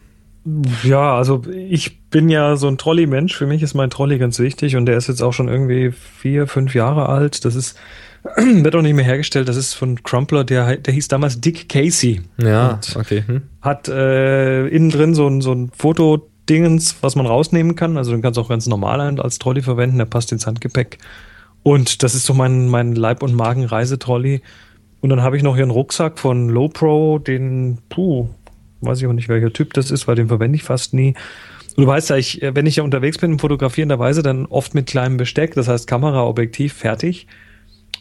Ja, 0.83 1.15
also 1.15 1.41
ich 1.47 2.01
bin 2.09 2.27
ja 2.27 2.57
so 2.57 2.67
ein 2.67 2.77
Trolley-Mensch. 2.77 3.33
Für 3.33 3.47
mich 3.47 3.63
ist 3.63 3.73
mein 3.73 3.89
Trolley 3.89 4.17
ganz 4.17 4.39
wichtig 4.39 4.75
und 4.75 4.85
der 4.87 4.97
ist 4.97 5.07
jetzt 5.07 5.21
auch 5.21 5.31
schon 5.31 5.47
irgendwie 5.47 5.93
vier, 5.93 6.47
fünf 6.47 6.75
Jahre 6.75 7.07
alt. 7.07 7.45
Das 7.45 7.55
ist, 7.55 7.77
wird 8.35 8.75
auch 8.75 8.81
nicht 8.81 8.93
mehr 8.93 9.05
hergestellt. 9.05 9.47
Das 9.47 9.55
ist 9.55 9.73
von 9.73 10.03
Crumpler, 10.03 10.43
der, 10.43 10.75
der 10.75 10.93
hieß 10.93 11.07
damals 11.07 11.39
Dick 11.39 11.69
Casey. 11.69 12.23
Ja, 12.37 12.81
okay. 12.95 13.23
Hm. 13.25 13.43
Hat 13.61 13.87
äh, 13.87 14.67
innen 14.67 14.89
drin 14.89 15.15
so 15.15 15.27
ein, 15.29 15.39
so 15.39 15.53
ein 15.53 15.71
Fotodingens, 15.73 16.97
was 16.99 17.15
man 17.15 17.25
rausnehmen 17.25 17.77
kann. 17.77 17.95
Also 17.95 18.11
den 18.11 18.21
kannst 18.21 18.35
du 18.35 18.41
auch 18.41 18.49
ganz 18.49 18.67
normal 18.67 18.99
als 19.17 19.39
Trolley 19.39 19.61
verwenden. 19.61 19.97
Der 19.97 20.05
passt 20.05 20.33
ins 20.33 20.45
Handgepäck. 20.45 20.97
Und 21.65 22.03
das 22.03 22.13
ist 22.13 22.27
so 22.27 22.35
mein, 22.35 22.69
mein 22.69 22.93
Leib- 22.93 23.23
und 23.23 23.33
Magen-Reisetrolley. 23.33 24.43
Und 25.01 25.09
dann 25.09 25.23
habe 25.23 25.35
ich 25.35 25.41
noch 25.41 25.55
hier 25.55 25.63
einen 25.63 25.71
Rucksack 25.71 26.19
von 26.19 26.47
Low 26.47 26.67
Pro, 26.67 27.17
den, 27.17 27.79
puh, 27.89 28.29
weiß 28.81 29.01
ich 29.01 29.07
auch 29.07 29.13
nicht, 29.13 29.29
welcher 29.29 29.51
Typ 29.51 29.73
das 29.73 29.89
ist, 29.89 30.07
weil 30.07 30.15
den 30.15 30.27
verwende 30.27 30.57
ich 30.57 30.61
fast 30.61 30.93
nie. 30.93 31.15
Und 31.75 31.85
du 31.85 31.87
weißt 31.87 32.11
ja, 32.11 32.17
ich, 32.17 32.43
äh, 32.43 32.53
wenn 32.53 32.67
ich 32.67 32.75
ja 32.75 32.83
unterwegs 32.83 33.17
bin, 33.17 33.39
fotografierenderweise, 33.39 34.21
dann 34.21 34.45
oft 34.45 34.75
mit 34.75 34.85
kleinem 34.85 35.17
Besteck, 35.17 35.55
das 35.55 35.67
heißt 35.67 35.87
Kamera, 35.87 36.27
Objektiv, 36.27 36.71
fertig. 36.71 37.25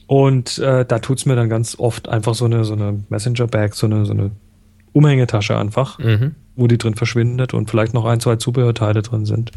Und 0.06 0.58
äh, 0.58 0.84
da 0.84 0.98
tut's 0.98 1.24
mir 1.24 1.34
dann 1.34 1.48
ganz 1.48 1.78
oft 1.78 2.10
einfach 2.10 2.34
so 2.34 2.44
eine, 2.44 2.66
so 2.66 2.74
eine 2.74 3.02
Messenger-Bag, 3.08 3.74
so 3.76 3.86
eine, 3.86 4.04
so 4.04 4.12
eine 4.12 4.30
Umhängetasche 4.92 5.56
einfach, 5.56 5.98
mhm. 5.98 6.34
wo 6.54 6.66
die 6.66 6.76
drin 6.76 6.96
verschwindet 6.96 7.54
und 7.54 7.70
vielleicht 7.70 7.94
noch 7.94 8.04
ein, 8.04 8.20
zwei 8.20 8.36
Zubehörteile 8.36 9.00
drin 9.00 9.24
sind. 9.24 9.52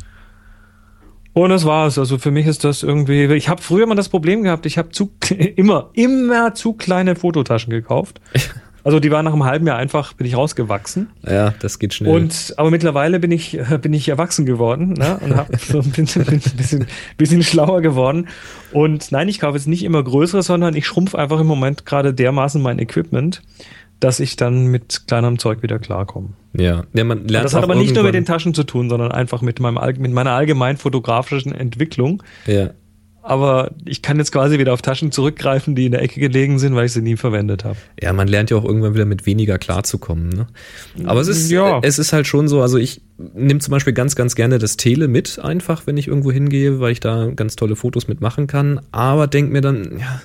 Und 1.38 1.52
das 1.52 1.66
war's. 1.66 2.00
Also 2.00 2.18
für 2.18 2.32
mich 2.32 2.48
ist 2.48 2.64
das 2.64 2.82
irgendwie. 2.82 3.26
Ich 3.36 3.48
habe 3.48 3.62
früher 3.62 3.86
mal 3.86 3.96
das 3.96 4.10
Problem 4.10 4.42
gehabt, 4.42 4.66
ich 4.66 4.78
habe 4.78 4.90
zu 4.90 5.12
immer, 5.56 5.92
immer 5.94 6.56
zu 6.56 6.74
kleine 6.74 7.16
Fototaschen 7.16 7.72
gekauft. 7.72 8.20
Also 8.84 9.02
die 9.02 9.12
war 9.12 9.22
nach 9.22 9.34
einem 9.34 9.44
halben 9.44 9.68
Jahr 9.68 9.78
einfach, 9.78 10.14
bin 10.14 10.26
ich 10.26 10.38
rausgewachsen. 10.38 11.10
Ja, 11.30 11.54
das 11.60 11.78
geht 11.78 11.94
schnell. 11.94 12.16
Und 12.16 12.54
aber 12.56 12.72
mittlerweile 12.72 13.20
bin 13.20 13.32
ich 13.34 13.60
bin 13.82 13.92
ich 13.92 14.08
erwachsen 14.08 14.46
geworden 14.46 14.94
ne? 14.94 15.20
und 15.22 15.36
habe 15.36 15.58
so 15.58 15.80
ein 15.80 15.90
bisschen, 15.90 16.24
bin 16.24 16.36
ein 16.36 16.56
bisschen, 16.56 16.88
bisschen 17.18 17.44
schlauer 17.44 17.82
geworden. 17.82 18.30
Und 18.72 19.12
nein, 19.12 19.28
ich 19.28 19.42
kaufe 19.42 19.58
jetzt 19.58 19.68
nicht 19.68 19.84
immer 19.84 20.02
größere, 20.02 20.42
sondern 20.42 20.74
ich 20.74 20.88
schrumpfe 20.88 21.20
einfach 21.20 21.42
im 21.42 21.48
Moment 21.48 21.86
gerade 21.86 22.14
dermaßen 22.14 22.62
mein 22.62 22.80
Equipment, 22.80 23.42
dass 24.00 24.20
ich 24.20 24.36
dann 24.36 24.68
mit 24.68 25.08
kleinerem 25.08 25.40
Zeug 25.40 25.64
wieder 25.64 25.80
klarkomme. 25.80 26.30
ja. 26.54 26.84
ja 26.94 27.04
man 27.04 27.20
Und 27.22 27.32
lernt 27.32 27.46
das 27.46 27.54
hat 27.54 27.64
aber 27.64 27.76
nicht 27.76 27.96
nur 27.96 28.04
mit 28.04 28.14
den 28.14 28.26
Taschen 28.26 28.54
zu 28.54 28.64
tun, 28.64 28.90
sondern 28.90 29.12
einfach 29.12 29.42
mit 29.42 29.60
meinem 29.60 29.80
mit 30.00 30.12
meiner 30.12 30.32
allgemeinen 30.32 30.78
fotografischen 30.78 31.54
Entwicklung. 31.54 32.24
Ja. 32.46 32.72
Aber 33.24 33.72
ich 33.84 34.02
kann 34.02 34.18
jetzt 34.20 34.32
quasi 34.32 34.58
wieder 34.58 34.72
auf 34.72 34.82
Taschen 34.82 35.12
zurückgreifen, 35.12 35.76
die 35.76 35.88
in 35.88 35.92
der 35.92 36.02
Ecke 36.02 36.22
gelegen 36.22 36.60
sind, 36.60 36.76
weil 36.76 36.86
ich 36.86 36.94
sie 36.94 37.02
nie 37.02 37.18
verwendet 37.18 37.66
habe. 37.66 37.76
Ja, 38.02 38.14
man 38.14 38.30
lernt 38.30 38.52
ja 38.52 38.56
auch 38.56 38.64
irgendwann 38.64 38.94
wieder 38.94 39.04
mit 39.04 39.26
weniger 39.26 39.58
klarzukommen. 39.58 40.30
Ne? 40.30 40.48
Aber 41.04 41.20
es 41.20 41.28
ist, 41.28 41.52
Ja. 41.52 41.82
es 41.84 42.00
ist 42.00 42.14
halt 42.14 42.26
schon 42.26 42.48
so, 42.48 42.62
also 42.62 42.78
ich 42.78 43.02
nehme 43.18 43.60
zum 43.60 43.74
Beispiel 43.74 43.92
ganz, 43.92 44.16
ganz 44.16 44.36
gerne 44.36 44.60
das 44.60 44.78
Tele 44.78 45.10
mit, 45.10 45.40
einfach, 45.40 45.86
wenn 45.88 45.98
ich 45.98 46.08
irgendwo 46.08 46.32
hingehe, 46.32 46.80
weil 46.80 46.94
ich 46.94 47.02
da 47.02 47.30
ganz 47.36 47.58
tolle 47.58 47.76
Fotos 47.76 48.08
mitmachen 48.08 48.48
kann. 48.48 48.80
Aber 48.94 49.28
denk 49.28 49.52
mir 49.52 49.60
dann, 49.60 49.98
ja, 50.00 50.22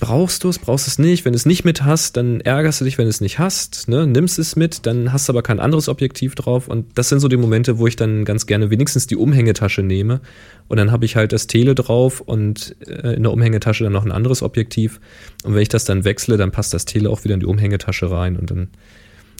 brauchst 0.00 0.44
du 0.44 0.48
es, 0.48 0.58
brauchst 0.58 0.88
es 0.88 0.98
nicht. 0.98 1.24
Wenn 1.24 1.32
du 1.32 1.36
es 1.36 1.46
nicht 1.46 1.64
mit 1.64 1.84
hast, 1.84 2.16
dann 2.16 2.40
ärgerst 2.40 2.80
du 2.80 2.84
dich, 2.84 2.98
wenn 2.98 3.04
du 3.04 3.10
es 3.10 3.20
nicht 3.20 3.38
hast. 3.38 3.88
Ne? 3.88 4.06
Nimmst 4.06 4.38
es 4.38 4.56
mit, 4.56 4.86
dann 4.86 5.12
hast 5.12 5.28
du 5.28 5.32
aber 5.32 5.42
kein 5.42 5.60
anderes 5.60 5.88
Objektiv 5.88 6.34
drauf. 6.34 6.68
Und 6.68 6.86
das 6.96 7.08
sind 7.08 7.20
so 7.20 7.28
die 7.28 7.36
Momente, 7.36 7.78
wo 7.78 7.86
ich 7.86 7.96
dann 7.96 8.24
ganz 8.24 8.46
gerne 8.46 8.70
wenigstens 8.70 9.06
die 9.06 9.16
Umhängetasche 9.16 9.82
nehme. 9.82 10.20
Und 10.68 10.78
dann 10.78 10.90
habe 10.90 11.04
ich 11.04 11.16
halt 11.16 11.32
das 11.32 11.46
Tele 11.46 11.74
drauf 11.74 12.20
und 12.20 12.76
äh, 12.86 13.14
in 13.14 13.22
der 13.22 13.32
Umhängetasche 13.32 13.84
dann 13.84 13.92
noch 13.92 14.04
ein 14.04 14.12
anderes 14.12 14.42
Objektiv. 14.42 15.00
Und 15.44 15.54
wenn 15.54 15.62
ich 15.62 15.68
das 15.68 15.84
dann 15.84 16.04
wechsle, 16.04 16.36
dann 16.36 16.50
passt 16.50 16.72
das 16.72 16.84
Tele 16.84 17.10
auch 17.10 17.24
wieder 17.24 17.34
in 17.34 17.40
die 17.40 17.46
Umhängetasche 17.46 18.10
rein. 18.10 18.36
Und 18.36 18.50
dann 18.50 18.68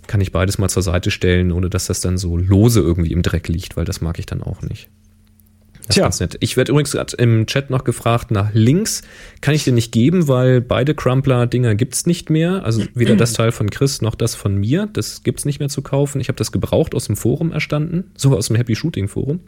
kann 0.07 0.21
ich 0.21 0.33
beides 0.33 0.59
mal 0.59 0.69
zur 0.69 0.83
Seite 0.83 1.11
stellen, 1.11 1.53
ohne 1.53 1.71
dass 1.71 1.87
das 1.87 2.01
dann 2.01 2.19
so 2.19 2.37
lose 2.37 2.81
irgendwie 2.81 3.13
im 3.13 3.23
Dreck 3.23 3.49
liegt, 3.49 3.77
weil 3.77 3.85
das 3.85 4.01
mag 4.01 4.19
ich 4.19 4.27
dann 4.27 4.43
auch 4.43 4.63
nicht. 4.63 4.89
Das 5.93 5.97
Tja. 5.97 6.07
ist 6.09 6.19
ganz 6.19 6.21
nett. 6.21 6.37
Ich 6.41 6.57
werde 6.57 6.73
übrigens 6.73 6.93
gerade 6.93 7.17
im 7.17 7.47
Chat 7.47 7.69
noch 7.69 7.85
gefragt 7.85 8.31
nach 8.31 8.49
Links. 8.55 9.03
Kann 9.43 9.55
ich 9.55 9.65
dir 9.65 9.75
nicht 9.75 9.93
geben, 9.93 10.27
weil 10.27 10.63
beide 10.63 10.95
Crumpler-Dinger 10.95 11.75
gibt's 11.75 12.07
nicht 12.07 12.31
mehr. 12.31 12.65
Also 12.65 12.85
weder 12.95 13.15
das 13.15 13.35
Teil 13.35 13.53
von 13.53 13.69
Chris 13.69 14.01
noch 14.01 14.15
das 14.15 14.35
von 14.35 14.57
mir. 14.57 14.89
Das 14.91 15.23
gibt's 15.23 15.45
nicht 15.45 15.59
mehr 15.59 15.69
zu 15.69 15.83
kaufen. 15.83 16.21
Ich 16.21 16.29
habe 16.29 16.37
das 16.37 16.51
gebraucht 16.51 16.95
aus 16.95 17.07
dem 17.07 17.17
Forum 17.17 17.53
erstanden, 17.53 18.05
sogar 18.17 18.39
aus 18.39 18.47
dem 18.47 18.57
Happy 18.57 18.75
Shooting 18.75 19.09
Forum. 19.09 19.41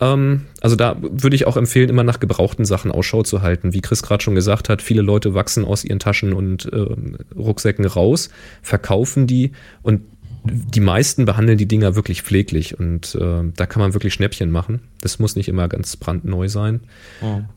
Ähm, 0.00 0.42
also 0.60 0.74
da 0.74 0.96
würde 1.00 1.36
ich 1.36 1.46
auch 1.46 1.56
empfehlen, 1.56 1.88
immer 1.90 2.02
nach 2.02 2.18
gebrauchten 2.18 2.64
Sachen 2.64 2.90
Ausschau 2.90 3.22
zu 3.22 3.42
halten. 3.42 3.72
Wie 3.72 3.80
Chris 3.80 4.02
gerade 4.02 4.24
schon 4.24 4.34
gesagt 4.34 4.68
hat, 4.68 4.82
viele 4.82 5.02
Leute 5.02 5.34
wachsen 5.34 5.64
aus 5.64 5.84
ihren 5.84 6.00
Taschen 6.00 6.32
und 6.32 6.68
ähm, 6.72 7.18
Rucksäcken 7.36 7.84
raus, 7.84 8.30
verkaufen 8.62 9.26
die 9.26 9.52
und 9.82 10.02
die 10.50 10.80
meisten 10.80 11.24
behandeln 11.24 11.58
die 11.58 11.66
Dinger 11.68 11.94
wirklich 11.96 12.22
pfleglich 12.22 12.78
und 12.78 13.14
äh, 13.14 13.42
da 13.56 13.66
kann 13.66 13.80
man 13.80 13.94
wirklich 13.94 14.14
Schnäppchen 14.14 14.50
machen. 14.50 14.80
Das 15.00 15.18
muss 15.18 15.36
nicht 15.36 15.48
immer 15.48 15.68
ganz 15.68 15.96
brandneu 15.96 16.48
sein. 16.48 16.80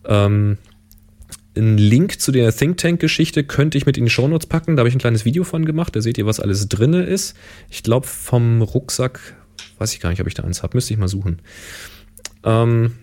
Ähm, 0.05 0.57
einen 1.55 1.77
Link 1.77 2.19
zu 2.21 2.31
der 2.31 2.55
Think 2.55 2.77
Tank-Geschichte 2.77 3.43
könnte 3.43 3.77
ich 3.77 3.85
mit 3.85 3.97
in 3.97 4.05
die 4.05 4.11
Shownotes 4.11 4.47
packen. 4.47 4.75
Da 4.75 4.81
habe 4.81 4.89
ich 4.89 4.95
ein 4.95 4.99
kleines 4.99 5.25
Video 5.25 5.43
von 5.43 5.65
gemacht. 5.65 5.95
Da 5.95 6.01
seht 6.01 6.17
ihr, 6.17 6.25
was 6.25 6.39
alles 6.39 6.69
drinne 6.69 7.03
ist. 7.03 7.35
Ich 7.69 7.83
glaube, 7.83 8.07
vom 8.07 8.61
Rucksack, 8.61 9.19
weiß 9.77 9.93
ich 9.93 9.99
gar 9.99 10.09
nicht, 10.09 10.21
ob 10.21 10.27
ich 10.27 10.35
da 10.35 10.43
eins 10.43 10.63
habe. 10.63 10.77
Müsste 10.77 10.93
ich 10.93 10.99
mal 10.99 11.07
suchen. 11.07 11.41
Ähm, 12.43 12.93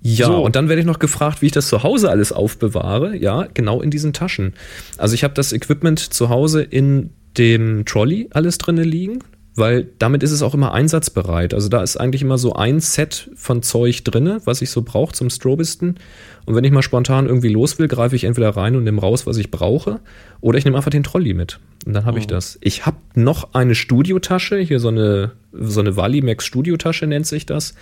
ja, 0.00 0.26
So. 0.26 0.42
und 0.44 0.54
dann 0.56 0.68
werde 0.68 0.80
ich 0.80 0.86
noch 0.86 1.00
gefragt, 1.00 1.42
wie 1.42 1.46
ich 1.46 1.52
das 1.52 1.68
zu 1.68 1.82
Hause 1.82 2.08
alles 2.08 2.32
aufbewahre. 2.32 3.16
Ja, 3.16 3.48
genau 3.52 3.82
in 3.82 3.90
diesen 3.90 4.12
Taschen. 4.12 4.54
Also 4.96 5.14
ich 5.14 5.24
habe 5.24 5.34
das 5.34 5.52
Equipment 5.52 5.98
zu 5.98 6.28
Hause 6.28 6.62
in 6.62 7.10
dem 7.36 7.84
Trolley 7.84 8.28
alles 8.32 8.58
drinne 8.58 8.82
liegen, 8.82 9.18
weil 9.54 9.88
damit 9.98 10.22
ist 10.22 10.30
es 10.30 10.42
auch 10.42 10.54
immer 10.54 10.72
einsatzbereit. 10.72 11.52
Also 11.52 11.68
da 11.68 11.82
ist 11.82 11.96
eigentlich 11.96 12.22
immer 12.22 12.38
so 12.38 12.54
ein 12.54 12.80
Set 12.80 13.30
von 13.34 13.62
Zeug 13.62 14.04
drinne, 14.04 14.40
was 14.44 14.62
ich 14.62 14.70
so 14.70 14.82
brauche 14.82 15.12
zum 15.12 15.30
Strobisten. 15.30 15.98
Und 16.46 16.54
wenn 16.54 16.64
ich 16.64 16.70
mal 16.70 16.82
spontan 16.82 17.26
irgendwie 17.26 17.48
los 17.48 17.78
will, 17.78 17.88
greife 17.88 18.16
ich 18.16 18.24
entweder 18.24 18.50
rein 18.50 18.76
und 18.76 18.84
nehme 18.84 19.00
raus, 19.00 19.26
was 19.26 19.36
ich 19.36 19.50
brauche, 19.50 20.00
oder 20.40 20.58
ich 20.58 20.64
nehme 20.64 20.76
einfach 20.76 20.90
den 20.90 21.02
Trolley 21.02 21.34
mit. 21.34 21.58
Und 21.84 21.94
dann 21.94 22.04
habe 22.04 22.18
ich 22.18 22.26
das. 22.26 22.58
Ich 22.60 22.86
habe 22.86 22.98
noch 23.14 23.54
eine 23.54 23.74
Studiotasche, 23.74 24.58
hier 24.58 24.80
so 24.80 24.88
eine, 24.88 25.32
so 25.52 25.80
eine 25.80 25.96
Valimax 25.96 26.44
Studiotasche 26.44 27.06
nennt 27.06 27.26
sich 27.26 27.46
das 27.46 27.74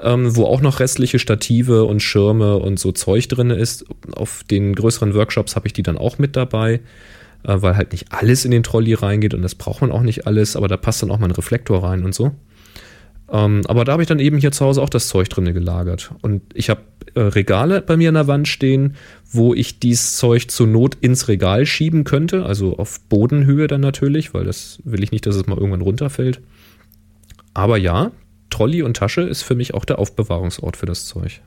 ähm, 0.00 0.36
wo 0.36 0.44
auch 0.44 0.60
noch 0.60 0.80
restliche 0.80 1.18
Stative 1.18 1.84
und 1.84 2.00
Schirme 2.00 2.56
und 2.56 2.78
so 2.78 2.92
Zeug 2.92 3.28
drin 3.28 3.50
ist. 3.50 3.84
Auf 4.12 4.44
den 4.44 4.74
größeren 4.74 5.14
Workshops 5.14 5.56
habe 5.56 5.66
ich 5.66 5.72
die 5.72 5.82
dann 5.82 5.98
auch 5.98 6.18
mit 6.18 6.36
dabei, 6.36 6.80
weil 7.42 7.76
halt 7.76 7.92
nicht 7.92 8.12
alles 8.12 8.44
in 8.44 8.50
den 8.50 8.62
Trolley 8.62 8.94
reingeht 8.94 9.34
und 9.34 9.42
das 9.42 9.54
braucht 9.54 9.80
man 9.80 9.92
auch 9.92 10.02
nicht 10.02 10.26
alles, 10.26 10.56
aber 10.56 10.68
da 10.68 10.76
passt 10.76 11.02
dann 11.02 11.10
auch 11.10 11.18
mal 11.18 11.28
ein 11.28 11.32
Reflektor 11.32 11.82
rein 11.82 12.04
und 12.04 12.14
so. 12.14 12.32
Ähm, 13.30 13.62
aber 13.66 13.84
da 13.84 13.92
habe 13.92 14.02
ich 14.02 14.08
dann 14.08 14.20
eben 14.20 14.38
hier 14.38 14.52
zu 14.52 14.64
Hause 14.64 14.82
auch 14.82 14.88
das 14.88 15.08
Zeug 15.08 15.28
drin 15.28 15.52
gelagert. 15.52 16.12
Und 16.22 16.42
ich 16.54 16.70
habe 16.70 16.80
äh, 17.14 17.20
Regale 17.20 17.82
bei 17.82 17.96
mir 17.96 18.08
an 18.08 18.14
der 18.14 18.26
Wand 18.26 18.48
stehen, 18.48 18.96
wo 19.30 19.52
ich 19.52 19.80
dieses 19.80 20.16
Zeug 20.16 20.50
zur 20.50 20.66
Not 20.66 20.96
ins 21.00 21.28
Regal 21.28 21.66
schieben 21.66 22.04
könnte, 22.04 22.46
also 22.46 22.78
auf 22.78 23.00
Bodenhöhe 23.00 23.66
dann 23.66 23.82
natürlich, 23.82 24.32
weil 24.32 24.44
das 24.44 24.80
will 24.84 25.02
ich 25.02 25.12
nicht, 25.12 25.26
dass 25.26 25.36
es 25.36 25.46
mal 25.46 25.58
irgendwann 25.58 25.82
runterfällt. 25.82 26.40
Aber 27.52 27.76
ja, 27.76 28.12
Trolley 28.50 28.82
und 28.82 28.96
Tasche 28.96 29.22
ist 29.22 29.42
für 29.42 29.54
mich 29.54 29.74
auch 29.74 29.84
der 29.84 29.98
Aufbewahrungsort 29.98 30.76
für 30.76 30.86
das 30.86 31.06
Zeug. 31.06 31.42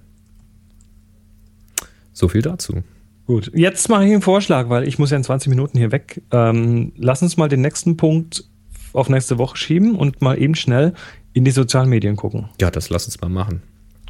So 2.13 2.27
viel 2.27 2.43
dazu. 2.43 2.83
Gut, 3.31 3.49
jetzt 3.53 3.87
mache 3.87 4.03
ich 4.03 4.11
einen 4.11 4.21
Vorschlag, 4.21 4.67
weil 4.67 4.85
ich 4.85 4.99
muss 4.99 5.09
ja 5.09 5.15
in 5.15 5.23
20 5.23 5.49
Minuten 5.49 5.77
hier 5.77 5.93
weg. 5.93 6.21
Ähm, 6.31 6.91
lass 6.97 7.21
uns 7.21 7.37
mal 7.37 7.47
den 7.47 7.61
nächsten 7.61 7.95
Punkt 7.95 8.43
auf 8.91 9.07
nächste 9.07 9.37
Woche 9.37 9.55
schieben 9.55 9.95
und 9.95 10.21
mal 10.21 10.37
eben 10.37 10.53
schnell 10.53 10.93
in 11.31 11.45
die 11.45 11.51
sozialen 11.51 11.87
Medien 11.87 12.17
gucken. 12.17 12.49
Ja, 12.59 12.69
das 12.69 12.89
lass 12.89 13.05
uns 13.05 13.21
mal 13.21 13.29
machen. 13.29 13.63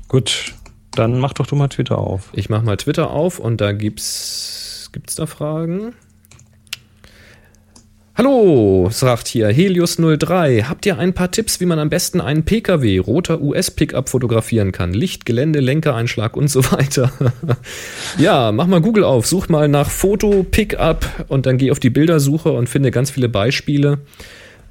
Gut, 0.07 0.55
dann 0.89 1.19
mach 1.19 1.33
doch 1.33 1.45
du 1.45 1.55
mal 1.55 1.67
Twitter 1.67 1.99
auf. 1.99 2.31
Ich 2.33 2.49
mache 2.49 2.65
mal 2.65 2.77
Twitter 2.77 3.11
auf 3.11 3.37
und 3.37 3.61
da 3.61 3.73
gibt's 3.73 4.89
gibt's 4.91 5.13
da 5.13 5.27
Fragen. 5.27 5.93
Hallo, 8.23 8.87
sagt 8.91 9.27
hier 9.27 9.49
Helios03. 9.49 10.65
Habt 10.65 10.85
ihr 10.85 10.99
ein 10.99 11.13
paar 11.13 11.31
Tipps, 11.31 11.59
wie 11.59 11.65
man 11.65 11.79
am 11.79 11.89
besten 11.89 12.21
einen 12.21 12.45
PKW, 12.45 12.99
roter 12.99 13.41
US-Pickup 13.41 14.09
fotografieren 14.09 14.71
kann? 14.71 14.93
Licht, 14.93 15.25
Gelände, 15.25 15.59
Lenkereinschlag 15.59 16.37
und 16.37 16.47
so 16.47 16.63
weiter. 16.71 17.11
ja, 18.19 18.51
mach 18.51 18.67
mal 18.67 18.79
Google 18.79 19.05
auf, 19.05 19.25
such 19.25 19.49
mal 19.49 19.67
nach 19.67 19.89
Foto, 19.89 20.43
Pickup 20.43 21.25
und 21.29 21.47
dann 21.47 21.57
geh 21.57 21.71
auf 21.71 21.79
die 21.79 21.89
Bildersuche 21.89 22.51
und 22.51 22.69
finde 22.69 22.91
ganz 22.91 23.09
viele 23.09 23.27
Beispiele. 23.27 24.01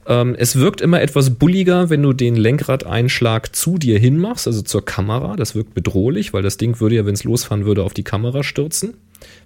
Ähm, 0.07 0.37
es 0.39 0.55
wirkt 0.55 0.81
immer 0.81 1.01
etwas 1.01 1.31
bulliger, 1.31 1.91
wenn 1.91 2.05
du 2.05 2.13
den 2.13 2.37
Lenkradeinschlag 2.37 3.57
zu 3.57 3.79
dir 3.79 3.99
hinmachst, 3.99 4.47
also 4.47 4.63
zur 4.63 4.85
Kamera. 4.85 5.35
Das 5.35 5.57
wirkt 5.57 5.75
bedrohlich, 5.75 6.33
weil 6.33 6.43
das 6.43 6.57
Ding 6.57 6.79
würde 6.79 6.95
ja, 6.95 7.05
wenn 7.05 7.15
es 7.15 7.25
losfahren 7.25 7.65
würde, 7.65 7.83
auf 7.83 7.95
die 7.95 8.05
Kamera 8.05 8.45
stürzen. 8.45 8.95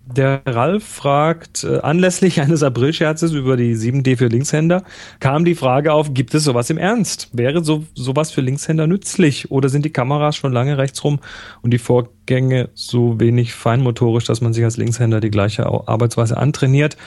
Der 0.07 0.43
Ralf 0.45 0.83
fragt, 0.83 1.63
äh, 1.63 1.79
anlässlich 1.79 2.39
eines 2.39 2.61
Aprilscherzes 2.61 3.31
über 3.31 3.57
die 3.57 3.75
7D 3.75 4.17
für 4.17 4.27
Linkshänder 4.27 4.83
kam 5.19 5.43
die 5.45 5.55
Frage 5.55 5.91
auf, 5.93 6.13
gibt 6.13 6.35
es 6.35 6.43
sowas 6.43 6.69
im 6.69 6.77
Ernst? 6.77 7.29
Wäre 7.33 7.63
so, 7.63 7.85
sowas 7.95 8.29
für 8.29 8.41
Linkshänder 8.41 8.85
nützlich 8.85 9.49
oder 9.49 9.67
sind 9.69 9.83
die 9.83 9.89
Kameras 9.91 10.35
schon 10.35 10.53
lange 10.53 10.77
rechtsrum 10.77 11.19
und 11.63 11.71
die 11.71 11.79
Vorgänge 11.79 12.69
so 12.75 13.19
wenig 13.19 13.55
feinmotorisch, 13.55 14.25
dass 14.25 14.41
man 14.41 14.53
sich 14.53 14.63
als 14.63 14.77
Linkshänder 14.77 15.19
die 15.21 15.31
gleiche 15.31 15.65
Arbeitsweise 15.65 16.37
antrainiert? 16.37 16.97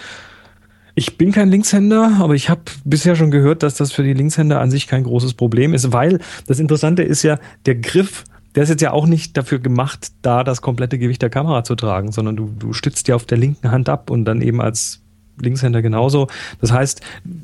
Ich 0.98 1.16
bin 1.16 1.30
kein 1.30 1.48
Linkshänder, 1.48 2.16
aber 2.18 2.34
ich 2.34 2.50
habe 2.50 2.62
bisher 2.84 3.14
schon 3.14 3.30
gehört, 3.30 3.62
dass 3.62 3.76
das 3.76 3.92
für 3.92 4.02
die 4.02 4.14
Linkshänder 4.14 4.60
an 4.60 4.72
sich 4.72 4.88
kein 4.88 5.04
großes 5.04 5.34
Problem 5.34 5.72
ist, 5.72 5.92
weil 5.92 6.18
das 6.48 6.58
Interessante 6.58 7.04
ist 7.04 7.22
ja, 7.22 7.38
der 7.66 7.76
Griff, 7.76 8.24
der 8.56 8.64
ist 8.64 8.68
jetzt 8.68 8.82
ja 8.82 8.90
auch 8.90 9.06
nicht 9.06 9.36
dafür 9.36 9.60
gemacht, 9.60 10.10
da 10.22 10.42
das 10.42 10.60
komplette 10.60 10.98
Gewicht 10.98 11.22
der 11.22 11.30
Kamera 11.30 11.62
zu 11.62 11.76
tragen, 11.76 12.10
sondern 12.10 12.34
du, 12.34 12.52
du 12.58 12.72
stützt 12.72 13.06
ja 13.06 13.14
auf 13.14 13.26
der 13.26 13.38
linken 13.38 13.70
Hand 13.70 13.88
ab 13.88 14.10
und 14.10 14.24
dann 14.24 14.42
eben 14.42 14.60
als 14.60 15.00
Linkshänder 15.40 15.82
genauso. 15.82 16.26
Das 16.60 16.72
heißt, 16.72 17.00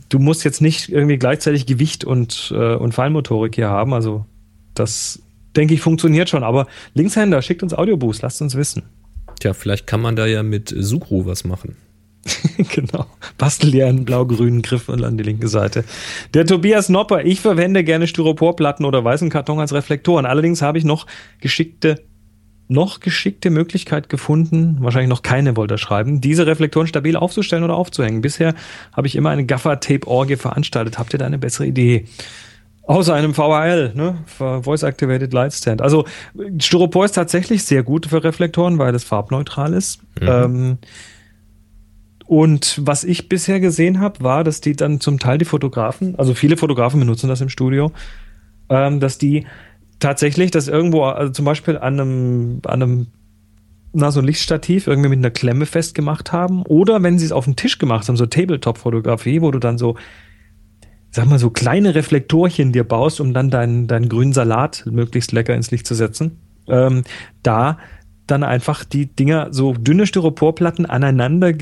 du 0.08 0.18
musst 0.18 0.42
jetzt 0.42 0.60
nicht 0.60 0.88
irgendwie 0.88 1.16
gleichzeitig 1.16 1.64
Gewicht 1.64 2.04
und, 2.04 2.52
äh, 2.56 2.74
und 2.74 2.90
Feinmotorik 2.90 3.54
hier 3.54 3.68
haben. 3.68 3.94
Also 3.94 4.26
das, 4.74 5.22
denke 5.54 5.74
ich, 5.74 5.80
funktioniert 5.80 6.28
schon. 6.28 6.42
Aber 6.42 6.66
Linkshänder, 6.94 7.40
schickt 7.40 7.62
uns 7.62 7.72
Audioboost, 7.72 8.20
lasst 8.22 8.42
uns 8.42 8.56
wissen. 8.56 8.82
Tja, 9.38 9.52
vielleicht 9.52 9.86
kann 9.86 10.00
man 10.00 10.16
da 10.16 10.26
ja 10.26 10.42
mit 10.42 10.74
Sucru 10.76 11.24
was 11.24 11.44
machen. 11.44 11.76
genau. 12.74 13.06
Bastel 13.38 13.70
dir 13.70 13.86
einen 13.86 14.04
blau-grünen 14.04 14.62
Griff 14.62 14.88
und 14.88 15.04
an 15.04 15.18
die 15.18 15.24
linke 15.24 15.48
Seite. 15.48 15.84
Der 16.32 16.46
Tobias 16.46 16.88
Nopper, 16.88 17.24
ich 17.24 17.40
verwende 17.40 17.84
gerne 17.84 18.06
Styroporplatten 18.06 18.84
oder 18.84 19.04
weißen 19.04 19.30
Karton 19.30 19.60
als 19.60 19.72
Reflektoren. 19.72 20.26
Allerdings 20.26 20.62
habe 20.62 20.78
ich 20.78 20.84
noch 20.84 21.06
geschickte, 21.40 22.02
noch 22.68 23.00
geschickte 23.00 23.50
Möglichkeit 23.50 24.08
gefunden, 24.08 24.78
wahrscheinlich 24.80 25.10
noch 25.10 25.22
keine 25.22 25.56
wollte 25.56 25.74
er 25.74 25.78
schreiben, 25.78 26.20
diese 26.20 26.46
Reflektoren 26.46 26.86
stabil 26.86 27.16
aufzustellen 27.16 27.64
oder 27.64 27.76
aufzuhängen. 27.76 28.22
Bisher 28.22 28.54
habe 28.92 29.06
ich 29.06 29.16
immer 29.16 29.30
eine 29.30 29.44
Gaffer-Tape-Orgie 29.44 30.36
veranstaltet. 30.36 30.98
Habt 30.98 31.12
ihr 31.12 31.18
da 31.18 31.26
eine 31.26 31.38
bessere 31.38 31.66
Idee? 31.66 32.06
Außer 32.86 33.14
einem 33.14 33.32
VHL, 33.32 33.92
ne? 33.94 34.18
Voice 34.26 34.82
Activated 34.82 35.32
Light 35.32 35.54
Stand. 35.54 35.80
Also 35.80 36.04
Styropor 36.58 37.06
ist 37.06 37.12
tatsächlich 37.12 37.64
sehr 37.64 37.82
gut 37.82 38.06
für 38.06 38.22
Reflektoren, 38.22 38.78
weil 38.78 38.94
es 38.94 39.04
farbneutral 39.04 39.72
ist. 39.72 40.00
Ähm, 40.20 40.78
und 42.26 42.80
was 42.82 43.04
ich 43.04 43.28
bisher 43.28 43.60
gesehen 43.60 44.00
habe, 44.00 44.22
war, 44.22 44.44
dass 44.44 44.60
die 44.60 44.74
dann 44.74 45.00
zum 45.00 45.18
Teil 45.18 45.38
die 45.38 45.44
Fotografen, 45.44 46.18
also 46.18 46.34
viele 46.34 46.56
Fotografen 46.56 47.00
benutzen 47.00 47.28
das 47.28 47.40
im 47.40 47.48
Studio, 47.48 47.92
ähm, 48.68 49.00
dass 49.00 49.18
die 49.18 49.46
tatsächlich 49.98 50.50
das 50.50 50.68
irgendwo, 50.68 51.04
also 51.04 51.32
zum 51.32 51.44
Beispiel 51.44 51.76
an 51.76 52.00
einem, 52.00 52.60
an 52.64 52.82
einem 52.82 53.06
na, 53.94 54.10
so 54.10 54.20
ein 54.20 54.26
Lichtstativ 54.26 54.86
irgendwie 54.86 55.10
mit 55.10 55.18
einer 55.18 55.30
Klemme 55.30 55.66
festgemacht 55.66 56.32
haben. 56.32 56.62
Oder 56.62 57.02
wenn 57.02 57.18
sie 57.18 57.26
es 57.26 57.32
auf 57.32 57.44
dem 57.44 57.56
Tisch 57.56 57.78
gemacht 57.78 58.08
haben, 58.08 58.16
so 58.16 58.26
Tabletop-Fotografie, 58.26 59.40
wo 59.40 59.50
du 59.52 59.60
dann 59.60 59.78
so, 59.78 59.96
sag 61.10 61.26
mal, 61.26 61.38
so 61.38 61.50
kleine 61.50 61.94
Reflektorchen 61.94 62.72
dir 62.72 62.84
baust, 62.84 63.20
um 63.20 63.32
dann 63.32 63.50
deinen, 63.50 63.86
deinen 63.86 64.08
grünen 64.08 64.32
Salat 64.32 64.84
möglichst 64.90 65.30
lecker 65.30 65.54
ins 65.54 65.70
Licht 65.70 65.86
zu 65.86 65.94
setzen. 65.94 66.38
Ähm, 66.66 67.04
da 67.44 67.78
dann 68.26 68.42
einfach 68.42 68.84
die 68.84 69.06
Dinger, 69.06 69.48
so 69.52 69.74
dünne 69.74 70.06
Styroporplatten 70.06 70.86
aneinander 70.86 71.52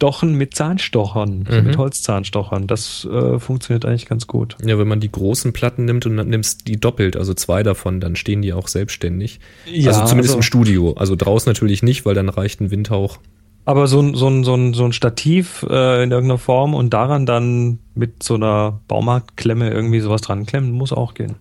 gestochen 0.00 0.34
mit 0.34 0.54
Zahnstochern, 0.54 1.44
so 1.48 1.56
Mhm. 1.58 1.66
mit 1.66 1.76
Holzzahnstochern. 1.76 2.66
Das 2.66 3.04
äh, 3.04 3.38
funktioniert 3.38 3.84
eigentlich 3.84 4.06
ganz 4.06 4.26
gut. 4.26 4.56
Ja, 4.64 4.78
wenn 4.78 4.88
man 4.88 4.98
die 5.00 5.12
großen 5.12 5.52
Platten 5.52 5.84
nimmt 5.84 6.06
und 6.06 6.16
dann 6.16 6.28
nimmst 6.28 6.66
die 6.68 6.80
doppelt, 6.80 7.16
also 7.16 7.34
zwei 7.34 7.62
davon, 7.62 8.00
dann 8.00 8.16
stehen 8.16 8.40
die 8.40 8.54
auch 8.54 8.66
selbstständig. 8.68 9.40
Ja, 9.70 9.90
also 9.90 10.06
zumindest 10.06 10.30
also- 10.30 10.38
im 10.38 10.42
Studio. 10.42 10.92
Also 10.94 11.16
draußen 11.16 11.50
natürlich 11.50 11.82
nicht, 11.82 12.06
weil 12.06 12.14
dann 12.14 12.30
reicht 12.30 12.60
ein 12.62 12.70
Windhauch. 12.70 13.18
Aber 13.66 13.86
so 13.86 14.00
ein, 14.00 14.14
so 14.14 14.26
ein, 14.28 14.42
so 14.42 14.54
ein, 14.54 14.72
so 14.72 14.86
ein 14.86 14.94
Stativ 14.94 15.64
äh, 15.68 16.02
in 16.02 16.10
irgendeiner 16.10 16.38
Form 16.38 16.72
und 16.74 16.94
daran 16.94 17.26
dann 17.26 17.78
mit 17.94 18.22
so 18.22 18.36
einer 18.36 18.80
Baumarktklemme 18.88 19.70
irgendwie 19.70 20.00
sowas 20.00 20.22
dran 20.22 20.46
klemmen, 20.46 20.70
muss 20.72 20.92
auch 20.94 21.12
gehen. 21.12 21.34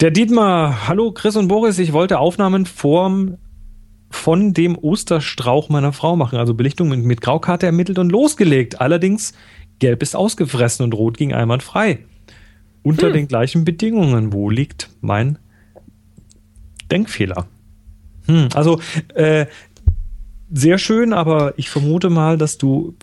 Der 0.00 0.10
Dietmar, 0.10 0.88
hallo 0.88 1.12
Chris 1.12 1.36
und 1.36 1.46
Boris, 1.46 1.78
ich 1.78 1.92
wollte 1.92 2.18
Aufnahmen 2.18 2.66
vorm, 2.66 3.36
von 4.12 4.52
dem 4.52 4.76
Osterstrauch 4.78 5.68
meiner 5.68 5.92
Frau 5.92 6.16
machen, 6.16 6.38
also 6.38 6.54
Belichtung 6.54 6.90
mit, 6.90 7.04
mit 7.04 7.20
Graukarte 7.20 7.66
ermittelt 7.66 7.98
und 7.98 8.12
losgelegt. 8.12 8.80
Allerdings 8.80 9.32
gelb 9.78 10.02
ist 10.02 10.14
ausgefressen 10.14 10.84
und 10.84 10.94
rot 10.94 11.16
ging 11.16 11.32
einwandfrei. 11.32 11.98
Unter 12.82 13.10
den 13.10 13.26
gleichen 13.28 13.64
Bedingungen. 13.64 14.32
Wo 14.32 14.50
liegt 14.50 14.90
mein 15.00 15.38
Denkfehler? 16.90 17.46
Hm, 18.26 18.48
also 18.54 18.80
äh, 19.14 19.46
sehr 20.52 20.78
schön, 20.78 21.12
aber 21.12 21.54
ich 21.56 21.70
vermute 21.70 22.10
mal, 22.10 22.36
dass 22.36 22.58
du, 22.58 22.94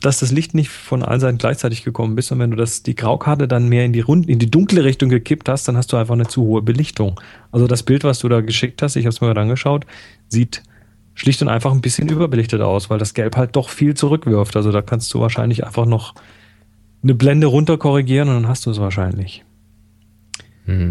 dass 0.00 0.20
das 0.20 0.30
Licht 0.30 0.54
nicht 0.54 0.70
von 0.70 1.02
allen 1.02 1.20
Seiten 1.20 1.38
gleichzeitig 1.38 1.84
gekommen 1.84 2.14
bist 2.14 2.30
und 2.30 2.38
wenn 2.38 2.50
du 2.50 2.56
das, 2.56 2.82
die 2.82 2.94
Graukarte 2.94 3.48
dann 3.48 3.68
mehr 3.68 3.84
in 3.84 3.92
die 3.92 4.00
rund, 4.00 4.28
in 4.28 4.38
die 4.38 4.50
dunkle 4.50 4.84
Richtung 4.84 5.08
gekippt 5.08 5.48
hast, 5.48 5.66
dann 5.66 5.76
hast 5.76 5.92
du 5.92 5.96
einfach 5.96 6.14
eine 6.14 6.28
zu 6.28 6.42
hohe 6.42 6.62
Belichtung. 6.62 7.20
Also 7.50 7.66
das 7.66 7.82
Bild, 7.82 8.04
was 8.04 8.20
du 8.20 8.28
da 8.28 8.40
geschickt 8.40 8.82
hast, 8.82 8.96
ich 8.96 9.04
habe 9.04 9.10
es 9.10 9.20
mir 9.20 9.28
gerade 9.28 9.40
angeschaut, 9.40 9.86
sieht 10.28 10.62
schlicht 11.14 11.42
und 11.42 11.48
einfach 11.48 11.72
ein 11.72 11.80
bisschen 11.80 12.08
überbelichtet 12.08 12.60
aus, 12.60 12.88
weil 12.88 12.98
das 12.98 13.14
Gelb 13.14 13.36
halt 13.36 13.56
doch 13.56 13.68
viel 13.68 13.94
zurückwirft. 13.94 14.56
Also 14.56 14.70
da 14.70 14.80
kannst 14.80 15.12
du 15.12 15.20
wahrscheinlich 15.20 15.64
einfach 15.66 15.86
noch 15.86 16.14
eine 17.02 17.14
Blende 17.14 17.48
runter 17.48 17.76
korrigieren 17.76 18.28
und 18.28 18.34
dann 18.34 18.48
hast 18.48 18.66
du 18.66 18.70
es 18.70 18.80
wahrscheinlich. 18.80 19.44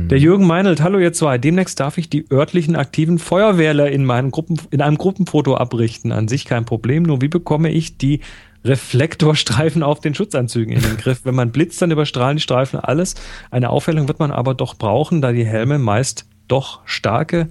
Der 0.10 0.20
Jürgen 0.20 0.46
Meinelt, 0.46 0.82
hallo 0.82 1.00
ihr 1.00 1.14
zwei. 1.14 1.38
Demnächst 1.38 1.80
darf 1.80 1.98
ich 1.98 2.10
die 2.10 2.26
örtlichen 2.30 2.76
aktiven 2.76 3.18
Feuerwehrler 3.18 3.90
in, 3.90 4.04
meinem 4.04 4.30
Gruppen, 4.30 4.60
in 4.72 4.82
einem 4.82 4.98
Gruppenfoto 4.98 5.56
abrichten. 5.56 6.12
An 6.12 6.28
sich 6.28 6.44
kein 6.44 6.66
Problem. 6.66 7.04
Nur 7.04 7.22
wie 7.22 7.30
bekomme 7.30 7.72
ich 7.72 7.98
die 7.98 8.20
Reflektorstreifen 8.64 9.84
auf 9.84 10.02
den 10.02 10.14
Schutzanzügen 10.14 10.76
in 10.76 10.82
den 10.82 10.98
Griff? 10.98 11.22
Wenn 11.24 11.36
man 11.36 11.52
blitzt, 11.52 11.82
dann 11.82 11.92
überstrahlen 11.92 12.38
die 12.38 12.44
Streifen 12.44 12.80
alles. 12.80 13.16
Eine 13.52 13.70
Aufhellung 13.70 14.08
wird 14.08 14.20
man 14.20 14.32
aber 14.32 14.54
doch 14.54 14.76
brauchen, 14.76 15.22
da 15.22 15.32
die 15.32 15.46
Helme 15.46 15.80
meist 15.80 16.26
doch 16.48 16.82
starke 16.86 17.50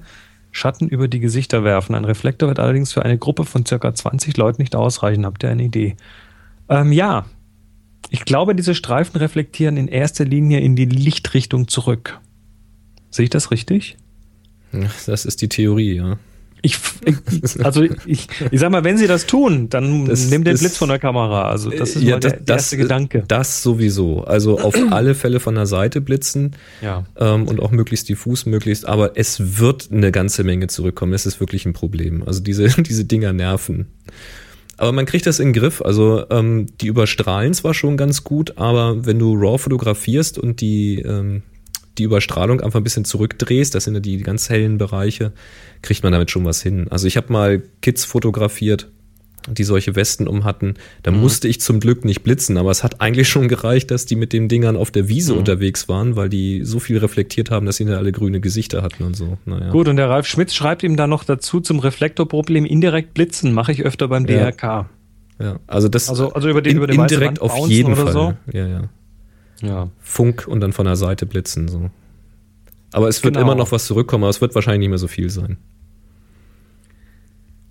Schatten 0.51 0.89
über 0.89 1.09
die 1.09 1.21
Gesichter 1.21 1.65
werfen. 1.65 1.95
Ein 1.95 2.05
Reflektor 2.05 2.49
wird 2.49 2.59
allerdings 2.59 2.93
für 2.93 3.05
eine 3.05 3.19
Gruppe 3.19 3.45
von 3.45 3.65
circa 3.65 3.95
20 3.95 4.37
Leuten 4.37 4.63
nicht 4.63 4.75
ausreichen. 4.75 5.25
Habt 5.25 5.43
ihr 5.43 5.51
eine 5.51 5.65
Idee? 5.65 5.97
Ähm, 6.69 6.93
ja, 6.93 7.27
ich 8.11 8.25
glaube, 8.25 8.55
diese 8.55 8.75
Streifen 8.75 9.19
reflektieren 9.19 9.77
in 9.77 9.89
erster 9.89 10.25
Linie 10.25 10.61
in 10.61 10.77
die 10.77 10.87
Lichtrichtung 10.87 11.69
zurück. 11.69 12.21
Sehe 13.11 13.25
ich 13.25 13.31
das 13.31 13.51
richtig? 13.51 13.97
Das 15.07 15.25
ist 15.25 15.41
die 15.41 15.49
Theorie, 15.49 15.95
ja. 15.95 16.19
Ich, 16.61 16.77
also 17.63 17.85
ich, 18.05 18.27
ich 18.51 18.61
sag 18.61 18.71
mal, 18.71 18.83
wenn 18.85 18.99
sie 18.99 19.07
das 19.07 19.27
tun, 19.27 19.69
dann 19.69 20.07
Das 20.07 20.29
nimm 20.29 20.43
den 20.45 20.55
ist- 20.55 20.61
Blitz 20.61 20.77
von 20.77 20.89
der 20.89 20.99
Kamera. 20.99 21.49
Also 21.49 21.71
das 21.71 21.97
ist 21.97 22.03
ja, 22.03 22.13
mal 22.17 22.21
der, 22.21 22.33
der 22.41 22.57
erste 22.57 22.77
Gedanke. 22.77 23.23
Das 23.29 23.63
sowieso. 23.63 24.25
Also 24.25 24.59
auf 24.59 24.75
alle 24.91 25.15
Fälle 25.15 25.39
von 25.41 25.55
der 25.55 25.67
Seite 25.67 26.01
blitzen 26.01 26.57
Ja. 26.83 27.05
ähm, 27.17 27.47
und 27.47 27.61
auch 27.61 27.71
möglichst 27.71 28.09
diffus, 28.09 28.45
möglichst. 28.47 28.87
Aber 28.87 29.17
es 29.17 29.59
wird 29.61 29.91
eine 29.93 30.11
ganze 30.11 30.43
Menge 30.45 30.67
zurückkommen. 30.67 31.13
Das 31.13 31.27
ist 31.27 31.39
wirklich 31.41 31.65
ein 31.65 31.73
Problem. 31.75 32.23
Also 32.27 32.41
diese, 32.41 32.67
diese 32.83 33.05
Dinger 33.05 33.33
nerven. 33.33 33.87
Aber 34.77 34.93
man 34.93 35.07
kriegt 35.07 35.27
das 35.27 35.39
in 35.41 35.49
den 35.49 35.53
Griff. 35.61 35.81
Also 35.83 36.25
ähm, 36.31 36.67
die 36.81 36.87
überstrahlen 36.89 37.55
zwar 37.55 37.75
schon 37.75 37.97
ganz 37.97 38.25
gut, 38.25 38.59
aber 38.59 39.07
wenn 39.07 39.19
du 39.19 39.35
RAW 39.35 39.59
fotografierst 39.59 40.39
und 40.39 40.61
die, 40.61 41.01
ähm, 41.03 41.43
die 41.99 42.05
Überstrahlung 42.05 42.61
einfach 42.61 42.81
ein 42.81 42.85
bisschen 42.85 43.05
zurückdrehst, 43.05 43.75
das 43.75 43.85
sind 43.85 43.95
ja 43.95 44.01
die 44.01 44.19
ganz 44.19 44.49
hellen 44.49 44.79
Bereiche, 44.79 45.33
kriegt 45.83 46.03
man 46.03 46.13
damit 46.13 46.31
schon 46.31 46.45
was 46.45 46.63
hin. 46.63 46.87
Also 46.91 47.07
ich 47.07 47.17
habe 47.17 47.33
mal 47.33 47.63
Kids 47.83 48.05
fotografiert, 48.05 48.89
die 49.51 49.65
solche 49.65 49.97
Westen 49.97 50.29
um 50.29 50.45
hatten. 50.45 50.75
Da 51.03 51.11
musste 51.11 51.49
ich 51.49 51.61
zum 51.61 51.81
Glück 51.81 52.05
nicht 52.05 52.23
blitzen, 52.23 52.59
aber 52.59 52.71
es 52.71 52.85
hat 52.85 53.01
eigentlich 53.01 53.29
schon 53.29 53.49
gereicht, 53.49 53.91
dass 53.91 54.05
die 54.05 54.17
mit 54.17 54.33
den 54.33 54.49
Dingern 54.49 54.77
auf 54.77 54.91
der 54.91 55.09
Wiese 55.09 55.35
unterwegs 55.35 55.89
waren, 55.89 56.17
weil 56.17 56.29
die 56.29 56.65
so 56.65 56.81
viel 56.81 56.99
reflektiert 56.99 57.51
haben, 57.51 57.65
dass 57.65 57.77
sie 57.77 57.87
da 57.87 57.97
alle 57.97 58.13
grüne 58.13 58.41
Gesichter 58.41 58.83
hatten 58.83 59.05
und 59.05 59.17
so. 59.17 59.39
Naja. 59.47 59.71
Gut, 59.71 59.89
und 59.89 59.97
der 59.97 60.11
Ralf 60.11 60.27
Schmitz 60.27 60.55
schreibt 60.55 60.83
ihm 60.83 60.97
dann 60.97 61.11
noch 61.11 61.25
dazu 61.25 61.61
zum 61.61 61.79
Reflektorproblem 61.79 62.67
indirekt 62.67 63.15
blitzen. 63.15 63.53
Mache 63.53 63.73
ich 63.73 63.85
öfter 63.85 64.09
beim 64.09 64.27
Ja. 64.27 64.51
DRK. 64.51 64.91
Ja, 65.41 65.61
also 65.67 65.89
das 65.89 66.09
Also, 66.09 66.33
also 66.33 66.49
über, 66.49 66.63
die, 66.63 66.71
in, 66.71 66.79
über 66.79 66.89
weiße 66.89 67.01
indirekt 67.01 67.41
auf 67.41 67.69
jeden 67.69 67.93
oder 67.93 68.03
Fall. 68.05 68.13
So. 68.13 68.35
Ja, 68.53 68.67
ja. 68.67 68.89
Ja. 69.63 69.89
Funk 70.01 70.47
und 70.47 70.61
dann 70.61 70.73
von 70.73 70.87
der 70.87 70.97
Seite 70.97 71.27
blitzen 71.27 71.69
so. 71.69 71.91
Aber 72.93 73.09
es 73.09 73.23
wird 73.25 73.35
Genau. 73.35 73.47
immer 73.47 73.55
noch 73.55 73.73
was 73.73 73.87
zurückkommen, 73.87 74.25
aber 74.25 74.31
es 74.31 74.41
wird 74.41 74.55
wahrscheinlich 74.55 74.81
nicht 74.81 74.89
mehr 74.91 74.99
so 74.99 75.09
viel 75.09 75.31
sein. 75.31 75.59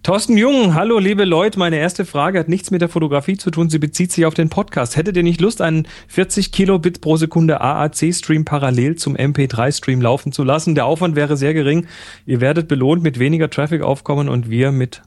Thorsten 0.03 0.37
Jung, 0.37 0.73
hallo 0.73 0.99
liebe 0.99 1.25
Leute, 1.25 1.59
meine 1.59 1.77
erste 1.77 2.05
Frage 2.05 2.39
hat 2.39 2.47
nichts 2.47 2.71
mit 2.71 2.79
der 2.79 2.87
Fotografie 2.87 3.35
zu 3.35 3.51
tun, 3.51 3.69
sie 3.69 3.79
bezieht 3.79 4.11
sich 4.13 4.25
auf 4.25 4.33
den 4.33 4.47
Podcast. 4.47 4.95
Hättet 4.95 5.17
ihr 5.17 5.23
nicht 5.23 5.41
Lust, 5.41 5.61
einen 5.61 5.85
40 6.07 6.53
Kilobit 6.53 7.01
pro 7.01 7.17
Sekunde 7.17 7.59
AAC-Stream 7.59 8.45
parallel 8.45 8.95
zum 8.95 9.17
MP3-Stream 9.17 9.99
laufen 10.01 10.31
zu 10.31 10.45
lassen? 10.45 10.75
Der 10.75 10.85
Aufwand 10.85 11.17
wäre 11.17 11.35
sehr 11.35 11.53
gering. 11.53 11.87
Ihr 12.25 12.39
werdet 12.39 12.69
belohnt 12.69 13.03
mit 13.03 13.19
weniger 13.19 13.49
Traffic-Aufkommen 13.49 14.29
und 14.29 14.49
wir 14.49 14.71
mit 14.71 15.01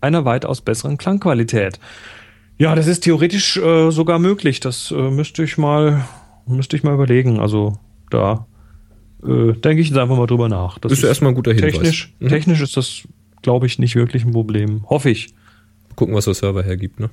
einer 0.00 0.24
weitaus 0.24 0.62
besseren 0.62 0.96
Klangqualität. 0.96 1.78
Ja, 2.56 2.74
das 2.74 2.86
ist 2.86 3.00
theoretisch 3.00 3.58
äh, 3.58 3.90
sogar 3.90 4.18
möglich. 4.18 4.60
Das 4.60 4.90
äh, 4.90 5.10
müsste 5.10 5.42
ich 5.44 5.58
mal, 5.58 6.06
müsste 6.46 6.76
ich 6.76 6.82
mal 6.82 6.94
überlegen. 6.94 7.38
Also 7.40 7.78
da 8.10 8.46
äh, 9.22 9.52
denke 9.52 9.80
ich 9.80 9.88
jetzt 9.88 9.98
einfach 9.98 10.16
mal 10.16 10.26
drüber 10.26 10.48
nach. 10.48 10.78
Das 10.78 10.92
ist 10.92 11.02
ja 11.02 11.08
erstmal 11.08 11.32
ein 11.32 11.34
guter 11.36 11.52
Hinweis. 11.52 11.72
Technisch, 11.72 12.14
Mhm. 12.20 12.28
technisch 12.28 12.60
ist 12.60 12.76
das, 12.76 13.02
glaube 13.42 13.66
ich, 13.66 13.78
nicht 13.78 13.96
wirklich 13.96 14.24
ein 14.24 14.32
Problem. 14.32 14.84
Hoffe 14.88 15.10
ich. 15.10 15.34
Gucken, 15.96 16.14
was 16.14 16.26
der 16.26 16.34
Server 16.34 16.62
hergibt, 16.62 17.00
ne? 17.00 17.10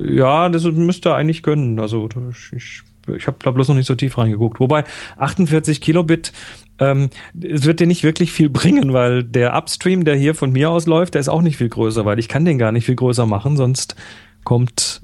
Ja, 0.00 0.48
das 0.48 0.64
müsste 0.64 1.14
eigentlich 1.14 1.42
können. 1.42 1.80
Also 1.80 2.08
ich, 2.30 2.52
ich, 2.56 2.82
ich 3.16 3.26
habe 3.26 3.38
da 3.42 3.50
bloß 3.50 3.68
noch 3.68 3.74
nicht 3.74 3.86
so 3.88 3.96
tief 3.96 4.16
reingeguckt. 4.18 4.60
Wobei 4.60 4.84
48 5.16 5.80
Kilobit, 5.80 6.32
ähm, 6.78 7.10
es 7.42 7.64
wird 7.64 7.80
dir 7.80 7.88
nicht 7.88 8.04
wirklich 8.04 8.30
viel 8.30 8.48
bringen, 8.50 8.92
weil 8.92 9.24
der 9.24 9.56
Upstream, 9.56 10.04
der 10.04 10.14
hier 10.14 10.34
von 10.36 10.52
mir 10.52 10.70
aus 10.70 10.86
läuft, 10.86 11.14
der 11.14 11.20
ist 11.20 11.28
auch 11.28 11.42
nicht 11.42 11.56
viel 11.56 11.68
größer, 11.68 12.04
weil 12.04 12.20
ich 12.20 12.28
kann 12.28 12.44
den 12.44 12.56
gar 12.58 12.70
nicht 12.70 12.86
viel 12.86 12.94
größer 12.94 13.26
machen, 13.26 13.56
sonst 13.56 13.96
kommt 14.44 14.99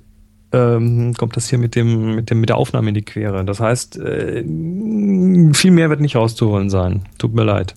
ähm, 0.57 1.15
kommt 1.15 1.37
das 1.37 1.49
hier 1.49 1.59
mit 1.59 1.75
dem 1.75 2.15
mit 2.15 2.31
dem 2.31 2.41
mit 2.41 2.49
der 2.49 2.57
Aufnahme 2.57 2.89
in 2.89 2.95
die 2.95 3.03
Quere. 3.03 3.45
Das 3.45 3.61
heißt, 3.61 3.99
äh, 3.99 4.43
viel 4.43 5.71
mehr 5.71 5.91
wird 5.91 6.01
nicht 6.01 6.17
rauszuholen 6.17 6.71
sein. 6.71 7.03
Tut 7.19 7.35
mir 7.35 7.45
leid. 7.45 7.75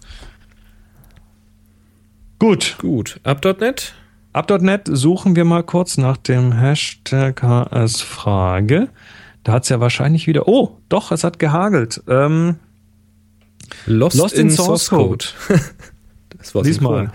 Gut. 2.39 2.77
Gut. 2.79 3.19
Up.net? 3.23 3.93
Up.net 4.31 4.83
suchen 4.85 5.35
wir 5.35 5.43
mal 5.43 5.63
kurz 5.63 5.97
nach 5.97 6.17
dem 6.17 6.53
Hashtag 6.53 7.41
HS-Frage. 7.43 8.89
Da 9.43 9.53
hat 9.53 9.63
es 9.63 9.69
ja 9.69 9.79
wahrscheinlich 9.79 10.27
wieder. 10.27 10.47
Oh, 10.47 10.77
doch, 10.87 11.11
es 11.11 11.23
hat 11.23 11.39
gehagelt. 11.39 12.01
Ähm, 12.07 12.55
Lost, 13.85 14.17
Lost 14.17 14.35
in, 14.35 14.47
in 14.47 14.51
Source 14.51 14.85
Source 14.85 14.89
Code. 14.89 15.25
das 16.39 16.55
war 16.55 16.63
Lies 16.63 16.75
synchron. 16.75 17.05
mal. 17.05 17.11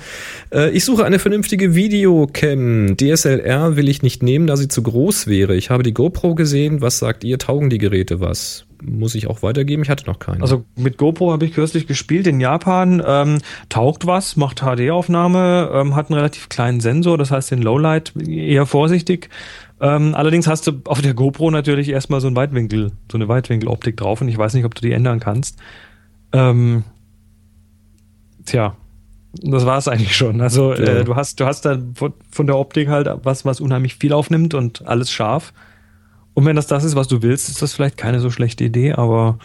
Äh, 0.66 0.70
ich 0.70 0.84
suche 0.84 1.05
eine 1.05 1.18
vernünftige 1.18 1.74
Videocam. 1.74 2.96
DSLR 2.96 3.76
will 3.76 3.88
ich 3.88 4.02
nicht 4.02 4.22
nehmen, 4.22 4.46
da 4.46 4.56
sie 4.56 4.68
zu 4.68 4.82
groß 4.82 5.26
wäre. 5.26 5.56
Ich 5.56 5.70
habe 5.70 5.82
die 5.82 5.94
GoPro 5.94 6.34
gesehen. 6.34 6.82
Was 6.82 6.98
sagt 6.98 7.24
ihr? 7.24 7.38
Taugen 7.38 7.70
die 7.70 7.78
Geräte 7.78 8.20
was? 8.20 8.66
Muss 8.82 9.14
ich 9.14 9.26
auch 9.28 9.42
weitergeben? 9.42 9.82
Ich 9.82 9.88
hatte 9.88 10.05
noch 10.06 10.18
keine. 10.18 10.42
Also 10.42 10.64
mit 10.76 10.98
GoPro 10.98 11.32
habe 11.32 11.46
ich 11.46 11.55
kürzlich 11.55 11.86
gespielt 11.86 12.26
in 12.26 12.38
Japan. 12.38 13.02
Ähm, 13.05 13.38
taugt 13.70 14.06
was, 14.06 14.36
macht 14.36 14.60
HD-Aufnahme, 14.60 15.70
ähm, 15.72 15.96
hat 15.96 16.10
einen 16.10 16.18
relativ 16.18 16.51
kleinen 16.51 16.80
Sensor, 16.80 17.16
das 17.16 17.30
heißt 17.30 17.51
den 17.51 17.62
Lowlight 17.62 18.12
eher 18.28 18.66
vorsichtig. 18.66 19.30
Ähm, 19.80 20.14
allerdings 20.14 20.46
hast 20.46 20.66
du 20.66 20.82
auf 20.84 21.01
der 21.01 21.14
GoPro 21.14 21.51
natürlich 21.51 21.88
erstmal 21.88 22.20
so 22.20 22.28
ein 22.28 22.36
Weitwinkel, 22.36 22.92
so 23.10 23.16
eine 23.16 23.28
Weitwinkeloptik 23.28 23.96
drauf 23.96 24.20
und 24.20 24.28
ich 24.28 24.36
weiß 24.36 24.52
nicht, 24.52 24.66
ob 24.66 24.74
du 24.74 24.82
die 24.82 24.92
ändern 24.92 25.18
kannst. 25.18 25.59
Ähm, 26.32 26.84
tja, 28.44 28.76
das 29.43 29.66
war 29.66 29.78
es 29.78 29.89
eigentlich 29.89 30.16
schon. 30.16 30.40
Also 30.40 30.73
Ja. 30.74 30.81
äh, 30.81 31.05
du 31.05 31.16
hast, 31.16 31.40
du 31.40 31.47
hast 31.47 31.65
da 31.65 31.78
von, 31.94 32.47
der 32.47 32.56
Optik 32.56 32.89
halt 32.89 33.09
was, 33.23 33.44
was 33.44 33.61
unheimlich 33.61 33.97
viel 33.97 34.12
aufnimmt 34.12 34.55
und 34.55 34.86
alles 34.86 35.11
scharf. 35.11 35.52
Und 36.35 36.44
wenn 36.47 36.56
das 36.56 36.66
das 36.66 36.85
ist, 36.85 36.97
was 36.97 37.09
du 37.09 37.23
willst, 37.23 37.48
ist 37.48 37.62
das 37.62 37.73
vielleicht 37.74 37.97
keine 37.97 38.20
so 38.20 38.31
schlechte 38.31 38.65
Idee, 38.65 38.93
aber 38.93 39.39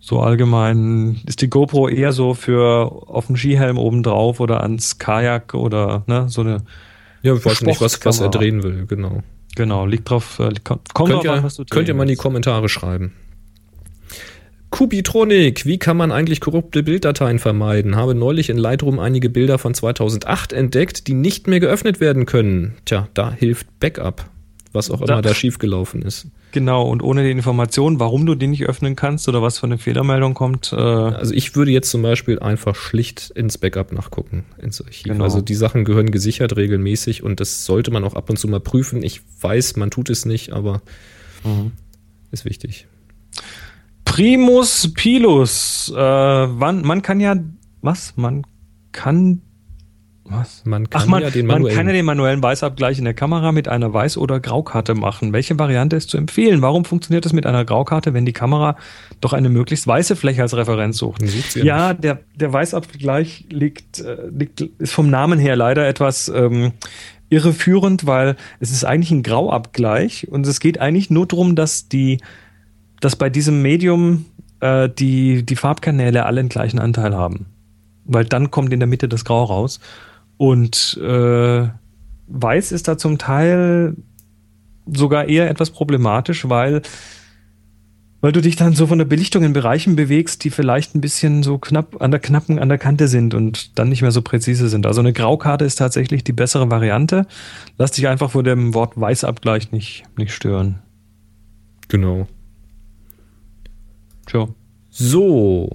so 0.00 0.20
allgemein 0.20 1.20
ist 1.26 1.42
die 1.42 1.50
GoPro 1.50 1.88
eher 1.88 2.12
so 2.12 2.32
für 2.34 2.90
auf 3.08 3.26
den 3.26 3.36
Skihelm 3.36 3.76
oben 3.78 4.02
drauf 4.02 4.40
oder 4.40 4.62
ans 4.62 4.98
Kajak 4.98 5.54
oder 5.54 6.04
ne, 6.06 6.28
so 6.28 6.40
eine. 6.40 6.62
ja, 7.22 7.34
ich 7.34 7.44
weiß 7.44 7.62
nicht, 7.62 7.80
was, 7.80 8.02
was 8.06 8.20
er 8.20 8.30
drehen 8.30 8.62
will. 8.62 8.86
Genau. 8.86 9.22
Genau, 9.54 9.86
liegt 9.86 10.08
drauf, 10.08 10.38
äh, 10.38 10.52
kommt 10.62 10.94
Könnt 10.94 11.10
drauf 11.10 11.24
ihr, 11.24 11.32
an, 11.32 11.42
was 11.42 11.56
du 11.56 11.64
könnt 11.64 11.88
ihr 11.88 11.94
mal 11.94 12.04
in 12.04 12.10
die 12.10 12.16
Kommentare 12.16 12.68
schreiben. 12.68 13.12
Kubitronik, 14.70 15.64
wie 15.64 15.78
kann 15.78 15.96
man 15.96 16.12
eigentlich 16.12 16.40
korrupte 16.40 16.82
Bilddateien 16.82 17.38
vermeiden? 17.38 17.96
Habe 17.96 18.14
neulich 18.14 18.50
in 18.50 18.58
Lightroom 18.58 18.98
einige 18.98 19.30
Bilder 19.30 19.58
von 19.58 19.72
2008 19.74 20.52
entdeckt, 20.52 21.06
die 21.06 21.14
nicht 21.14 21.46
mehr 21.46 21.58
geöffnet 21.60 22.00
werden 22.00 22.26
können. 22.26 22.74
Tja, 22.84 23.08
da 23.14 23.32
hilft 23.32 23.66
Backup, 23.80 24.28
was 24.72 24.90
auch 24.90 25.00
Da- 25.00 25.14
immer 25.14 25.22
da 25.22 25.34
schiefgelaufen 25.34 26.02
ist. 26.02 26.26
Genau, 26.52 26.88
und 26.88 27.02
ohne 27.02 27.24
die 27.24 27.30
Information, 27.30 27.98
warum 27.98 28.24
du 28.26 28.34
die 28.34 28.46
nicht 28.46 28.64
öffnen 28.66 28.94
kannst 28.96 29.26
oder 29.28 29.42
was 29.42 29.58
für 29.58 29.66
eine 29.66 29.78
Fehlermeldung 29.78 30.34
kommt, 30.34 30.72
äh, 30.72 30.76
Also 30.76 31.32
ich 31.34 31.56
würde 31.56 31.70
jetzt 31.70 31.90
zum 31.90 32.02
Beispiel 32.02 32.38
einfach 32.38 32.74
schlicht 32.74 33.30
ins 33.34 33.58
Backup 33.58 33.92
nachgucken, 33.92 34.44
ins 34.60 34.80
Archiv. 34.82 35.04
Genau. 35.04 35.24
Also 35.24 35.40
die 35.40 35.54
Sachen 35.54 35.84
gehören 35.84 36.10
gesichert 36.10 36.56
regelmäßig 36.56 37.22
und 37.22 37.40
das 37.40 37.64
sollte 37.64 37.90
man 37.90 38.04
auch 38.04 38.14
ab 38.14 38.28
und 38.30 38.38
zu 38.38 38.48
mal 38.48 38.60
prüfen. 38.60 39.02
Ich 39.02 39.22
weiß, 39.40 39.76
man 39.76 39.90
tut 39.90 40.08
es 40.10 40.24
nicht, 40.26 40.52
aber 40.52 40.82
Mhm. 41.44 41.72
ist 42.30 42.44
wichtig. 42.44 42.86
Primus 44.18 44.92
Pilus. 44.94 45.92
Äh, 45.94 45.96
wann, 45.96 46.82
man 46.82 47.02
kann 47.02 47.20
ja, 47.20 47.36
was? 47.82 48.14
Man 48.16 48.44
kann, 48.90 49.42
was? 50.24 50.64
Man 50.64 50.90
kann 50.90 51.02
Ach 51.02 51.06
man, 51.06 51.22
ja 51.22 51.30
den 51.30 51.46
man 51.46 51.58
manuellen 51.58 51.76
kann 51.76 51.86
ja 51.86 51.92
den 51.92 52.04
manuellen 52.04 52.42
Weißabgleich 52.42 52.98
in 52.98 53.04
der 53.04 53.14
Kamera 53.14 53.52
mit 53.52 53.68
einer 53.68 53.90
Weiß- 53.90 54.18
oder 54.18 54.40
Graukarte 54.40 54.96
machen. 54.96 55.32
Welche 55.32 55.56
Variante 55.60 55.94
ist 55.94 56.10
zu 56.10 56.16
empfehlen? 56.16 56.62
Warum 56.62 56.84
funktioniert 56.84 57.26
das 57.26 57.32
mit 57.32 57.46
einer 57.46 57.64
Graukarte, 57.64 58.12
wenn 58.12 58.26
die 58.26 58.32
Kamera 58.32 58.74
doch 59.20 59.34
eine 59.34 59.50
möglichst 59.50 59.86
weiße 59.86 60.16
Fläche 60.16 60.42
als 60.42 60.56
Referenz 60.56 60.98
sucht? 60.98 61.22
Ja 61.54 61.62
Ja, 61.62 61.94
der, 61.94 62.18
der 62.34 62.52
Weißabgleich 62.52 63.46
liegt, 63.50 64.00
äh, 64.00 64.16
liegt, 64.36 64.62
ist 64.62 64.94
vom 64.94 65.10
Namen 65.10 65.38
her 65.38 65.54
leider 65.54 65.86
etwas 65.86 66.28
ähm, 66.28 66.72
irreführend, 67.30 68.04
weil 68.04 68.34
es 68.58 68.72
ist 68.72 68.82
eigentlich 68.82 69.12
ein 69.12 69.22
Grauabgleich 69.22 70.26
und 70.28 70.44
es 70.44 70.58
geht 70.58 70.80
eigentlich 70.80 71.08
nur 71.08 71.26
darum, 71.26 71.54
dass 71.54 71.88
die, 71.88 72.18
dass 73.00 73.16
bei 73.16 73.30
diesem 73.30 73.62
Medium 73.62 74.26
äh, 74.60 74.88
die, 74.88 75.44
die 75.44 75.56
Farbkanäle 75.56 76.26
alle 76.26 76.42
den 76.42 76.48
gleichen 76.48 76.78
Anteil 76.78 77.14
haben. 77.14 77.46
Weil 78.04 78.24
dann 78.24 78.50
kommt 78.50 78.72
in 78.72 78.80
der 78.80 78.86
Mitte 78.86 79.08
das 79.08 79.24
Grau 79.24 79.44
raus. 79.44 79.80
Und 80.36 80.98
äh, 81.02 81.68
Weiß 82.30 82.72
ist 82.72 82.88
da 82.88 82.98
zum 82.98 83.18
Teil 83.18 83.96
sogar 84.86 85.28
eher 85.28 85.48
etwas 85.50 85.70
problematisch, 85.70 86.48
weil 86.48 86.82
weil 88.20 88.32
du 88.32 88.40
dich 88.40 88.56
dann 88.56 88.74
so 88.74 88.88
von 88.88 88.98
der 88.98 89.04
Belichtung 89.04 89.44
in 89.44 89.52
Bereichen 89.52 89.94
bewegst, 89.94 90.42
die 90.42 90.50
vielleicht 90.50 90.94
ein 90.94 91.00
bisschen 91.00 91.44
so 91.44 91.58
knapp 91.58 92.02
an 92.02 92.10
der 92.10 92.18
knappen 92.18 92.58
an 92.58 92.68
der 92.68 92.78
Kante 92.78 93.06
sind 93.06 93.32
und 93.32 93.78
dann 93.78 93.88
nicht 93.88 94.02
mehr 94.02 94.10
so 94.10 94.22
präzise 94.22 94.68
sind. 94.68 94.86
Also 94.86 95.00
eine 95.00 95.12
Graukarte 95.12 95.64
ist 95.64 95.76
tatsächlich 95.76 96.24
die 96.24 96.32
bessere 96.32 96.68
Variante. 96.68 97.26
Lass 97.76 97.92
dich 97.92 98.08
einfach 98.08 98.32
vor 98.32 98.42
dem 98.42 98.74
Wort 98.74 99.00
Weißabgleich 99.00 99.70
nicht 99.70 100.04
nicht 100.16 100.32
stören. 100.32 100.80
Genau. 101.86 102.26
Tja. 104.28 104.46
So, 104.90 105.70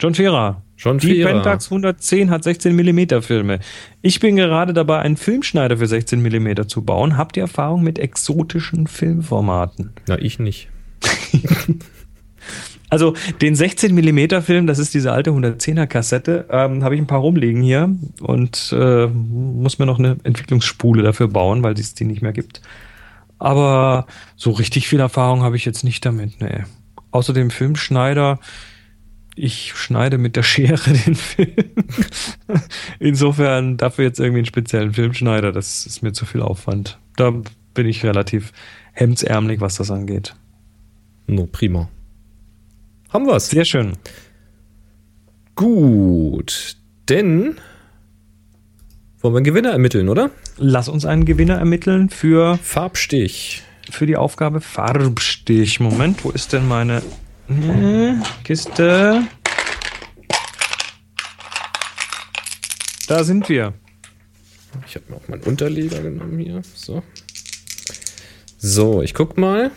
John 0.00 0.14
Fera. 0.14 0.62
John 0.76 0.98
Die 0.98 1.22
Fera. 1.22 1.30
Pentax 1.30 1.66
110 1.66 2.30
hat 2.30 2.42
16 2.42 2.74
mm 2.74 3.22
Filme. 3.22 3.60
Ich 4.02 4.20
bin 4.20 4.36
gerade 4.36 4.72
dabei, 4.72 4.98
einen 5.00 5.16
Filmschneider 5.16 5.76
für 5.76 5.86
16 5.86 6.20
mm 6.20 6.66
zu 6.66 6.82
bauen. 6.82 7.16
Habt 7.16 7.36
ihr 7.36 7.44
Erfahrung 7.44 7.82
mit 7.82 7.98
exotischen 7.98 8.86
Filmformaten? 8.86 9.92
Na, 10.08 10.18
ich 10.18 10.38
nicht. 10.38 10.68
Also 12.90 13.14
den 13.40 13.56
16 13.56 13.92
mm 13.92 14.40
Film, 14.42 14.68
das 14.68 14.78
ist 14.78 14.94
diese 14.94 15.10
alte 15.10 15.30
110er 15.30 15.86
Kassette, 15.88 16.46
ähm, 16.48 16.84
habe 16.84 16.94
ich 16.94 17.00
ein 17.00 17.08
paar 17.08 17.18
rumliegen 17.18 17.60
hier 17.60 17.92
und 18.20 18.72
äh, 18.78 19.06
muss 19.08 19.80
mir 19.80 19.86
noch 19.86 19.98
eine 19.98 20.18
Entwicklungsspule 20.22 21.02
dafür 21.02 21.26
bauen, 21.26 21.64
weil 21.64 21.74
es 21.74 21.94
die 21.94 22.04
nicht 22.04 22.22
mehr 22.22 22.32
gibt. 22.32 22.60
Aber 23.40 24.06
so 24.36 24.52
richtig 24.52 24.86
viel 24.86 25.00
Erfahrung 25.00 25.42
habe 25.42 25.56
ich 25.56 25.64
jetzt 25.64 25.82
nicht 25.82 26.06
damit. 26.06 26.40
Nee. 26.40 26.62
Außerdem 27.14 27.50
Filmschneider. 27.50 28.40
Ich 29.36 29.72
schneide 29.76 30.18
mit 30.18 30.34
der 30.34 30.42
Schere 30.42 30.92
den 31.06 31.14
Film. 31.14 31.54
Insofern 32.98 33.76
dafür 33.76 34.06
jetzt 34.06 34.18
irgendwie 34.18 34.38
einen 34.38 34.46
speziellen 34.46 34.94
Filmschneider, 34.94 35.52
das 35.52 35.86
ist 35.86 36.02
mir 36.02 36.12
zu 36.12 36.26
viel 36.26 36.42
Aufwand. 36.42 36.98
Da 37.16 37.32
bin 37.72 37.86
ich 37.86 38.04
relativ 38.04 38.52
hemdsärmelig, 38.94 39.60
was 39.60 39.76
das 39.76 39.92
angeht. 39.92 40.34
No, 41.28 41.46
prima. 41.46 41.88
Haben 43.10 43.26
wir's. 43.26 43.48
Sehr 43.48 43.64
schön. 43.64 43.92
Gut. 45.54 46.76
Denn 47.08 47.58
wollen 49.20 49.34
wir 49.34 49.38
einen 49.38 49.44
Gewinner 49.44 49.70
ermitteln, 49.70 50.08
oder? 50.08 50.30
Lass 50.56 50.88
uns 50.88 51.04
einen 51.04 51.24
Gewinner 51.24 51.58
ermitteln 51.58 52.10
für, 52.10 52.58
Farbstich. 52.60 53.63
Für 53.90 54.06
die 54.06 54.16
Aufgabe 54.16 54.60
Farbstich. 54.60 55.80
Moment, 55.80 56.24
wo 56.24 56.30
ist 56.30 56.52
denn 56.52 56.66
meine 56.66 57.02
äh, 57.48 58.14
Kiste? 58.44 59.22
Da 63.06 63.24
sind 63.24 63.48
wir. 63.48 63.74
Ich 64.86 64.94
habe 64.94 65.04
mir 65.08 65.16
auch 65.16 65.28
meinen 65.28 65.42
Unterleger 65.42 66.00
genommen 66.00 66.38
hier. 66.38 66.62
So. 66.74 67.02
So, 68.58 69.02
ich 69.02 69.14
guck 69.14 69.36
mal. 69.36 69.70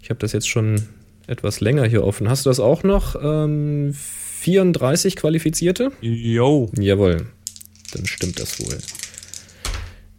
Ich 0.00 0.10
habe 0.10 0.18
das 0.20 0.32
jetzt 0.32 0.48
schon 0.48 0.88
etwas 1.26 1.60
länger 1.60 1.86
hier 1.86 2.04
offen. 2.04 2.28
Hast 2.28 2.46
du 2.46 2.50
das 2.50 2.60
auch 2.60 2.82
noch? 2.82 3.16
Ähm, 3.20 3.94
34 3.94 5.16
Qualifizierte? 5.16 5.92
Yo. 6.00 6.70
Jawohl. 6.78 7.26
dann 7.92 8.06
stimmt 8.06 8.40
das 8.40 8.60
wohl. 8.60 8.78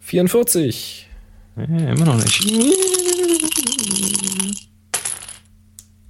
44. 0.02 1.10
Ja, 1.57 1.64
immer 1.64 2.06
noch 2.06 2.23
nicht. 2.23 2.45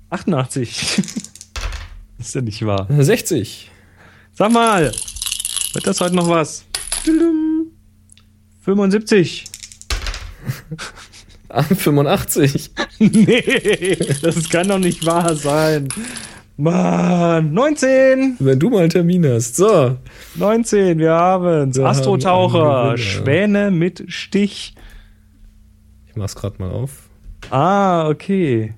88. 0.10 1.02
Das 2.18 2.28
ist 2.28 2.36
ja 2.36 2.42
nicht 2.42 2.66
wahr. 2.66 2.88
60. 2.90 3.72
Sag 4.34 4.52
mal, 4.52 4.92
wird 5.74 5.88
das 5.88 6.02
heute 6.02 6.14
noch 6.18 6.28
was? 6.28 6.66
75. 8.66 9.46
Ah, 11.56 11.64
85. 11.64 12.72
nee, 13.00 13.98
das 14.22 14.50
kann 14.50 14.68
doch 14.68 14.78
nicht 14.78 15.06
wahr 15.06 15.34
sein. 15.36 15.88
Mann, 16.58 17.54
19. 17.54 18.36
Wenn 18.40 18.60
du 18.60 18.70
mal 18.70 18.82
einen 18.82 18.90
Termin 18.90 19.26
hast. 19.26 19.56
So. 19.56 19.98
19, 20.36 21.00
wir 21.00 21.12
haben's. 21.12 21.78
Wir 21.78 21.86
haben 21.86 21.92
Astrotaucher, 21.92 22.96
Gewinner. 22.96 22.98
Schwäne 22.98 23.72
mit 23.72 24.04
Stich. 24.08 24.76
Ich 26.08 26.16
mach's 26.18 26.36
gerade 26.36 26.56
mal 26.60 26.72
auf. 26.72 27.10
Ah, 27.52 28.10
okay. 28.10 28.74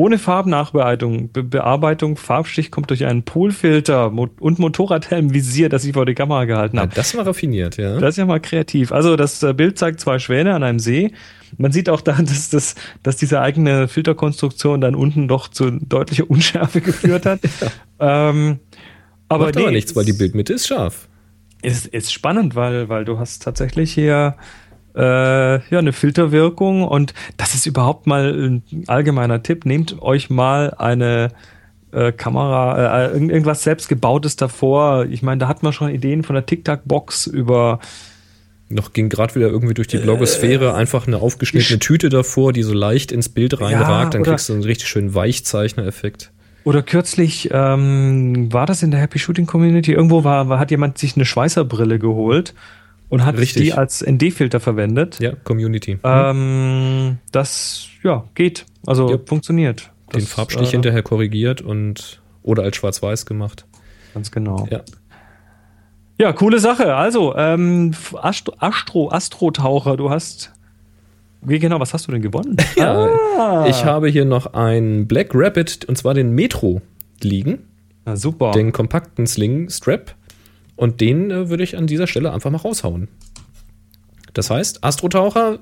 Ohne 0.00 0.16
Farbnachbearbeitung, 0.16 1.30
Be 1.30 1.42
Bearbeitung, 1.42 2.16
Farbstich 2.16 2.70
kommt 2.70 2.88
durch 2.88 3.04
einen 3.04 3.22
Poolfilter 3.22 4.08
Mo 4.08 4.30
und 4.40 4.58
Motorradhelmvisier, 4.58 5.68
das 5.68 5.84
ich 5.84 5.92
vor 5.92 6.06
die 6.06 6.14
Kamera 6.14 6.46
gehalten 6.46 6.80
habe. 6.80 6.90
das 6.94 7.14
war 7.14 7.26
raffiniert, 7.26 7.76
ja. 7.76 7.98
Das 7.98 8.14
ist 8.14 8.16
ja 8.16 8.24
mal 8.24 8.40
kreativ. 8.40 8.92
Also 8.92 9.16
das 9.16 9.42
äh, 9.42 9.52
Bild 9.52 9.76
zeigt 9.76 10.00
zwei 10.00 10.18
Schwäne 10.18 10.54
an 10.54 10.62
einem 10.62 10.78
See. 10.78 11.12
Man 11.58 11.70
sieht 11.70 11.90
auch 11.90 12.00
da, 12.00 12.12
dass, 12.18 12.48
dass, 12.48 12.76
dass 13.02 13.16
diese 13.16 13.42
eigene 13.42 13.88
Filterkonstruktion 13.88 14.80
dann 14.80 14.94
unten 14.94 15.28
doch 15.28 15.48
zu 15.48 15.70
deutlicher 15.70 16.30
Unschärfe 16.30 16.80
geführt 16.80 17.26
hat. 17.26 17.40
ähm, 17.98 18.58
aber 19.28 19.44
Macht 19.44 19.58
aber 19.58 19.66
nee, 19.66 19.72
nichts, 19.72 19.94
weil 19.94 20.06
die 20.06 20.14
Bildmitte 20.14 20.54
ist 20.54 20.66
scharf. 20.66 21.08
ist, 21.60 21.86
ist 21.86 22.10
spannend, 22.10 22.54
weil, 22.54 22.88
weil 22.88 23.04
du 23.04 23.18
hast 23.18 23.42
tatsächlich 23.42 23.92
hier 23.92 24.34
äh, 24.96 25.00
ja, 25.70 25.78
eine 25.78 25.92
Filterwirkung 25.92 26.82
und 26.82 27.14
das 27.36 27.54
ist 27.54 27.66
überhaupt 27.66 28.06
mal 28.06 28.32
ein 28.32 28.62
allgemeiner 28.86 29.42
Tipp. 29.42 29.64
Nehmt 29.66 30.00
euch 30.02 30.30
mal 30.30 30.74
eine 30.78 31.28
äh, 31.92 32.12
Kamera, 32.12 33.06
äh, 33.06 33.12
irgend- 33.12 33.30
irgendwas 33.30 33.62
selbstgebautes 33.62 34.36
davor. 34.36 35.06
Ich 35.06 35.22
meine, 35.22 35.38
da 35.38 35.48
hat 35.48 35.62
man 35.62 35.72
schon 35.72 35.90
Ideen 35.90 36.22
von 36.22 36.34
der 36.34 36.46
Tic-Tac-Box 36.46 37.26
über 37.26 37.80
Noch 38.68 38.92
ging 38.92 39.08
gerade 39.08 39.34
wieder 39.34 39.48
irgendwie 39.48 39.74
durch 39.74 39.88
die 39.88 39.98
Blogosphäre 39.98 40.74
einfach 40.74 41.06
eine 41.08 41.16
aufgeschnittene 41.16 41.80
Tüte 41.80 42.08
davor, 42.08 42.52
die 42.52 42.62
so 42.62 42.72
leicht 42.74 43.10
ins 43.10 43.28
Bild 43.28 43.60
reinragt. 43.60 44.14
Dann 44.14 44.20
oder- 44.22 44.30
kriegst 44.32 44.48
du 44.48 44.52
einen 44.52 44.62
richtig 44.62 44.88
schönen 44.88 45.14
Weichzeichner-Effekt. 45.14 46.30
Oder 46.62 46.82
kürzlich 46.82 47.48
ähm, 47.52 48.52
war 48.52 48.66
das 48.66 48.82
in 48.82 48.90
der 48.90 49.00
Happy 49.00 49.18
Shooting 49.18 49.46
Community. 49.46 49.92
Irgendwo 49.92 50.24
war, 50.24 50.48
war, 50.50 50.58
hat 50.58 50.70
jemand 50.70 50.98
sich 50.98 51.16
eine 51.16 51.24
Schweißerbrille 51.24 51.98
geholt 51.98 52.54
und 53.10 53.26
hat 53.26 53.36
Richtig. 53.36 53.62
die 53.64 53.72
als 53.74 54.02
ND-Filter 54.04 54.58
verwendet. 54.60 55.18
Ja, 55.20 55.32
Community. 55.44 55.98
Ähm, 56.02 57.18
das 57.32 57.88
ja 58.02 58.24
geht. 58.34 58.64
Also 58.86 59.10
Ja. 59.10 59.18
funktioniert. 59.26 59.90
Den 60.14 60.20
Das, 60.20 60.30
Farbstich 60.32 60.68
äh, 60.68 60.72
hinterher 60.72 61.02
korrigiert 61.02 61.60
und 61.60 62.22
oder 62.42 62.62
als 62.62 62.76
schwarz-weiß 62.76 63.26
gemacht. 63.26 63.66
Ganz 64.14 64.30
genau. 64.30 64.66
Ja. 64.70 64.80
Ja, 66.18 66.32
coole 66.32 66.58
Sache. 66.58 66.94
Also, 66.96 67.34
ähm, 67.36 67.92
Astro, 68.20 68.54
Astro, 68.58 69.10
Astrotaucher, 69.10 69.96
du 69.96 70.10
hast. 70.10 70.52
Wie 71.42 71.58
genau, 71.58 71.80
was 71.80 71.94
hast 71.94 72.06
du 72.08 72.12
denn 72.12 72.20
gewonnen? 72.22 72.56
Ja, 72.76 73.08
Ah. 73.38 73.66
ich 73.68 73.84
habe 73.86 74.08
hier 74.08 74.24
noch 74.26 74.52
einen 74.52 75.06
Black 75.08 75.30
Rabbit 75.32 75.86
und 75.86 75.96
zwar 75.96 76.12
den 76.12 76.34
Metro 76.34 76.82
liegen, 77.22 77.60
Na, 78.04 78.16
super. 78.16 78.50
den 78.50 78.72
kompakten 78.72 79.26
Sling 79.26 79.70
Strap 79.70 80.14
und 80.80 81.02
den 81.02 81.30
äh, 81.30 81.50
würde 81.50 81.62
ich 81.62 81.76
an 81.76 81.86
dieser 81.86 82.06
Stelle 82.06 82.32
einfach 82.32 82.50
mal 82.50 82.56
raushauen. 82.56 83.08
Das 84.32 84.48
heißt, 84.48 84.82
Astrotaucher, 84.82 85.58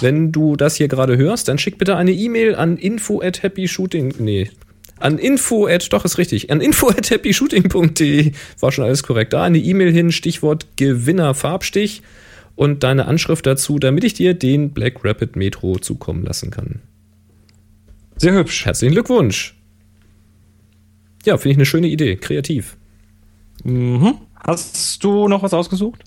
wenn 0.00 0.32
du 0.32 0.56
das 0.56 0.76
hier 0.76 0.88
gerade 0.88 1.18
hörst, 1.18 1.48
dann 1.48 1.58
schick 1.58 1.76
bitte 1.76 1.96
eine 1.96 2.12
E-Mail 2.12 2.54
an 2.54 2.78
info 2.78 3.20
at 3.20 3.42
happyshooting, 3.42 4.14
nee, 4.20 4.50
an 4.98 5.18
info 5.18 5.66
at, 5.66 5.92
doch 5.92 6.06
ist 6.06 6.16
richtig, 6.16 6.50
an 6.50 6.62
info 6.62 6.88
at 6.88 7.10
happyshooting.de, 7.10 8.32
war 8.58 8.72
schon 8.72 8.86
alles 8.86 9.02
korrekt, 9.02 9.34
da 9.34 9.42
eine 9.42 9.58
E-Mail 9.58 9.92
hin, 9.92 10.10
Stichwort 10.12 10.78
Gewinner 10.78 11.34
Farbstich 11.34 12.00
und 12.54 12.84
deine 12.84 13.04
Anschrift 13.04 13.44
dazu, 13.44 13.78
damit 13.78 14.02
ich 14.02 14.14
dir 14.14 14.32
den 14.32 14.70
Black 14.70 15.04
Rapid 15.04 15.36
Metro 15.36 15.76
zukommen 15.76 16.24
lassen 16.24 16.50
kann. 16.50 16.80
Sehr 18.16 18.32
hübsch. 18.32 18.64
Herzlichen 18.64 18.94
Glückwunsch. 18.94 19.56
Ja, 21.26 21.36
finde 21.36 21.50
ich 21.50 21.58
eine 21.58 21.66
schöne 21.66 21.88
Idee, 21.88 22.16
kreativ. 22.16 22.78
Mhm. 23.62 24.14
Hast 24.46 25.02
du 25.02 25.28
noch 25.28 25.42
was 25.42 25.54
ausgesucht? 25.54 26.02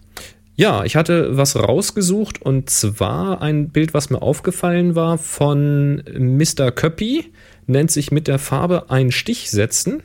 Ja, 0.56 0.84
ich 0.86 0.96
hatte 0.96 1.38
was 1.38 1.56
rausgesucht 1.56 2.42
und 2.42 2.70
zwar 2.70 3.42
ein 3.42 3.70
Bild, 3.70 3.94
was 3.94 4.10
mir 4.10 4.22
aufgefallen 4.22 4.96
war 4.96 5.18
von 5.18 6.04
Mr. 6.18 6.72
Köppi, 6.72 7.32
nennt 7.68 7.92
sich 7.92 8.12
mit 8.12 8.28
der 8.28 8.40
Farbe 8.40 8.90
ein 8.90 9.12
Stich 9.12 9.52
setzen. 9.52 10.02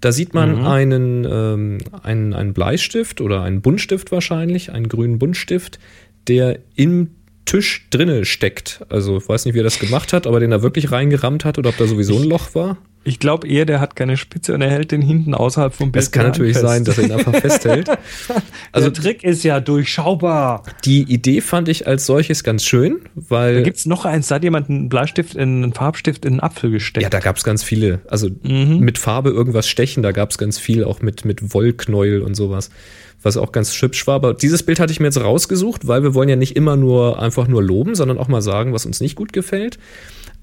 Da 0.00 0.12
sieht 0.12 0.34
man 0.34 0.64
einen, 0.64 1.24
ähm, 1.24 1.78
einen, 2.02 2.34
einen 2.34 2.52
Bleistift 2.52 3.20
oder 3.20 3.42
einen 3.42 3.62
Buntstift 3.62 4.12
wahrscheinlich, 4.12 4.72
einen 4.72 4.88
grünen 4.88 5.18
Buntstift, 5.18 5.78
der 6.28 6.58
im 6.74 7.10
Tisch 7.44 7.86
drinne 7.90 8.24
steckt. 8.24 8.84
Also 8.88 9.18
ich 9.18 9.28
weiß 9.28 9.44
nicht, 9.44 9.54
wie 9.54 9.60
er 9.60 9.64
das 9.64 9.78
gemacht 9.78 10.12
hat, 10.12 10.26
aber 10.26 10.40
den 10.40 10.52
er 10.52 10.62
wirklich 10.62 10.90
reingerammt 10.92 11.44
hat 11.44 11.58
oder 11.58 11.70
ob 11.70 11.76
da 11.76 11.86
sowieso 11.86 12.16
ein 12.18 12.24
Loch 12.24 12.54
war. 12.54 12.78
Ich 13.06 13.18
glaube 13.18 13.46
eher, 13.46 13.66
der 13.66 13.80
hat 13.80 13.96
keine 13.96 14.16
Spitze 14.16 14.54
und 14.54 14.62
er 14.62 14.70
hält 14.70 14.90
den 14.90 15.02
hinten 15.02 15.34
außerhalb 15.34 15.74
vom 15.74 15.92
Bild. 15.92 16.02
Es 16.02 16.10
kann 16.10 16.24
natürlich 16.24 16.54
fest. 16.54 16.64
sein, 16.66 16.84
dass 16.84 16.96
er 16.96 17.04
ihn 17.04 17.12
einfach 17.12 17.34
festhält. 17.36 17.90
Also 18.72 18.88
der 18.90 19.02
Trick 19.02 19.22
ist 19.22 19.44
ja 19.44 19.60
durchschaubar. 19.60 20.62
Die 20.84 21.02
Idee 21.02 21.40
fand 21.40 21.68
ich 21.68 21.86
als 21.86 22.06
solches 22.06 22.42
ganz 22.42 22.64
schön, 22.64 23.00
weil. 23.14 23.56
Da 23.56 23.60
gibt's 23.62 23.86
noch 23.86 24.04
eins, 24.04 24.28
da 24.28 24.36
hat 24.36 24.42
jemand 24.42 24.68
einen 24.68 24.88
Bleistift, 24.88 25.34
in, 25.34 25.62
einen 25.62 25.72
Farbstift 25.74 26.24
in 26.24 26.32
einen 26.34 26.40
Apfel 26.40 26.70
gesteckt. 26.70 27.02
ja, 27.02 27.10
da 27.10 27.20
gab 27.20 27.36
es 27.36 27.44
ganz 27.44 27.62
viele. 27.62 28.00
Also 28.08 28.30
Mhm. 28.42 28.78
mit 28.80 28.98
Farbe 28.98 29.30
irgendwas 29.30 29.68
stechen, 29.68 30.02
da 30.02 30.10
gab 30.12 30.30
es 30.30 30.38
ganz 30.38 30.58
viel, 30.58 30.82
auch 30.82 31.02
mit, 31.02 31.24
mit 31.24 31.54
Wollknäuel 31.54 32.22
und 32.22 32.34
sowas, 32.34 32.70
was 33.24 33.36
auch 33.36 33.52
ganz 33.52 33.72
hübsch 33.80 34.06
war. 34.06 34.16
Aber 34.16 34.34
dieses 34.34 34.62
Bild 34.62 34.80
hatte 34.80 34.92
ich 34.92 35.00
mir 35.00 35.06
jetzt 35.06 35.20
rausgesucht, 35.20 35.86
weil 35.86 36.02
wir 36.02 36.14
wollen 36.14 36.28
ja 36.28 36.36
nicht 36.36 36.56
immer 36.56 36.76
nur 36.76 37.20
einfach 37.20 37.48
nur 37.48 37.62
loben, 37.62 37.94
sondern 37.94 38.18
auch 38.18 38.28
mal 38.28 38.42
sagen, 38.42 38.72
was 38.72 38.86
uns 38.86 39.00
nicht 39.00 39.16
gut 39.16 39.32
gefällt. 39.32 39.78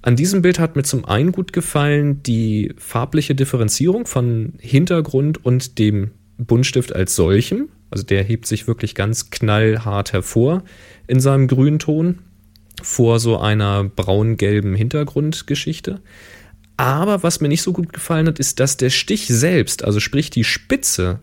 An 0.01 0.15
diesem 0.15 0.41
Bild 0.41 0.59
hat 0.59 0.75
mir 0.75 0.83
zum 0.83 1.05
einen 1.05 1.31
gut 1.31 1.53
gefallen 1.53 2.23
die 2.23 2.73
farbliche 2.77 3.35
Differenzierung 3.35 4.07
von 4.07 4.53
Hintergrund 4.59 5.45
und 5.45 5.77
dem 5.77 6.11
Buntstift 6.37 6.95
als 6.95 7.15
solchem. 7.15 7.69
Also 7.91 8.03
der 8.03 8.23
hebt 8.23 8.47
sich 8.47 8.67
wirklich 8.67 8.95
ganz 8.95 9.29
knallhart 9.29 10.13
hervor 10.13 10.63
in 11.07 11.19
seinem 11.19 11.47
Grünton 11.47 12.19
vor 12.81 13.19
so 13.19 13.37
einer 13.37 13.83
braun-gelben 13.83 14.73
Hintergrundgeschichte. 14.73 16.01
Aber 16.77 17.21
was 17.21 17.41
mir 17.41 17.47
nicht 17.47 17.61
so 17.61 17.73
gut 17.73 17.93
gefallen 17.93 18.27
hat, 18.27 18.39
ist, 18.39 18.59
dass 18.59 18.77
der 18.77 18.89
Stich 18.89 19.27
selbst, 19.27 19.83
also 19.83 19.99
sprich 19.99 20.31
die 20.31 20.43
Spitze, 20.43 21.19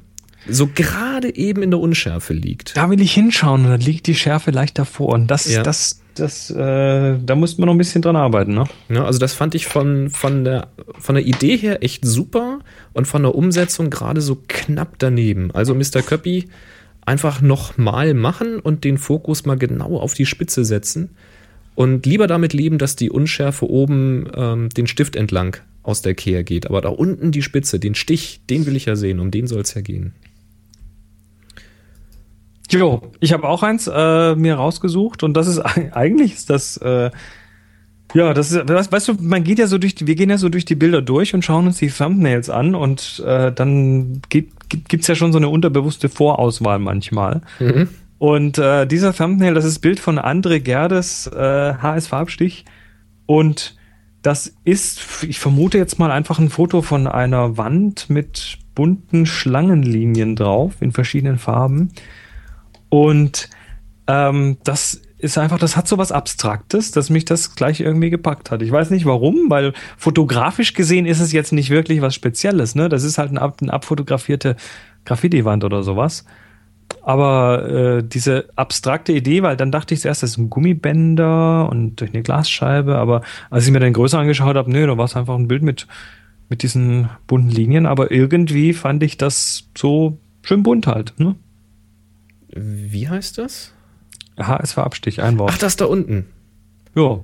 so 0.49 0.69
gerade 0.75 1.35
eben 1.37 1.63
in 1.63 1.71
der 1.71 1.81
Unschärfe 1.81 2.33
liegt. 2.33 2.77
Da 2.77 2.91
will 2.91 3.01
ich 3.01 3.13
hinschauen 3.13 3.65
und 3.65 3.71
da 3.71 3.77
liegt 3.77 4.07
die 4.07 4.15
Schärfe 4.15 4.51
leicht 4.51 4.79
davor. 4.79 5.11
Und 5.15 5.27
das, 5.29 5.51
Ja. 5.53 5.63
das, 5.63 6.01
das, 6.15 6.51
äh, 6.51 7.17
da 7.25 7.35
muss 7.35 7.59
man 7.59 7.67
noch 7.67 7.75
ein 7.75 7.79
bisschen 7.79 8.03
dran 8.03 8.17
arbeiten, 8.17 8.55
ne? 8.55 8.65
Ja, 8.89 9.05
also 9.05 9.19
das 9.19 9.35
fand 9.35 9.55
ich 9.55 9.67
von, 9.67 10.11
von, 10.11 10.45
der, 10.45 10.69
von 10.99 11.15
der 11.15 11.25
Idee 11.27 11.57
her 11.57 11.83
echt 11.83 12.05
super 12.05 12.61
und 12.93 13.07
von 13.07 13.23
der 13.23 13.35
Umsetzung 13.35 13.91
gerade 13.91 14.21
so 14.21 14.43
knapp 14.49 14.95
daneben. 14.99 15.51
Also 15.53 15.75
Mr. 15.75 16.03
Köppi 16.05 16.49
einfach 17.05 17.41
nochmal 17.41 18.15
machen 18.15 18.59
und 18.61 18.85
den 18.85 18.99
Fokus 18.99 19.47
mal 19.47 19.57
genau 19.57 19.99
auf 19.99 20.15
die 20.15 20.27
Spitze 20.27 20.65
setzen 20.65 21.11
und 21.75 22.05
lieber 22.07 22.27
damit 22.27 22.53
leben, 22.53 22.79
dass 22.79 22.97
die 22.97 23.11
Unschärfe 23.11 23.71
oben 23.71 24.29
ähm, 24.35 24.69
den 24.71 24.87
Stift 24.87 25.15
entlang 25.17 25.57
aus 25.85 26.03
der 26.03 26.15
Kehr 26.15 26.43
geht. 26.45 26.67
Aber 26.67 26.81
da 26.83 26.89
unten 26.91 27.31
die 27.33 27.41
Spitze, 27.43 27.79
den 27.79 27.95
Stich, 27.95 28.41
den 28.51 28.67
will 28.67 28.77
ich 28.77 28.85
ja 28.87 28.97
sehen, 28.97 29.21
um 29.21 29.31
den 29.31 29.47
soll 29.47 29.63
es 29.63 29.73
ja 29.75 29.81
gehen. 29.81 30.13
Jo, 32.71 33.03
ich 33.21 33.33
habe 33.33 33.49
auch 33.49 33.63
eins 33.63 33.87
äh, 33.93 34.35
mir 34.35 34.57
rausgesucht 34.57 35.23
und 35.23 35.35
das 35.35 35.47
ist 35.47 35.59
eigentlich 35.93 36.35
ist 36.35 36.51
das 36.51 36.77
äh, 36.79 37.11
ja, 38.15 38.33
das 38.33 38.53
ist 38.53 38.69
weißt, 38.69 39.09
du, 39.09 39.15
man 39.21 39.45
geht 39.45 39.59
ja 39.59 39.67
so 39.67 39.77
durch 39.79 39.95
die, 39.95 40.07
wir 40.07 40.15
gehen 40.15 40.31
ja 40.31 40.39
so 40.39 40.49
durch 40.49 40.65
die 40.65 40.75
Bilder 40.75 41.03
durch 41.03 41.35
und 41.35 41.45
schauen 41.45 41.67
uns 41.67 41.79
die 41.79 41.91
Thumbnails 41.91 42.49
an 42.49 42.75
und 42.75 43.23
äh, 43.27 43.53
dann 43.53 44.23
gibt, 44.29 44.89
gibt's 44.89 45.09
ja 45.09 45.15
schon 45.15 45.33
so 45.33 45.39
eine 45.39 45.49
unterbewusste 45.49 46.09
Vorauswahl 46.09 46.79
manchmal. 46.79 47.43
Und 48.19 48.59
äh, 48.59 48.87
dieser 48.87 49.15
Thumbnail, 49.15 49.55
das 49.55 49.65
ist 49.65 49.81
Bild 49.81 50.01
von 50.01 50.19
André 50.19 50.61
Gerdes 50.61 51.27
äh, 51.27 51.75
HS 51.75 52.07
Farbstich 52.09 52.65
und 53.27 53.77
das 54.23 54.55
ist, 54.65 55.01
ich 55.23 55.39
vermute 55.39 55.79
jetzt 55.79 55.99
mal 55.99 56.11
einfach 56.11 56.39
ein 56.39 56.49
Foto 56.49 56.83
von 56.83 57.07
einer 57.07 57.57
Wand 57.57 58.11
mit 58.11 58.59
bunten 58.75 59.27
Schlangenlinien 59.27 60.35
drauf 60.35 60.75
in 60.81 60.93
verschiedenen 60.93 61.39
Farben. 61.39 61.91
Und 62.89 63.49
ähm, 64.07 64.59
das 64.65 65.03
ist 65.19 65.37
einfach, 65.37 65.59
das 65.59 65.77
hat 65.77 65.89
so 65.89 65.99
was 65.99 66.13
Abstraktes, 66.13 66.93
dass 66.93 67.11
mich 67.11 67.25
das 67.25 67.57
gleich 67.57 67.81
irgendwie 67.81 68.11
gepackt 68.11 68.51
hat. 68.51 68.63
Ich 68.63 68.71
weiß 68.71 68.91
nicht 68.91 69.05
warum, 69.05 69.51
weil 69.51 69.73
fotografisch 69.97 70.75
gesehen 70.75 71.07
ist 71.07 71.21
es 71.21 71.33
jetzt 71.33 71.53
nicht 71.53 71.71
wirklich 71.71 72.01
was 72.01 72.15
Spezielles. 72.15 72.77
Ne? 72.77 72.89
Das 72.89 73.03
ist 73.03 73.19
halt 73.19 73.31
eine, 73.31 73.43
ab, 73.43 73.59
eine 73.61 73.73
abfotografierte 73.73 74.57
Graffiti-Wand 75.05 75.65
oder 75.65 75.83
sowas. 75.83 76.25
Aber 77.03 77.69
äh, 77.69 78.03
diese 78.03 78.49
abstrakte 78.55 79.13
Idee, 79.13 79.43
weil 79.43 79.57
dann 79.57 79.73
dachte 79.73 79.93
ich 79.93 80.01
zuerst, 80.01 80.23
das 80.23 80.31
ist 80.31 80.39
ein 80.39 80.51
Gummibänder 80.51 81.69
und 81.69 81.97
durch 81.97 82.15
eine 82.15 82.23
Glasscheibe, 82.23 82.97
aber 82.97 83.23
als 83.51 83.67
ich 83.67 83.73
mir 83.73 83.81
den 83.81 83.93
größer 83.93 84.19
angeschaut 84.19 84.57
habe, 84.57 84.71
nö, 84.71 84.87
da 84.87 84.97
war 84.97 85.05
es 85.05 85.17
einfach 85.17 85.35
ein 85.35 85.49
Bild 85.49 85.63
mit, 85.63 85.87
mit 86.49 86.63
diesen 86.63 87.11
bunten 87.27 87.51
Linien, 87.51 87.87
aber 87.87 88.11
irgendwie 88.11 88.73
fand 88.73 89.03
ich 89.03 89.19
das 89.19 89.69
so 89.77 90.19
schön 90.43 90.63
bunt 90.63 90.87
halt. 90.87 91.13
Ne? 91.19 91.35
Wie 92.55 93.09
heißt 93.09 93.39
das? 93.39 93.73
HSV 94.39 94.79
Abstich, 94.79 95.23
ein 95.23 95.39
Wort. 95.39 95.53
Ach, 95.55 95.59
das 95.59 95.77
da 95.77 95.87
unten. 95.87 96.27
Ja. 96.95 97.21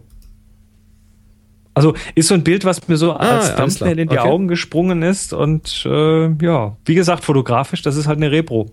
Also 1.75 1.95
ist 2.15 2.29
so 2.29 2.35
ein 2.35 2.45
Bild, 2.45 2.65
was 2.65 2.87
mir 2.87 2.97
so 2.97 3.13
Ah, 3.13 3.39
als 3.39 3.57
Thumbnail 3.57 3.99
in 3.99 4.09
die. 4.09 4.19
Okay. 4.19 4.29
Augen 4.29 4.49
gesprungen 4.49 5.03
ist 5.03 5.33
und 5.33 5.85
äh, 5.87 6.29
ja, 6.45 6.77
wie 6.85 6.95
gesagt, 6.95 7.25
fotografisch, 7.25 7.83
das 7.83 7.97
ist 7.97 8.07
halt 8.07 8.19
eine 8.19 8.31
Repro. 8.31 8.71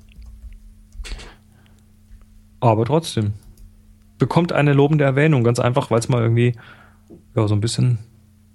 Aber 2.60 2.86
trotzdem. 2.86 3.34
Bekommt 4.19 4.53
eine 4.53 4.73
lobende 4.73 5.03
Erwähnung, 5.03 5.44
ganz 5.44 5.60
einfach, 5.60 5.90
weil 5.90 5.98
es 5.98 6.10
mal 6.10 6.22
irgendwie 6.22 6.53
ja, 7.36 7.48
so 7.48 7.56
ein 7.56 7.61
bisschen 7.61 7.98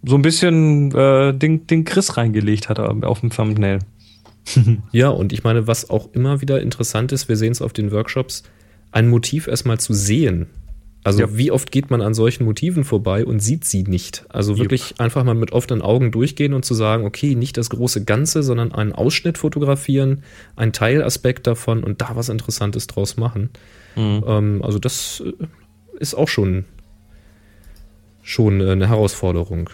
so 0.05 0.15
ein 0.15 0.23
bisschen 0.23 0.93
äh, 0.93 1.35
den, 1.35 1.67
den 1.67 1.85
Chris 1.85 2.17
reingelegt 2.17 2.69
hat 2.69 2.79
auf 2.79 3.21
dem 3.21 3.31
Thumbnail. 3.31 3.81
Ja, 4.93 5.09
und 5.09 5.33
ich 5.33 5.45
meine, 5.45 5.67
was 5.67 5.91
auch 5.91 6.11
immer 6.13 6.41
wieder 6.41 6.61
interessant 6.61 7.13
ist, 7.13 7.29
wir 7.29 7.37
sehen 7.37 7.53
es 7.53 7.63
auf 7.63 7.73
den 7.73 7.91
Workshops, 7.93 8.45
ein 8.93 9.09
Motiv 9.09 9.47
erstmal 9.47 9.79
zu 9.81 9.93
sehen. 9.93 10.47
Also 11.05 11.21
Ja. 11.21 11.37
wie 11.37 11.51
oft 11.53 11.71
geht 11.71 11.89
man 11.91 12.01
an 12.03 12.15
solchen 12.15 12.45
Motiven 12.45 12.83
vorbei 12.83 13.25
und 13.25 13.39
sieht 13.41 13.65
sie 13.65 13.85
nicht? 13.85 14.25
Also 14.29 14.59
wirklich 14.59 14.95
einfach 14.99 15.23
mal 15.23 15.35
mit 15.37 15.53
offenen 15.53 15.81
Augen 15.83 16.11
durchgehen 16.11 16.53
und 16.53 16.65
zu 16.65 16.75
sagen, 16.75 17.05
okay, 17.05 17.35
nicht 17.37 17.57
das 17.57 17.71
große 17.71 18.05
Ganze, 18.05 18.43
sondern 18.43 18.73
einen 18.73 18.93
Ausschnitt 18.93 19.39
fotografieren, 19.39 20.23
einen 20.57 20.73
Teilaspekt 20.73 21.47
davon 21.47 21.85
und 21.85 22.01
da 22.01 22.17
was 22.17 22.29
Interessantes 22.29 22.89
draus 22.89 23.17
machen. 23.17 23.51
Ähm, 23.97 24.61
also 24.65 24.79
das 24.81 25.23
äh, 25.25 25.33
ist 26.01 26.15
auch 26.15 26.29
schon, 26.29 26.65
schon 28.23 28.61
äh, 28.61 28.71
eine 28.73 28.89
Herausforderung. 28.89 29.71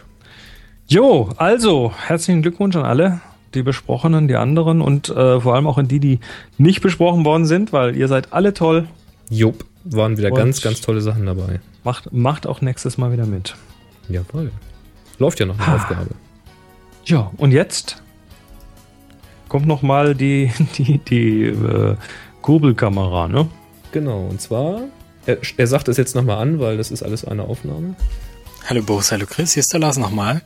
Jo, 0.87 1.31
also 1.37 1.93
herzlichen 1.97 2.43
Glückwunsch 2.43 2.77
an 2.77 2.85
alle, 2.85 3.21
die 3.55 3.63
besprochenen, 3.63 4.29
die 4.29 4.37
anderen 4.37 4.81
und 4.81 5.09
äh, 5.11 5.41
vor 5.41 5.55
allem 5.55 5.67
auch 5.67 5.79
an 5.79 5.89
die, 5.89 6.01
die 6.01 6.21
nicht 6.59 6.81
besprochen 6.81 7.25
worden 7.25 7.47
sind, 7.47 7.73
weil 7.73 7.97
ihr 7.97 8.09
seid 8.09 8.33
alle 8.33 8.55
toll. 8.55 8.87
Jupp, 9.31 9.65
waren 9.85 10.17
wieder 10.19 10.31
Und- 10.31 10.37
ganz, 10.39 10.61
ganz 10.63 10.81
tolle 10.81 11.01
Sachen 11.01 11.27
dabei. 11.27 11.61
Macht, 11.85 12.13
macht 12.13 12.47
auch 12.47 12.61
nächstes 12.61 12.99
Mal 12.99 13.13
wieder 13.13 13.27
mit. 13.27 13.55
Jawohl. 14.09 14.51
Läuft 15.19 15.41
ja 15.41 15.47
noch 15.47 15.59
eine 15.59 15.67
Ah. 15.69 15.77
Aufgabe. 15.77 16.11
Ja, 17.05 17.31
und 17.37 17.51
jetzt 17.53 18.03
kommt 19.49 19.67
noch 19.67 19.83
mal 19.83 20.15
die, 20.15 20.51
die, 20.79 20.99
die 20.99 21.43
äh, 21.47 21.97
Kurbelkamera, 22.43 23.29
ne? 23.29 23.49
Genau, 23.93 24.27
und 24.27 24.41
zwar, 24.41 24.83
er, 25.27 25.39
er 25.57 25.67
sagt 25.67 25.89
es 25.89 25.97
jetzt 25.97 26.15
nochmal 26.15 26.39
an, 26.39 26.59
weil 26.61 26.77
das 26.77 26.91
ist 26.91 27.03
alles 27.03 27.25
eine 27.25 27.43
Aufnahme. 27.45 27.95
Hallo 28.69 28.83
Boris, 28.83 29.11
hallo 29.13 29.27
Chris, 29.29 29.53
hier 29.55 29.61
ist 29.61 29.73
der 29.73 29.81
Lars 29.81 29.99
nochmal. 29.99 30.41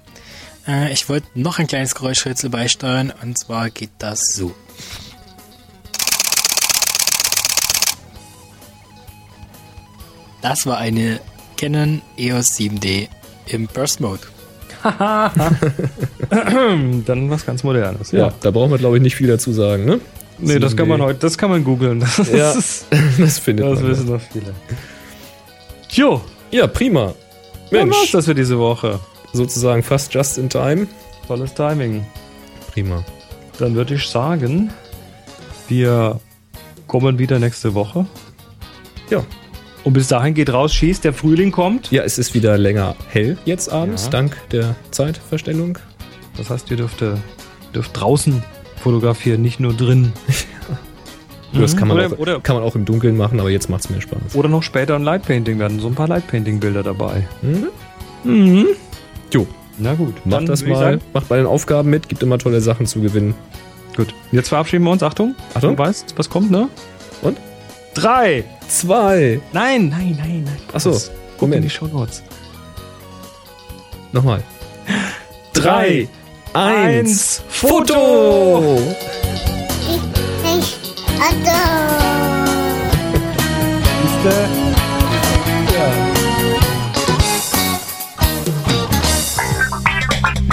Äh, 0.67 0.93
ich 0.93 1.09
wollte 1.09 1.27
noch 1.35 1.59
ein 1.59 1.67
kleines 1.67 1.95
Geräuschrätsel 1.95 2.51
beisteuern 2.51 3.13
und 3.23 3.39
zwar 3.39 3.71
geht 3.71 3.91
das 3.99 4.21
so. 4.35 4.55
Das 10.43 10.67
war 10.67 10.79
eine 10.79 11.21
Canon 11.57 12.03
EOS 12.17 12.53
7D 12.59 13.09
im 13.47 13.67
Burst 13.69 14.01
Mode. 14.01 14.21
Dann 16.31 17.31
was 17.31 17.45
ganz 17.47 17.65
Modernes. 17.65 18.13
Ja, 18.13 18.33
da 18.41 18.51
brauchen 18.51 18.71
wir, 18.71 18.79
glaube 18.79 18.97
ich, 18.97 19.03
nicht 19.03 19.17
viel 19.17 19.27
dazu 19.29 19.53
sagen, 19.53 19.85
ne? 19.85 20.01
Nee, 20.39 20.59
das 20.59 20.77
kann 20.77 20.87
man 20.87 21.01
7D. 21.01 21.05
heute, 21.05 21.19
das 21.21 21.39
kann 21.39 21.51
man 21.51 21.65
googeln. 21.65 22.01
Das, 22.17 22.31
Ja, 22.31 22.53
ist- 22.53 22.87
das 23.19 23.39
findet 23.39 23.67
das 23.67 23.81
man. 23.81 23.91
wissen 23.91 24.07
doch 24.07 24.21
viele. 24.33 24.55
Jo, 25.91 26.21
Ja, 26.51 26.67
prima. 26.67 27.15
dann 27.71 27.89
war's 27.91 27.99
Mensch, 27.99 28.13
das 28.13 28.27
für 28.27 28.35
diese 28.35 28.59
Woche. 28.59 29.01
Sozusagen 29.37 29.83
fast 29.83 30.13
just 30.13 30.39
in 30.39 30.49
time. 30.49 30.87
Tolles 31.27 31.55
Timing. 31.55 32.05
Prima. 32.73 33.05
Dann 33.59 33.75
würde 33.75 33.95
ich 33.95 34.07
sagen, 34.07 34.71
wir 35.69 36.21
kommen 36.87 37.19
wieder 37.19 37.39
nächste 37.39 37.75
Woche. 37.75 38.07
Ja. 39.11 39.25
Und 39.85 39.93
bis 39.93 40.09
dahin 40.09 40.35
geht 40.35 40.53
raus, 40.53 40.75
schießt, 40.75 41.05
der 41.05 41.13
Frühling 41.13 41.53
kommt. 41.53 41.91
Ja, 41.93 42.03
es 42.03 42.19
ist 42.19 42.35
wieder 42.35 42.59
länger 42.59 42.97
hell 43.09 43.39
jetzt 43.45 43.71
abends, 43.71 44.05
Ja. 44.05 44.11
dank 44.11 44.37
der 44.51 44.75
Zeitverstellung. 44.91 45.79
Das 46.37 46.51
heißt, 46.51 46.71
ihr 46.73 46.77
dürft, 46.77 47.03
äh, 47.03 47.15
dürft 47.75 47.99
draußen 48.01 48.43
fotografieren, 48.83 49.43
nicht 49.43 49.61
nur 49.61 49.75
drin. 49.75 50.13
Das 51.53 51.75
kann 51.75 51.89
man, 51.89 51.97
oder, 51.97 52.07
auch, 52.09 52.19
oder, 52.19 52.41
kann 52.41 52.57
man 52.57 52.65
auch 52.65 52.75
im 52.75 52.85
Dunkeln 52.85 53.17
machen, 53.17 53.41
aber 53.41 53.49
jetzt 53.49 53.71
macht 53.71 53.85
es 53.85 53.89
mir 53.91 54.03
Spaß. 54.03 54.35
oder 54.35 54.49
noch 54.49 54.63
später 54.63 54.95
ein 54.95 55.05
Lightpainting 55.05 55.59
werden. 55.59 55.81
So 55.81 55.87
ein 55.87 55.95
paar 55.95 56.09
Lightpainting-Bilder 56.09 56.83
dabei. 56.83 57.27
Mhm. 57.41 57.69
Mhm. 58.25 58.67
Jo, 59.33 59.47
Na 59.79 59.95
gut. 59.95 60.15
macht 60.25 60.33
dann 60.41 60.47
das 60.47 60.63
ich 60.63 60.69
mal. 60.69 60.79
sagen, 60.79 61.01
Macht 61.13 61.29
bei 61.29 61.37
den 61.37 61.47
Aufgaben 61.47 61.91
mit, 61.91 62.09
gibt 62.09 62.23
immer 62.23 62.39
tolle 62.39 62.61
Sachen 62.61 62.87
zu 62.87 63.01
gewinnen. 63.01 63.35
Gut. 63.97 64.15
Jetzt 64.33 64.49
verabschieden 64.49 64.85
wir 64.85 64.91
uns. 64.93 65.03
Achtung. 65.03 65.35
Achtung. 65.55 65.77
Du 65.77 65.83
weißt, 65.83 66.15
was 66.17 66.29
kommt, 66.31 66.51
ne? 66.51 66.69
Und? 67.23 67.39
Drei. 67.95 68.45
Zwei. 68.69 69.41
Nein, 69.53 69.89
nein, 69.89 70.17
nein, 70.19 70.43
nein. 70.45 70.57
Ach 70.73 70.81
so, 70.81 70.91
Was? 70.93 71.11
Guck 71.39 71.43
in 71.43 71.49
Moment. 71.51 71.65
die 71.65 71.71
Shownotes. 71.71 72.23
Nochmal. 74.13 74.43
Drei, 75.53 76.09
eins, 76.53 77.43
Foto! 77.49 78.79
Ich, 80.45 80.77
Otto. 81.19 81.67